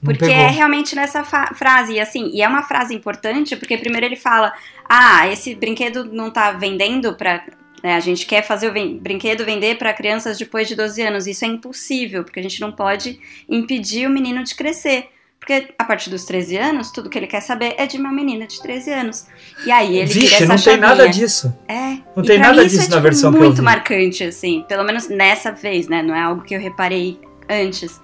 Porque 0.03 0.25
é 0.25 0.47
realmente 0.47 0.95
nessa 0.95 1.23
frase, 1.23 1.93
e 1.93 1.99
assim, 1.99 2.29
e 2.33 2.41
é 2.41 2.47
uma 2.47 2.63
frase 2.63 2.93
importante, 2.93 3.55
porque 3.55 3.77
primeiro 3.77 4.05
ele 4.05 4.15
fala, 4.15 4.53
ah, 4.87 5.27
esse 5.27 5.55
brinquedo 5.55 6.05
não 6.05 6.29
tá 6.29 6.51
vendendo 6.51 7.13
pra 7.15 7.43
né? 7.83 7.95
A 7.95 7.99
gente 7.99 8.25
quer 8.25 8.41
fazer 8.41 8.69
o 8.69 8.99
brinquedo 8.99 9.43
vender 9.43 9.77
para 9.77 9.93
crianças 9.93 10.37
depois 10.37 10.69
de 10.69 10.75
12 10.75 11.01
anos. 11.01 11.27
Isso 11.27 11.43
é 11.43 11.49
impossível, 11.49 12.23
porque 12.23 12.39
a 12.39 12.43
gente 12.43 12.61
não 12.61 12.71
pode 12.71 13.19
impedir 13.49 14.07
o 14.07 14.09
menino 14.09 14.41
de 14.41 14.55
crescer. 14.55 15.09
Porque 15.37 15.73
a 15.77 15.83
partir 15.83 16.09
dos 16.09 16.23
13 16.23 16.55
anos, 16.55 16.89
tudo 16.89 17.09
que 17.09 17.17
ele 17.17 17.27
quer 17.27 17.41
saber 17.41 17.75
é 17.77 17.85
de 17.85 17.97
uma 17.97 18.13
menina 18.13 18.47
de 18.47 18.61
13 18.61 18.93
anos. 18.93 19.27
E 19.65 19.71
aí 19.71 19.97
ele 19.97 20.05
vira 20.05 20.19
Vixe, 20.21 20.35
essa 20.35 20.45
não 20.45 20.55
tem 20.55 20.63
chavinha. 20.63 20.87
nada 20.87 21.09
disso. 21.09 21.53
É. 21.67 21.97
Não 22.15 22.23
e 22.23 22.27
tem 22.27 22.39
nada 22.39 22.63
disso 22.63 22.77
é, 22.77 22.79
na 22.83 22.87
tipo, 22.87 23.01
versão 23.01 23.31
que 23.31 23.37
eu 23.37 23.43
muito 23.43 23.57
vi. 23.57 23.61
marcante, 23.61 24.23
assim. 24.23 24.63
Pelo 24.69 24.85
menos 24.85 25.09
nessa 25.09 25.51
vez, 25.51 25.89
né? 25.89 26.01
Não 26.01 26.15
é 26.15 26.21
algo 26.21 26.41
que 26.43 26.55
eu 26.55 26.61
reparei 26.61 27.19
antes. 27.49 27.99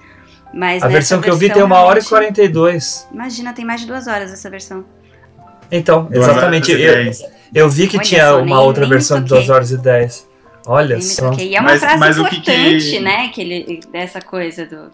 Mas 0.53 0.81
A 0.83 0.87
versão 0.87 1.21
que 1.21 1.29
eu 1.29 1.35
vi 1.35 1.41
tem 1.41 1.49
versão, 1.49 1.65
uma 1.65 1.79
hora 1.81 1.99
e 1.99 2.01
realmente- 2.01 2.09
42. 2.09 3.07
Imagina, 3.13 3.53
tem 3.53 3.63
mais 3.65 3.81
de 3.81 3.87
duas 3.87 4.07
horas 4.07 4.31
essa 4.31 4.49
versão. 4.49 4.83
Então, 5.71 6.05
Duas 6.05 6.27
exatamente. 6.27 6.71
Eu, 6.71 6.77
dez. 6.77 7.23
eu 7.53 7.69
vi 7.69 7.87
que 7.87 7.97
Olha 7.97 8.05
tinha 8.05 8.25
só, 8.27 8.37
uma 8.37 8.45
nem- 8.45 8.55
outra 8.55 8.81
nem 8.81 8.89
versão 8.89 9.21
de 9.21 9.29
toquei. 9.29 9.45
2 9.45 9.49
horas 9.55 9.71
e 9.71 9.77
10. 9.77 10.27
Olha 10.65 10.99
só. 11.01 11.33
E 11.33 11.55
é 11.55 11.59
uma 11.59 11.69
Mas- 11.71 11.79
frase 11.79 11.97
mas 11.99 12.17
o 12.19 12.25
que 12.25 12.41
que- 12.41 12.51
importante, 12.51 12.99
né? 12.99 13.27
Que 13.29 13.41
ele, 13.41 13.79
dessa 13.91 14.19
coisa 14.21 14.65
do, 14.65 14.91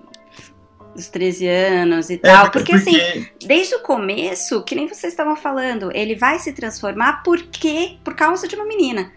dos 0.93 1.07
13 1.07 1.47
anos 1.47 2.09
e 2.09 2.15
É, 2.15 2.17
tal. 2.17 2.51
porque- 2.51 2.73
Porque, 2.73 2.75
assim, 2.75 3.25
desde 3.45 3.75
o 3.75 3.79
começo, 3.79 4.61
que 4.63 4.75
nem 4.75 4.87
vocês 4.87 5.13
estavam 5.13 5.35
falando, 5.37 5.89
ele 5.93 6.15
vai 6.15 6.37
se 6.39 6.51
transformar 6.53 7.23
porque, 7.23 7.97
por 8.03 8.13
causa 8.13 8.45
de 8.47 8.55
uma 8.55 8.65
menina. 8.65 9.09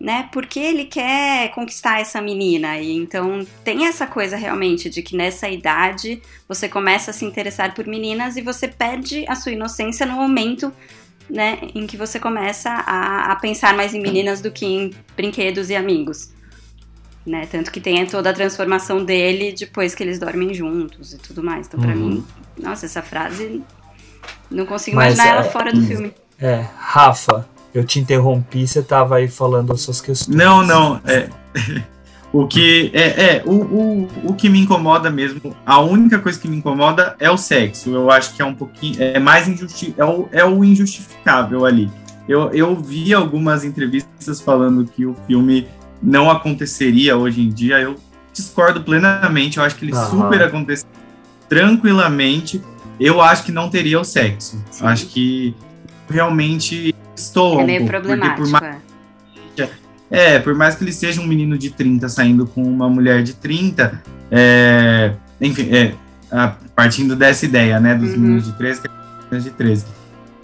Né? 0.00 0.28
Porque 0.32 0.60
ele 0.60 0.84
quer 0.84 1.50
conquistar 1.50 2.00
essa 2.00 2.20
menina. 2.20 2.78
E 2.78 2.92
então 2.94 3.44
tem 3.64 3.86
essa 3.86 4.06
coisa 4.06 4.36
realmente 4.36 4.88
de 4.88 5.02
que 5.02 5.16
nessa 5.16 5.48
idade 5.48 6.22
você 6.48 6.68
começa 6.68 7.10
a 7.10 7.14
se 7.14 7.24
interessar 7.24 7.74
por 7.74 7.84
meninas 7.84 8.36
e 8.36 8.42
você 8.42 8.68
perde 8.68 9.24
a 9.28 9.34
sua 9.34 9.50
inocência 9.52 10.06
no 10.06 10.14
momento 10.14 10.72
né, 11.28 11.58
em 11.74 11.86
que 11.86 11.96
você 11.96 12.18
começa 12.18 12.70
a, 12.70 13.32
a 13.32 13.36
pensar 13.36 13.74
mais 13.74 13.92
em 13.94 14.00
meninas 14.00 14.40
do 14.40 14.50
que 14.50 14.64
em 14.64 14.94
brinquedos 15.16 15.68
e 15.68 15.76
amigos. 15.76 16.30
Né? 17.26 17.46
Tanto 17.50 17.70
que 17.70 17.80
tem 17.80 18.06
toda 18.06 18.30
a 18.30 18.32
transformação 18.32 19.04
dele 19.04 19.52
depois 19.52 19.94
que 19.94 20.02
eles 20.02 20.18
dormem 20.18 20.54
juntos 20.54 21.12
e 21.12 21.18
tudo 21.18 21.42
mais. 21.42 21.66
Então, 21.66 21.78
pra 21.80 21.90
Uhum. 21.90 21.96
mim, 22.08 22.24
nossa, 22.56 22.86
essa 22.86 23.02
frase 23.02 23.62
não 24.50 24.64
consigo 24.64 24.96
Mas, 24.96 25.14
imaginar 25.14 25.36
ela 25.36 25.46
é, 25.46 25.50
fora 25.50 25.72
do 25.72 25.82
filme. 25.82 26.14
É, 26.40 26.64
Rafa, 26.78 27.46
eu 27.74 27.84
te 27.84 27.98
interrompi, 28.00 28.66
você 28.66 28.82
tava 28.82 29.16
aí 29.16 29.28
falando 29.28 29.72
as 29.72 29.80
suas 29.80 30.00
questões. 30.00 30.36
Não, 30.36 30.64
não. 30.64 31.00
É, 31.04 31.28
o 32.32 32.46
que 32.46 32.90
é, 32.94 33.36
é 33.36 33.42
o, 33.44 33.52
o, 33.52 34.08
o 34.24 34.34
que 34.34 34.48
me 34.48 34.60
incomoda 34.60 35.10
mesmo, 35.10 35.54
a 35.64 35.80
única 35.80 36.18
coisa 36.18 36.38
que 36.38 36.48
me 36.48 36.56
incomoda 36.56 37.16
é 37.18 37.30
o 37.30 37.36
sexo. 37.36 37.90
Eu 37.90 38.10
acho 38.10 38.34
que 38.34 38.42
é 38.42 38.44
um 38.44 38.54
pouquinho 38.54 38.96
é 38.98 39.18
mais 39.18 39.48
injusti 39.48 39.94
é 39.96 40.04
o, 40.04 40.28
é 40.32 40.44
o 40.44 40.64
injustificável 40.64 41.64
ali. 41.64 41.90
Eu, 42.28 42.50
eu 42.52 42.76
vi 42.76 43.14
algumas 43.14 43.64
entrevistas 43.64 44.40
falando 44.40 44.84
que 44.84 45.06
o 45.06 45.16
filme 45.26 45.66
não 46.02 46.30
aconteceria 46.30 47.16
hoje 47.16 47.40
em 47.40 47.48
dia. 47.48 47.80
Eu 47.80 47.96
discordo 48.32 48.82
plenamente. 48.82 49.56
Eu 49.56 49.64
acho 49.64 49.76
que 49.76 49.86
ele 49.86 49.94
Aham. 49.94 50.10
super 50.10 50.42
aconteceria 50.42 50.92
tranquilamente. 51.48 52.62
Eu 53.00 53.22
acho 53.22 53.44
que 53.44 53.52
não 53.52 53.70
teria 53.70 53.98
o 53.98 54.04
sexo. 54.04 54.62
Eu 54.78 54.88
acho 54.88 55.06
que 55.06 55.54
realmente 56.10 56.94
estou 57.28 57.60
É 57.60 57.62
um 57.62 57.66
meio 57.66 57.78
pouco, 57.80 57.92
porque 57.92 58.06
problemático. 58.06 58.42
por 58.42 58.50
mais 58.60 58.76
é. 59.58 59.68
é, 60.10 60.38
por 60.38 60.54
mais 60.54 60.74
que 60.74 60.84
ele 60.84 60.92
seja 60.92 61.20
um 61.20 61.26
menino 61.26 61.56
de 61.58 61.70
30 61.70 62.08
saindo 62.08 62.46
com 62.46 62.62
uma 62.62 62.88
mulher 62.88 63.22
de 63.22 63.34
30, 63.34 64.02
é, 64.30 65.12
enfim, 65.40 65.68
é, 65.70 65.94
a- 66.30 66.54
partindo 66.74 67.14
dessa 67.16 67.44
ideia, 67.44 67.78
né, 67.80 67.94
dos 67.94 68.10
Uhum. 68.12 68.18
meninos 68.20 68.44
de 68.46 68.52
13 68.52 68.80
que 68.82 68.88
é 69.34 69.38
de 69.38 69.50
13, 69.50 69.84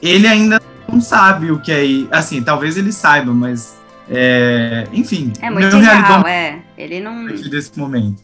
ele 0.02 0.26
ainda 0.26 0.60
não 0.88 1.00
sabe 1.00 1.50
o 1.50 1.58
que 1.58 1.72
é, 1.72 1.84
assim, 2.16 2.42
talvez 2.42 2.76
ele 2.76 2.92
saiba, 2.92 3.32
mas, 3.32 3.76
é, 4.10 4.86
enfim, 4.92 5.32
É 5.40 5.48
muito 5.50 5.76
irreal, 5.76 6.24
a 6.26 6.30
é. 6.30 6.58
Ele 6.76 7.00
não, 7.00 7.26
desse 7.26 7.78
momento. 7.78 8.22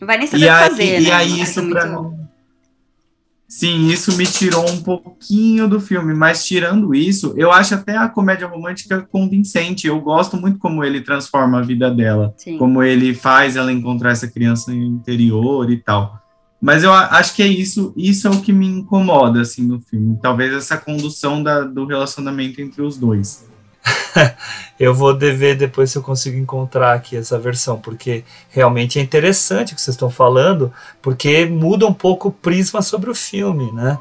não 0.00 0.06
vai 0.06 0.16
nem 0.18 0.26
saber 0.26 0.44
E 0.44 0.48
o 0.48 0.48
que 0.48 0.52
aí, 0.62 0.68
fazer, 0.70 1.00
e 1.00 1.04
né? 1.04 1.12
aí 1.12 1.32
Uma 1.32 1.42
isso 1.44 1.68
pra 1.68 1.86
muito- 1.86 2.22
Sim, 3.54 3.88
isso 3.88 4.16
me 4.16 4.24
tirou 4.24 4.66
um 4.70 4.80
pouquinho 4.82 5.68
do 5.68 5.78
filme, 5.78 6.14
mas 6.14 6.42
tirando 6.42 6.94
isso, 6.94 7.34
eu 7.36 7.52
acho 7.52 7.74
até 7.74 7.98
a 7.98 8.08
comédia 8.08 8.46
romântica 8.46 9.02
convincente. 9.12 9.86
Eu 9.86 10.00
gosto 10.00 10.38
muito 10.38 10.58
como 10.58 10.82
ele 10.82 11.02
transforma 11.02 11.58
a 11.58 11.62
vida 11.62 11.90
dela, 11.90 12.32
Sim. 12.38 12.56
como 12.56 12.82
ele 12.82 13.12
faz 13.12 13.54
ela 13.54 13.70
encontrar 13.70 14.12
essa 14.12 14.26
criança 14.26 14.72
interior 14.72 15.70
e 15.70 15.76
tal. 15.76 16.18
Mas 16.62 16.82
eu 16.82 16.90
acho 16.94 17.34
que 17.36 17.42
é 17.42 17.46
isso, 17.46 17.92
isso 17.94 18.26
é 18.26 18.30
o 18.30 18.40
que 18.40 18.54
me 18.54 18.66
incomoda 18.66 19.42
assim 19.42 19.66
no 19.66 19.78
filme. 19.82 20.18
Talvez 20.22 20.54
essa 20.54 20.78
condução 20.78 21.42
da- 21.42 21.60
do 21.60 21.84
relacionamento 21.84 22.58
entre 22.58 22.80
os 22.80 22.96
dois. 22.96 23.46
Eu 24.78 24.92
vou 24.92 25.14
dever 25.14 25.56
depois 25.56 25.92
se 25.92 25.98
eu 25.98 26.02
consigo 26.02 26.36
encontrar 26.36 26.94
aqui 26.94 27.16
essa 27.16 27.38
versão, 27.38 27.78
porque 27.78 28.24
realmente 28.50 28.98
é 28.98 29.02
interessante 29.02 29.72
o 29.72 29.76
que 29.76 29.80
vocês 29.80 29.94
estão 29.94 30.10
falando, 30.10 30.72
porque 31.00 31.46
muda 31.46 31.86
um 31.86 31.94
pouco 31.94 32.28
o 32.28 32.32
prisma 32.32 32.82
sobre 32.82 33.08
o 33.08 33.14
filme, 33.14 33.70
né? 33.70 33.96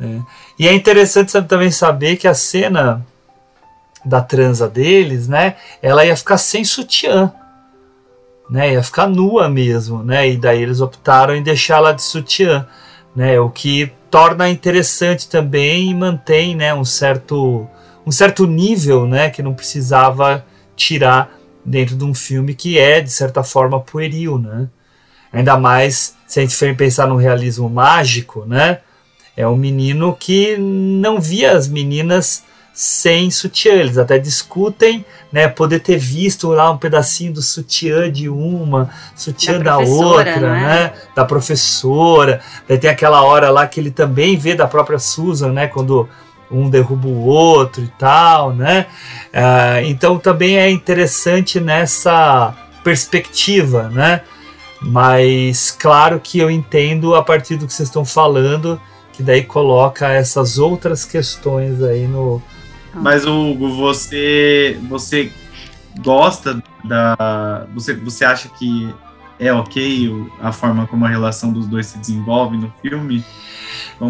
É. 0.00 0.20
E 0.58 0.68
é 0.68 0.72
interessante 0.72 1.38
também 1.42 1.70
saber 1.70 2.16
que 2.16 2.26
a 2.26 2.32
cena 2.32 3.04
da 4.04 4.22
transa 4.22 4.68
deles, 4.68 5.28
né? 5.28 5.56
Ela 5.82 6.06
ia 6.06 6.16
ficar 6.16 6.38
sem 6.38 6.64
sutiã, 6.64 7.30
né? 8.48 8.72
Ia 8.72 8.82
ficar 8.82 9.06
nua 9.06 9.50
mesmo, 9.50 10.02
né? 10.02 10.30
E 10.30 10.36
daí 10.36 10.62
eles 10.62 10.80
optaram 10.80 11.34
em 11.34 11.42
deixá-la 11.42 11.92
de 11.92 12.02
sutiã, 12.02 12.66
né? 13.14 13.38
O 13.38 13.50
que 13.50 13.92
torna 14.10 14.48
interessante 14.48 15.28
também 15.28 15.90
e 15.90 15.94
mantém, 15.94 16.56
né? 16.56 16.72
Um 16.72 16.84
certo 16.84 17.68
um 18.08 18.10
certo 18.10 18.46
nível, 18.46 19.06
né, 19.06 19.28
que 19.28 19.42
não 19.42 19.52
precisava 19.52 20.42
tirar 20.74 21.30
dentro 21.62 21.94
de 21.94 22.04
um 22.04 22.14
filme 22.14 22.54
que 22.54 22.78
é 22.78 23.02
de 23.02 23.10
certa 23.10 23.42
forma 23.42 23.78
pueril, 23.80 24.38
né? 24.38 24.66
Ainda 25.30 25.58
mais 25.58 26.16
se 26.26 26.40
a 26.40 26.42
gente 26.42 26.56
for 26.56 26.74
pensar 26.74 27.06
no 27.06 27.16
realismo 27.16 27.68
mágico, 27.68 28.46
né? 28.46 28.78
É 29.36 29.46
um 29.46 29.56
menino 29.56 30.16
que 30.18 30.56
não 30.56 31.20
via 31.20 31.52
as 31.52 31.68
meninas 31.68 32.44
sem 32.72 33.30
sutiã. 33.30 33.74
Eles 33.74 33.98
até 33.98 34.18
discutem, 34.18 35.04
né? 35.30 35.46
Poder 35.46 35.80
ter 35.80 35.98
visto 35.98 36.48
lá 36.48 36.70
um 36.70 36.78
pedacinho 36.78 37.34
do 37.34 37.42
sutiã 37.42 38.10
de 38.10 38.26
uma, 38.26 38.88
sutiã 39.14 39.58
Da 39.58 39.72
da, 39.72 39.78
outra, 39.80 40.40
não 40.40 40.54
é? 40.54 40.60
né? 40.62 40.92
Da 41.14 41.26
professora. 41.26 42.40
Daí 42.66 42.78
tem 42.78 42.88
aquela 42.88 43.22
hora 43.22 43.50
lá 43.50 43.66
que 43.66 43.78
ele 43.78 43.90
também 43.90 44.38
vê 44.38 44.54
da 44.54 44.66
própria 44.66 44.98
Susan, 44.98 45.52
né? 45.52 45.66
Quando 45.66 46.08
um 46.50 46.68
derruba 46.68 47.08
o 47.08 47.26
outro 47.26 47.82
e 47.82 47.88
tal, 47.98 48.52
né? 48.52 48.86
Ah, 49.32 49.82
então 49.82 50.18
também 50.18 50.58
é 50.58 50.70
interessante 50.70 51.60
nessa 51.60 52.54
perspectiva, 52.82 53.88
né? 53.88 54.22
Mas 54.80 55.70
claro 55.70 56.20
que 56.20 56.38
eu 56.38 56.50
entendo 56.50 57.14
a 57.14 57.22
partir 57.22 57.56
do 57.56 57.66
que 57.66 57.72
vocês 57.72 57.88
estão 57.88 58.04
falando, 58.04 58.80
que 59.12 59.22
daí 59.22 59.42
coloca 59.42 60.08
essas 60.08 60.58
outras 60.58 61.04
questões 61.04 61.82
aí 61.82 62.06
no. 62.06 62.40
Mas 62.94 63.26
Hugo, 63.26 63.68
você 63.74 64.78
você 64.88 65.32
gosta 66.00 66.62
da 66.84 67.66
você 67.74 67.94
você 67.94 68.24
acha 68.24 68.48
que 68.48 68.94
é 69.38 69.52
ok 69.52 70.12
a 70.40 70.52
forma 70.52 70.86
como 70.86 71.04
a 71.04 71.08
relação 71.08 71.52
dos 71.52 71.66
dois 71.66 71.86
se 71.86 71.98
desenvolve 71.98 72.56
no 72.56 72.72
filme? 72.80 73.24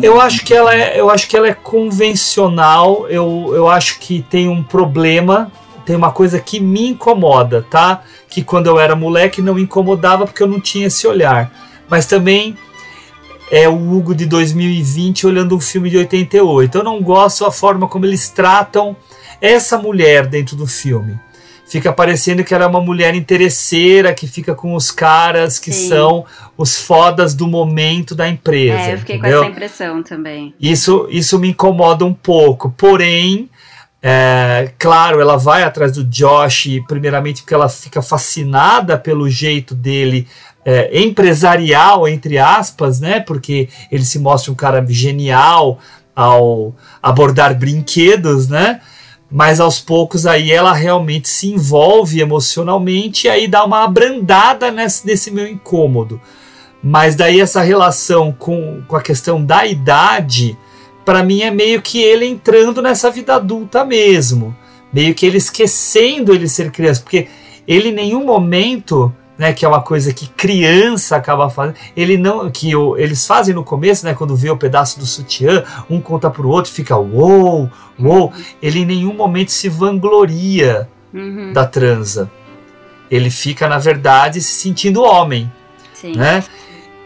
Eu 0.03 0.21
acho 0.21 0.45
que 0.45 0.53
ela 0.53 0.75
é, 0.75 0.99
eu 0.99 1.11
acho 1.11 1.29
que 1.29 1.37
ela 1.37 1.49
é 1.49 1.55
convencional. 1.55 3.07
Eu, 3.09 3.53
eu 3.55 3.69
acho 3.69 3.99
que 3.99 4.23
tem 4.23 4.49
um 4.49 4.63
problema, 4.63 5.51
tem 5.85 5.97
uma 5.97 6.13
coisa 6.13 6.39
que 6.39 6.61
me 6.61 6.89
incomoda, 6.89 7.65
tá? 7.71 8.03
Que 8.29 8.43
quando 8.43 8.67
eu 8.67 8.79
era 8.79 8.95
moleque 8.95 9.43
não 9.43 9.55
me 9.55 9.63
incomodava 9.63 10.27
porque 10.27 10.43
eu 10.43 10.47
não 10.49 10.61
tinha 10.61 10.87
esse 10.87 11.07
olhar. 11.07 11.51
Mas 11.89 12.07
também 12.07 12.57
é 13.51 13.69
o 13.69 13.75
Hugo 13.75 14.15
de 14.15 14.27
2020 14.27 15.27
olhando 15.27 15.57
um 15.57 15.61
filme 15.61 15.89
de 15.89 15.97
88. 15.97 16.79
Eu 16.79 16.85
não 16.85 17.01
gosto 17.03 17.45
da 17.45 17.51
forma 17.51 17.89
como 17.89 18.05
eles 18.05 18.29
tratam 18.29 18.97
essa 19.41 19.79
mulher 19.79 20.27
dentro 20.27 20.57
do 20.57 20.67
filme. 20.67 21.19
Fica 21.69 21.93
parecendo 21.93 22.43
que 22.43 22.55
ela 22.55 22.65
é 22.65 22.67
uma 22.67 22.81
mulher 22.81 23.15
interesseira 23.15 24.15
que 24.15 24.27
fica 24.27 24.55
com 24.55 24.75
os 24.75 24.91
caras 24.91 25.59
que 25.59 25.71
Sim. 25.71 25.89
são 25.89 26.25
os 26.57 26.81
fodas 26.81 27.35
do 27.35 27.47
momento 27.47 28.15
da 28.15 28.27
empresa. 28.27 28.79
É, 28.79 28.95
eu 28.95 28.99
fiquei 28.99 29.17
entendeu? 29.17 29.41
com 29.41 29.45
essa 29.45 29.53
impressão 29.53 30.03
também. 30.03 30.55
Isso, 30.59 31.07
isso 31.11 31.39
me 31.39 31.51
incomoda 31.51 32.07
um 32.07 32.15
pouco. 32.15 32.73
Porém, 32.77 33.51
é, 34.03 34.73
claro, 34.79 35.21
ela 35.21 35.37
vai 35.37 35.63
atrás 35.63 35.93
do 35.93 36.05
Josh, 36.05 36.69
primeiramente 36.89 37.43
porque 37.43 37.55
ela 37.55 37.69
fica 37.69 38.01
fascinada 38.01 38.97
pelo 38.97 39.29
jeito 39.29 39.75
dele 39.75 40.27
é, 40.65 41.03
empresarial, 41.03 42.09
entre 42.09 42.39
aspas, 42.39 42.99
né? 42.99 43.21
Porque 43.21 43.69
ele 43.93 44.05
se 44.05 44.19
mostra 44.19 44.51
um 44.51 44.55
cara 44.55 44.85
genial 44.89 45.79
ao 46.17 46.75
abordar 47.03 47.55
brinquedos, 47.55 48.49
né? 48.49 48.81
Mas 49.31 49.61
aos 49.61 49.79
poucos 49.79 50.27
aí 50.27 50.51
ela 50.51 50.73
realmente 50.73 51.29
se 51.29 51.51
envolve 51.51 52.21
emocionalmente 52.21 53.27
e 53.27 53.31
aí 53.31 53.47
dá 53.47 53.65
uma 53.65 53.85
abrandada 53.85 54.71
nesse, 54.71 55.07
nesse 55.07 55.31
meu 55.31 55.47
incômodo. 55.47 56.21
Mas 56.83 57.15
daí 57.15 57.41
essa 57.41 57.61
relação 57.61 58.33
com, 58.33 58.83
com 58.87 58.97
a 58.97 59.03
questão 59.03 59.45
da 59.45 59.67
idade, 59.67 60.57
para 61.05 61.23
mim 61.23 61.43
é 61.43 61.51
meio 61.51 61.83
que 61.83 62.01
ele 62.01 62.27
entrando 62.27 62.81
nessa 62.81 63.11
vida 63.11 63.35
adulta 63.35 63.85
mesmo. 63.85 64.57
meio 64.93 65.15
que 65.15 65.27
ele 65.27 65.37
esquecendo 65.37 66.33
ele 66.33 66.49
ser 66.49 66.71
criança, 66.71 67.03
porque 67.03 67.29
ele 67.67 67.91
em 67.91 67.95
nenhum 67.95 68.25
momento, 68.25 69.15
né, 69.39 69.53
que 69.53 69.65
é 69.65 69.69
uma 69.69 69.81
coisa 69.81 70.13
que 70.13 70.27
criança 70.29 71.17
acaba 71.17 71.49
fazendo, 71.49 71.77
ele 71.97 72.19
não, 72.19 72.51
que 72.51 72.75
o, 72.75 72.97
eles 72.97 73.25
fazem 73.27 73.55
no 73.55 73.63
começo, 73.63 74.05
né, 74.05 74.13
quando 74.13 74.35
vê 74.35 74.51
o 74.51 74.57
pedaço 74.57 74.99
do 74.99 75.07
sutiã, 75.07 75.65
um 75.89 76.01
conta 76.01 76.29
pro 76.29 76.49
outro, 76.49 76.73
fica 76.73 76.97
uou, 76.97 77.71
uou, 77.99 78.33
ele 78.61 78.81
em 78.81 78.85
nenhum 78.85 79.15
momento 79.15 79.53
se 79.53 79.69
vangloria 79.69 80.89
Uhum. 81.13 81.55
da 81.55 81.65
transa. 81.65 82.31
Ele 83.11 83.31
fica, 83.31 83.67
na 83.67 83.79
verdade, 83.79 84.43
se 84.43 84.53
sentindo 84.53 85.03
homem, 85.03 85.51
Sim. 85.95 86.15
né? 86.15 86.45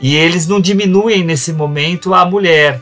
E 0.01 0.17
eles 0.17 0.49
não 0.49 0.61
diminuem 0.61 1.23
nesse 1.23 1.53
momento 1.53 2.13
a 2.13 2.25
mulher. 2.25 2.81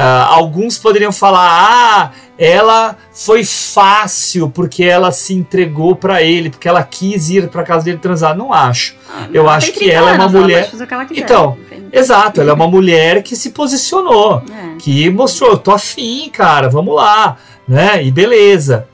Ah, 0.00 0.26
alguns 0.32 0.78
poderiam 0.78 1.10
falar: 1.10 1.48
ah, 1.50 2.10
ela 2.38 2.96
foi 3.12 3.44
fácil 3.44 4.48
porque 4.48 4.84
ela 4.84 5.10
se 5.10 5.34
entregou 5.34 5.96
para 5.96 6.22
ele, 6.22 6.50
porque 6.50 6.68
ela 6.68 6.84
quis 6.84 7.28
ir 7.30 7.48
para 7.48 7.64
casa 7.64 7.84
dele 7.86 7.98
transar. 7.98 8.36
Não 8.36 8.52
acho. 8.52 8.94
Eu 9.32 9.42
ela 9.42 9.56
acho 9.56 9.66
tem 9.66 9.74
que 9.74 9.80
30 9.86 9.94
ela 9.96 10.10
é 10.10 10.14
uma 10.14 10.28
mulher. 10.28 10.70
então, 11.16 11.58
exato, 11.92 12.40
ela 12.40 12.50
é 12.50 12.54
uma 12.54 12.68
mulher 12.68 13.24
que 13.24 13.34
se 13.34 13.50
posicionou, 13.50 14.40
É. 14.48 14.76
que 14.78 15.10
mostrou: 15.10 15.50
eu 15.50 15.58
tô 15.58 15.72
afim, 15.72 16.30
cara, 16.30 16.68
vamos 16.68 16.94
lá, 16.94 17.36
né? 17.66 18.04
E 18.04 18.12
beleza. 18.12 18.86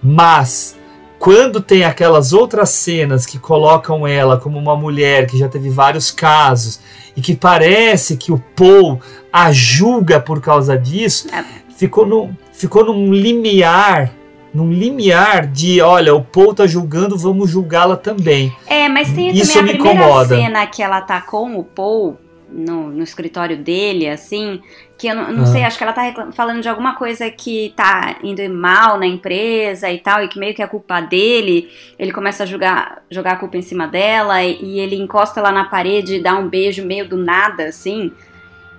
Mas 0.00 0.76
quando 1.18 1.60
tem 1.60 1.82
aquelas 1.84 2.32
outras 2.32 2.70
cenas 2.70 3.26
que 3.26 3.38
colocam 3.38 4.06
ela 4.06 4.36
como 4.38 4.58
uma 4.58 4.76
mulher 4.76 5.26
que 5.26 5.36
já 5.38 5.48
teve 5.48 5.70
vários 5.70 6.12
casos 6.12 6.78
e 7.16 7.20
que 7.20 7.34
parece 7.34 8.16
que 8.16 8.30
o 8.30 8.38
Paul 8.54 9.00
a 9.38 9.52
julga 9.52 10.18
por 10.18 10.40
causa 10.40 10.78
disso, 10.78 11.28
É. 11.34 11.44
ficou, 11.76 12.06
no, 12.06 12.34
ficou 12.52 12.84
num 12.86 13.12
limiar, 13.12 14.10
num 14.54 14.72
limiar 14.72 15.46
de, 15.46 15.82
olha, 15.82 16.14
o 16.14 16.22
Paul 16.24 16.54
tá 16.54 16.66
julgando, 16.66 17.18
vamos 17.18 17.50
julgá-la 17.50 17.96
também. 17.96 18.50
É, 18.66 18.88
mas 18.88 19.12
tem 19.12 19.28
Isso 19.28 19.52
também 19.52 19.70
a 19.70 19.74
me 19.74 19.78
primeira 19.82 20.00
incomoda. 20.00 20.36
cena 20.36 20.66
que 20.66 20.82
ela 20.82 21.02
tá 21.02 21.20
com 21.20 21.58
o 21.58 21.62
Paul 21.62 22.16
no, 22.50 22.88
no 22.88 23.02
escritório 23.02 23.58
dele, 23.58 24.08
assim, 24.08 24.60
que 24.96 25.08
eu 25.08 25.14
não, 25.14 25.30
não 25.30 25.42
Ah. 25.42 25.46
sei, 25.46 25.64
acho 25.64 25.76
que 25.76 25.84
ela 25.84 25.92
tá 25.92 26.28
falando 26.32 26.62
de 26.62 26.68
alguma 26.70 26.94
coisa 26.94 27.28
que 27.30 27.74
tá 27.76 28.16
indo 28.22 28.40
mal 28.48 28.98
na 28.98 29.06
empresa 29.06 29.90
e 29.90 29.98
tal, 29.98 30.24
e 30.24 30.28
que 30.28 30.38
meio 30.38 30.54
que 30.54 30.62
é 30.62 30.66
culpa 30.66 31.00
dele. 31.02 31.68
Ele 31.98 32.12
começa 32.12 32.44
a 32.44 32.46
jogar, 32.46 33.02
jogar 33.10 33.32
a 33.32 33.36
culpa 33.36 33.58
em 33.58 33.62
cima 33.62 33.86
dela 33.86 34.42
e, 34.42 34.58
e 34.62 34.78
ele 34.80 34.96
encosta 34.96 35.42
lá 35.42 35.52
na 35.52 35.64
parede 35.64 36.14
e 36.14 36.22
dá 36.22 36.34
um 36.38 36.48
beijo 36.48 36.82
meio 36.86 37.06
do 37.06 37.18
nada, 37.18 37.64
assim. 37.64 38.10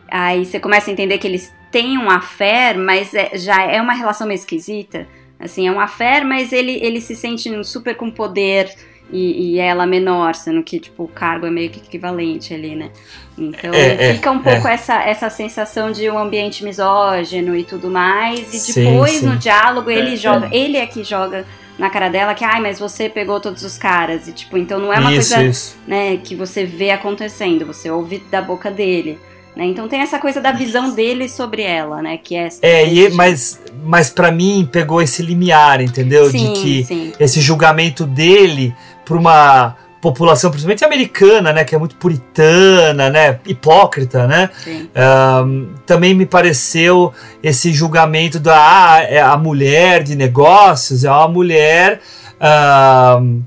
Aí 0.10 0.46
você 0.46 0.60
começa 0.60 0.90
a 0.90 0.94
entender 0.94 1.18
que 1.18 1.28
eles 1.28 1.54
têm 1.72 1.98
um 1.98 2.10
affair, 2.10 2.78
mas 2.78 3.14
é- 3.14 3.32
já 3.36 3.64
é 3.64 3.82
uma 3.82 3.94
relação 3.94 4.28
meio 4.28 4.38
esquisita. 4.38 5.08
Assim, 5.40 5.68
é 5.68 5.72
um 5.72 5.80
affair, 5.80 6.26
mas 6.26 6.52
ele, 6.52 6.80
ele 6.82 7.00
se 7.00 7.16
sente 7.16 7.50
super 7.64 7.96
com 7.96 8.10
poder 8.10 8.74
e, 9.12 9.54
e 9.54 9.60
ela 9.60 9.86
menor, 9.86 10.34
sendo 10.34 10.64
que, 10.64 10.80
tipo, 10.80 11.04
o 11.04 11.08
cargo 11.08 11.46
é 11.46 11.50
meio 11.52 11.70
que 11.70 11.80
equivalente 11.80 12.54
ali, 12.54 12.76
né? 12.76 12.90
Então 13.38 13.72
É, 13.74 14.10
é, 14.10 14.14
fica 14.16 14.32
um 14.32 14.40
pouco 14.40 14.68
é. 14.68 14.74
essa, 14.74 14.96
essa 15.04 15.30
sensação 15.30 15.92
de 15.92 16.10
um 16.10 16.18
ambiente 16.18 16.64
misógino 16.64 17.56
e 17.56 17.64
tudo 17.64 17.90
mais. 17.90 18.52
E 18.54 18.60
Sim, 18.60 18.84
depois, 18.86 19.12
sim. 19.12 19.26
no 19.28 19.36
diálogo, 19.38 19.92
ele 19.92 20.14
É, 20.14 20.18
joga. 20.18 20.48
é. 20.48 20.58
Ele 20.58 20.78
é 20.78 20.86
que 20.88 21.04
joga 21.04 21.46
na 21.78 21.90
cara 21.92 22.10
dela 22.10 22.34
que, 22.34 22.44
ai, 22.44 22.60
mas 22.60 22.80
você 22.80 23.08
pegou 23.08 23.40
todos 23.40 23.62
os 23.64 23.78
caras. 23.78 24.28
E, 24.28 24.32
tipo, 24.34 24.58
então 24.58 24.80
não 24.80 24.92
é 24.92 25.00
uma 25.00 25.14
Isso, 25.14 25.36
coisa 25.36 25.48
isso. 25.48 25.78
né, 25.88 26.18
que 26.18 26.34
você 26.36 26.66
vê 26.66 26.90
acontecendo, 26.90 27.66
você 27.66 27.92
ouve 27.92 28.18
da 28.32 28.42
boca 28.42 28.72
dele. 28.72 29.20
Né? 29.58 29.66
Então 29.66 29.88
tem 29.88 30.02
essa 30.02 30.20
coisa 30.20 30.40
da 30.40 30.52
visão 30.52 30.94
dele 30.94 31.28
sobre 31.28 31.64
ela, 31.64 32.00
né? 32.00 32.18
Que 32.18 32.36
é. 32.36 32.48
É, 32.62 32.88
e, 32.88 33.10
mas, 33.10 33.60
mas 33.84 34.08
para 34.08 34.32
mim 34.32 34.70
pegou 34.72 35.02
esse 35.02 35.24
limiar, 35.24 35.82
entendeu? 35.82 36.30
Sim, 36.30 36.54
de 36.54 36.62
que 36.62 36.84
sim. 36.86 37.14
esse 37.20 37.42
julgamento 37.42 38.06
dele 38.06 38.76
para 39.04 39.18
uma 39.18 39.76
população, 40.00 40.52
principalmente 40.52 40.86
americana, 40.86 41.52
né, 41.52 41.64
que 41.64 41.74
é 41.74 41.78
muito 41.78 41.96
puritana, 41.96 43.10
né, 43.10 43.40
hipócrita, 43.48 44.28
né, 44.28 44.52
Sim. 44.64 44.88
Ahn, 44.96 45.70
também 45.88 46.14
me 46.14 46.26
pareceu 46.26 47.12
esse 47.42 47.74
julgamento 47.74 48.40
da 48.40 48.56
ah, 48.94 49.02
é 49.02 49.20
a 49.20 49.36
mulher 49.36 50.04
de 50.04 50.16
negócios 50.16 51.04
é 51.04 51.10
uma 51.10 51.28
mulher, 51.28 52.00
ahn, 52.40 53.42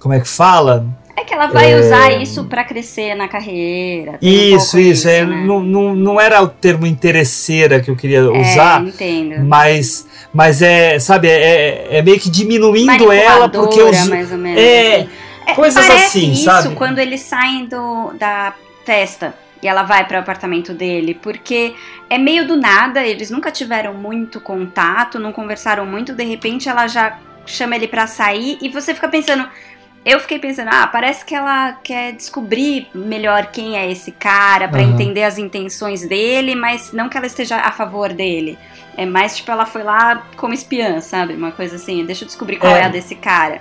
como 0.00 0.12
é 0.12 0.20
que 0.20 0.28
fala? 0.28 0.84
É 1.18 1.24
que 1.24 1.32
ela 1.32 1.46
vai 1.46 1.72
É. 1.72 1.76
usar 1.80 2.12
isso 2.20 2.44
pra 2.44 2.62
crescer 2.62 3.14
na 3.14 3.26
carreira. 3.26 4.18
tem 4.18 4.52
um 4.52 4.56
Isso, 4.58 4.78
isso, 4.78 5.08
é, 5.08 5.24
né? 5.24 5.44
não, 5.46 5.60
não, 5.60 5.94
não 5.96 6.20
era 6.20 6.42
o 6.42 6.48
termo 6.48 6.86
interesseira 6.86 7.80
que 7.80 7.90
eu 7.90 7.96
queria 7.96 8.30
usar, 8.30 8.84
É, 8.84 8.88
entendo. 8.88 9.42
mas, 9.44 10.06
mas 10.32 10.60
é, 10.60 10.98
sabe, 10.98 11.28
é, 11.28 11.88
é 11.98 12.02
meio 12.02 12.20
que 12.20 12.28
diminuindo 12.28 13.10
ela 13.10 13.48
porque 13.48 13.82
os, 13.82 14.08
mais 14.08 14.30
ou 14.30 14.36
menos. 14.38 14.60
é, 14.60 14.96
assim. 14.96 15.08
É, 15.46 15.54
coisas 15.54 15.88
assim, 15.90 16.32
isso 16.32 16.44
sabe? 16.44 16.74
quando 16.74 16.98
eles 16.98 17.20
saem 17.22 17.66
do, 17.66 18.12
da 18.18 18.52
festa 18.84 19.32
e 19.62 19.68
ela 19.68 19.84
vai 19.84 20.04
para 20.06 20.18
o 20.18 20.20
apartamento 20.20 20.74
dele, 20.74 21.14
porque 21.14 21.72
é 22.10 22.18
meio 22.18 22.46
do 22.46 22.56
nada, 22.56 23.06
eles 23.06 23.30
nunca 23.30 23.50
tiveram 23.50 23.94
muito 23.94 24.38
contato, 24.40 25.18
não 25.18 25.32
conversaram 25.32 25.86
muito, 25.86 26.12
de 26.12 26.24
repente 26.24 26.68
ela 26.68 26.86
já 26.88 27.16
chama 27.46 27.74
ele 27.76 27.86
pra 27.88 28.06
sair 28.06 28.58
e 28.60 28.68
você 28.68 28.92
fica 28.92 29.08
pensando. 29.08 29.48
Eu 30.06 30.20
fiquei 30.20 30.38
pensando, 30.38 30.68
ah, 30.72 30.86
parece 30.86 31.24
que 31.24 31.34
ela 31.34 31.72
quer 31.82 32.12
descobrir 32.12 32.86
melhor 32.94 33.46
quem 33.46 33.76
é 33.76 33.90
esse 33.90 34.12
cara, 34.12 34.68
pra 34.68 34.80
Aham. 34.80 34.92
entender 34.92 35.24
as 35.24 35.36
intenções 35.36 36.06
dele, 36.06 36.54
mas 36.54 36.92
não 36.92 37.08
que 37.08 37.16
ela 37.16 37.26
esteja 37.26 37.56
a 37.56 37.72
favor 37.72 38.12
dele. 38.12 38.56
É 38.96 39.04
mais 39.04 39.36
tipo, 39.36 39.50
ela 39.50 39.66
foi 39.66 39.82
lá 39.82 40.24
como 40.36 40.54
espiã, 40.54 41.00
sabe? 41.00 41.34
Uma 41.34 41.50
coisa 41.50 41.74
assim, 41.74 42.04
deixa 42.04 42.22
eu 42.22 42.26
descobrir 42.28 42.56
qual 42.56 42.72
é, 42.76 42.82
É. 42.82 42.84
a 42.84 42.88
desse 42.88 43.16
cara. 43.16 43.60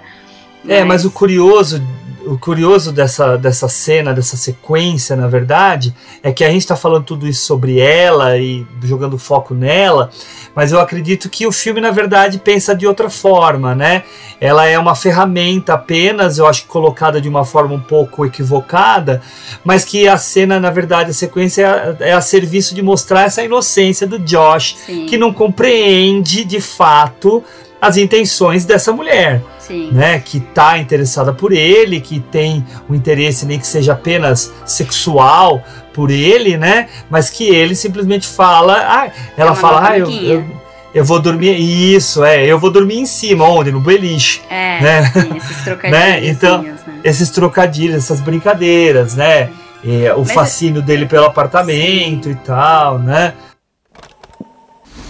É, 0.67 0.83
mas 0.83 1.03
o 1.03 1.09
curioso, 1.09 1.81
o 2.25 2.37
curioso 2.37 2.91
dessa, 2.91 3.37
dessa 3.37 3.67
cena, 3.67 4.13
dessa 4.13 4.35
sequência, 4.35 5.15
na 5.15 5.27
verdade, 5.27 5.95
é 6.23 6.31
que 6.31 6.43
a 6.43 6.49
gente 6.49 6.61
está 6.61 6.75
falando 6.75 7.05
tudo 7.05 7.27
isso 7.27 7.45
sobre 7.45 7.79
ela 7.79 8.37
e 8.37 8.65
jogando 8.83 9.17
foco 9.17 9.53
nela, 9.53 10.09
mas 10.55 10.71
eu 10.71 10.79
acredito 10.79 11.29
que 11.29 11.45
o 11.45 11.51
filme, 11.51 11.79
na 11.79 11.91
verdade, 11.91 12.39
pensa 12.39 12.75
de 12.75 12.87
outra 12.87 13.09
forma, 13.09 13.75
né? 13.75 14.03
Ela 14.39 14.65
é 14.65 14.77
uma 14.77 14.95
ferramenta 14.95 15.73
apenas, 15.73 16.37
eu 16.37 16.47
acho 16.47 16.63
que 16.63 16.67
colocada 16.67 17.21
de 17.21 17.29
uma 17.29 17.45
forma 17.45 17.73
um 17.73 17.81
pouco 17.81 18.25
equivocada, 18.25 19.21
mas 19.63 19.85
que 19.85 20.07
a 20.07 20.17
cena, 20.17 20.59
na 20.59 20.71
verdade, 20.71 21.11
a 21.11 21.13
sequência 21.13 21.61
é 21.61 21.65
a, 21.65 22.07
é 22.09 22.13
a 22.13 22.21
serviço 22.21 22.73
de 22.73 22.81
mostrar 22.81 23.23
essa 23.23 23.43
inocência 23.43 24.07
do 24.07 24.19
Josh, 24.19 24.75
Sim. 24.85 25.05
que 25.05 25.17
não 25.17 25.33
compreende 25.33 26.43
de 26.43 26.59
fato 26.59 27.43
as 27.87 27.97
intenções 27.97 28.65
dessa 28.65 28.91
mulher 28.91 29.41
Sim. 29.59 29.89
né, 29.91 30.19
que 30.19 30.39
tá 30.39 30.77
interessada 30.77 31.33
por 31.33 31.51
ele, 31.51 31.99
que 32.01 32.19
tem 32.19 32.65
um 32.89 32.95
interesse 32.95 33.45
nem 33.45 33.59
que 33.59 33.67
seja 33.67 33.93
apenas 33.93 34.51
sexual 34.65 35.63
por 35.93 36.09
ele, 36.11 36.57
né, 36.57 36.87
mas 37.09 37.29
que 37.29 37.45
ele 37.47 37.75
simplesmente 37.75 38.27
fala, 38.27 38.73
ah, 38.77 39.11
ela 39.37 39.51
uma 39.51 39.55
fala, 39.55 39.89
ah, 39.89 39.97
eu, 39.97 40.09
eu, 40.09 40.45
eu 40.93 41.05
vou 41.05 41.19
dormir, 41.19 41.55
isso, 41.59 42.23
é, 42.23 42.45
eu 42.45 42.59
vou 42.59 42.71
dormir 42.71 42.97
em 42.99 43.05
cima, 43.05 43.47
onde? 43.47 43.71
No 43.71 43.79
beliche, 43.79 44.41
É, 44.49 44.81
né, 44.81 45.11
sim, 45.13 45.37
esses 45.37 45.63
trocadilhos. 45.63 45.91
né, 45.99 46.27
então, 46.27 46.61
né? 46.61 46.75
esses 47.03 47.29
trocadilhos, 47.29 47.95
essas 47.97 48.19
brincadeiras, 48.19 49.15
né, 49.15 49.49
e 49.83 50.09
o 50.11 50.19
Mas- 50.19 50.31
fascínio 50.31 50.81
dele 50.81 51.05
pelo 51.05 51.25
apartamento 51.25 52.29
e 52.29 52.35
tal, 52.35 52.99
né, 52.99 53.33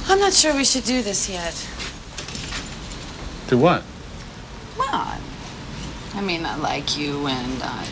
I'm 0.08 0.20
not 0.20 0.34
sure 0.36 0.54
we 0.54 0.64
should 0.64 0.86
do 0.86 1.02
this 1.04 1.28
yet. 1.30 1.54
To 3.48 3.58
what? 3.58 3.84
Well, 4.78 5.20
I 6.16 6.22
mean, 6.22 6.46
I 6.46 6.56
like 6.56 6.98
you 6.98 7.28
and 7.28 7.62
uh, 7.62 7.86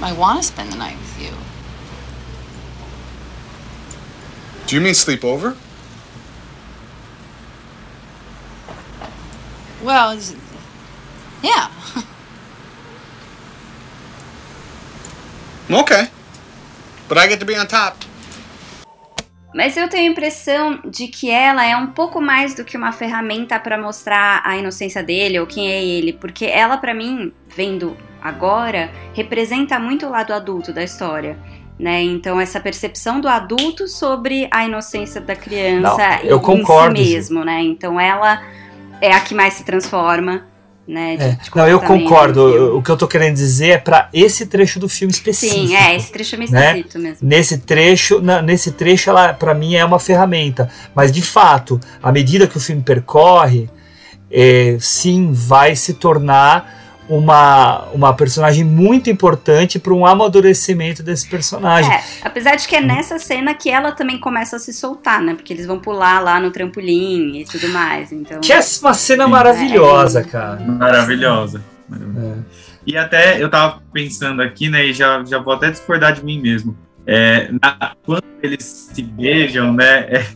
I 0.00 0.12
want 0.12 0.40
to 0.40 0.46
spend 0.46 0.72
the 0.72 0.76
night 0.76 0.96
with 0.98 1.20
you. 1.20 1.30
Do 4.66 4.76
you 4.76 4.82
mean 4.82 4.94
sleep 4.94 5.24
over? 5.24 5.56
Well, 9.82 10.18
yeah. 11.42 11.70
Okay. 15.70 16.06
But 17.08 17.18
I 17.18 17.26
get 17.26 17.40
to 17.40 17.46
be 17.46 17.54
on 17.56 17.66
top. 17.66 17.98
Mas 19.54 19.76
eu 19.76 19.88
tenho 19.88 20.08
a 20.08 20.12
impressão 20.12 20.80
de 20.84 21.08
que 21.08 21.30
ela 21.30 21.64
é 21.64 21.76
um 21.76 21.88
pouco 21.88 22.20
mais 22.20 22.54
do 22.54 22.64
que 22.64 22.76
uma 22.76 22.92
ferramenta 22.92 23.58
pra 23.60 23.76
mostrar 23.76 24.42
a 24.44 24.56
inocência 24.56 25.02
dele 25.02 25.38
ou 25.38 25.46
quem 25.46 25.70
é 25.70 25.84
ele, 25.84 26.12
porque 26.14 26.46
ela 26.46 26.78
pra 26.78 26.94
mim, 26.94 27.32
vendo 27.54 27.96
agora, 28.22 28.90
representa 29.12 29.78
muito 29.78 30.06
o 30.06 30.10
lado 30.10 30.32
adulto 30.32 30.72
da 30.72 30.82
história. 30.82 31.38
Né? 31.78 32.02
Então, 32.02 32.40
essa 32.40 32.60
percepção 32.60 33.20
do 33.20 33.28
adulto 33.28 33.88
sobre 33.88 34.48
a 34.52 34.64
inocência 34.64 35.20
da 35.20 35.34
criança 35.34 36.08
Não, 36.08 36.18
eu 36.22 36.36
em 36.36 36.40
concordo, 36.40 36.96
si 36.96 37.12
mesmo, 37.12 37.44
né? 37.44 37.60
Então, 37.60 37.98
ela 37.98 38.40
é 39.00 39.12
a 39.12 39.20
que 39.20 39.34
mais 39.34 39.54
se 39.54 39.64
transforma, 39.64 40.46
né? 40.86 41.16
de- 41.16 41.22
É. 41.22 41.28
de 41.42 41.50
Não, 41.54 41.68
eu 41.68 41.80
concordo. 41.80 42.76
O 42.76 42.82
que 42.82 42.90
eu 42.90 42.96
tô 42.96 43.06
querendo 43.06 43.34
dizer 43.34 43.68
é 43.70 43.78
pra 43.78 44.08
esse 44.12 44.46
trecho 44.46 44.78
do 44.80 44.88
filme 44.88 45.12
específico. 45.12 45.66
Sim, 45.68 45.76
é, 45.76 45.94
esse 45.96 46.10
trecho 46.12 46.34
é 46.34 46.38
meio 46.38 46.50
né? 46.50 46.66
esquisito 46.78 46.98
mesmo. 46.98 47.18
Nesse 47.28 47.58
trecho, 47.58 48.20
na- 48.20 48.42
nesse 48.42 48.72
trecho, 48.72 49.10
ela 49.10 49.32
para 49.32 49.54
mim 49.54 49.74
é 49.74 49.84
uma 49.84 49.98
ferramenta. 49.98 50.68
Mas 50.94 51.12
de 51.12 51.22
fato, 51.22 51.80
à 52.02 52.10
medida 52.10 52.46
que 52.46 52.56
o 52.56 52.60
filme 52.60 52.82
percorre, 52.82 53.68
é, 54.30 54.76
sim, 54.80 55.30
vai 55.32 55.76
se 55.76 55.94
tornar 55.94 56.81
uma, 57.16 57.84
uma 57.92 58.14
personagem 58.14 58.64
muito 58.64 59.10
importante 59.10 59.78
para 59.78 59.92
um 59.92 60.06
amadurecimento 60.06 61.02
desse 61.02 61.28
personagem. 61.28 61.92
É, 61.92 62.02
apesar 62.22 62.56
de 62.56 62.66
que 62.66 62.74
é 62.74 62.80
nessa 62.80 63.18
cena 63.18 63.54
que 63.54 63.68
ela 63.68 63.92
também 63.92 64.18
começa 64.18 64.56
a 64.56 64.58
se 64.58 64.72
soltar, 64.72 65.20
né? 65.20 65.34
Porque 65.34 65.52
eles 65.52 65.66
vão 65.66 65.78
pular 65.78 66.20
lá 66.20 66.40
no 66.40 66.50
trampolim 66.50 67.38
e 67.38 67.44
tudo 67.44 67.68
mais. 67.68 68.12
Então. 68.12 68.40
Que 68.40 68.52
é 68.52 68.60
uma 68.80 68.94
cena 68.94 69.28
maravilhosa, 69.28 70.24
cara. 70.24 70.60
Maravilhosa. 70.60 71.62
Maravilhosa. 71.88 72.46
E 72.86 72.96
até 72.96 73.40
eu 73.42 73.48
tava 73.50 73.82
pensando 73.92 74.40
aqui, 74.42 74.68
né, 74.68 74.86
e 74.86 74.92
já, 74.92 75.22
já 75.24 75.38
vou 75.38 75.52
até 75.52 75.70
discordar 75.70 76.14
de 76.14 76.24
mim 76.24 76.40
mesmo. 76.40 76.76
É, 77.06 77.50
na- 77.62 77.92
quando 78.04 78.24
eles 78.42 78.88
se 78.92 79.02
beijam, 79.02 79.72
né, 79.72 80.06
é, 80.08 80.26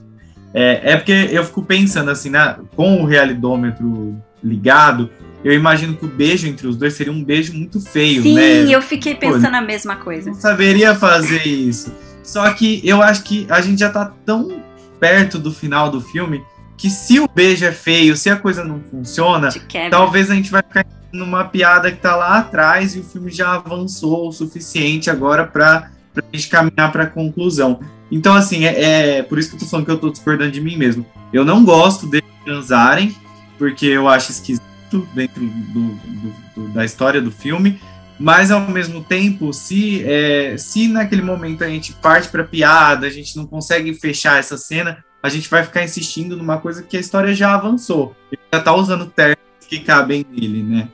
é, 0.55 0.93
é 0.93 0.97
porque 0.97 1.28
eu 1.32 1.43
fico 1.43 1.62
pensando 1.62 2.11
assim, 2.11 2.31
né, 2.31 2.57
com 2.77 3.03
o 3.03 3.07
realidômetro 3.07 4.15
ligado, 4.44 5.11
eu 5.47 5.52
imagino 5.52 5.94
que 5.94 6.05
o 6.05 6.09
beijo 6.09 6.48
entre 6.48 6.66
os 6.66 6.77
dois 6.77 6.94
seria 6.94 7.12
um 7.12 7.23
beijo 7.23 7.55
muito 7.55 7.81
feio, 7.81 8.20
Sim, 8.20 8.35
né? 8.35 8.64
eu 8.68 8.82
fiquei 8.82 9.14
Pô, 9.14 9.20
pensando 9.20 9.55
a 9.55 9.60
mesma 9.60 9.94
coisa. 9.94 10.31
não 10.31 10.35
saberia 10.35 10.93
fazer 10.93 11.47
isso. 11.47 11.94
Só 12.24 12.52
que 12.52 12.81
eu 12.82 13.01
acho 13.01 13.23
que 13.23 13.47
a 13.48 13.60
gente 13.60 13.78
já 13.78 13.89
tá 13.89 14.12
tão 14.24 14.60
perto 14.98 15.39
do 15.39 15.52
final 15.52 15.89
do 15.89 16.01
filme 16.01 16.43
que 16.77 16.90
se 16.90 17.20
o 17.20 17.28
beijo 17.32 17.64
é 17.64 17.70
feio, 17.70 18.16
se 18.16 18.28
a 18.28 18.35
coisa 18.35 18.64
não 18.64 18.81
funciona, 18.90 19.51
talvez 19.89 20.32
a 20.32 20.35
gente 20.35 20.51
vai 20.51 20.62
ficar 20.62 20.85
numa 21.12 21.44
piada 21.44 21.93
que 21.93 21.98
tá 21.98 22.16
lá 22.16 22.39
atrás 22.39 22.97
e 22.97 22.98
o 22.98 23.05
filme 23.05 23.31
já 23.31 23.55
avançou 23.55 24.27
o 24.27 24.32
suficiente 24.32 25.09
agora 25.09 25.47
pra, 25.47 25.93
pra 26.12 26.24
gente 26.32 26.48
caminhar 26.48 26.90
pra 26.90 27.06
conclusão. 27.06 27.78
Então, 28.10 28.35
assim, 28.35 28.64
é, 28.64 29.18
é 29.18 29.23
por 29.23 29.39
isso 29.39 29.51
que 29.51 29.55
eu 29.55 29.60
tô 29.60 29.66
falando 29.66 29.86
que 29.86 29.93
eu 29.93 29.98
tô 29.98 30.10
discordando 30.10 30.51
de 30.51 30.60
mim 30.60 30.77
mesmo. 30.77 31.06
Eu 31.32 31.44
não 31.44 31.64
gosto 31.64 32.09
deles 32.09 32.28
transarem, 32.44 33.14
porque 33.56 33.86
eu 33.86 34.09
acho 34.09 34.32
esquisito 34.32 34.76
dentro 35.14 35.40
do- 35.40 35.94
do- 35.94 36.34
do- 36.54 36.68
da 36.68 36.84
história 36.84 37.20
do 37.20 37.30
filme. 37.30 37.80
Mas 38.18 38.50
ao 38.50 38.60
mesmo 38.60 39.04
tempo, 39.04 39.52
se, 39.52 40.02
é, 40.06 40.56
se 40.56 40.88
naquele 40.88 41.22
momento 41.22 41.62
a 41.62 41.68
gente 41.68 41.92
parte 41.92 42.28
para 42.28 42.44
piada, 42.44 43.06
a 43.06 43.10
gente 43.10 43.36
não 43.36 43.46
consegue 43.46 43.92
fechar 43.94 44.38
essa 44.38 44.56
cena, 44.56 45.04
a 45.22 45.28
gente 45.28 45.50
vai 45.50 45.62
ficar 45.64 45.82
insistindo 45.82 46.36
numa 46.36 46.58
coisa 46.58 46.82
que 46.82 46.96
a 46.96 47.00
história 47.00 47.34
já 47.34 47.54
avançou. 47.54 48.16
Ele 48.32 48.40
já 48.52 48.60
tá 48.60 48.74
usando 48.74 49.06
termos 49.06 49.36
que 49.68 49.80
cabem 49.80 50.24
nele, 50.30 50.62
né? 50.62 50.88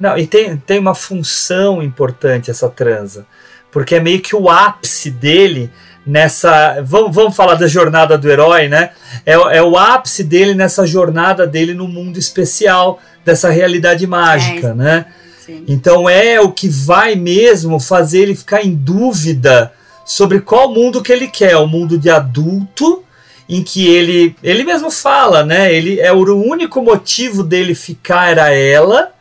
Não, 0.00 0.18
e 0.18 0.26
tem, 0.26 0.56
tem 0.56 0.78
uma 0.78 0.94
função 0.94 1.82
importante 1.82 2.50
essa 2.50 2.68
transa. 2.68 3.26
Porque 3.70 3.94
é 3.96 4.00
meio 4.00 4.20
que 4.20 4.34
o 4.34 4.48
ápice 4.48 5.10
dele 5.10 5.70
nessa. 6.06 6.80
Vamos, 6.82 7.14
vamos 7.14 7.36
falar 7.36 7.54
da 7.54 7.66
jornada 7.66 8.16
do 8.18 8.30
herói, 8.30 8.68
né? 8.68 8.90
É, 9.24 9.38
o- 9.38 9.48
é 9.50 9.62
o 9.62 9.76
ápice 9.76 10.22
dele 10.24 10.54
nessa 10.54 10.86
jornada 10.86 11.46
dele 11.46 11.74
no 11.74 11.88
mundo 11.88 12.18
especial, 12.18 13.00
dessa 13.24 13.48
realidade 13.50 14.06
mágica, 14.06 14.68
É, 14.68 14.74
né? 14.74 15.06
sim. 15.44 15.64
Então 15.66 16.08
é 16.08 16.38
o 16.40 16.50
que 16.52 16.68
vai 16.68 17.14
mesmo 17.14 17.80
fazer 17.80 18.20
ele 18.20 18.34
ficar 18.34 18.62
em 18.64 18.74
dúvida 18.74 19.72
sobre 20.04 20.40
qual 20.40 20.72
mundo 20.72 21.02
que 21.02 21.10
ele 21.10 21.28
quer, 21.28 21.56
o 21.56 21.66
mundo 21.66 21.96
de 21.96 22.10
adulto, 22.10 23.02
em 23.48 23.62
que 23.62 23.86
ele 23.88 24.36
ele 24.42 24.64
mesmo 24.64 24.90
fala, 24.90 25.42
né? 25.44 25.72
Ele 25.72 25.98
é 26.00 26.12
o 26.12 26.18
único 26.34 26.82
motivo 26.82 27.42
dele 27.42 27.74
ficar 27.74 28.30
era 28.30 28.50
ela, 28.54 29.12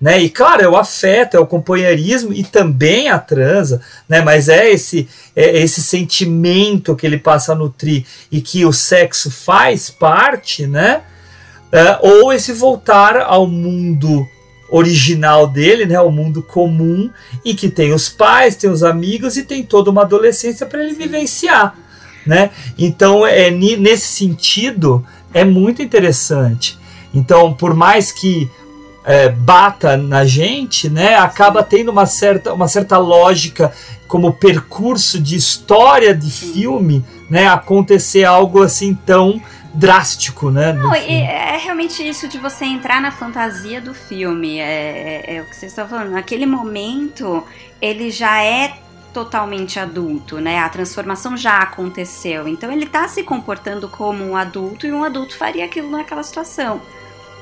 né? 0.00 0.20
E 0.20 0.28
claro, 0.28 0.62
é 0.62 0.68
o 0.68 0.76
afeto, 0.76 1.36
é 1.36 1.40
o 1.40 1.46
companheirismo 1.46 2.32
e 2.32 2.44
também 2.44 3.08
a 3.08 3.18
transa, 3.18 3.80
né? 4.08 4.20
Mas 4.20 4.48
é 4.48 4.70
esse 4.70 5.08
é 5.34 5.58
esse 5.58 5.82
sentimento 5.82 6.94
que 6.94 7.06
ele 7.06 7.18
passa 7.18 7.52
a 7.52 7.54
nutrir 7.54 8.04
e 8.30 8.40
que 8.40 8.64
o 8.64 8.72
sexo 8.72 9.30
faz 9.30 9.88
parte, 9.88 10.66
né? 10.66 11.02
É, 11.72 11.98
ou 12.02 12.32
esse 12.32 12.52
voltar 12.52 13.16
ao 13.16 13.46
mundo 13.46 14.26
original 14.68 15.46
dele, 15.46 15.86
né, 15.86 16.00
o 16.00 16.10
mundo 16.10 16.42
comum, 16.42 17.08
e 17.44 17.54
que 17.54 17.68
tem 17.68 17.92
os 17.92 18.08
pais, 18.08 18.56
tem 18.56 18.68
os 18.68 18.82
amigos 18.82 19.36
e 19.36 19.44
tem 19.44 19.62
toda 19.62 19.90
uma 19.90 20.02
adolescência 20.02 20.66
para 20.66 20.82
ele 20.82 20.92
vivenciar, 20.92 21.76
né? 22.26 22.50
Então, 22.76 23.26
é 23.26 23.50
nesse 23.50 24.08
sentido 24.08 25.06
é 25.32 25.44
muito 25.44 25.82
interessante. 25.82 26.78
Então, 27.14 27.54
por 27.54 27.74
mais 27.74 28.10
que 28.10 28.50
é, 29.06 29.28
bata 29.28 29.96
na 29.96 30.24
gente, 30.24 30.90
né, 30.90 31.14
acaba 31.14 31.62
tendo 31.62 31.92
uma 31.92 32.06
certa, 32.06 32.52
uma 32.52 32.66
certa 32.66 32.98
lógica 32.98 33.72
como 34.08 34.32
percurso 34.32 35.20
de 35.20 35.36
história 35.36 36.12
de 36.12 36.30
filme, 36.30 37.04
né, 37.30 37.46
acontecer 37.46 38.24
algo 38.24 38.62
assim 38.62 38.94
tão 39.06 39.40
drástico, 39.72 40.50
né? 40.50 40.72
Não, 40.72 40.94
e 40.94 41.00
filme. 41.00 41.22
é 41.22 41.58
realmente 41.58 42.06
isso 42.06 42.26
de 42.26 42.38
você 42.38 42.64
entrar 42.64 43.00
na 43.00 43.12
fantasia 43.12 43.80
do 43.80 43.92
filme. 43.92 44.58
É, 44.58 45.22
é- 45.26 45.36
é 45.36 45.42
o 45.42 45.44
que 45.44 45.54
vocês 45.54 45.70
estão 45.70 45.86
falando. 45.86 46.12
Naquele 46.12 46.46
momento, 46.46 47.44
ele 47.80 48.10
já 48.10 48.42
é 48.42 48.78
totalmente 49.12 49.78
adulto, 49.78 50.38
né? 50.38 50.60
A 50.60 50.68
transformação 50.70 51.36
já 51.36 51.58
aconteceu. 51.58 52.48
Então 52.48 52.72
ele 52.72 52.86
tá 52.86 53.06
se 53.06 53.22
comportando 53.22 53.86
como 53.88 54.24
um 54.24 54.34
adulto 54.36 54.86
e 54.86 54.92
um 54.92 55.04
adulto 55.04 55.36
faria 55.36 55.64
aquilo 55.66 55.90
naquela 55.90 56.22
situação, 56.22 56.80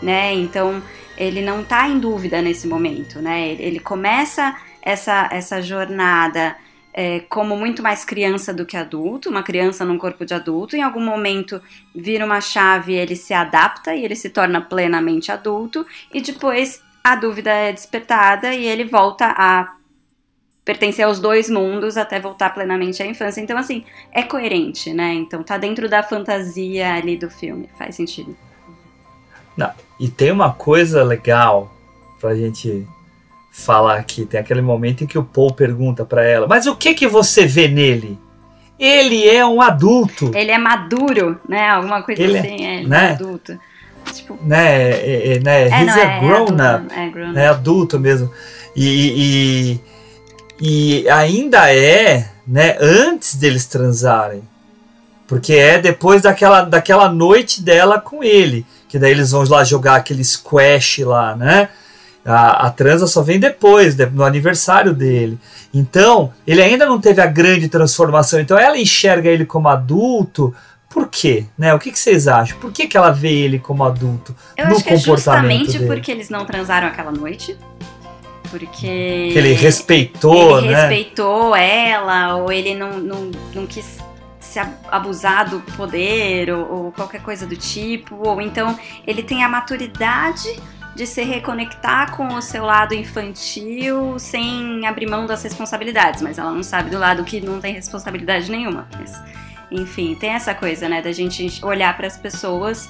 né? 0.02 0.34
Então 0.34 0.82
ele 1.16 1.42
não 1.42 1.64
tá 1.64 1.88
em 1.88 1.98
dúvida 1.98 2.42
nesse 2.42 2.66
momento, 2.66 3.20
né? 3.20 3.48
Ele, 3.48 3.62
ele 3.62 3.80
começa 3.80 4.56
essa, 4.82 5.28
essa 5.30 5.62
jornada 5.62 6.56
é, 6.92 7.20
como 7.28 7.56
muito 7.56 7.82
mais 7.82 8.04
criança 8.04 8.54
do 8.54 8.64
que 8.64 8.76
adulto, 8.76 9.28
uma 9.28 9.42
criança 9.42 9.84
num 9.84 9.98
corpo 9.98 10.24
de 10.24 10.32
adulto. 10.32 10.76
Em 10.76 10.82
algum 10.82 11.04
momento 11.04 11.60
vira 11.94 12.24
uma 12.24 12.40
chave, 12.40 12.94
ele 12.94 13.16
se 13.16 13.34
adapta 13.34 13.94
e 13.94 14.04
ele 14.04 14.14
se 14.14 14.30
torna 14.30 14.60
plenamente 14.60 15.32
adulto, 15.32 15.84
e 16.12 16.20
depois 16.20 16.80
a 17.02 17.16
dúvida 17.16 17.50
é 17.50 17.72
despertada 17.72 18.54
e 18.54 18.64
ele 18.66 18.84
volta 18.84 19.26
a 19.36 19.74
pertencer 20.64 21.04
aos 21.04 21.20
dois 21.20 21.50
mundos 21.50 21.96
até 21.96 22.18
voltar 22.18 22.54
plenamente 22.54 23.02
à 23.02 23.06
infância. 23.06 23.40
Então, 23.40 23.58
assim, 23.58 23.84
é 24.12 24.22
coerente, 24.22 24.94
né? 24.94 25.12
Então 25.12 25.42
tá 25.42 25.58
dentro 25.58 25.88
da 25.88 26.02
fantasia 26.02 26.94
ali 26.94 27.16
do 27.16 27.28
filme, 27.28 27.68
faz 27.76 27.96
sentido. 27.96 28.34
Não, 29.56 29.70
e 29.98 30.08
tem 30.08 30.30
uma 30.32 30.52
coisa 30.52 31.02
legal 31.02 31.72
pra 32.20 32.34
gente 32.34 32.86
falar 33.52 33.96
aqui. 33.98 34.24
Tem 34.24 34.40
aquele 34.40 34.60
momento 34.62 35.04
em 35.04 35.06
que 35.06 35.18
o 35.18 35.22
Paul 35.24 35.52
pergunta 35.54 36.04
pra 36.04 36.24
ela: 36.24 36.46
Mas 36.46 36.66
o 36.66 36.74
que 36.76 36.94
que 36.94 37.06
você 37.06 37.46
vê 37.46 37.68
nele? 37.68 38.18
Ele 38.78 39.28
é 39.28 39.46
um 39.46 39.60
adulto, 39.62 40.32
Ele 40.34 40.50
é 40.50 40.58
maduro, 40.58 41.38
né? 41.48 41.68
Alguma 41.68 42.02
coisa 42.02 42.20
Ele 42.20 42.36
é- 42.36 42.40
assim, 42.40 42.64
é, 42.66 42.76
ele 42.78 42.88
né? 42.88 43.06
é 43.06 43.10
adulto. 43.12 43.58
Tipo, 44.12 44.38
né? 44.42 44.90
É, 44.90 45.32
é, 45.36 45.40
né? 45.40 45.62
É, 45.68 45.84
não, 45.84 45.94
é- 45.96 46.02
é 46.16 46.20
grown 46.20 46.42
adulto, 46.44 46.62
up, 46.84 46.94
é 46.94 47.08
grown 47.08 47.32
né? 47.32 47.48
Adulto 47.48 48.00
mesmo. 48.00 48.30
E, 48.76 49.80
e, 50.60 51.02
e 51.04 51.08
ainda 51.08 51.72
é, 51.72 52.28
né? 52.46 52.76
Antes 52.80 53.36
deles 53.36 53.64
transarem, 53.66 54.42
porque 55.26 55.54
é 55.54 55.78
depois 55.78 56.22
daquela, 56.22 56.62
daquela 56.62 57.08
noite 57.08 57.62
dela 57.62 58.00
com 58.00 58.22
ele, 58.22 58.64
que 58.88 58.98
daí 58.98 59.10
eles 59.10 59.30
vão 59.30 59.44
lá 59.44 59.64
jogar 59.64 59.96
aquele 59.96 60.22
squash 60.24 60.98
lá, 60.98 61.34
né? 61.34 61.68
A, 62.24 62.66
a 62.66 62.70
transa 62.70 63.06
só 63.06 63.22
vem 63.22 63.38
depois, 63.38 63.94
de- 63.94 64.06
no 64.06 64.24
aniversário 64.24 64.94
dele. 64.94 65.38
Então, 65.72 66.32
ele 66.46 66.62
ainda 66.62 66.86
não 66.86 66.98
teve 66.98 67.20
a 67.20 67.26
grande 67.26 67.68
transformação. 67.68 68.40
Então, 68.40 68.58
ela 68.58 68.78
enxerga 68.78 69.28
ele 69.28 69.44
como 69.44 69.68
adulto. 69.68 70.54
Por 70.88 71.08
quê? 71.08 71.44
Né? 71.58 71.74
O 71.74 71.78
que, 71.78 71.90
que 71.92 71.98
vocês 71.98 72.26
acham? 72.28 72.56
Por 72.58 72.72
que, 72.72 72.86
que 72.86 72.96
ela 72.96 73.10
vê 73.10 73.30
ele 73.30 73.58
como 73.58 73.84
adulto 73.84 74.34
eu 74.56 74.68
no 74.68 74.76
acho 74.76 74.84
que 74.84 74.94
é 74.94 74.96
justamente 74.96 75.72
dele? 75.72 75.86
porque 75.86 76.10
eles 76.10 76.30
não 76.30 76.46
transaram 76.46 76.86
aquela 76.86 77.10
noite. 77.10 77.58
Porque. 78.50 79.30
Que 79.32 79.34
ele 79.36 79.52
respeitou, 79.52 80.58
ele 80.58 80.68
né? 80.68 80.80
respeitou 80.86 81.56
ela, 81.56 82.36
ou 82.36 82.52
ele 82.52 82.74
não, 82.74 82.98
não, 83.00 83.30
não 83.52 83.66
quis 83.66 83.98
se 84.54 84.60
ab- 84.60 84.76
abusar 84.88 85.50
do 85.50 85.60
poder, 85.76 86.48
ou, 86.50 86.72
ou 86.72 86.92
qualquer 86.92 87.20
coisa 87.22 87.44
do 87.44 87.56
tipo, 87.56 88.14
ou 88.26 88.40
então 88.40 88.78
ele 89.04 89.20
tem 89.22 89.42
a 89.42 89.48
maturidade 89.48 90.48
de 90.94 91.08
se 91.08 91.24
reconectar 91.24 92.14
com 92.16 92.28
o 92.28 92.40
seu 92.40 92.64
lado 92.64 92.94
infantil 92.94 94.16
sem 94.16 94.86
abrir 94.86 95.08
mão 95.08 95.26
das 95.26 95.42
responsabilidades, 95.42 96.22
mas 96.22 96.38
ela 96.38 96.52
não 96.52 96.62
sabe 96.62 96.88
do 96.88 96.98
lado 97.00 97.24
que 97.24 97.40
não 97.40 97.60
tem 97.60 97.74
responsabilidade 97.74 98.48
nenhuma. 98.48 98.86
Mas, 98.96 99.20
enfim, 99.72 100.14
tem 100.14 100.30
essa 100.30 100.54
coisa, 100.54 100.88
né, 100.88 101.02
da 101.02 101.10
gente 101.10 101.58
olhar 101.64 101.96
para 101.96 102.06
as 102.06 102.16
pessoas 102.16 102.88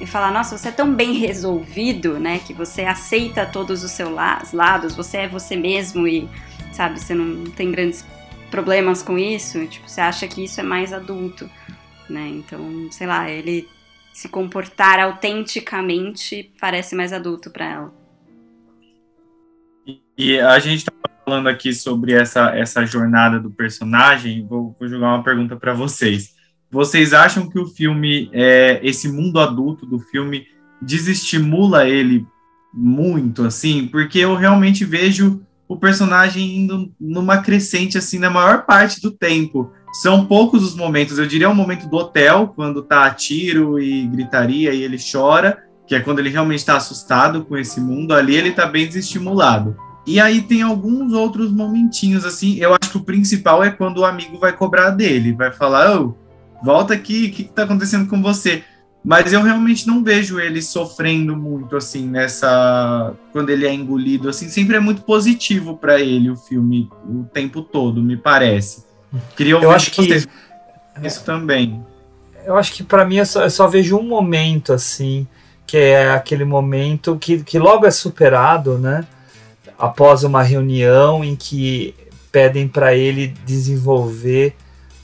e 0.00 0.06
falar, 0.06 0.32
nossa, 0.32 0.58
você 0.58 0.70
é 0.70 0.72
tão 0.72 0.92
bem 0.92 1.12
resolvido, 1.12 2.18
né, 2.18 2.40
que 2.44 2.52
você 2.52 2.82
aceita 2.82 3.46
todos 3.46 3.84
os 3.84 3.92
seus 3.92 4.10
la- 4.12 4.42
lados, 4.52 4.96
você 4.96 5.18
é 5.18 5.28
você 5.28 5.54
mesmo 5.54 6.08
e, 6.08 6.28
sabe, 6.72 6.98
você 6.98 7.14
não 7.14 7.44
tem 7.52 7.70
grandes 7.70 8.04
problemas 8.54 9.02
com 9.02 9.18
isso, 9.18 9.66
tipo, 9.66 9.88
você 9.88 10.00
acha 10.00 10.28
que 10.28 10.44
isso 10.44 10.60
é 10.60 10.62
mais 10.62 10.92
adulto, 10.92 11.50
né, 12.08 12.28
então, 12.28 12.86
sei 12.92 13.04
lá, 13.04 13.28
ele 13.28 13.68
se 14.12 14.28
comportar 14.28 15.00
autenticamente 15.00 16.52
parece 16.60 16.94
mais 16.94 17.12
adulto 17.12 17.50
pra 17.50 17.64
ela. 17.64 17.94
E, 20.16 20.38
a 20.38 20.56
gente 20.60 20.78
estava 20.78 21.00
falando 21.24 21.48
aqui 21.48 21.74
sobre 21.74 22.12
essa, 22.12 22.56
essa 22.56 22.86
jornada 22.86 23.40
do 23.40 23.50
personagem. 23.50 24.46
Vou, 24.46 24.76
vou 24.78 24.88
jogar 24.88 25.08
uma 25.08 25.24
pergunta 25.24 25.56
para 25.56 25.74
vocês. 25.74 26.34
Vocês 26.70 27.12
acham 27.12 27.50
que 27.50 27.58
o 27.58 27.66
filme, 27.66 28.30
é, 28.32 28.78
esse 28.84 29.08
mundo 29.08 29.40
adulto 29.40 29.84
do 29.84 29.98
filme, 29.98 30.46
desestimula 30.80 31.88
ele 31.88 32.24
muito, 32.72 33.42
assim? 33.42 33.88
Porque 33.88 34.20
eu 34.20 34.36
realmente 34.36 34.84
vejo 34.84 35.44
o 35.74 35.76
personagem 35.76 36.56
indo 36.56 36.92
numa 37.00 37.38
crescente, 37.38 37.98
assim, 37.98 38.18
na 38.18 38.30
maior 38.30 38.64
parte 38.64 39.00
do 39.00 39.10
tempo. 39.10 39.72
São 39.92 40.24
poucos 40.24 40.62
os 40.62 40.74
momentos, 40.74 41.18
eu 41.18 41.26
diria 41.26 41.50
o 41.50 41.54
momento 41.54 41.88
do 41.88 41.96
hotel, 41.96 42.52
quando 42.54 42.82
tá 42.82 43.10
tiro 43.10 43.78
e 43.80 44.06
gritaria 44.06 44.72
e 44.72 44.82
ele 44.82 44.98
chora, 44.98 45.58
que 45.86 45.94
é 45.94 46.00
quando 46.00 46.20
ele 46.20 46.30
realmente 46.30 46.60
está 46.60 46.76
assustado 46.76 47.44
com 47.44 47.56
esse 47.56 47.80
mundo, 47.80 48.14
ali 48.14 48.36
ele 48.36 48.52
tá 48.52 48.66
bem 48.66 48.86
desestimulado. 48.86 49.76
E 50.06 50.20
aí 50.20 50.42
tem 50.42 50.62
alguns 50.62 51.12
outros 51.12 51.50
momentinhos, 51.50 52.24
assim, 52.24 52.56
eu 52.58 52.70
acho 52.70 52.92
que 52.92 52.96
o 52.98 53.04
principal 53.04 53.62
é 53.64 53.70
quando 53.70 53.98
o 53.98 54.04
amigo 54.04 54.38
vai 54.38 54.52
cobrar 54.52 54.90
dele, 54.90 55.32
vai 55.32 55.50
falar, 55.50 56.00
ô, 56.00 56.14
volta 56.62 56.94
aqui, 56.94 57.26
o 57.26 57.32
que, 57.32 57.44
que 57.44 57.52
tá 57.52 57.64
acontecendo 57.64 58.08
com 58.08 58.22
você? 58.22 58.62
Mas 59.04 59.34
eu 59.34 59.42
realmente 59.42 59.86
não 59.86 60.02
vejo 60.02 60.40
ele 60.40 60.62
sofrendo 60.62 61.36
muito, 61.36 61.76
assim, 61.76 62.06
nessa. 62.06 63.12
Quando 63.32 63.50
ele 63.50 63.66
é 63.66 63.72
engolido, 63.72 64.30
assim, 64.30 64.48
sempre 64.48 64.76
é 64.76 64.80
muito 64.80 65.02
positivo 65.02 65.76
para 65.76 66.00
ele 66.00 66.30
o 66.30 66.36
filme 66.36 66.88
o 67.06 67.24
tempo 67.24 67.60
todo, 67.60 68.02
me 68.02 68.16
parece. 68.16 68.82
Queria 69.36 69.56
ouvir 69.56 69.66
Eu 69.66 69.70
acho 69.72 69.90
de 69.90 69.96
vocês 69.96 70.24
que 70.24 71.06
isso 71.06 71.22
também. 71.22 71.84
eu 72.46 72.56
acho 72.56 72.72
que 72.72 72.82
pra 72.82 73.04
mim 73.04 73.16
eu 73.16 73.26
só, 73.26 73.42
eu 73.42 73.50
só 73.50 73.68
vejo 73.68 73.98
um 73.98 74.02
momento 74.02 74.72
assim, 74.72 75.26
que 75.66 75.76
é 75.76 76.10
aquele 76.10 76.44
momento 76.44 77.18
que, 77.18 77.42
que 77.42 77.58
logo 77.58 77.84
é 77.84 77.90
superado, 77.90 78.78
né? 78.78 79.04
Após 79.78 80.24
uma 80.24 80.42
reunião 80.42 81.22
em 81.22 81.36
que 81.36 81.94
pedem 82.32 82.66
para 82.66 82.94
ele 82.94 83.34
desenvolver 83.44 84.56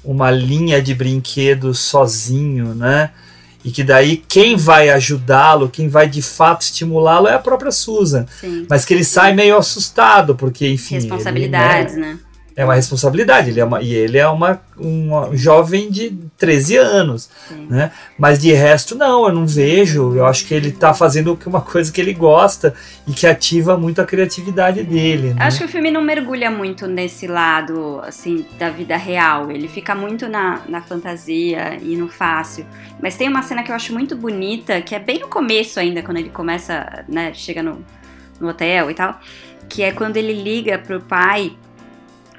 uma 0.03 0.31
linha 0.31 0.81
de 0.81 0.95
brinquedos 0.95 1.81
sozinho, 1.81 2.75
né? 2.75 3.11
E 3.65 3.71
que 3.71 3.85
daí 3.85 4.17
quem 4.17 4.57
vai 4.57 4.89
ajudá-lo, 4.89 5.69
quem 5.69 5.89
vai 5.89 6.09
de 6.09 6.23
fato 6.23 6.63
estimulá-lo 6.63 7.29
é 7.29 7.35
a 7.35 7.39
própria 7.39 7.71
Susan. 7.71 8.27
Sim. 8.41 8.67
Mas 8.69 8.85
que 8.85 8.95
ele 8.95 9.05
sai 9.05 9.35
meio 9.35 9.57
assustado, 9.57 10.35
porque 10.35 10.67
enfim. 10.67 10.97
ele, 10.97 11.05
Responsabilidades, 11.05 11.97
né, 11.97 12.13
né? 12.15 12.19
É 12.57 12.65
uma 12.65 12.75
responsabilidade, 12.75 13.51
ele 13.51 13.61
é 13.61 13.65
uma, 13.65 13.81
e 13.81 13.95
ele 13.95 14.19
é 14.19 14.27
uma, 14.29 14.61
uma 14.77 15.35
jovem 15.37 15.91
de 15.91 16.11
13 16.37 16.77
anos, 16.77 17.31
né? 17.69 17.91
Mas 18.19 18.41
de 18.41 18.53
resto, 18.53 18.95
não, 18.95 19.27
eu 19.27 19.33
não 19.33 19.47
vejo. 19.47 20.15
Eu 20.15 20.27
acho 20.27 20.47
que 20.47 20.55
ele 20.55 20.73
tá 20.73 20.93
fazendo 20.93 21.39
uma 21.47 21.61
coisa 21.61 21.91
que 21.93 22.01
ele 22.01 22.13
gosta 22.13 22.75
e 23.07 23.13
que 23.13 23.27
ativa 23.27 23.77
muito 23.77 24.01
a 24.01 24.05
criatividade 24.05 24.83
dele. 24.83 25.35
Né? 25.35 25.37
Acho 25.39 25.59
que 25.59 25.65
o 25.65 25.69
filme 25.69 25.91
não 25.91 26.03
mergulha 26.03 26.51
muito 26.51 26.87
nesse 26.87 27.27
lado, 27.27 28.01
assim, 28.05 28.45
da 28.59 28.71
vida 28.71 28.97
real. 28.97 29.51
Ele 29.51 29.69
fica 29.69 29.95
muito 29.95 30.29
na, 30.29 30.61
na 30.69 30.81
fantasia 30.81 31.79
e 31.81 31.97
no 31.97 32.09
fácil. 32.09 32.67
Mas 33.01 33.17
tem 33.17 33.29
uma 33.29 33.43
cena 33.43 33.63
que 33.63 33.71
eu 33.71 33.77
acho 33.77 33.93
muito 33.93 34.17
bonita, 34.17 34.81
que 34.83 34.95
é 34.95 34.99
bem 34.99 35.21
no 35.21 35.29
começo 35.29 35.81
ainda, 35.81 36.03
quando 36.03 36.19
ele 36.19 36.31
começa, 36.31 37.05
né, 37.09 37.33
chega 37.33 37.63
no, 37.63 37.85
no 38.41 38.49
hotel 38.49 38.91
e 38.91 38.95
tal, 38.95 39.19
que 39.69 39.83
é 39.83 39.93
quando 39.93 40.17
ele 40.17 40.33
liga 40.33 40.79
pro 40.79 41.01
pai, 41.01 41.53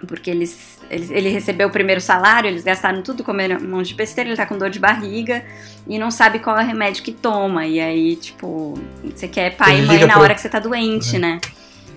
porque 0.07 0.29
eles, 0.29 0.79
ele, 0.89 1.07
ele 1.11 1.29
recebeu 1.29 1.67
o 1.67 1.71
primeiro 1.71 2.01
salário, 2.01 2.47
eles 2.49 2.63
gastaram 2.63 3.01
tudo 3.01 3.23
comendo 3.23 3.63
um 3.63 3.69
monte 3.69 3.87
de 3.89 3.93
besteira, 3.95 4.29
ele 4.29 4.37
tá 4.37 4.45
com 4.45 4.57
dor 4.57 4.69
de 4.69 4.79
barriga 4.79 5.43
e 5.87 5.97
não 5.99 6.09
sabe 6.11 6.39
qual 6.39 6.57
é 6.57 6.63
o 6.63 6.65
remédio 6.67 7.03
que 7.03 7.11
toma. 7.11 7.65
E 7.65 7.79
aí, 7.79 8.15
tipo, 8.15 8.77
você 9.15 9.27
quer 9.27 9.55
pai 9.55 9.73
Ele 9.75 9.83
e 9.83 9.87
mãe 9.87 10.05
na 10.05 10.13
pro- 10.13 10.21
hora 10.23 10.35
que 10.35 10.41
você 10.41 10.49
tá 10.49 10.59
doente, 10.59 11.15
É. 11.15 11.19
né? 11.19 11.39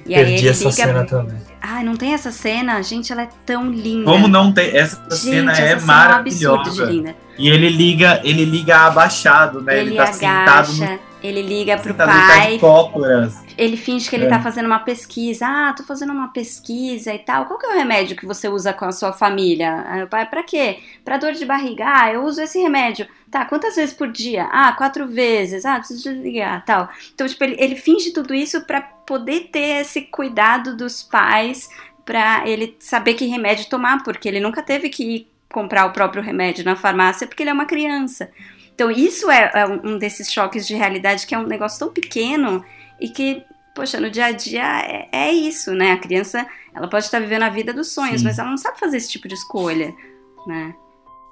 E 0.06 0.14
aí 0.14 0.22
Perdi 0.24 0.40
ele 0.40 0.48
essa 0.50 0.64
liga. 0.64 0.72
cena 0.74 1.04
também. 1.06 1.36
Ai, 1.62 1.82
não 1.82 1.96
tem 1.96 2.12
essa 2.12 2.30
cena? 2.30 2.82
Gente, 2.82 3.10
ela 3.10 3.22
é 3.22 3.28
tão 3.46 3.70
linda. 3.70 4.04
Como 4.10 4.28
não 4.28 4.52
tem? 4.52 4.76
Essa 4.76 4.96
Gente, 5.04 5.16
cena 5.16 5.52
essa 5.52 5.62
é 5.62 5.78
cena 5.78 5.92
é 5.94 6.08
um 6.08 6.10
absurdo 6.12 6.38
de 6.38 6.44
maravilhosa. 6.46 6.84
linda. 6.84 7.16
e 7.38 7.48
ele 7.48 7.68
liga, 7.70 8.20
ele 8.22 8.44
liga 8.44 8.76
abaixado, 8.80 9.62
né? 9.62 9.80
Ele, 9.80 9.90
Ele, 9.90 9.96
tá 9.96 10.12
sentado 10.12 10.48
agacha, 10.72 10.92
no 10.92 10.98
ele 11.24 11.40
liga 11.40 11.78
pro 11.78 11.88
ele 11.90 11.96
tá 11.98 12.06
pai, 12.06 12.58
ele 13.56 13.76
finge 13.78 14.10
que 14.10 14.14
ele 14.14 14.26
É. 14.26 14.28
tá 14.28 14.40
fazendo 14.42 14.66
uma 14.66 14.80
pesquisa. 14.80 15.46
Ah, 15.46 15.72
tô 15.74 15.82
fazendo 15.82 16.12
uma 16.12 16.28
pesquisa 16.28 17.14
e 17.14 17.18
tal. 17.18 17.46
Qual 17.46 17.58
que 17.58 17.64
é 17.64 17.70
o 17.70 17.74
remédio 17.74 18.14
que 18.14 18.26
você 18.26 18.46
usa 18.46 18.74
com 18.74 18.84
a 18.84 18.92
sua 18.92 19.10
família? 19.10 19.84
Aí 19.88 20.02
o 20.02 20.06
pai, 20.06 20.26
pra 20.26 20.42
quê? 20.42 20.80
Pra 21.02 21.16
dor 21.16 21.32
de 21.32 21.46
barriga. 21.46 21.84
Ah, 21.86 22.12
eu 22.12 22.24
uso 22.24 22.42
esse 22.42 22.58
remédio. 22.58 23.06
Tá, 23.30 23.46
quantas 23.46 23.74
vezes 23.74 23.94
por 23.94 24.08
dia? 24.12 24.44
Ah, 24.52 24.72
quatro 24.72 25.06
vezes. 25.06 25.64
Ah, 25.64 25.78
preciso 25.78 26.02
desligar, 26.12 26.62
tal. 26.66 26.90
Então, 27.14 27.26
tipo, 27.26 27.42
ele, 27.42 27.56
ele 27.58 27.76
finge 27.76 28.12
tudo 28.12 28.34
isso 28.34 28.60
pra 28.66 28.82
poder 28.82 29.48
ter 29.50 29.80
esse 29.80 30.02
cuidado 30.02 30.76
dos 30.76 31.02
pais 31.02 31.70
pra 32.04 32.46
ele 32.46 32.76
saber 32.78 33.14
que 33.14 33.24
remédio 33.24 33.66
tomar, 33.70 34.02
porque 34.04 34.28
ele 34.28 34.40
nunca 34.40 34.62
teve 34.62 34.90
que 34.90 35.02
ir 35.02 35.28
comprar 35.50 35.86
o 35.86 35.90
próprio 35.92 36.22
remédio 36.22 36.64
na 36.64 36.76
farmácia 36.76 37.26
porque 37.26 37.42
ele 37.42 37.50
é 37.50 37.52
uma 37.52 37.64
criança. 37.64 38.28
Então, 38.74 38.90
isso 38.90 39.30
é, 39.30 39.50
é 39.54 39.66
um 39.66 39.98
desses 39.98 40.32
choques 40.32 40.66
de 40.66 40.74
realidade 40.74 41.26
que 41.26 41.34
é 41.34 41.38
um 41.38 41.46
negócio 41.46 41.78
tão 41.78 41.92
pequeno 41.92 42.64
e 43.00 43.08
que, 43.08 43.42
poxa, 43.74 44.00
no 44.00 44.10
dia 44.10 44.26
a 44.26 44.32
dia 44.32 44.80
é, 44.80 45.08
é 45.12 45.32
isso, 45.32 45.72
né? 45.72 45.92
A 45.92 45.98
criança, 45.98 46.44
ela 46.74 46.88
pode 46.88 47.04
estar 47.04 47.20
vivendo 47.20 47.42
a 47.42 47.50
vida 47.50 47.72
dos 47.72 47.92
sonhos, 47.92 48.20
Sim. 48.20 48.26
mas 48.26 48.38
ela 48.38 48.50
não 48.50 48.56
sabe 48.56 48.80
fazer 48.80 48.96
esse 48.96 49.10
tipo 49.10 49.28
de 49.28 49.34
escolha, 49.34 49.94
né? 50.46 50.74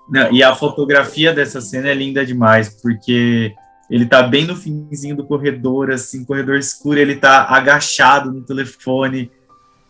Não, 0.08 0.32
e 0.32 0.42
a 0.42 0.54
fotografia 0.54 1.32
dessa 1.32 1.60
cena 1.60 1.88
é 1.88 1.94
linda 1.94 2.24
demais, 2.24 2.68
porque 2.68 3.54
ele 3.90 4.06
tá 4.06 4.22
bem 4.22 4.46
no 4.46 4.56
finzinho 4.56 5.16
do 5.16 5.24
corredor, 5.24 5.90
assim, 5.90 6.24
corredor 6.24 6.56
escuro, 6.56 6.98
ele 6.98 7.16
tá 7.16 7.46
agachado 7.48 8.32
no 8.32 8.42
telefone. 8.42 9.30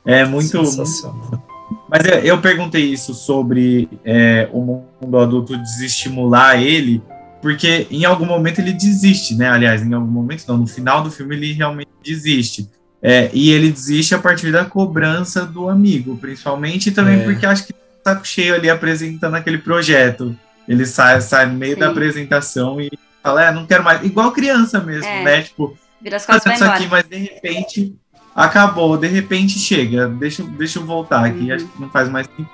É 0.04 0.24
muito. 0.24 0.64
Sensacional. 0.64 1.42
Mas 1.88 2.06
eu, 2.06 2.18
eu 2.20 2.40
perguntei 2.40 2.84
isso 2.84 3.14
sobre 3.14 3.88
é, 4.04 4.48
o 4.52 4.60
mundo 5.00 5.18
adulto 5.18 5.56
desestimular 5.56 6.60
ele, 6.60 7.02
porque 7.42 7.86
em 7.90 8.04
algum 8.04 8.24
momento 8.24 8.60
ele 8.60 8.72
desiste, 8.72 9.34
né? 9.34 9.50
Aliás, 9.50 9.82
em 9.82 9.92
algum 9.92 10.10
momento 10.10 10.44
não, 10.48 10.56
no 10.56 10.66
final 10.66 11.02
do 11.02 11.10
filme 11.10 11.34
ele 11.36 11.52
realmente 11.52 11.90
desiste. 12.02 12.70
É, 13.02 13.28
e 13.34 13.50
ele 13.50 13.70
desiste 13.70 14.14
a 14.14 14.18
partir 14.18 14.52
da 14.52 14.64
cobrança 14.64 15.44
do 15.44 15.68
amigo, 15.68 16.16
principalmente, 16.16 16.88
e 16.88 16.92
também 16.92 17.18
É. 17.20 17.24
porque 17.24 17.44
acho 17.44 17.66
que 17.66 17.74
tá 18.04 18.18
cheio 18.22 18.54
ali 18.54 18.70
apresentando 18.70 19.34
aquele 19.34 19.58
projeto. 19.58 20.36
Ele 20.68 20.86
sai, 20.86 21.20
sai 21.20 21.46
no 21.46 21.54
meio 21.54 21.74
Sim. 21.74 21.80
da 21.80 21.88
apresentação 21.88 22.80
e 22.80 22.88
fala, 23.20 23.44
é, 23.44 23.52
não 23.52 23.66
quero 23.66 23.82
mais. 23.82 24.04
Igual 24.04 24.30
criança 24.30 24.78
mesmo, 24.80 25.04
É. 25.06 25.24
né? 25.24 25.42
Tipo, 25.42 25.76
Vira 26.00 26.16
as 26.16 26.24
costas 26.24 26.44
vai 26.44 26.54
isso 26.54 26.64
aqui, 26.64 26.86
mas 26.88 27.04
de 27.04 27.16
repente 27.16 27.94
acabou, 28.34 28.96
de 28.96 29.08
repente 29.08 29.58
chega, 29.58 30.08
deixa, 30.08 30.42
eu- 30.42 30.48
deixa 30.48 30.78
eu 30.78 30.86
voltar 30.86 31.24
aqui, 31.24 31.48
Uhum. 31.48 31.54
acho 31.54 31.66
que 31.66 31.80
não 31.80 31.90
faz 31.90 32.08
mais 32.08 32.26
tempo. 32.28 32.48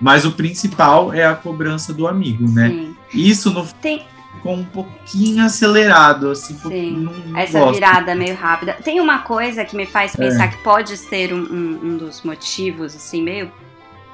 Mas 0.00 0.26
o 0.26 0.32
principal 0.32 1.12
é 1.12 1.24
a 1.24 1.34
cobrança 1.34 1.92
do 1.94 2.06
amigo, 2.06 2.46
né? 2.52 2.68
Sim. 2.68 2.96
Isso 3.14 3.50
no 3.50 3.66
Tem, 3.80 4.02
ficou 4.36 4.54
um 4.54 4.64
pouquinho 4.64 5.44
acelerado, 5.44 6.30
assim, 6.30 6.54
um 6.54 6.58
pouquinho, 6.58 7.36
essa 7.36 7.58
gosto. 7.58 7.74
virada 7.74 8.14
meio 8.14 8.34
rápida. 8.36 8.74
Tem 8.84 9.00
uma 9.00 9.18
coisa 9.20 9.64
que 9.64 9.74
me 9.76 9.86
faz 9.86 10.14
pensar 10.14 10.44
É. 10.44 10.48
que 10.48 10.56
pode 10.58 10.96
ser 10.96 11.32
um, 11.32 11.38
um- 11.38 11.80
um 11.82 11.96
dos 11.96 12.22
motivos, 12.22 12.94
assim, 12.94 13.22
meio, 13.22 13.50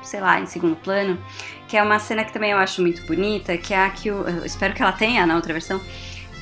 sei 0.03 0.21
lá, 0.21 0.41
em 0.41 0.47
segundo 0.47 0.77
plano, 0.77 1.19
que 1.69 1.77
é 1.77 1.83
uma 1.83 1.99
cena 1.99 2.25
que 2.25 2.33
também 2.33 2.51
eu 2.53 2.59
acho 2.59 2.81
muito 2.83 3.03
bonita, 3.07 3.57
que 3.57 3.73
é 3.75 3.85
a 3.85 3.91
que 3.91 4.11
o, 4.11 4.27
eu 4.29 4.45
espero 4.45 4.75
que 4.75 4.83
ela 4.83 4.93
tenha 4.93 5.25
na 5.27 5.35
outra 5.37 5.53
versão, 5.53 5.81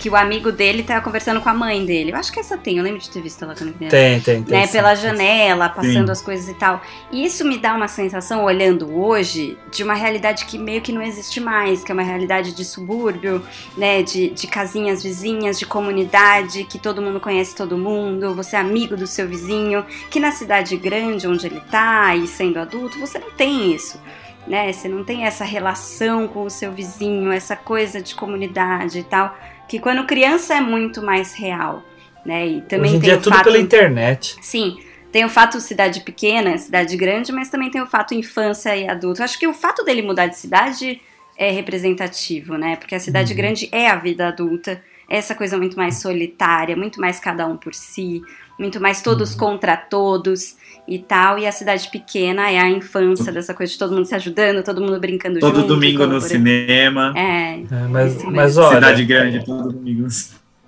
que 0.00 0.08
o 0.08 0.16
amigo 0.16 0.50
dele 0.50 0.82
tá 0.82 0.98
conversando 1.02 1.42
com 1.42 1.48
a 1.50 1.52
mãe 1.52 1.84
dele. 1.84 2.10
Eu 2.10 2.16
acho 2.16 2.32
que 2.32 2.40
essa 2.40 2.56
tem, 2.56 2.78
eu 2.78 2.82
lembro 2.82 2.98
de 2.98 3.10
ter 3.10 3.20
visto 3.20 3.44
ela 3.44 3.54
quando 3.54 3.74
criança. 3.74 3.94
Tem, 3.94 4.18
tem, 4.18 4.42
tem. 4.42 4.58
né, 4.58 4.66
sim. 4.66 4.72
pela 4.72 4.94
janela, 4.94 5.68
passando 5.68 6.06
Sim. 6.06 6.12
as 6.12 6.22
coisas 6.22 6.48
e 6.48 6.54
tal. 6.54 6.80
E 7.12 7.22
isso 7.22 7.44
me 7.44 7.58
dá 7.58 7.74
uma 7.74 7.86
sensação, 7.86 8.42
olhando 8.42 8.98
hoje, 8.98 9.58
de 9.70 9.82
uma 9.82 9.92
realidade 9.92 10.46
que 10.46 10.56
meio 10.56 10.80
que 10.80 10.90
não 10.90 11.02
existe 11.02 11.38
mais, 11.38 11.84
que 11.84 11.92
é 11.92 11.94
uma 11.94 12.02
realidade 12.02 12.52
de 12.52 12.64
subúrbio, 12.64 13.44
né, 13.76 14.02
de, 14.02 14.30
de 14.30 14.46
casinhas 14.46 15.02
vizinhas, 15.02 15.58
de 15.58 15.66
comunidade, 15.66 16.64
que 16.64 16.78
todo 16.78 17.02
mundo 17.02 17.20
conhece 17.20 17.54
todo 17.54 17.76
mundo, 17.76 18.34
você 18.34 18.56
é 18.56 18.58
amigo 18.58 18.96
do 18.96 19.06
seu 19.06 19.28
vizinho, 19.28 19.84
que 20.08 20.18
na 20.18 20.32
cidade 20.32 20.78
grande 20.78 21.28
onde 21.28 21.46
ele 21.46 21.60
tá 21.70 22.16
e 22.16 22.26
sendo 22.26 22.58
adulto, 22.58 22.98
você 22.98 23.18
não 23.18 23.32
tem 23.32 23.74
isso. 23.74 24.00
Né, 24.46 24.72
você 24.72 24.88
não 24.88 25.04
tem 25.04 25.26
essa 25.26 25.44
relação 25.44 26.26
com 26.26 26.44
o 26.44 26.50
seu 26.50 26.72
vizinho, 26.72 27.30
essa 27.30 27.54
coisa 27.54 28.00
de 28.00 28.14
comunidade 28.14 29.00
e 29.00 29.02
tal, 29.02 29.36
que 29.70 29.78
quando 29.78 30.04
criança 30.04 30.54
é 30.54 30.60
muito 30.60 31.00
mais 31.00 31.32
real, 31.32 31.84
né? 32.26 32.44
E 32.44 32.60
também 32.62 32.86
Hoje 32.90 32.96
em 32.96 33.00
tem 33.00 33.08
dia 33.10 33.12
é 33.14 33.20
tudo 33.20 33.32
fato 33.36 33.44
pela 33.44 33.56
internet. 33.58 34.34
Sim, 34.42 34.80
tem 35.12 35.24
o 35.24 35.28
fato 35.28 35.60
cidade 35.60 36.00
pequena, 36.00 36.58
cidade 36.58 36.96
grande, 36.96 37.30
mas 37.30 37.48
também 37.48 37.70
tem 37.70 37.80
o 37.80 37.86
fato 37.86 38.12
infância 38.12 38.76
e 38.76 38.88
adulto. 38.88 39.22
Acho 39.22 39.38
que 39.38 39.46
o 39.46 39.54
fato 39.54 39.84
dele 39.84 40.02
mudar 40.02 40.26
de 40.26 40.36
cidade 40.36 41.00
é 41.36 41.52
representativo, 41.52 42.56
né? 42.58 42.74
Porque 42.74 42.96
a 42.96 42.98
cidade 42.98 43.30
Uhum. 43.30 43.36
grande 43.36 43.68
é 43.70 43.88
a 43.88 43.94
vida 43.94 44.26
adulta, 44.26 44.82
é 45.08 45.16
essa 45.16 45.36
coisa 45.36 45.56
muito 45.56 45.76
mais 45.76 45.98
solitária, 45.98 46.76
muito 46.76 47.00
mais 47.00 47.20
cada 47.20 47.46
um 47.46 47.56
por 47.56 47.72
si, 47.72 48.22
muito 48.58 48.80
mais 48.80 48.98
Uhum. 48.98 49.04
todos 49.04 49.36
contra 49.36 49.76
todos 49.76 50.56
e 50.90 50.98
tal. 50.98 51.38
E 51.38 51.46
a 51.46 51.52
cidade 51.52 51.88
pequena 51.88 52.50
é 52.50 52.58
a 52.58 52.68
infância 52.68 53.32
dessa 53.32 53.54
coisa 53.54 53.72
de 53.72 53.78
todo 53.78 53.94
mundo 53.94 54.04
se 54.04 54.14
ajudando, 54.16 54.64
todo 54.64 54.80
mundo 54.80 54.98
brincando 54.98 55.38
Todo 55.38 55.60
junto. 55.60 55.68
domingo 55.68 56.04
no 56.04 56.20
cinema. 56.20 57.14
É, 57.16 57.60
É, 57.60 57.88
mas, 57.88 58.16
Isso 58.16 58.30
mas 58.30 58.58
olha, 58.58 58.74
Cidade 58.74 59.04
grande, 59.04 59.44
todo 59.44 59.72
domingo. 59.72 60.08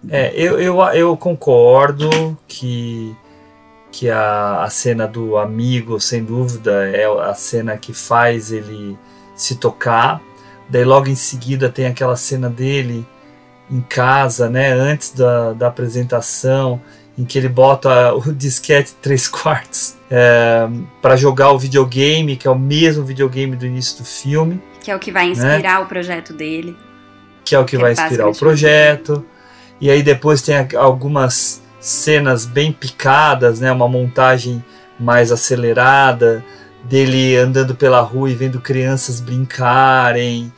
É, 0.09 0.33
eu, 0.35 0.61
eu, 0.61 0.81
eu 0.95 1.17
concordo 1.17 2.39
que 2.47 3.15
que 3.91 4.09
a, 4.09 4.63
a 4.63 4.71
cena 4.71 5.07
do 5.07 5.37
amigo, 5.37 6.01
sem 6.01 6.25
dúvida, 6.25 6.89
é 6.89 7.05
a 7.05 7.35
cena 7.35 7.77
que 7.77 7.93
faz 7.93 8.51
ele 8.51 8.97
se 9.37 9.57
tocar. 9.57 10.19
Daí 10.67 10.83
logo 10.83 11.09
em 11.09 11.15
seguida 11.15 11.69
tem 11.69 11.85
aquela 11.85 12.17
cena 12.17 12.49
dele 12.49 13.07
em 13.71 13.83
casa, 13.83 14.49
né, 14.49 14.73
antes 14.73 15.11
da, 15.11 15.53
da 15.53 15.69
apresentação, 15.69 16.81
em 17.17 17.25
que 17.25 17.39
ele 17.39 17.49
bota 17.49 18.15
o 18.15 18.33
disquete 18.33 18.95
3 19.01 19.29
quartos 19.29 19.97
é, 20.11 20.69
para 21.01 21.17
jogar 21.17 21.53
o 21.53 21.59
videogame, 21.59 22.37
que 22.37 22.47
é 22.47 22.51
o 22.51 22.59
mesmo 22.59 23.05
videogame 23.05 23.57
do 23.57 23.67
início 23.67 23.99
do 23.99 24.05
filme. 24.05 24.63
Que 24.81 24.91
é 24.91 24.97
o 24.97 24.99
que 24.99 25.13
vai 25.13 25.29
inspirar 25.29 25.79
né? 25.79 25.79
o 25.79 25.87
projeto 25.87 26.33
dele. 26.33 26.77
Que 27.45 27.55
é 27.55 27.59
o 27.59 27.65
que, 27.65 27.77
que 27.77 27.83
vai 27.83 27.93
inspirar 27.93 28.29
o 28.29 28.35
projeto. 28.35 29.25
E 29.81 29.91
aí 29.91 30.03
depois 30.03 30.43
tem 30.43 30.55
algumas 30.77 31.63
cenas 31.81 32.47
bem 32.47 32.73
picadas, 32.73 33.59
né, 33.59 33.73
uma 33.73 33.89
montagem 33.89 34.65
mais 34.99 35.33
acelerada 35.33 36.45
dele 36.85 37.37
andando 37.37 37.75
pela 37.75 38.01
rua 38.01 38.31
e 38.31 38.35
vendo 38.35 38.61
crianças 38.61 39.21
brincarem, 39.21 40.53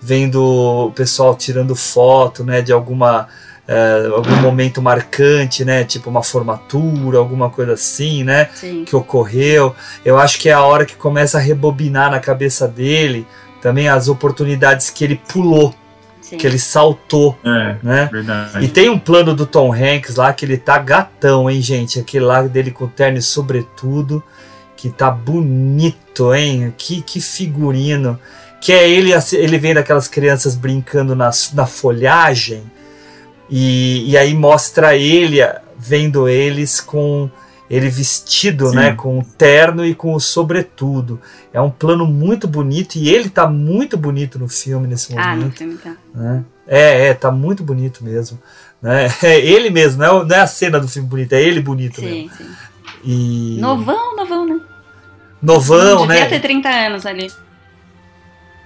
vendo 0.00 0.42
o 0.42 0.92
pessoal 0.92 1.34
tirando 1.34 1.74
foto, 1.76 2.44
né, 2.44 2.62
de 2.62 2.72
alguma 2.72 3.28
uh, 3.70 4.14
algum 4.14 4.36
momento 4.36 4.82
marcante, 4.82 5.64
né, 5.64 5.84
tipo 5.84 6.10
uma 6.10 6.22
formatura, 6.22 7.18
alguma 7.18 7.48
coisa 7.48 7.74
assim, 7.74 8.24
né, 8.24 8.48
Sim. 8.52 8.84
que 8.84 8.96
ocorreu. 8.96 9.74
Eu 10.04 10.18
acho 10.18 10.38
que 10.38 10.48
é 10.48 10.52
a 10.52 10.62
hora 10.62 10.84
que 10.84 10.96
começa 10.96 11.38
a 11.38 11.40
rebobinar 11.40 12.10
na 12.10 12.18
cabeça 12.18 12.66
dele 12.66 13.26
também 13.62 13.88
as 13.88 14.08
oportunidades 14.08 14.90
que 14.90 15.04
ele 15.04 15.20
pulou. 15.32 15.74
Sim. 16.20 16.36
Que 16.36 16.46
ele 16.46 16.58
saltou, 16.58 17.36
É, 17.44 17.76
né? 17.82 18.08
verdade. 18.10 18.64
E 18.64 18.68
tem 18.68 18.88
um 18.88 18.98
plano 18.98 19.34
do 19.34 19.44
Tom 19.44 19.72
Hanks 19.74 20.14
lá 20.16 20.32
que 20.32 20.44
ele 20.44 20.56
tá 20.56 20.78
gatão, 20.78 21.50
hein, 21.50 21.60
gente? 21.60 21.98
Aquele 21.98 22.24
lá 22.24 22.40
dele 22.42 22.70
com 22.70 22.86
terno 22.86 23.18
e 23.18 23.22
sobretudo, 23.22 24.22
que 24.76 24.90
tá 24.90 25.10
bonito, 25.10 26.32
hein? 26.32 26.72
Que, 26.78 27.02
que 27.02 27.20
figurino. 27.20 28.18
Que 28.60 28.72
é 28.72 28.88
ele, 28.88 29.10
ele 29.32 29.58
vem 29.58 29.74
daquelas 29.74 30.06
crianças 30.06 30.54
brincando 30.54 31.16
na, 31.16 31.30
na 31.52 31.66
folhagem, 31.66 32.62
e, 33.50 34.10
e 34.10 34.16
aí 34.16 34.34
mostra 34.34 34.96
ele 34.96 35.38
vendo 35.78 36.28
eles 36.28 36.80
com 36.80 37.30
ele 37.68 37.88
vestido, 37.88 38.66
Sim. 38.70 38.76
né, 38.76 38.92
com 38.94 39.20
o 39.20 39.24
terno 39.24 39.86
e 39.86 39.94
com 39.94 40.12
o 40.14 40.20
sobretudo. 40.20 41.20
É 41.52 41.60
um 41.60 41.70
plano 41.70 42.04
muito 42.04 42.48
bonito 42.48 42.96
e 42.96 43.08
ele 43.08 43.30
tá 43.30 43.46
muito 43.48 43.96
bonito 43.96 44.38
no 44.40 44.48
filme 44.48 44.88
nesse 44.88 45.16
Ah, 45.16 45.34
no 45.34 45.42
momento. 45.42 45.56
filme 45.58 45.76
tá. 45.76 45.94
né? 46.14 46.44
É, 46.66 47.08
é, 47.08 47.14
tá 47.14 47.30
muito 47.30 47.62
bonito 47.62 48.02
mesmo. 48.04 48.40
Né? 48.82 49.08
É 49.22 49.38
ele 49.38 49.70
mesmo, 49.70 50.02
não 50.02 50.22
é, 50.22 50.24
não 50.24 50.36
é 50.36 50.40
a 50.40 50.46
cena 50.48 50.80
do 50.80 50.88
filme 50.88 51.08
bonito, 51.08 51.32
é 51.32 51.42
ele 51.42 51.60
bonito 51.60 52.00
mesmo. 52.02 52.30
Sim, 52.30 52.44
sim. 52.44 52.50
E 53.04 53.56
Novão, 53.60 54.16
novão, 54.16 54.46
né? 54.46 54.60
novão, 55.40 56.06
Devia 56.06 56.22
né? 56.24 56.26
ter 56.28 56.40
30 56.40 56.68
anos 56.68 57.06
ali. 57.06 57.30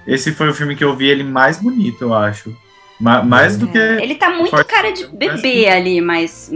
Esse 0.06 0.32
foi 0.32 0.48
o 0.48 0.54
filme 0.54 0.76
que 0.76 0.84
eu 0.84 0.96
vi 0.96 1.06
ele 1.08 1.24
mais 1.24 1.58
bonito, 1.58 2.02
eu 2.02 2.14
acho. 2.14 2.54
Ma- 3.00 3.22
mais 3.22 3.56
do 3.56 3.66
que. 3.68 3.76
Ele 3.78 4.14
tá 4.14 4.30
muito 4.30 4.50
Forte- 4.50 4.68
cara 4.70 4.90
de 4.92 5.06
bebê 5.08 5.68
ali, 5.68 6.00
mas 6.00 6.50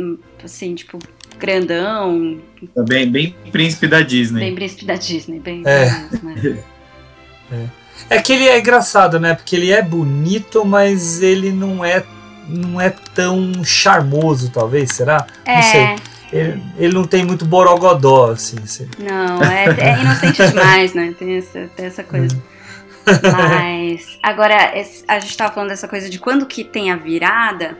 assim, 0.44 0.74
tipo, 0.74 0.98
grandão, 1.38 2.38
Bem, 2.86 3.10
bem 3.10 3.34
príncipe 3.52 3.86
da 3.86 4.00
Disney. 4.00 4.40
bem 4.40 4.54
príncipe 4.54 4.84
da 4.84 4.94
Disney, 4.94 5.38
bem. 5.40 5.62
É. 5.66 5.90
né? 6.22 6.58
É 8.10 8.22
que 8.22 8.32
ele 8.32 8.46
é 8.46 8.58
engraçado, 8.58 9.18
né? 9.18 9.34
Porque 9.34 9.56
ele 9.56 9.70
é 9.72 9.82
bonito, 9.82 10.64
mas 10.64 11.20
ele 11.20 11.50
não 11.50 11.84
é 11.84 12.04
não 12.48 12.80
é 12.80 12.88
tão 13.14 13.62
charmoso, 13.64 14.50
talvez, 14.50 14.92
será? 14.92 15.26
Não 15.46 15.52
É. 15.54 15.62
sei. 15.62 15.96
Ele, 16.32 16.62
ele 16.78 16.94
não 16.94 17.04
tem 17.04 17.24
muito 17.24 17.44
borogodó, 17.44 18.30
assim. 18.32 18.56
assim. 18.62 18.88
Não, 18.98 19.42
é, 19.42 19.64
é 19.66 20.00
inocente 20.00 20.46
demais, 20.48 20.94
né? 20.94 21.14
Tem 21.18 21.36
essa, 21.36 21.68
tem 21.76 21.86
essa 21.86 22.02
coisa. 22.04 22.34
Mas, 23.22 24.18
agora, 24.22 24.72
a 25.06 25.18
gente 25.18 25.36
tava 25.36 25.52
falando 25.52 25.70
dessa 25.70 25.88
coisa 25.88 26.08
de 26.08 26.18
quando 26.18 26.46
que 26.46 26.64
tem 26.64 26.90
a 26.90 26.96
virada, 26.96 27.76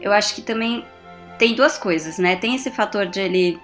eu 0.00 0.12
acho 0.12 0.34
que 0.34 0.42
também 0.42 0.84
tem 1.38 1.54
duas 1.54 1.78
coisas, 1.78 2.18
né? 2.18 2.36
Tem 2.36 2.54
esse 2.54 2.70
fator 2.70 3.06
de 3.06 3.20
ele 3.20 3.60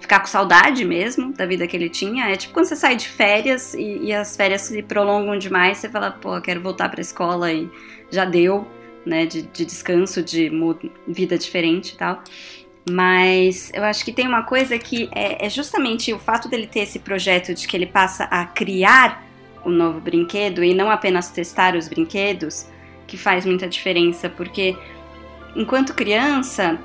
ficar 0.00 0.20
com 0.20 0.26
saudade 0.26 0.84
mesmo 0.84 1.32
da 1.32 1.46
vida 1.46 1.66
que 1.66 1.76
ele 1.76 1.88
tinha. 1.88 2.30
É 2.30 2.36
tipo 2.36 2.54
quando 2.54 2.66
você 2.66 2.76
sai 2.76 2.96
de 2.96 3.08
férias 3.08 3.74
e, 3.74 3.98
e 4.04 4.12
as 4.12 4.36
férias 4.36 4.62
se 4.62 4.82
prolongam 4.82 5.38
demais, 5.38 5.78
você 5.78 5.88
fala, 5.88 6.10
pô, 6.10 6.40
quero 6.40 6.60
voltar 6.60 6.88
pra 6.88 7.00
escola 7.00 7.52
e 7.52 7.70
já 8.10 8.24
deu, 8.24 8.66
né? 9.04 9.26
De, 9.26 9.42
de 9.42 9.64
descanso, 9.64 10.22
de 10.22 10.50
vida 11.06 11.38
diferente 11.38 11.94
e 11.94 11.96
tal. 11.96 12.22
Mas 12.90 13.70
eu 13.74 13.84
acho 13.84 14.04
que 14.04 14.12
tem 14.12 14.26
uma 14.26 14.42
coisa 14.42 14.78
que 14.78 15.08
é, 15.14 15.46
é 15.46 15.50
justamente 15.50 16.12
o 16.12 16.18
fato 16.18 16.48
dele 16.48 16.66
ter 16.66 16.80
esse 16.80 16.98
projeto 16.98 17.54
de 17.54 17.68
que 17.68 17.76
ele 17.76 17.86
passa 17.86 18.24
a 18.24 18.46
criar 18.46 19.24
o 19.64 19.70
novo 19.70 20.00
brinquedo 20.00 20.62
e 20.64 20.74
não 20.74 20.90
apenas 20.90 21.30
testar 21.30 21.76
os 21.76 21.88
brinquedos, 21.88 22.66
que 23.06 23.16
faz 23.16 23.44
muita 23.44 23.68
diferença, 23.68 24.28
porque 24.28 24.76
enquanto 25.56 25.94
criança, 25.94 26.78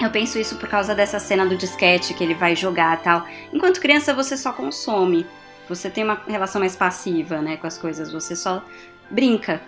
eu 0.00 0.10
penso 0.10 0.38
isso 0.38 0.56
por 0.56 0.68
causa 0.68 0.94
dessa 0.94 1.18
cena 1.18 1.46
do 1.46 1.56
disquete 1.56 2.14
que 2.14 2.22
ele 2.22 2.34
vai 2.34 2.54
jogar 2.54 3.00
tal. 3.02 3.26
Enquanto 3.52 3.80
criança 3.80 4.14
você 4.14 4.36
só 4.36 4.52
consome, 4.52 5.26
você 5.68 5.88
tem 5.90 6.04
uma 6.04 6.20
relação 6.26 6.60
mais 6.60 6.74
passiva, 6.74 7.40
né, 7.40 7.56
com 7.56 7.66
as 7.66 7.78
coisas, 7.78 8.12
você 8.12 8.34
só 8.34 8.64
brinca, 9.10 9.60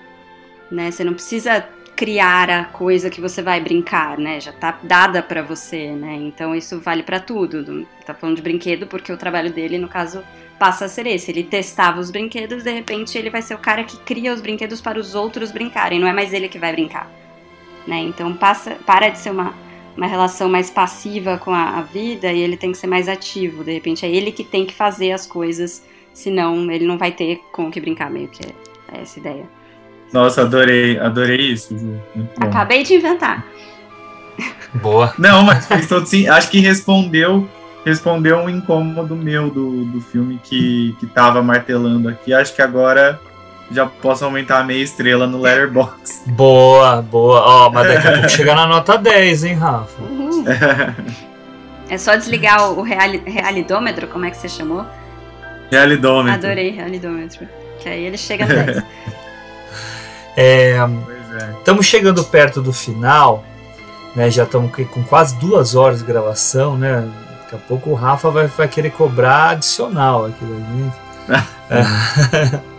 né? 0.70 0.91
Você 0.91 1.05
não 1.05 1.15
precisa 1.15 1.66
criar 1.97 2.49
a 2.49 2.65
coisa 2.65 3.11
que 3.11 3.20
você 3.20 3.43
vai 3.43 3.61
brincar, 3.61 4.16
né? 4.16 4.41
Já 4.41 4.53
tá 4.53 4.78
dada 4.82 5.23
pra 5.23 5.43
você, 5.43 5.91
né? 5.91 6.15
Então 6.15 6.55
isso 6.55 6.81
vale 6.81 7.03
pra 7.03 7.20
tudo. 7.20 7.87
Tá 8.07 8.15
falando 8.15 8.37
de 8.37 8.43
brinquedo 8.43 8.87
porque 8.87 9.12
o 9.12 9.16
trabalho 9.16 9.53
dele, 9.53 9.77
no 9.78 9.89
caso, 9.89 10.23
passa 10.61 10.85
a 10.85 10.89
ser 10.89 11.07
esse. 11.07 11.31
Ele 11.31 11.43
testava 11.43 11.99
os 11.99 12.11
brinquedos, 12.11 12.62
de 12.62 12.70
repente 12.70 13.16
ele 13.16 13.31
vai 13.31 13.41
ser 13.41 13.55
o 13.55 13.59
cara 13.59 13.82
que 13.82 13.97
cria 13.97 14.32
os 14.32 14.43
brinquedos 14.43 14.81
para 14.81 15.01
os 15.01 15.15
outros 15.15 15.51
brincarem, 15.51 15.99
não 15.99 16.07
é 16.07 16.12
mais 16.12 16.35
ele 16.35 16.49
que 16.49 16.59
vai 16.59 16.70
brincar, 16.70 17.11
né? 17.87 17.99
Então 18.01 18.35
passa, 18.35 18.77
para 18.87 19.09
de 19.09 19.19
ser 19.19 19.31
uma 19.31 19.55
uma 19.97 20.07
relação 20.07 20.49
mais 20.49 20.70
passiva 20.70 21.37
com 21.37 21.53
a, 21.53 21.78
a 21.78 21.82
vida 21.82 22.32
e 22.32 22.41
ele 22.41 22.57
tem 22.57 22.73
que 22.73 22.78
ser 22.78 22.87
mais 22.87 23.09
ativo. 23.09 23.65
De 23.65 23.73
repente 23.73 24.07
é 24.07 24.11
ele 24.11 24.32
que 24.32 24.45
tem 24.45 24.65
que 24.65 24.73
fazer 24.73 25.12
as 25.12 25.27
coisas, 25.27 25.85
senão 26.15 26.70
ele 26.70 26.87
não 26.87 26.97
vai 26.97 27.12
ter 27.12 27.41
com 27.53 27.66
o 27.66 27.70
que 27.70 27.81
brincar, 27.81 28.11
meio 28.11 28.28
que 28.28 28.47
é, 28.47 28.97
é 28.97 29.03
essa 29.03 29.19
ideia. 29.19 29.45
Nossa, 30.12 30.43
adorei, 30.43 30.99
adorei 30.99 31.53
isso, 31.53 31.77
Ju. 31.77 32.01
Acabei 32.41 32.82
de 32.82 32.95
inventar. 32.95 33.47
Boa. 34.74 35.12
Não, 35.19 35.45
mas 35.45 35.66
fez 35.66 35.87
todo 35.87 36.07
sim. 36.07 36.28
Acho 36.28 36.51
que 36.51 36.61
respondeu 36.61 37.49
respondeu 37.85 38.39
um 38.39 38.48
incômodo 38.48 39.16
meu 39.16 39.51
do, 39.51 39.85
do 39.85 40.01
filme 40.01 40.40
que, 40.43 40.94
que 40.98 41.07
tava 41.07 41.43
martelando 41.43 42.09
aqui. 42.09 42.32
Acho 42.32 42.55
que 42.55 42.62
agora 42.62 43.20
já 43.70 43.86
posso 43.86 44.24
aumentar 44.24 44.61
a 44.61 44.65
meia 44.65 44.82
estrela 44.82 45.27
no 45.27 45.40
Letterboxd. 45.40 46.31
Boa, 46.32 47.01
boa. 47.01 47.40
Ó, 47.40 47.70
mas 47.70 47.86
daqui 47.86 48.09
a 48.09 48.12
pouco 48.12 48.28
chega 48.28 48.55
na 48.55 48.66
nota 48.66 48.98
10, 48.98 49.44
hein, 49.44 49.55
Rafa? 49.55 50.02
É 51.89 51.98
só 51.98 52.15
desligar 52.15 52.70
o 52.70 52.82
reali 52.82 53.23
realidômetro, 53.27 54.07
como 54.07 54.24
é 54.24 54.31
que 54.31 54.36
você 54.36 54.48
chamou? 54.48 54.86
Realidômetro. 55.70 56.47
Adorei 56.47 56.70
realidômetro. 56.70 57.48
Que 57.81 57.89
aí 57.89 58.05
ele 58.05 58.19
chega 58.19 58.47
no 58.47 58.55
10. 58.55 58.82
É, 60.36 60.77
Pois 61.05 61.43
é. 61.43 61.51
Estamos 61.59 61.86
chegando 61.86 62.23
perto 62.24 62.62
do 62.62 62.73
final, 62.73 63.44
né? 64.15 64.31
Já 64.31 64.44
estamos 64.44 64.70
com 64.73 65.02
quase 65.02 65.36
duas 65.36 65.74
horas 65.74 65.98
de 65.98 66.05
gravação, 66.05 66.78
né? 66.78 67.05
Daqui 67.51 67.56
a 67.56 67.59
pouco 67.66 67.90
o 67.90 67.94
Rafa 67.94 68.31
vai, 68.31 68.47
vai 68.47 68.68
querer 68.68 68.90
cobrar 68.90 69.51
adicional 69.51 70.27
aqui 70.27 70.44
da 70.44 70.56
gente. 70.56 70.97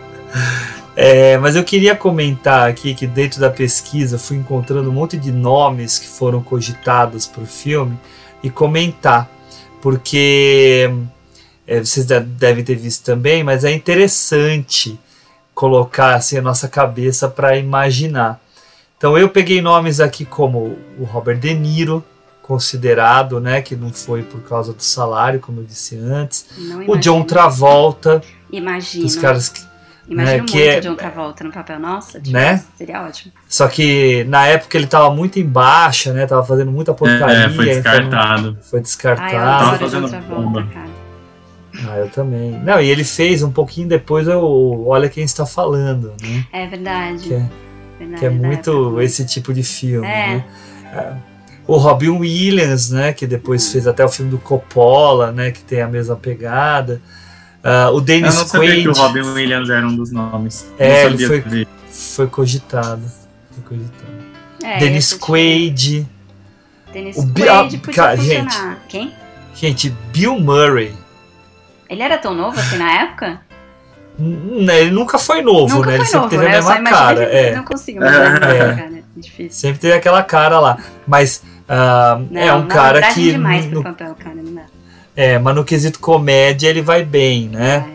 É, 0.94 1.38
mas 1.38 1.56
eu 1.56 1.64
queria 1.64 1.96
comentar 1.96 2.68
aqui 2.68 2.94
que 2.94 3.06
dentro 3.06 3.40
da 3.40 3.48
pesquisa 3.48 4.18
fui 4.18 4.36
encontrando 4.36 4.90
um 4.90 4.92
monte 4.92 5.16
de 5.16 5.32
nomes 5.32 5.98
que 5.98 6.06
foram 6.06 6.42
cogitados 6.42 7.26
para 7.26 7.42
o 7.42 7.46
filme 7.46 7.98
e 8.42 8.50
comentar, 8.50 9.26
porque 9.80 10.92
é, 11.66 11.80
vocês 11.80 12.04
de- 12.04 12.20
devem 12.20 12.62
ter 12.62 12.74
visto 12.74 13.02
também, 13.04 13.42
mas 13.42 13.64
é 13.64 13.72
interessante 13.72 15.00
colocar 15.54 16.14
assim 16.14 16.36
a 16.36 16.42
nossa 16.42 16.68
cabeça 16.68 17.26
para 17.26 17.56
imaginar. 17.56 18.38
Então 18.98 19.16
eu 19.16 19.30
peguei 19.30 19.62
nomes 19.62 19.98
aqui 19.98 20.26
como 20.26 20.76
o 20.98 21.04
Robert 21.04 21.38
De 21.38 21.54
Niro, 21.54 22.04
considerado, 22.42 23.40
né, 23.40 23.62
que 23.62 23.74
não 23.76 23.92
foi 23.92 24.22
por 24.22 24.40
causa 24.42 24.72
do 24.72 24.82
salário, 24.82 25.40
como 25.40 25.60
eu 25.60 25.64
disse 25.64 25.96
antes. 25.96 26.46
Não 26.58 26.80
O 26.88 26.96
John. 26.96 27.22
Travolta, 27.22 28.20
Imagino. 28.50 29.06
os 29.06 29.16
caras 29.16 29.48
que 29.48 29.62
Imagino 30.08 30.38
né, 30.42 30.44
que 30.48 30.56
muito 30.58 30.68
é- 30.70 30.80
John 30.80 30.94
Travolta 30.96 31.44
no 31.44 31.52
papel. 31.52 31.78
Nossa, 31.78 32.18
tipo, 32.20 32.32
Né? 32.32 32.62
seria 32.76 33.02
ótimo. 33.04 33.32
Só 33.48 33.68
que 33.68 34.24
na 34.24 34.46
época 34.46 34.76
ele 34.76 34.86
tava 34.88 35.14
muito 35.14 35.38
em 35.38 35.46
baixa, 35.46 36.12
né? 36.12 36.26
Tava 36.26 36.44
fazendo 36.44 36.70
muita 36.72 36.92
porcaria. 36.92 37.44
É, 37.44 37.48
foi 37.48 37.70
então 37.70 37.82
descartado. 37.82 38.58
foi 38.62 38.78
Ai, 38.78 38.80
eu 38.80 38.82
descartado. 38.82 39.78
John 39.78 40.08
fazendo 40.08 40.22
bomba. 40.28 40.66
cara. 40.66 40.92
Ah, 41.88 41.96
eu 41.98 42.10
também. 42.10 42.50
Não, 42.62 42.80
e 42.80 42.90
ele 42.90 43.04
fez 43.04 43.42
um 43.42 43.50
pouquinho 43.50 43.88
depois 43.88 44.26
o 44.28 44.84
Olha 44.88 45.08
Quem 45.08 45.24
Está 45.24 45.46
Falando, 45.46 46.12
né? 46.20 46.44
É 46.52 46.66
verdade. 46.66 47.28
Que 47.28 47.34
é, 47.34 47.48
verdade 47.98 48.18
que 48.20 48.26
é 48.26 48.30
muito 48.30 48.70
época. 48.88 49.02
esse 49.04 49.24
tipo 49.24 49.54
de 49.54 49.62
filme, 49.62 50.06
É. 50.06 50.10
né? 50.10 50.44
É. 50.92 51.31
O 51.66 51.76
Robin 51.76 52.08
Williams, 52.10 52.90
né? 52.90 53.12
Que 53.12 53.26
depois 53.26 53.70
fez 53.70 53.86
até 53.86 54.04
o 54.04 54.08
filme 54.08 54.30
do 54.30 54.38
Coppola, 54.38 55.30
né? 55.32 55.50
Que 55.52 55.60
tem 55.62 55.80
a 55.80 55.86
mesma 55.88 56.16
pegada. 56.16 57.00
Ah, 57.62 57.90
o 57.90 57.96
Eu 57.98 58.00
Dennis 58.00 58.34
não 58.34 58.46
sabia 58.46 58.68
Quaid. 58.70 58.82
que 58.82 58.88
o 58.88 58.92
Robin 58.92 59.20
Williams 59.20 59.70
era 59.70 59.86
um 59.86 59.94
dos 59.94 60.10
nomes. 60.10 60.70
É, 60.78 61.04
ele 61.04 61.26
foi, 61.26 61.40
dele. 61.40 61.68
foi 61.88 62.26
cogitado. 62.26 63.02
Foi 63.52 63.62
cogitado. 63.78 64.12
É, 64.64 64.78
Dennis 64.78 65.12
Quaid. 65.14 66.08
Dennis 66.92 67.16
o 67.16 67.32
Quaid 67.32 67.48
ah, 67.76 67.78
podia 67.78 67.92
cara, 67.94 68.16
funcionar. 68.16 68.78
Quem? 68.88 69.12
Gente, 69.54 69.90
Bill 70.12 70.38
Murray. 70.40 70.92
Ele 71.88 72.02
era 72.02 72.18
tão 72.18 72.34
novo 72.34 72.58
assim 72.58 72.76
na 72.78 73.02
época? 73.02 73.40
N- 74.18 74.70
Ele 74.72 74.90
nunca 74.90 75.18
foi 75.18 75.40
novo, 75.42 75.76
Nunca 75.76 75.88
né? 75.90 75.94
Ele 75.96 76.04
foi 76.04 76.06
sempre 76.06 76.18
novo, 76.18 76.30
teve 76.30 76.44
né? 76.44 76.50
a 76.50 76.58
Eu 76.58 76.64
mesma 76.64 76.90
cara. 76.90 77.22
ele- 77.22 77.32
É. 77.48 77.54
Não 77.56 77.64
consigo 77.64 77.98
imaginar 77.98 78.50
ele 78.50 78.58
É. 78.62 78.74
cara, 78.74 78.98
é 78.98 79.02
difícil. 79.16 79.50
Sempre 79.52 79.78
teve 79.80 79.94
aquela 79.94 80.22
cara 80.22 80.58
lá. 80.60 80.78
Mas 81.06 81.42
ah, 81.68 82.20
Não, 82.30 82.40
é 82.40 82.52
um 82.54 82.66
cara 82.66 83.12
que. 83.12 83.32
demais 83.32 83.64
no- 83.66 83.82
pro 83.82 83.82
papel, 83.92 84.14
cara, 84.18 84.36
não 84.36 84.54
dá. 84.54 84.62
é, 85.16 85.38
mas 85.38 85.54
no 85.54 85.64
quesito 85.64 85.98
comédia 86.00 86.68
ele 86.68 86.82
vai 86.82 87.04
bem, 87.04 87.48
né? 87.48 87.86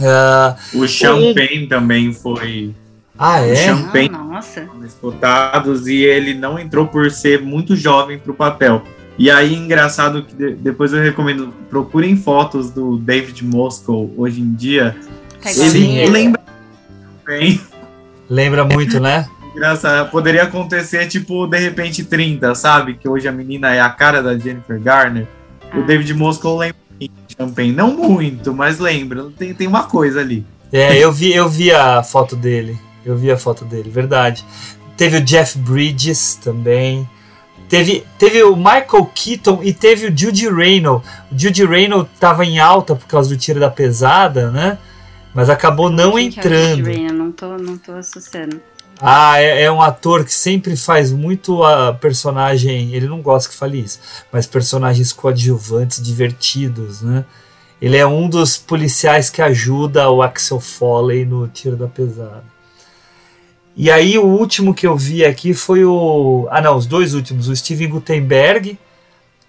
Ah, 0.00 0.56
O 0.74 0.86
Champagne 0.86 1.66
também 1.68 2.12
foi. 2.12 2.74
Ah, 3.18 3.40
O 3.40 3.44
é? 3.44 3.56
Champagne 3.56 4.10
Ah, 4.12 4.18
nossa. 4.18 4.68
disputados 4.82 5.86
e 5.86 6.02
ele 6.02 6.34
não 6.34 6.58
entrou 6.58 6.86
por 6.86 7.10
ser 7.10 7.40
muito 7.40 7.74
jovem 7.74 8.18
pro 8.18 8.34
papel. 8.34 8.82
E 9.18 9.30
aí, 9.30 9.54
engraçado 9.54 10.22
que 10.24 10.34
de- 10.34 10.52
depois 10.56 10.92
eu 10.92 11.00
recomendo, 11.02 11.50
procurem 11.70 12.14
fotos 12.16 12.70
do 12.70 12.98
David 12.98 13.42
Moscow 13.42 14.12
hoje 14.18 14.42
em 14.42 14.52
dia. 14.52 14.94
Tá 15.42 15.50
ele 15.50 15.56
igualzinho. 15.58 16.10
lembra 16.12 16.42
bem. 17.24 17.60
Lembra 18.28 18.64
muito, 18.66 19.00
né? 19.00 19.26
Engraçado. 19.56 20.10
Poderia 20.10 20.42
acontecer, 20.42 21.06
tipo, 21.08 21.46
de 21.46 21.58
repente 21.58 22.04
30, 22.04 22.54
sabe? 22.54 22.94
Que 22.94 23.08
hoje 23.08 23.26
a 23.26 23.32
menina 23.32 23.74
é 23.74 23.80
a 23.80 23.88
cara 23.88 24.22
da 24.22 24.36
Jennifer 24.36 24.78
Garner. 24.78 25.26
O 25.74 25.82
David 25.82 26.12
Moscow 26.12 26.58
lembra 26.58 26.76
de 27.00 27.10
Champagne. 27.36 27.72
Não 27.72 27.96
muito, 27.96 28.52
mas 28.52 28.78
lembra. 28.78 29.30
Tem, 29.36 29.54
tem 29.54 29.66
uma 29.66 29.84
coisa 29.84 30.20
ali. 30.20 30.44
É, 30.70 30.98
eu 30.98 31.10
vi, 31.10 31.32
eu 31.32 31.48
vi 31.48 31.72
a 31.72 32.02
foto 32.02 32.36
dele. 32.36 32.78
Eu 33.04 33.16
vi 33.16 33.30
a 33.30 33.38
foto 33.38 33.64
dele, 33.64 33.88
verdade. 33.88 34.44
Teve 34.94 35.18
o 35.18 35.24
Jeff 35.24 35.58
Bridges 35.58 36.34
também. 36.34 37.08
Teve, 37.66 38.04
teve 38.18 38.42
o 38.42 38.54
Michael 38.54 39.10
Keaton 39.14 39.60
e 39.62 39.72
teve 39.72 40.08
o 40.08 40.16
Judy 40.16 40.50
Reynolds. 40.50 41.08
O 41.32 41.38
Judy 41.38 41.64
Reynolds 41.64 42.10
tava 42.20 42.44
em 42.44 42.58
alta 42.58 42.94
por 42.94 43.06
causa 43.06 43.30
do 43.30 43.36
tiro 43.38 43.58
da 43.58 43.70
pesada, 43.70 44.50
né? 44.50 44.76
Mas 45.34 45.48
acabou 45.48 45.90
não 45.90 46.12
Quem 46.12 46.30
que 46.30 46.40
é 46.40 46.42
o 46.42 46.46
entrando. 46.46 46.84
Rayner? 46.84 47.12
Não 47.14 47.32
tô, 47.32 47.56
não 47.56 47.78
tô 47.78 47.92
associando. 47.92 48.60
Ah, 49.00 49.40
é, 49.40 49.64
é 49.64 49.72
um 49.72 49.82
ator 49.82 50.24
que 50.24 50.32
sempre 50.32 50.76
faz 50.76 51.12
muito 51.12 51.62
a 51.62 51.92
personagem. 51.92 52.94
Ele 52.94 53.06
não 53.06 53.20
gosta 53.20 53.50
que 53.50 53.56
fale 53.56 53.80
isso, 53.80 54.00
mas 54.32 54.46
personagens 54.46 55.12
coadjuvantes, 55.12 56.02
divertidos, 56.02 57.02
né? 57.02 57.24
Ele 57.80 57.96
é 57.96 58.06
um 58.06 58.28
dos 58.28 58.56
policiais 58.56 59.28
que 59.28 59.42
ajuda 59.42 60.08
o 60.10 60.22
Axel 60.22 60.60
Foley 60.60 61.26
no 61.26 61.46
tiro 61.46 61.76
da 61.76 61.86
pesada. 61.86 62.44
E 63.76 63.90
aí 63.90 64.16
o 64.16 64.24
último 64.24 64.72
que 64.72 64.86
eu 64.86 64.96
vi 64.96 65.22
aqui 65.22 65.52
foi 65.52 65.84
o. 65.84 66.48
Ah, 66.50 66.62
não, 66.62 66.76
os 66.76 66.86
dois 66.86 67.12
últimos. 67.12 67.48
O 67.48 67.54
Steven 67.54 67.90
Gutenberg, 67.90 68.78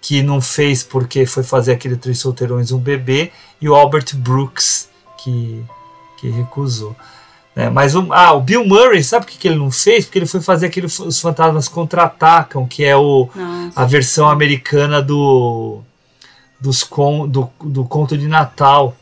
que 0.02 0.22
não 0.22 0.42
fez 0.42 0.82
porque 0.82 1.24
foi 1.24 1.42
fazer 1.42 1.72
aquele 1.72 1.96
Três 1.96 2.18
Solteirões 2.18 2.70
um 2.70 2.78
Bebê, 2.78 3.32
e 3.58 3.68
o 3.68 3.74
Albert 3.74 4.14
Brooks, 4.14 4.90
que, 5.22 5.64
que 6.20 6.28
recusou. 6.28 6.94
Né? 7.58 7.68
mas 7.70 7.94
o, 7.94 8.06
ah, 8.12 8.32
o 8.32 8.40
Bill 8.40 8.64
Murray, 8.64 9.02
sabe 9.02 9.24
por 9.26 9.32
que, 9.32 9.38
que 9.38 9.48
ele 9.48 9.56
não 9.58 9.70
fez? 9.70 10.04
Porque 10.04 10.18
ele 10.18 10.26
foi 10.26 10.40
fazer 10.40 10.66
aquele 10.66 10.86
Os 10.86 11.20
Fantasmas 11.20 11.68
Contra-Atacam, 11.68 12.66
que 12.66 12.84
é 12.84 12.96
o, 12.96 13.28
Nossa. 13.34 13.80
a 13.80 13.84
versão 13.84 14.28
americana 14.28 15.02
do, 15.02 15.80
dos 16.60 16.84
con, 16.84 17.26
do, 17.28 17.50
do 17.62 17.84
conto 17.84 18.16
de 18.16 18.28
Natal 18.28 18.96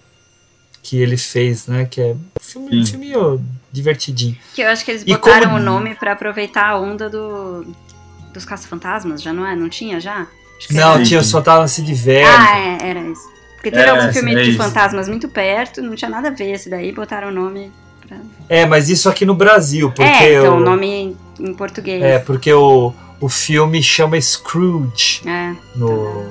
que 0.82 0.96
ele 0.98 1.16
fez, 1.16 1.66
né? 1.66 1.84
Que 1.84 2.00
é 2.00 2.12
um 2.14 2.18
filme, 2.40 2.86
Sim. 2.86 2.92
filme 2.92 3.16
ó, 3.16 3.36
divertidinho. 3.72 4.36
Que 4.54 4.62
eu 4.62 4.68
acho 4.68 4.84
que 4.84 4.90
eles 4.92 5.02
E 5.02 5.06
botaram 5.12 5.46
como- 5.50 5.56
o 5.56 5.60
nome 5.62 5.94
pra 5.96 6.12
aproveitar 6.12 6.68
a 6.70 6.78
onda 6.78 7.10
do, 7.10 7.66
dos 8.32 8.44
caça-fantasmas, 8.44 9.20
já 9.20 9.32
não 9.32 9.44
é? 9.46 9.54
Não 9.56 9.68
tinha 9.68 9.98
já? 10.00 10.26
Acho 10.58 10.68
que 10.68 10.74
Não, 10.74 10.94
era. 10.94 11.02
tinha 11.02 11.20
os 11.20 11.30
fantasmas 11.30 11.72
se 11.72 11.82
divertem. 11.82 12.24
Ah, 12.26 12.58
é, 12.58 12.88
era 12.90 13.00
isso. 13.00 13.28
Porque 13.56 13.70
teve 13.70 13.82
É, 13.84 13.88
algum 13.90 14.12
filme 14.12 14.32
é 14.34 14.42
de 14.42 14.50
isso. 14.50 14.58
fantasmas 14.58 15.08
muito 15.08 15.28
perto, 15.28 15.82
não 15.82 15.94
tinha 15.96 16.08
nada 16.10 16.28
a 16.28 16.30
ver 16.30 16.52
esse 16.52 16.70
daí, 16.70 16.92
botaram 16.92 17.28
o 17.28 17.32
nome 17.32 17.70
pra... 18.06 18.16
É, 18.48 18.64
mas 18.66 18.88
isso 18.88 19.08
aqui 19.08 19.24
no 19.24 19.34
Brasil, 19.34 19.88
porque 19.90 20.02
é, 20.02 20.38
então 20.38 20.56
o, 20.58 20.60
nome 20.60 21.16
em 21.40 21.54
português. 21.54 22.02
é 22.02 22.18
porque 22.18 22.52
o, 22.52 22.92
o 23.20 23.28
filme 23.28 23.82
chama 23.82 24.20
Scrooge 24.20 25.22
É, 25.26 25.54
no, 25.74 26.24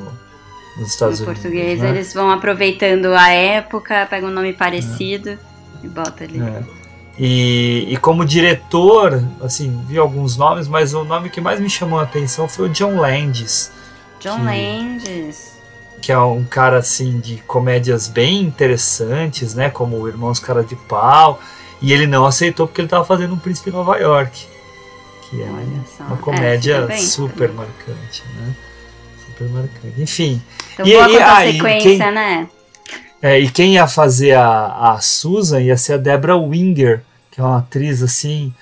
nos 0.77 0.89
Estados 0.89 1.19
em 1.19 1.23
Unidos. 1.23 1.41
português. 1.41 1.79
né? 1.81 1.89
Eles 1.89 2.13
vão 2.13 2.29
aproveitando 2.31 3.07
a 3.13 3.29
época, 3.29 4.05
pegam 4.09 4.29
um 4.29 4.33
nome 4.33 4.53
parecido 4.53 5.37
e 5.83 5.87
bota 5.87 6.23
ali. 6.23 6.39
É. 6.41 6.63
E, 7.17 7.85
e 7.93 7.97
como 7.97 8.25
diretor, 8.25 9.23
assim, 9.41 9.81
vi 9.87 9.97
alguns 9.97 10.35
nomes, 10.35 10.67
mas 10.67 10.93
o 10.93 11.03
nome 11.05 11.29
que 11.29 11.39
mais 11.39 11.59
me 11.61 11.69
chamou 11.69 11.99
a 11.99 12.03
atenção 12.03 12.47
foi 12.47 12.67
o 12.67 12.69
John 12.69 12.97
Landis, 12.97 13.71
John 14.19 14.35
que- 14.39 14.43
Landis. 14.43 15.55
que 16.01 16.11
é 16.11 16.19
um 16.19 16.43
cara 16.43 16.77
assim 16.79 17.19
de 17.21 17.37
comédias 17.47 18.09
bem 18.09 18.41
interessantes, 18.41 19.55
né, 19.55 19.69
como 19.69 20.05
Irmãos 20.09 20.39
Cara 20.39 20.61
de 20.61 20.75
Pau, 20.75 21.39
e 21.81 21.91
ele 21.93 22.07
não 22.07 22.25
aceitou 22.25 22.67
porque 22.67 22.81
ele 22.81 22.87
estava 22.87 23.05
fazendo 23.05 23.33
um 23.33 23.39
Príncipe 23.39 23.69
em 23.69 23.73
Nova 23.73 23.97
York, 23.97 24.45
que 25.29 25.41
é 25.41 25.45
uma 25.45 26.15
É, 26.15 26.19
comédia 26.21 26.75
super 26.81 26.87
bem, 26.87 27.01
super 27.05 27.51
marcante, 27.53 28.23
né? 28.37 28.55
Super 29.25 29.49
marcante. 29.49 30.01
Enfim. 30.01 30.41
Então, 30.73 30.85
e, 30.85 30.93
boa 30.93 31.09
e- 31.09 31.17
ah, 31.17 31.45
e 31.45 31.51
consequência, 31.53 31.89
quem- 32.05 32.11
né? 32.13 32.49
É, 33.21 33.39
e 33.39 33.49
quem 33.49 33.73
ia 33.73 33.87
fazer 33.87 34.33
a, 34.33 34.91
a 34.93 34.99
Susan 35.01 35.59
ia 35.61 35.77
ser 35.77 35.93
a 35.93 35.97
Deborah 35.97 36.37
Winger, 36.37 37.03
que 37.31 37.41
é 37.41 37.43
uma 37.43 37.57
atriz 37.59 38.03
assim. 38.03 38.53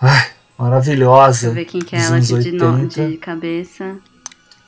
ai, 0.00 0.28
maravilhosa. 0.56 1.32
Deixa 1.32 1.46
eu 1.48 1.54
ver 1.54 1.64
quem 1.64 1.80
que 1.80 1.96
é 1.96 2.00
ela 2.00 2.20
de, 2.20 2.26
de, 2.38 2.52
no- 2.52 2.74
80. 2.74 3.08
de 3.08 3.16
cabeça. 3.16 3.96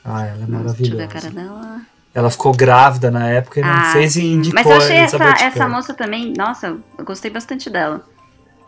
Ah, 0.05 0.25
ela 0.27 0.29
é 0.29 0.31
Deixa 0.31 0.41
eu 0.43 0.47
ver 0.47 0.53
maravilhosa. 0.53 1.05
a 1.05 1.07
cara 1.09 1.31
dela. 1.31 1.81
Ela 2.15 2.29
ficou 2.31 2.53
grávida 2.53 3.11
na 3.11 3.29
época 3.29 3.61
e 3.61 3.63
não 3.63 3.71
Ah, 3.71 3.93
fez 3.93 4.17
e 4.17 4.25
indicou 4.25 4.55
Mas 4.55 4.67
eu 4.67 4.77
achei 4.77 4.97
essa, 4.97 5.25
essa 5.45 5.69
moça 5.69 5.95
também, 5.95 6.33
nossa, 6.37 6.77
eu 6.99 7.05
gostei 7.05 7.31
bastante 7.31 7.71
dela. 7.71 8.05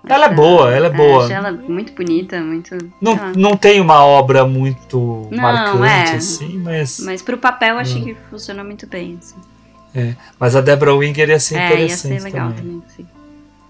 Ela 0.08 0.26
é 0.26 0.34
boa, 0.34 0.72
ela 0.72 0.86
é 0.88 0.90
boa. 0.90 1.24
achei 1.24 1.36
ela 1.36 1.52
muito 1.52 1.92
bonita, 1.92 2.40
muito. 2.40 2.76
Não, 3.00 3.16
não 3.36 3.56
tem 3.56 3.80
uma 3.80 4.04
obra 4.04 4.44
muito 4.44 5.28
Não, 5.30 5.42
marcante, 5.42 6.12
é. 6.12 6.16
assim, 6.16 6.58
mas. 6.58 6.98
Mas 7.00 7.22
pro 7.22 7.38
papel 7.38 7.74
eu 7.74 7.80
achei 7.80 8.00
Hum. 8.00 8.04
que 8.06 8.16
funcionou 8.30 8.64
muito 8.64 8.86
bem. 8.86 9.18
Assim. 9.20 9.36
é. 9.94 10.14
Mas 10.40 10.56
a 10.56 10.60
Deborah 10.60 10.94
Winger 10.94 11.28
ia 11.28 11.38
ser 11.40 11.56
É, 11.56 11.68
ia 11.68 11.74
interessante 11.74 12.20
ser 12.20 12.24
legal 12.24 12.48
também. 12.48 12.62
também. 12.80 12.82
sim. 12.96 13.06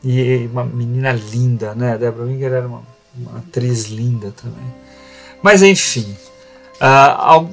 E 0.04 0.48
uma 0.52 0.64
menina 0.64 1.12
linda, 1.12 1.74
né? 1.74 1.92
A 1.92 1.96
Deborah 1.96 2.26
Winger 2.30 2.52
era 2.52 2.66
uma, 2.66 2.82
uma 3.14 3.38
atriz 3.38 3.86
linda 3.88 4.32
também. 4.32 4.72
Mas 5.42 5.62
enfim. 5.62 6.16
al- 6.80 7.50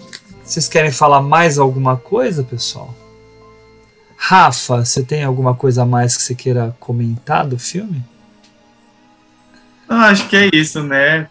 vocês 0.54 0.68
querem 0.68 0.92
falar 0.92 1.22
mais 1.22 1.58
alguma 1.60 1.96
coisa, 1.98 2.44
pessoal? 2.44 2.94
Rafa, 4.18 4.84
você 4.84 5.02
tem 5.04 5.24
alguma 5.24 5.56
coisa 5.56 5.84
a 5.84 5.86
mais 5.86 6.18
que 6.18 6.24
você 6.24 6.36
queira 6.36 6.76
comentar 6.80 7.46
do 7.48 7.58
filme? 7.58 8.04
Não, 9.88 9.98
acho 9.98 10.28
que 10.28 10.36
é 10.36 10.50
isso, 10.54 10.84
né? 10.84 11.28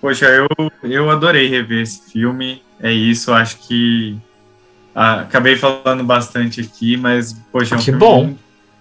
Poxa, 0.00 0.26
eu, 0.26 0.46
eu 0.82 1.10
adorei 1.10 1.48
rever 1.48 1.82
esse 1.82 2.02
filme. 2.10 2.62
É 2.78 2.92
isso, 2.92 3.32
acho 3.32 3.58
que. 3.58 4.16
ah, 4.94 5.20
acabei 5.20 5.56
falando 5.56 6.04
bastante 6.04 6.60
aqui, 6.60 6.96
mas, 6.96 7.32
poxa, 7.52 7.74
é 7.74 7.76
um 7.76 7.80
Que 7.80 7.84
filme 7.86 7.98
bom. 7.98 8.34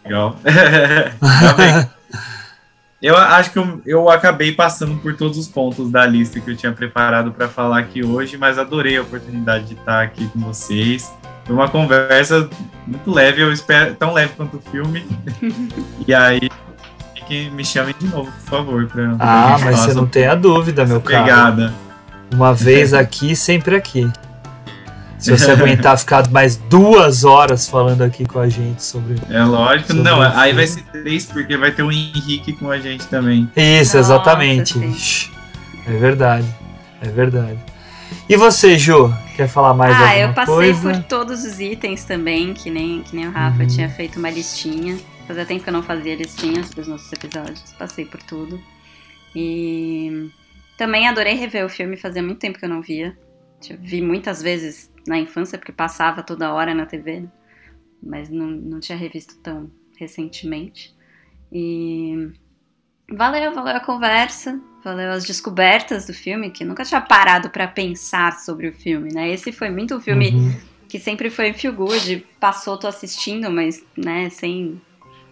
legal. 0.06 0.38
Eu 3.01 3.15
acho 3.15 3.51
que 3.51 3.59
eu, 3.59 3.81
eu 3.85 4.09
acabei 4.09 4.51
passando 4.51 4.97
por 4.97 5.15
todos 5.15 5.38
os 5.38 5.47
pontos 5.47 5.89
da 5.89 6.05
lista 6.05 6.39
que 6.39 6.51
eu 6.51 6.55
tinha 6.55 6.71
preparado 6.73 7.31
para 7.31 7.47
falar 7.47 7.80
aqui 7.80 8.03
hoje, 8.03 8.38
mas 8.38 8.59
adorei 8.59 8.97
a 8.97 9.01
oportunidade 9.01 9.67
de 9.67 9.73
estar 9.73 10.03
aqui 10.03 10.27
com 10.27 10.39
vocês. 10.39 11.09
Foi 11.45 11.55
uma 11.55 11.69
conversa 11.69 12.49
muito 12.85 13.09
leve, 13.09 13.41
eu 13.41 13.53
espero 13.53 13.95
tão 13.95 14.11
leve 14.13 14.34
quanto 14.35 14.57
o 14.57 14.61
filme. 14.69 15.05
e 16.05 16.13
aí, 16.13 16.49
que 17.30 17.49
me 17.51 17.63
chamem 17.63 17.95
de 17.97 18.07
novo, 18.07 18.30
por 18.31 18.49
favor. 18.49 18.88
Pra, 18.88 19.15
pra 19.15 19.15
Ah, 19.19 19.57
mas 19.63 19.80
você 19.80 19.93
não 19.93 20.07
tem 20.07 20.27
a 20.27 20.35
dúvida, 20.35 20.84
meu 20.85 20.99
cara. 20.99 21.23
pegada. 21.23 21.73
Uma 22.34 22.53
vez 22.53 22.93
aqui, 22.93 23.35
sempre 23.35 23.76
aqui. 23.76 24.11
Se 25.20 25.32
você 25.32 25.52
aguentar 25.52 25.98
ficar 26.00 26.30
mais 26.32 26.56
duas 26.56 27.24
horas 27.26 27.68
falando 27.68 28.02
aqui 28.04 28.26
com 28.26 28.40
a 28.40 28.48
gente 28.48 28.82
sobre. 28.84 29.16
É 29.30 29.44
lógico, 29.44 29.88
sobre 29.90 30.04
não, 30.04 30.22
aí 30.22 30.54
vai 30.54 30.66
ser 30.66 30.84
três, 30.84 31.26
porque 31.26 31.58
vai 31.58 31.72
ter 31.72 31.84
o 31.84 31.91
Henrique 31.91 32.54
com 32.54 32.72
a 32.72 32.80
gente 32.80 33.06
também. 33.08 33.50
Isso, 33.56 33.98
Nossa, 33.98 34.14
exatamente. 34.14 34.74
sim. 34.74 35.32
É 35.86 35.91
verdade. 35.98 36.48
É 37.02 37.10
verdade. 37.10 37.58
E 38.28 38.36
você, 38.38 38.78
Ju? 38.78 39.14
Quer 39.36 39.48
falar 39.48 39.74
mais 39.74 39.94
ah, 39.94 40.00
alguma 40.00 40.16
eu 40.18 40.34
passei 40.34 40.54
coisa? 40.56 40.82
por 40.94 41.04
todos 41.04 41.44
os 41.44 41.60
itens 41.60 42.04
também, 42.04 42.54
que 42.54 42.70
nem, 42.70 43.02
que 43.04 43.16
nem 43.16 43.28
o 43.28 43.32
Rafa 43.32 43.62
Uhum. 43.62 43.68
tinha 43.68 43.90
feito 43.90 44.20
uma 44.20 44.30
listinha. 44.30 44.98
Fazia 45.28 45.46
tempo 45.46 45.64
que 45.64 45.70
eu 45.70 45.74
não 45.74 45.84
fazia 45.84 46.16
listinhas 46.16 46.70
para 46.70 46.82
os 46.82 46.88
nossos 46.88 47.12
episódios. 47.14 47.64
Passei 47.78 48.06
por 48.06 48.22
tudo. 48.24 48.60
E 49.36 50.30
Também 50.78 51.08
adorei 51.08 51.36
rever 51.36 51.66
o 51.66 51.70
filme, 51.70 51.98
fazia 51.98 52.24
muito 52.24 52.40
tempo 52.40 52.58
que 52.58 52.66
eu 52.66 52.70
não 52.70 52.82
via. 52.82 53.16
Vi 53.82 54.02
muitas 54.02 54.41
vezes 54.41 54.90
na 55.10 55.18
infância, 55.18 55.57
porque 55.57 55.72
passava 55.72 56.22
toda 56.22 56.53
hora 56.53 56.76
na 56.76 56.86
TV, 56.86 57.22
né? 57.22 57.30
mas 58.02 58.30
não, 58.30 58.45
não 58.45 58.80
tinha 58.80 58.98
revisto 58.98 59.36
tão 59.40 59.72
recentemente. 59.98 60.95
E 61.52 62.31
valeu, 63.11 63.52
valeu 63.53 63.76
a 63.76 63.80
conversa, 63.80 64.61
valeu 64.84 65.11
as 65.11 65.26
descobertas 65.26 66.06
do 66.06 66.14
filme, 66.14 66.52
que 66.52 66.64
nunca 66.64 66.86
tinha 66.86 67.02
parado 67.02 67.49
para 67.49 67.68
pensar 67.68 68.38
sobre 68.40 68.68
o 68.68 68.73
filme, 68.73 69.11
né? 69.11 69.30
Esse 69.31 69.52
foi 69.52 69.72
muito 69.72 69.95
um 69.95 69.99
filme 69.99 70.30
Uhum. 70.30 70.53
que 70.88 70.99
sempre 70.99 71.31
foi 71.31 71.53
feel 71.53 71.73
good, 71.73 72.23
passou, 72.40 72.77
tô 72.77 72.86
assistindo, 72.88 73.49
mas, 73.49 73.84
né, 73.98 74.30
sem 74.30 74.80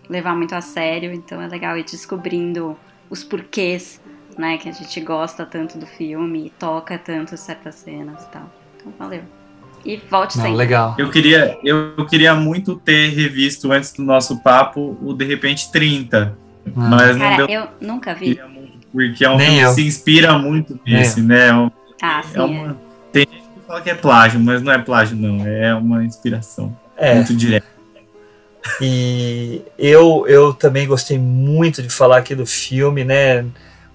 levar 0.09 0.35
muito 0.35 0.55
a 0.55 0.61
sério, 0.61 1.13
então 1.13 1.39
é 1.39 1.47
legal 1.47 1.77
ir 1.77 1.83
descobrindo 1.83 2.75
os 3.11 3.23
porquês, 3.23 4.01
né, 4.37 4.57
que 4.57 4.67
a 4.67 4.71
gente 4.71 4.99
gosta 5.01 5.45
tanto 5.45 5.77
do 5.77 5.85
filme 5.85 6.47
e 6.47 6.49
toca 6.49 6.97
tanto 6.97 7.37
certas 7.37 7.75
cenas 7.75 8.23
e 8.23 8.31
tal. 8.31 8.49
Então, 8.75 8.91
valeu. 8.97 9.36
E 9.85 9.97
volte 10.09 10.37
Não, 10.37 10.43
sempre. 10.43 10.57
legal. 10.57 10.95
Eu 10.97 11.09
queria, 11.09 11.57
eu 11.63 12.05
queria 12.09 12.33
muito 12.35 12.75
ter 12.75 13.09
revisto 13.09 13.71
antes 13.71 13.93
do 13.93 14.03
nosso 14.03 14.41
papo 14.41 14.97
o 15.01 15.13
De 15.13 15.23
Repente 15.25 15.71
30. 15.71 16.37
Mas 16.75 17.15
não 17.15 17.29
Cara, 17.29 17.47
deu 17.47 17.61
eu 17.61 17.67
nunca 17.79 18.13
vi. 18.13 18.39
porque 18.91 19.23
é 19.23 19.29
um 19.29 19.37
Nem 19.37 19.47
filme 19.47 19.61
eu. 19.61 19.69
que 19.69 19.75
se 19.75 19.87
inspira 19.87 20.37
muito 20.37 20.77
nesse, 20.85 21.21
né? 21.21 21.47
É 21.49 21.53
um- 21.53 21.71
Ah, 22.01 22.21
sim. 22.23 22.37
é 22.37 22.41
uma- 22.43 22.77
Tem 23.13 23.21
gente 23.31 23.41
que 23.41 23.59
fala 23.65 23.81
que 23.81 23.89
é 23.89 23.95
plágio, 23.95 24.39
mas 24.39 24.61
não 24.61 24.71
é 24.73 24.77
plágio, 24.77 25.15
não. 25.15 25.45
É 25.47 25.73
uma 25.73 26.03
inspiração 26.03 26.75
É. 26.97 27.15
muito 27.15 27.33
direta. 27.33 27.65
E 28.81 29.61
eu, 29.77 30.25
eu 30.27 30.53
também 30.53 30.85
gostei 30.87 31.17
muito 31.17 31.81
de 31.81 31.89
falar 31.89 32.17
aqui 32.17 32.35
do 32.35 32.45
filme, 32.45 33.03
né? 33.05 33.45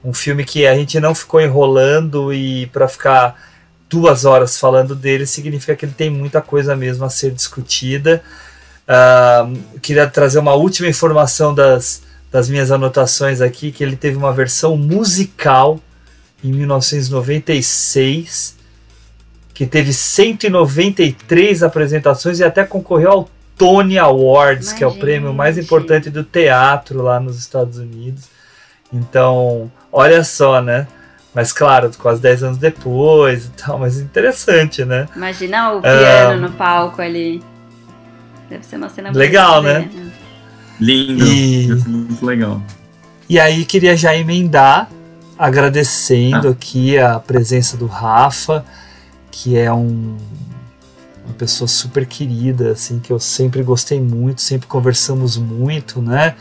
Um 0.04 0.12
filme 0.14 0.44
que 0.44 0.66
a 0.66 0.74
gente 0.74 0.98
não 0.98 1.14
ficou 1.14 1.40
enrolando 1.40 2.32
e 2.32 2.66
para 2.68 2.88
ficar 2.88 3.36
duas 3.93 4.24
horas 4.24 4.59
falando 4.59 4.94
dele 4.94 5.27
significa 5.27 5.77
que 5.77 5.85
ele 5.85 5.93
tem 5.93 6.09
muita 6.09 6.40
coisa 6.40 6.74
mesmo 6.74 7.05
a 7.05 7.10
ser 7.10 7.31
discutida. 7.31 8.23
Ah, 8.89 9.47
queria 9.82 10.06
trazer 10.06 10.39
uma 10.39 10.55
última 10.55 10.89
informação 10.89 11.55
das, 11.55 12.02
das 12.31 12.48
minhas 12.48 12.70
anotações 12.70 13.43
aqui, 13.43 13.70
que 13.70 13.85
ele 13.85 13.97
teve 13.97 14.16
uma 14.16 14.32
versão 14.32 14.78
musical 14.78 15.78
em 16.43 16.51
1996, 16.51 18.56
que 19.52 19.66
teve 19.66 19.93
193 19.93 21.62
apresentações 21.62 22.40
e 22.40 22.44
até 22.44 22.64
concorreu 22.64 23.10
ao 23.10 23.28
Tony 23.59 23.98
Awards, 23.98 24.73
que 24.73 24.82
é 24.82 24.86
o 24.86 24.94
prêmio 24.94 25.35
mais 25.35 25.59
importante 25.59 26.09
do 26.09 26.24
teatro 26.24 27.02
lá 27.02 27.20
nos 27.20 27.39
Estados 27.39 27.77
Unidos. 27.77 28.24
Então, 28.90 29.70
olha 29.93 30.24
só, 30.24 30.62
né? 30.62 30.89
Mas 31.34 31.52
claro, 31.52 31.90
quase 31.98 32.20
10 32.20 32.42
anos 32.42 32.59
depois 32.59 33.46
e 33.46 33.50
tal, 33.50 33.78
mas 33.78 33.98
interessante, 33.98 34.84
né? 34.84 35.09
Imagina 35.16 35.72
o 35.72 35.80
piano 35.80 36.32
Ah. 36.32 36.36
no 36.36 36.50
palco 36.52 37.00
ali. 37.00 37.42
Deve 38.50 38.64
ser 38.66 38.76
uma 38.76 38.90
cena 38.90 39.10
Legal, 39.10 39.62
né? 39.62 39.88
ver, 39.90 40.12
Lindo. 40.78 41.24
E- 41.24 41.70
é 41.70 41.74
muito 41.88 42.24
legal. 42.26 42.62
E 43.28 43.40
aí 43.40 43.64
queria 43.64 43.96
já 43.96 44.14
emendar, 44.14 44.90
agradecendo 45.38 46.48
aqui 46.48 46.98
a 46.98 47.18
presença 47.18 47.76
do 47.78 47.86
Rafa, 47.86 48.62
que 49.30 49.56
é 49.56 49.72
um, 49.72 50.18
uma 51.24 51.34
pessoa 51.38 51.66
super 51.66 52.04
querida, 52.04 52.72
assim, 52.72 52.98
que 52.98 53.10
eu 53.10 53.18
sempre 53.18 53.62
gostei 53.62 53.98
muito, 54.00 54.42
sempre 54.42 54.66
conversamos 54.66 55.38
muito, 55.38 56.02
né? 56.02 56.34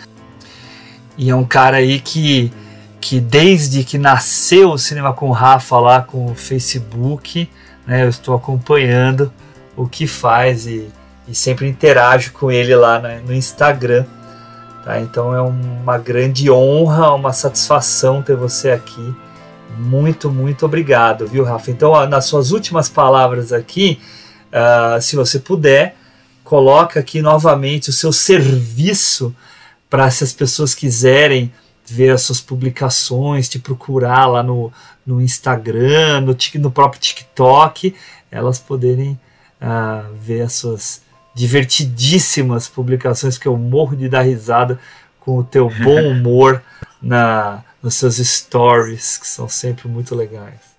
E 1.17 1.29
é 1.29 1.35
um 1.35 1.45
cara 1.45 1.77
aí 1.77 1.99
que, 2.01 2.51
que 3.01 3.19
desde 3.19 3.83
que 3.83 3.97
nasceu 3.97 4.71
o 4.71 4.77
Cinema 4.77 5.11
com 5.11 5.27
o 5.27 5.31
Rafa 5.31 5.79
lá 5.79 6.01
com 6.01 6.27
o 6.27 6.35
Facebook, 6.35 7.49
né, 7.85 8.03
eu 8.03 8.09
estou 8.09 8.35
acompanhando 8.35 9.33
o 9.75 9.87
que 9.87 10.05
faz 10.05 10.67
e, 10.67 10.87
e 11.27 11.33
sempre 11.33 11.67
interajo 11.67 12.31
com 12.31 12.51
ele 12.51 12.75
lá 12.75 12.99
né, 12.99 13.21
no 13.25 13.33
Instagram. 13.33 14.05
Tá? 14.85 15.01
Então 15.01 15.35
é 15.35 15.41
uma 15.41 15.97
grande 15.97 16.49
honra, 16.51 17.13
uma 17.13 17.33
satisfação 17.33 18.21
ter 18.21 18.35
você 18.35 18.69
aqui. 18.69 19.13
Muito, 19.77 20.29
muito 20.29 20.65
obrigado, 20.65 21.25
viu, 21.25 21.43
Rafa? 21.43 21.71
Então, 21.71 22.05
nas 22.07 22.25
suas 22.25 22.51
últimas 22.51 22.89
palavras 22.89 23.51
aqui, 23.51 23.99
ah, 24.51 24.99
se 25.01 25.15
você 25.15 25.39
puder, 25.39 25.95
coloca 26.43 26.99
aqui 26.99 27.21
novamente 27.21 27.89
o 27.89 27.93
seu 27.93 28.11
serviço 28.11 29.33
para 29.89 30.09
se 30.11 30.23
as 30.23 30.33
pessoas 30.33 30.75
quiserem 30.75 31.51
ver 31.91 32.11
as 32.11 32.21
suas 32.21 32.39
publicações, 32.39 33.49
te 33.49 33.59
procurar 33.59 34.25
lá 34.27 34.41
no, 34.41 34.71
no 35.05 35.21
Instagram, 35.21 36.21
no, 36.21 36.35
no 36.55 36.71
próprio 36.71 37.01
TikTok, 37.01 37.95
elas 38.31 38.59
poderem 38.59 39.19
ah, 39.59 40.05
ver 40.15 40.41
as 40.41 40.53
suas 40.53 41.01
divertidíssimas 41.33 42.67
publicações, 42.67 43.37
que 43.37 43.47
eu 43.47 43.57
morro 43.57 43.95
de 43.95 44.09
dar 44.09 44.21
risada 44.21 44.79
com 45.19 45.37
o 45.37 45.43
teu 45.43 45.69
bom 45.69 46.01
humor 46.11 46.61
na, 47.01 47.63
nos 47.81 47.95
seus 47.95 48.17
stories, 48.17 49.17
que 49.17 49.27
são 49.27 49.47
sempre 49.47 49.87
muito 49.87 50.15
legais. 50.15 50.71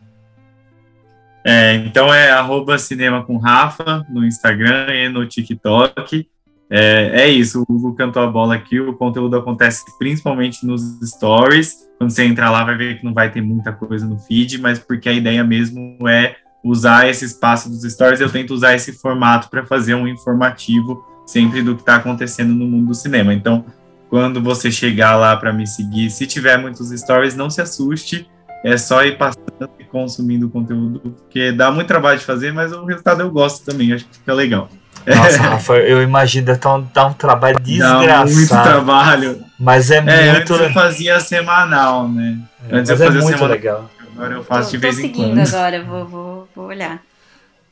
É, 1.45 1.75
então 1.75 2.15
é 2.15 2.31
arroba 2.31 2.79
cinema 2.79 3.25
com 3.25 3.37
Rafa 3.37 4.07
no 4.09 4.25
Instagram 4.25 4.95
e 4.95 5.09
no 5.09 5.27
TikTok. 5.27 6.29
É, 6.75 7.25
é 7.25 7.29
isso, 7.29 7.67
o 7.69 7.75
Hugo 7.75 7.95
cantou 7.95 8.23
a 8.23 8.27
bola 8.27 8.55
aqui, 8.55 8.81
o 8.81 8.95
conteúdo 8.95 9.37
acontece 9.37 9.85
principalmente 9.99 10.65
nos 10.67 10.81
stories. 11.03 11.87
Quando 11.99 12.09
você 12.09 12.25
entrar 12.25 12.51
lá, 12.51 12.65
vai 12.65 12.75
ver 12.79 12.99
que 12.99 13.05
não 13.05 13.13
vai 13.13 13.31
ter 13.31 13.43
muita 13.43 13.73
coisa 13.73 14.07
no 14.07 14.19
feed, 14.19 14.59
mas 14.59 14.79
porque 14.79 15.11
a 15.11 15.13
ideia 15.13 15.45
mesmo 15.45 15.99
é 16.09 16.37
usar 16.65 17.11
esse 17.11 17.27
espaço 17.27 17.69
dos 17.69 17.83
stories, 17.83 18.23
eu 18.23 18.31
tento 18.31 18.55
usar 18.55 18.75
esse 18.75 18.95
formato 18.95 19.51
para 19.51 19.67
fazer 19.67 19.95
um 19.95 20.09
informativo 20.09 21.05
sempre 21.27 21.61
do 21.63 21.75
que 21.75 21.83
está 21.83 21.97
acontecendo 21.97 22.55
no 22.55 22.67
mundo 22.67 22.87
do 22.87 22.95
cinema. 22.95 23.35
Então, 23.35 23.67
quando 24.09 24.41
você 24.41 24.71
chegar 24.71 25.15
lá 25.17 25.37
para 25.37 25.53
me 25.53 25.67
seguir, 25.67 26.09
se 26.09 26.27
tiver 26.27 26.57
muitos 26.57 26.89
stories, 26.89 27.37
não 27.37 27.51
se 27.51 27.61
assuste, 27.61 28.27
é 28.65 28.79
só 28.79 29.05
ir 29.05 29.19
passando 29.19 29.69
e 29.79 29.85
consumindo 29.85 30.47
o 30.47 30.51
conteúdo, 30.51 31.01
porque 31.01 31.53
dá 31.53 31.71
muito 31.71 31.89
trabalho 31.89 32.19
de 32.19 32.25
fazer, 32.25 32.51
mas 32.51 32.73
o 32.73 32.87
resultado 32.87 33.21
eu 33.21 33.31
gosto 33.31 33.63
também, 33.63 33.93
acho 33.93 34.07
que 34.07 34.17
fica 34.17 34.33
legal. 34.33 34.71
Nossa, 35.07 35.43
Rafa, 35.43 35.75
eu 35.75 36.03
imagino, 36.03 36.57
dar 36.57 36.75
um, 36.77 36.87
dar 36.95 37.07
um 37.07 37.13
trabalho 37.13 37.59
desgraçado. 37.61 38.07
Dá 38.07 38.25
muito 38.25 38.49
trabalho. 38.49 39.45
Mas 39.59 39.91
é, 39.91 39.97
É, 39.99 40.33
muito, 40.33 40.55
antes 40.55 40.61
eu 40.67 40.73
fazia 40.73 41.21
semanal, 41.21 42.09
né? 42.09 42.39
É, 42.71 42.77
antes 42.77 42.91
mas 42.91 43.01
eu 43.01 43.07
é 43.07 43.09
fazia 43.09 43.23
muito 43.23 43.37
semanal. 43.37 43.49
legal. 43.57 43.91
Agora 44.15 44.35
eu 44.35 44.45
faço 44.45 44.65
Tô, 44.67 44.71
de 44.73 44.77
vez 44.79 44.99
em 44.99 45.03
seguindo 45.03 45.35
quando. 45.35 45.55
agora, 45.55 45.83
vou, 45.83 46.07
vou, 46.07 46.49
vou 46.55 46.67
olhar. 46.67 47.01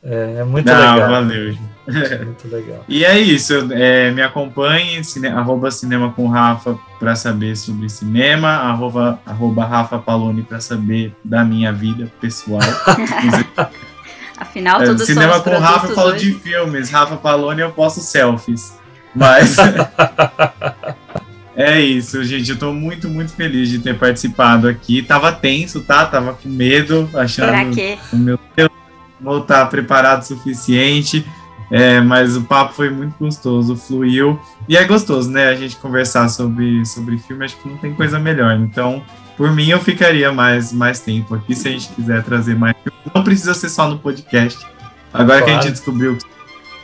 é, 0.03 0.37
é 0.41 0.45
muito 0.45 0.67
Não, 0.67 0.95
legal. 0.95 1.11
valeu. 1.11 1.55
Muito 2.25 2.49
legal. 2.49 2.85
E 2.89 3.05
é 3.05 3.19
isso, 3.19 3.69
é, 3.73 4.11
me 4.13 4.23
acompanhe, 4.23 5.03
cine, 5.03 5.27
arroba 5.29 5.71
cinema 5.73 6.13
com 6.13 6.29
Rafa 6.29 6.79
para 7.01 7.17
saber 7.17 7.57
sobre 7.57 7.89
cinema, 7.89 8.49
arroba, 8.49 9.19
arroba 9.27 9.65
Rafa 9.65 9.99
Paloni 9.99 10.43
para 10.43 10.61
saber 10.61 11.13
da 11.25 11.45
minha 11.45 11.73
vida 11.73 12.07
pessoal. 12.21 12.61
Afinal, 14.41 14.81
É, 14.81 14.87
tudo 14.87 15.05
cinema 15.05 15.35
são 15.35 15.41
os 15.41 15.45
com 15.45 15.59
Rafa 15.59 15.87
eu 15.89 15.95
falo 15.95 16.11
hoje. 16.13 16.33
de 16.33 16.39
filmes, 16.41 16.91
Rafa 16.91 17.17
Paloni 17.17 17.61
eu 17.61 17.71
posto 17.71 18.01
selfies. 18.01 18.79
Mas 19.15 19.57
é 21.55 21.79
isso, 21.79 22.25
gente. 22.25 22.51
Eu 22.51 22.59
tô 22.59 22.73
muito, 22.73 23.09
muito 23.09 23.33
feliz 23.33 23.69
de 23.69 23.79
ter 23.79 23.99
participado 23.99 24.67
aqui. 24.67 25.03
Tava 25.03 25.31
tenso, 25.31 25.83
tá? 25.83 26.07
Tava 26.07 26.33
com 26.33 26.49
medo, 26.49 27.09
achando. 27.13 27.53
Meu 28.15 28.39
Deus, 28.57 28.71
vou 29.21 29.41
estar 29.41 29.67
preparado 29.67 30.23
o 30.23 30.25
suficiente. 30.25 31.27
É, 31.71 32.01
mas 32.01 32.37
o 32.37 32.43
papo 32.43 32.75
foi 32.75 32.91
muito 32.91 33.15
gostoso, 33.19 33.77
fluiu. 33.77 34.41
E 34.69 34.77
é 34.77 34.85
gostoso, 34.85 35.31
né? 35.31 35.49
A 35.49 35.55
gente 35.55 35.77
conversar 35.77 36.29
sobre, 36.29 36.85
sobre 36.85 37.19
filme, 37.19 37.45
acho 37.45 37.57
que 37.59 37.69
não 37.69 37.77
tem 37.77 37.95
coisa 37.95 38.19
melhor. 38.19 38.57
Então, 38.57 39.03
por 39.41 39.51
mim, 39.53 39.69
eu 39.71 39.81
ficaria 39.81 40.31
mais, 40.31 40.71
mais 40.71 41.01
tempo 41.01 41.35
aqui 41.35 41.55
se 41.55 41.67
a 41.67 41.71
gente 41.71 41.89
quiser 41.89 42.23
trazer 42.23 42.55
mais 42.55 42.77
filme. 42.83 42.99
Não 43.15 43.25
precisa 43.25 43.55
ser 43.55 43.71
só 43.71 43.89
no 43.89 43.99
podcast. 43.99 44.59
Agora 45.15 45.39
que 45.39 45.45
a 45.45 45.47
Claro. 45.55 45.63
gente 45.63 45.73
descobriu 45.73 46.15
que 46.19 46.27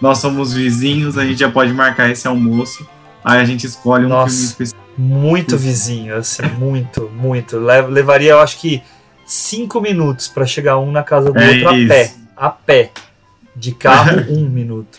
nós 0.01 0.17
somos 0.17 0.55
vizinhos, 0.55 1.19
a 1.19 1.25
gente 1.27 1.39
já 1.39 1.51
pode 1.51 1.71
marcar 1.75 2.09
esse 2.11 2.27
almoço. 2.27 2.89
Aí 3.23 3.41
a 3.41 3.45
gente 3.45 3.67
escolhe 3.67 4.07
um 4.07 4.09
Nossa. 4.09 4.31
filme 4.35 4.45
específico. 4.47 4.81
Muito 4.97 5.59
vizinho, 5.59 6.17
assim, 6.17 6.45
muito, 6.59 7.11
muito. 7.15 7.59
Le- 7.59 7.83
Levaria, 7.89 8.31
eu 8.33 8.41
acho 8.41 8.59
que 8.59 8.83
cinco 9.27 9.79
minutos 9.79 10.27
para 10.27 10.47
chegar 10.47 10.79
um 10.79 10.91
na 10.91 11.03
casa 11.03 11.31
do 11.31 11.39
É 11.39 11.51
outro 11.51 11.69
a 11.69 11.77
isso. 11.77 11.89
pé. 11.89 12.13
A 12.35 12.49
pé. 12.49 12.91
De 13.55 13.73
carro, 13.73 14.25
um 14.33 14.49
minuto. 14.49 14.99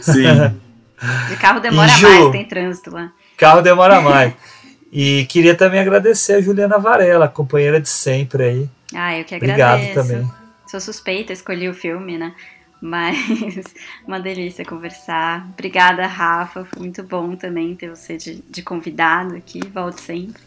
Sim. 0.00 0.22
De 1.28 1.36
carro 1.36 1.60
demora 1.60 1.88
Ju, 1.88 2.08
mais, 2.08 2.32
tem 2.32 2.44
trânsito 2.46 2.90
lá. 2.92 3.10
Carro 3.36 3.60
demora 3.60 4.00
mais. 4.00 4.32
E 4.90 5.26
queria 5.26 5.54
também 5.54 5.80
agradecer 5.80 6.34
a 6.34 6.40
Juliana 6.40 6.78
Varela, 6.78 7.28
companheira 7.28 7.80
de 7.80 7.88
sempre 7.88 8.42
aí. 8.44 8.70
Ah, 8.94 9.18
eu 9.18 9.24
que 9.24 9.34
Obrigado 9.36 9.80
agradeço. 9.80 9.94
também. 9.94 10.30
Sou 10.66 10.80
suspeita, 10.80 11.32
escolhi 11.32 11.68
o 11.68 11.74
filme, 11.74 12.16
né? 12.16 12.34
Mas 12.80 13.64
uma 14.06 14.18
delícia 14.18 14.64
conversar. 14.64 15.46
Obrigada, 15.52 16.06
Rafa. 16.06 16.64
Foi 16.64 16.80
muito 16.80 17.02
bom 17.02 17.36
também 17.36 17.74
ter 17.74 17.90
você 17.90 18.16
de, 18.16 18.42
de 18.48 18.62
convidado 18.62 19.36
aqui. 19.36 19.60
Volte 19.72 20.00
sempre. 20.00 20.42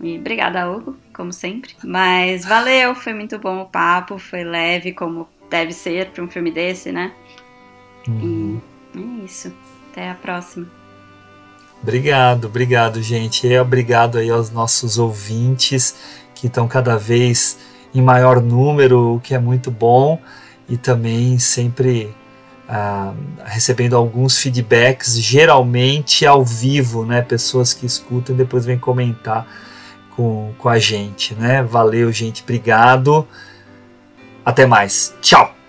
E 0.00 0.18
obrigada, 0.18 0.68
Hugo, 0.68 0.96
como 1.14 1.32
sempre. 1.32 1.74
Mas 1.84 2.44
valeu, 2.44 2.94
foi 2.94 3.14
muito 3.14 3.38
bom 3.38 3.62
o 3.62 3.66
papo, 3.66 4.18
foi 4.18 4.42
leve, 4.42 4.92
como 4.92 5.28
deve 5.48 5.72
ser 5.72 6.10
para 6.10 6.24
um 6.24 6.28
filme 6.28 6.50
desse, 6.50 6.90
né? 6.90 7.12
Uhum. 8.08 8.60
E 8.94 9.00
é 9.00 9.24
isso. 9.24 9.54
Até 9.90 10.10
a 10.10 10.14
próxima. 10.14 10.81
Obrigado, 11.82 12.46
obrigado, 12.46 13.02
gente. 13.02 13.46
E 13.46 13.58
obrigado 13.58 14.18
aí 14.18 14.30
aos 14.30 14.50
nossos 14.50 14.98
ouvintes 14.98 15.96
que 16.34 16.46
estão 16.46 16.68
cada 16.68 16.96
vez 16.96 17.58
em 17.94 18.00
maior 18.00 18.40
número, 18.40 19.16
o 19.16 19.20
que 19.20 19.34
é 19.34 19.38
muito 19.38 19.70
bom, 19.70 20.18
e 20.68 20.76
também 20.76 21.38
sempre 21.38 22.14
ah, 22.68 23.12
recebendo 23.44 23.96
alguns 23.96 24.38
feedbacks, 24.38 25.18
geralmente 25.18 26.24
ao 26.24 26.44
vivo, 26.44 27.04
né? 27.04 27.20
Pessoas 27.20 27.74
que 27.74 27.84
escutam 27.84 28.34
e 28.34 28.38
depois 28.38 28.64
vêm 28.64 28.78
comentar 28.78 29.46
com, 30.16 30.54
com 30.56 30.68
a 30.68 30.78
gente, 30.78 31.34
né? 31.34 31.62
Valeu, 31.62 32.12
gente, 32.12 32.42
obrigado. 32.42 33.26
Até 34.44 34.66
mais. 34.66 35.14
Tchau! 35.20 35.61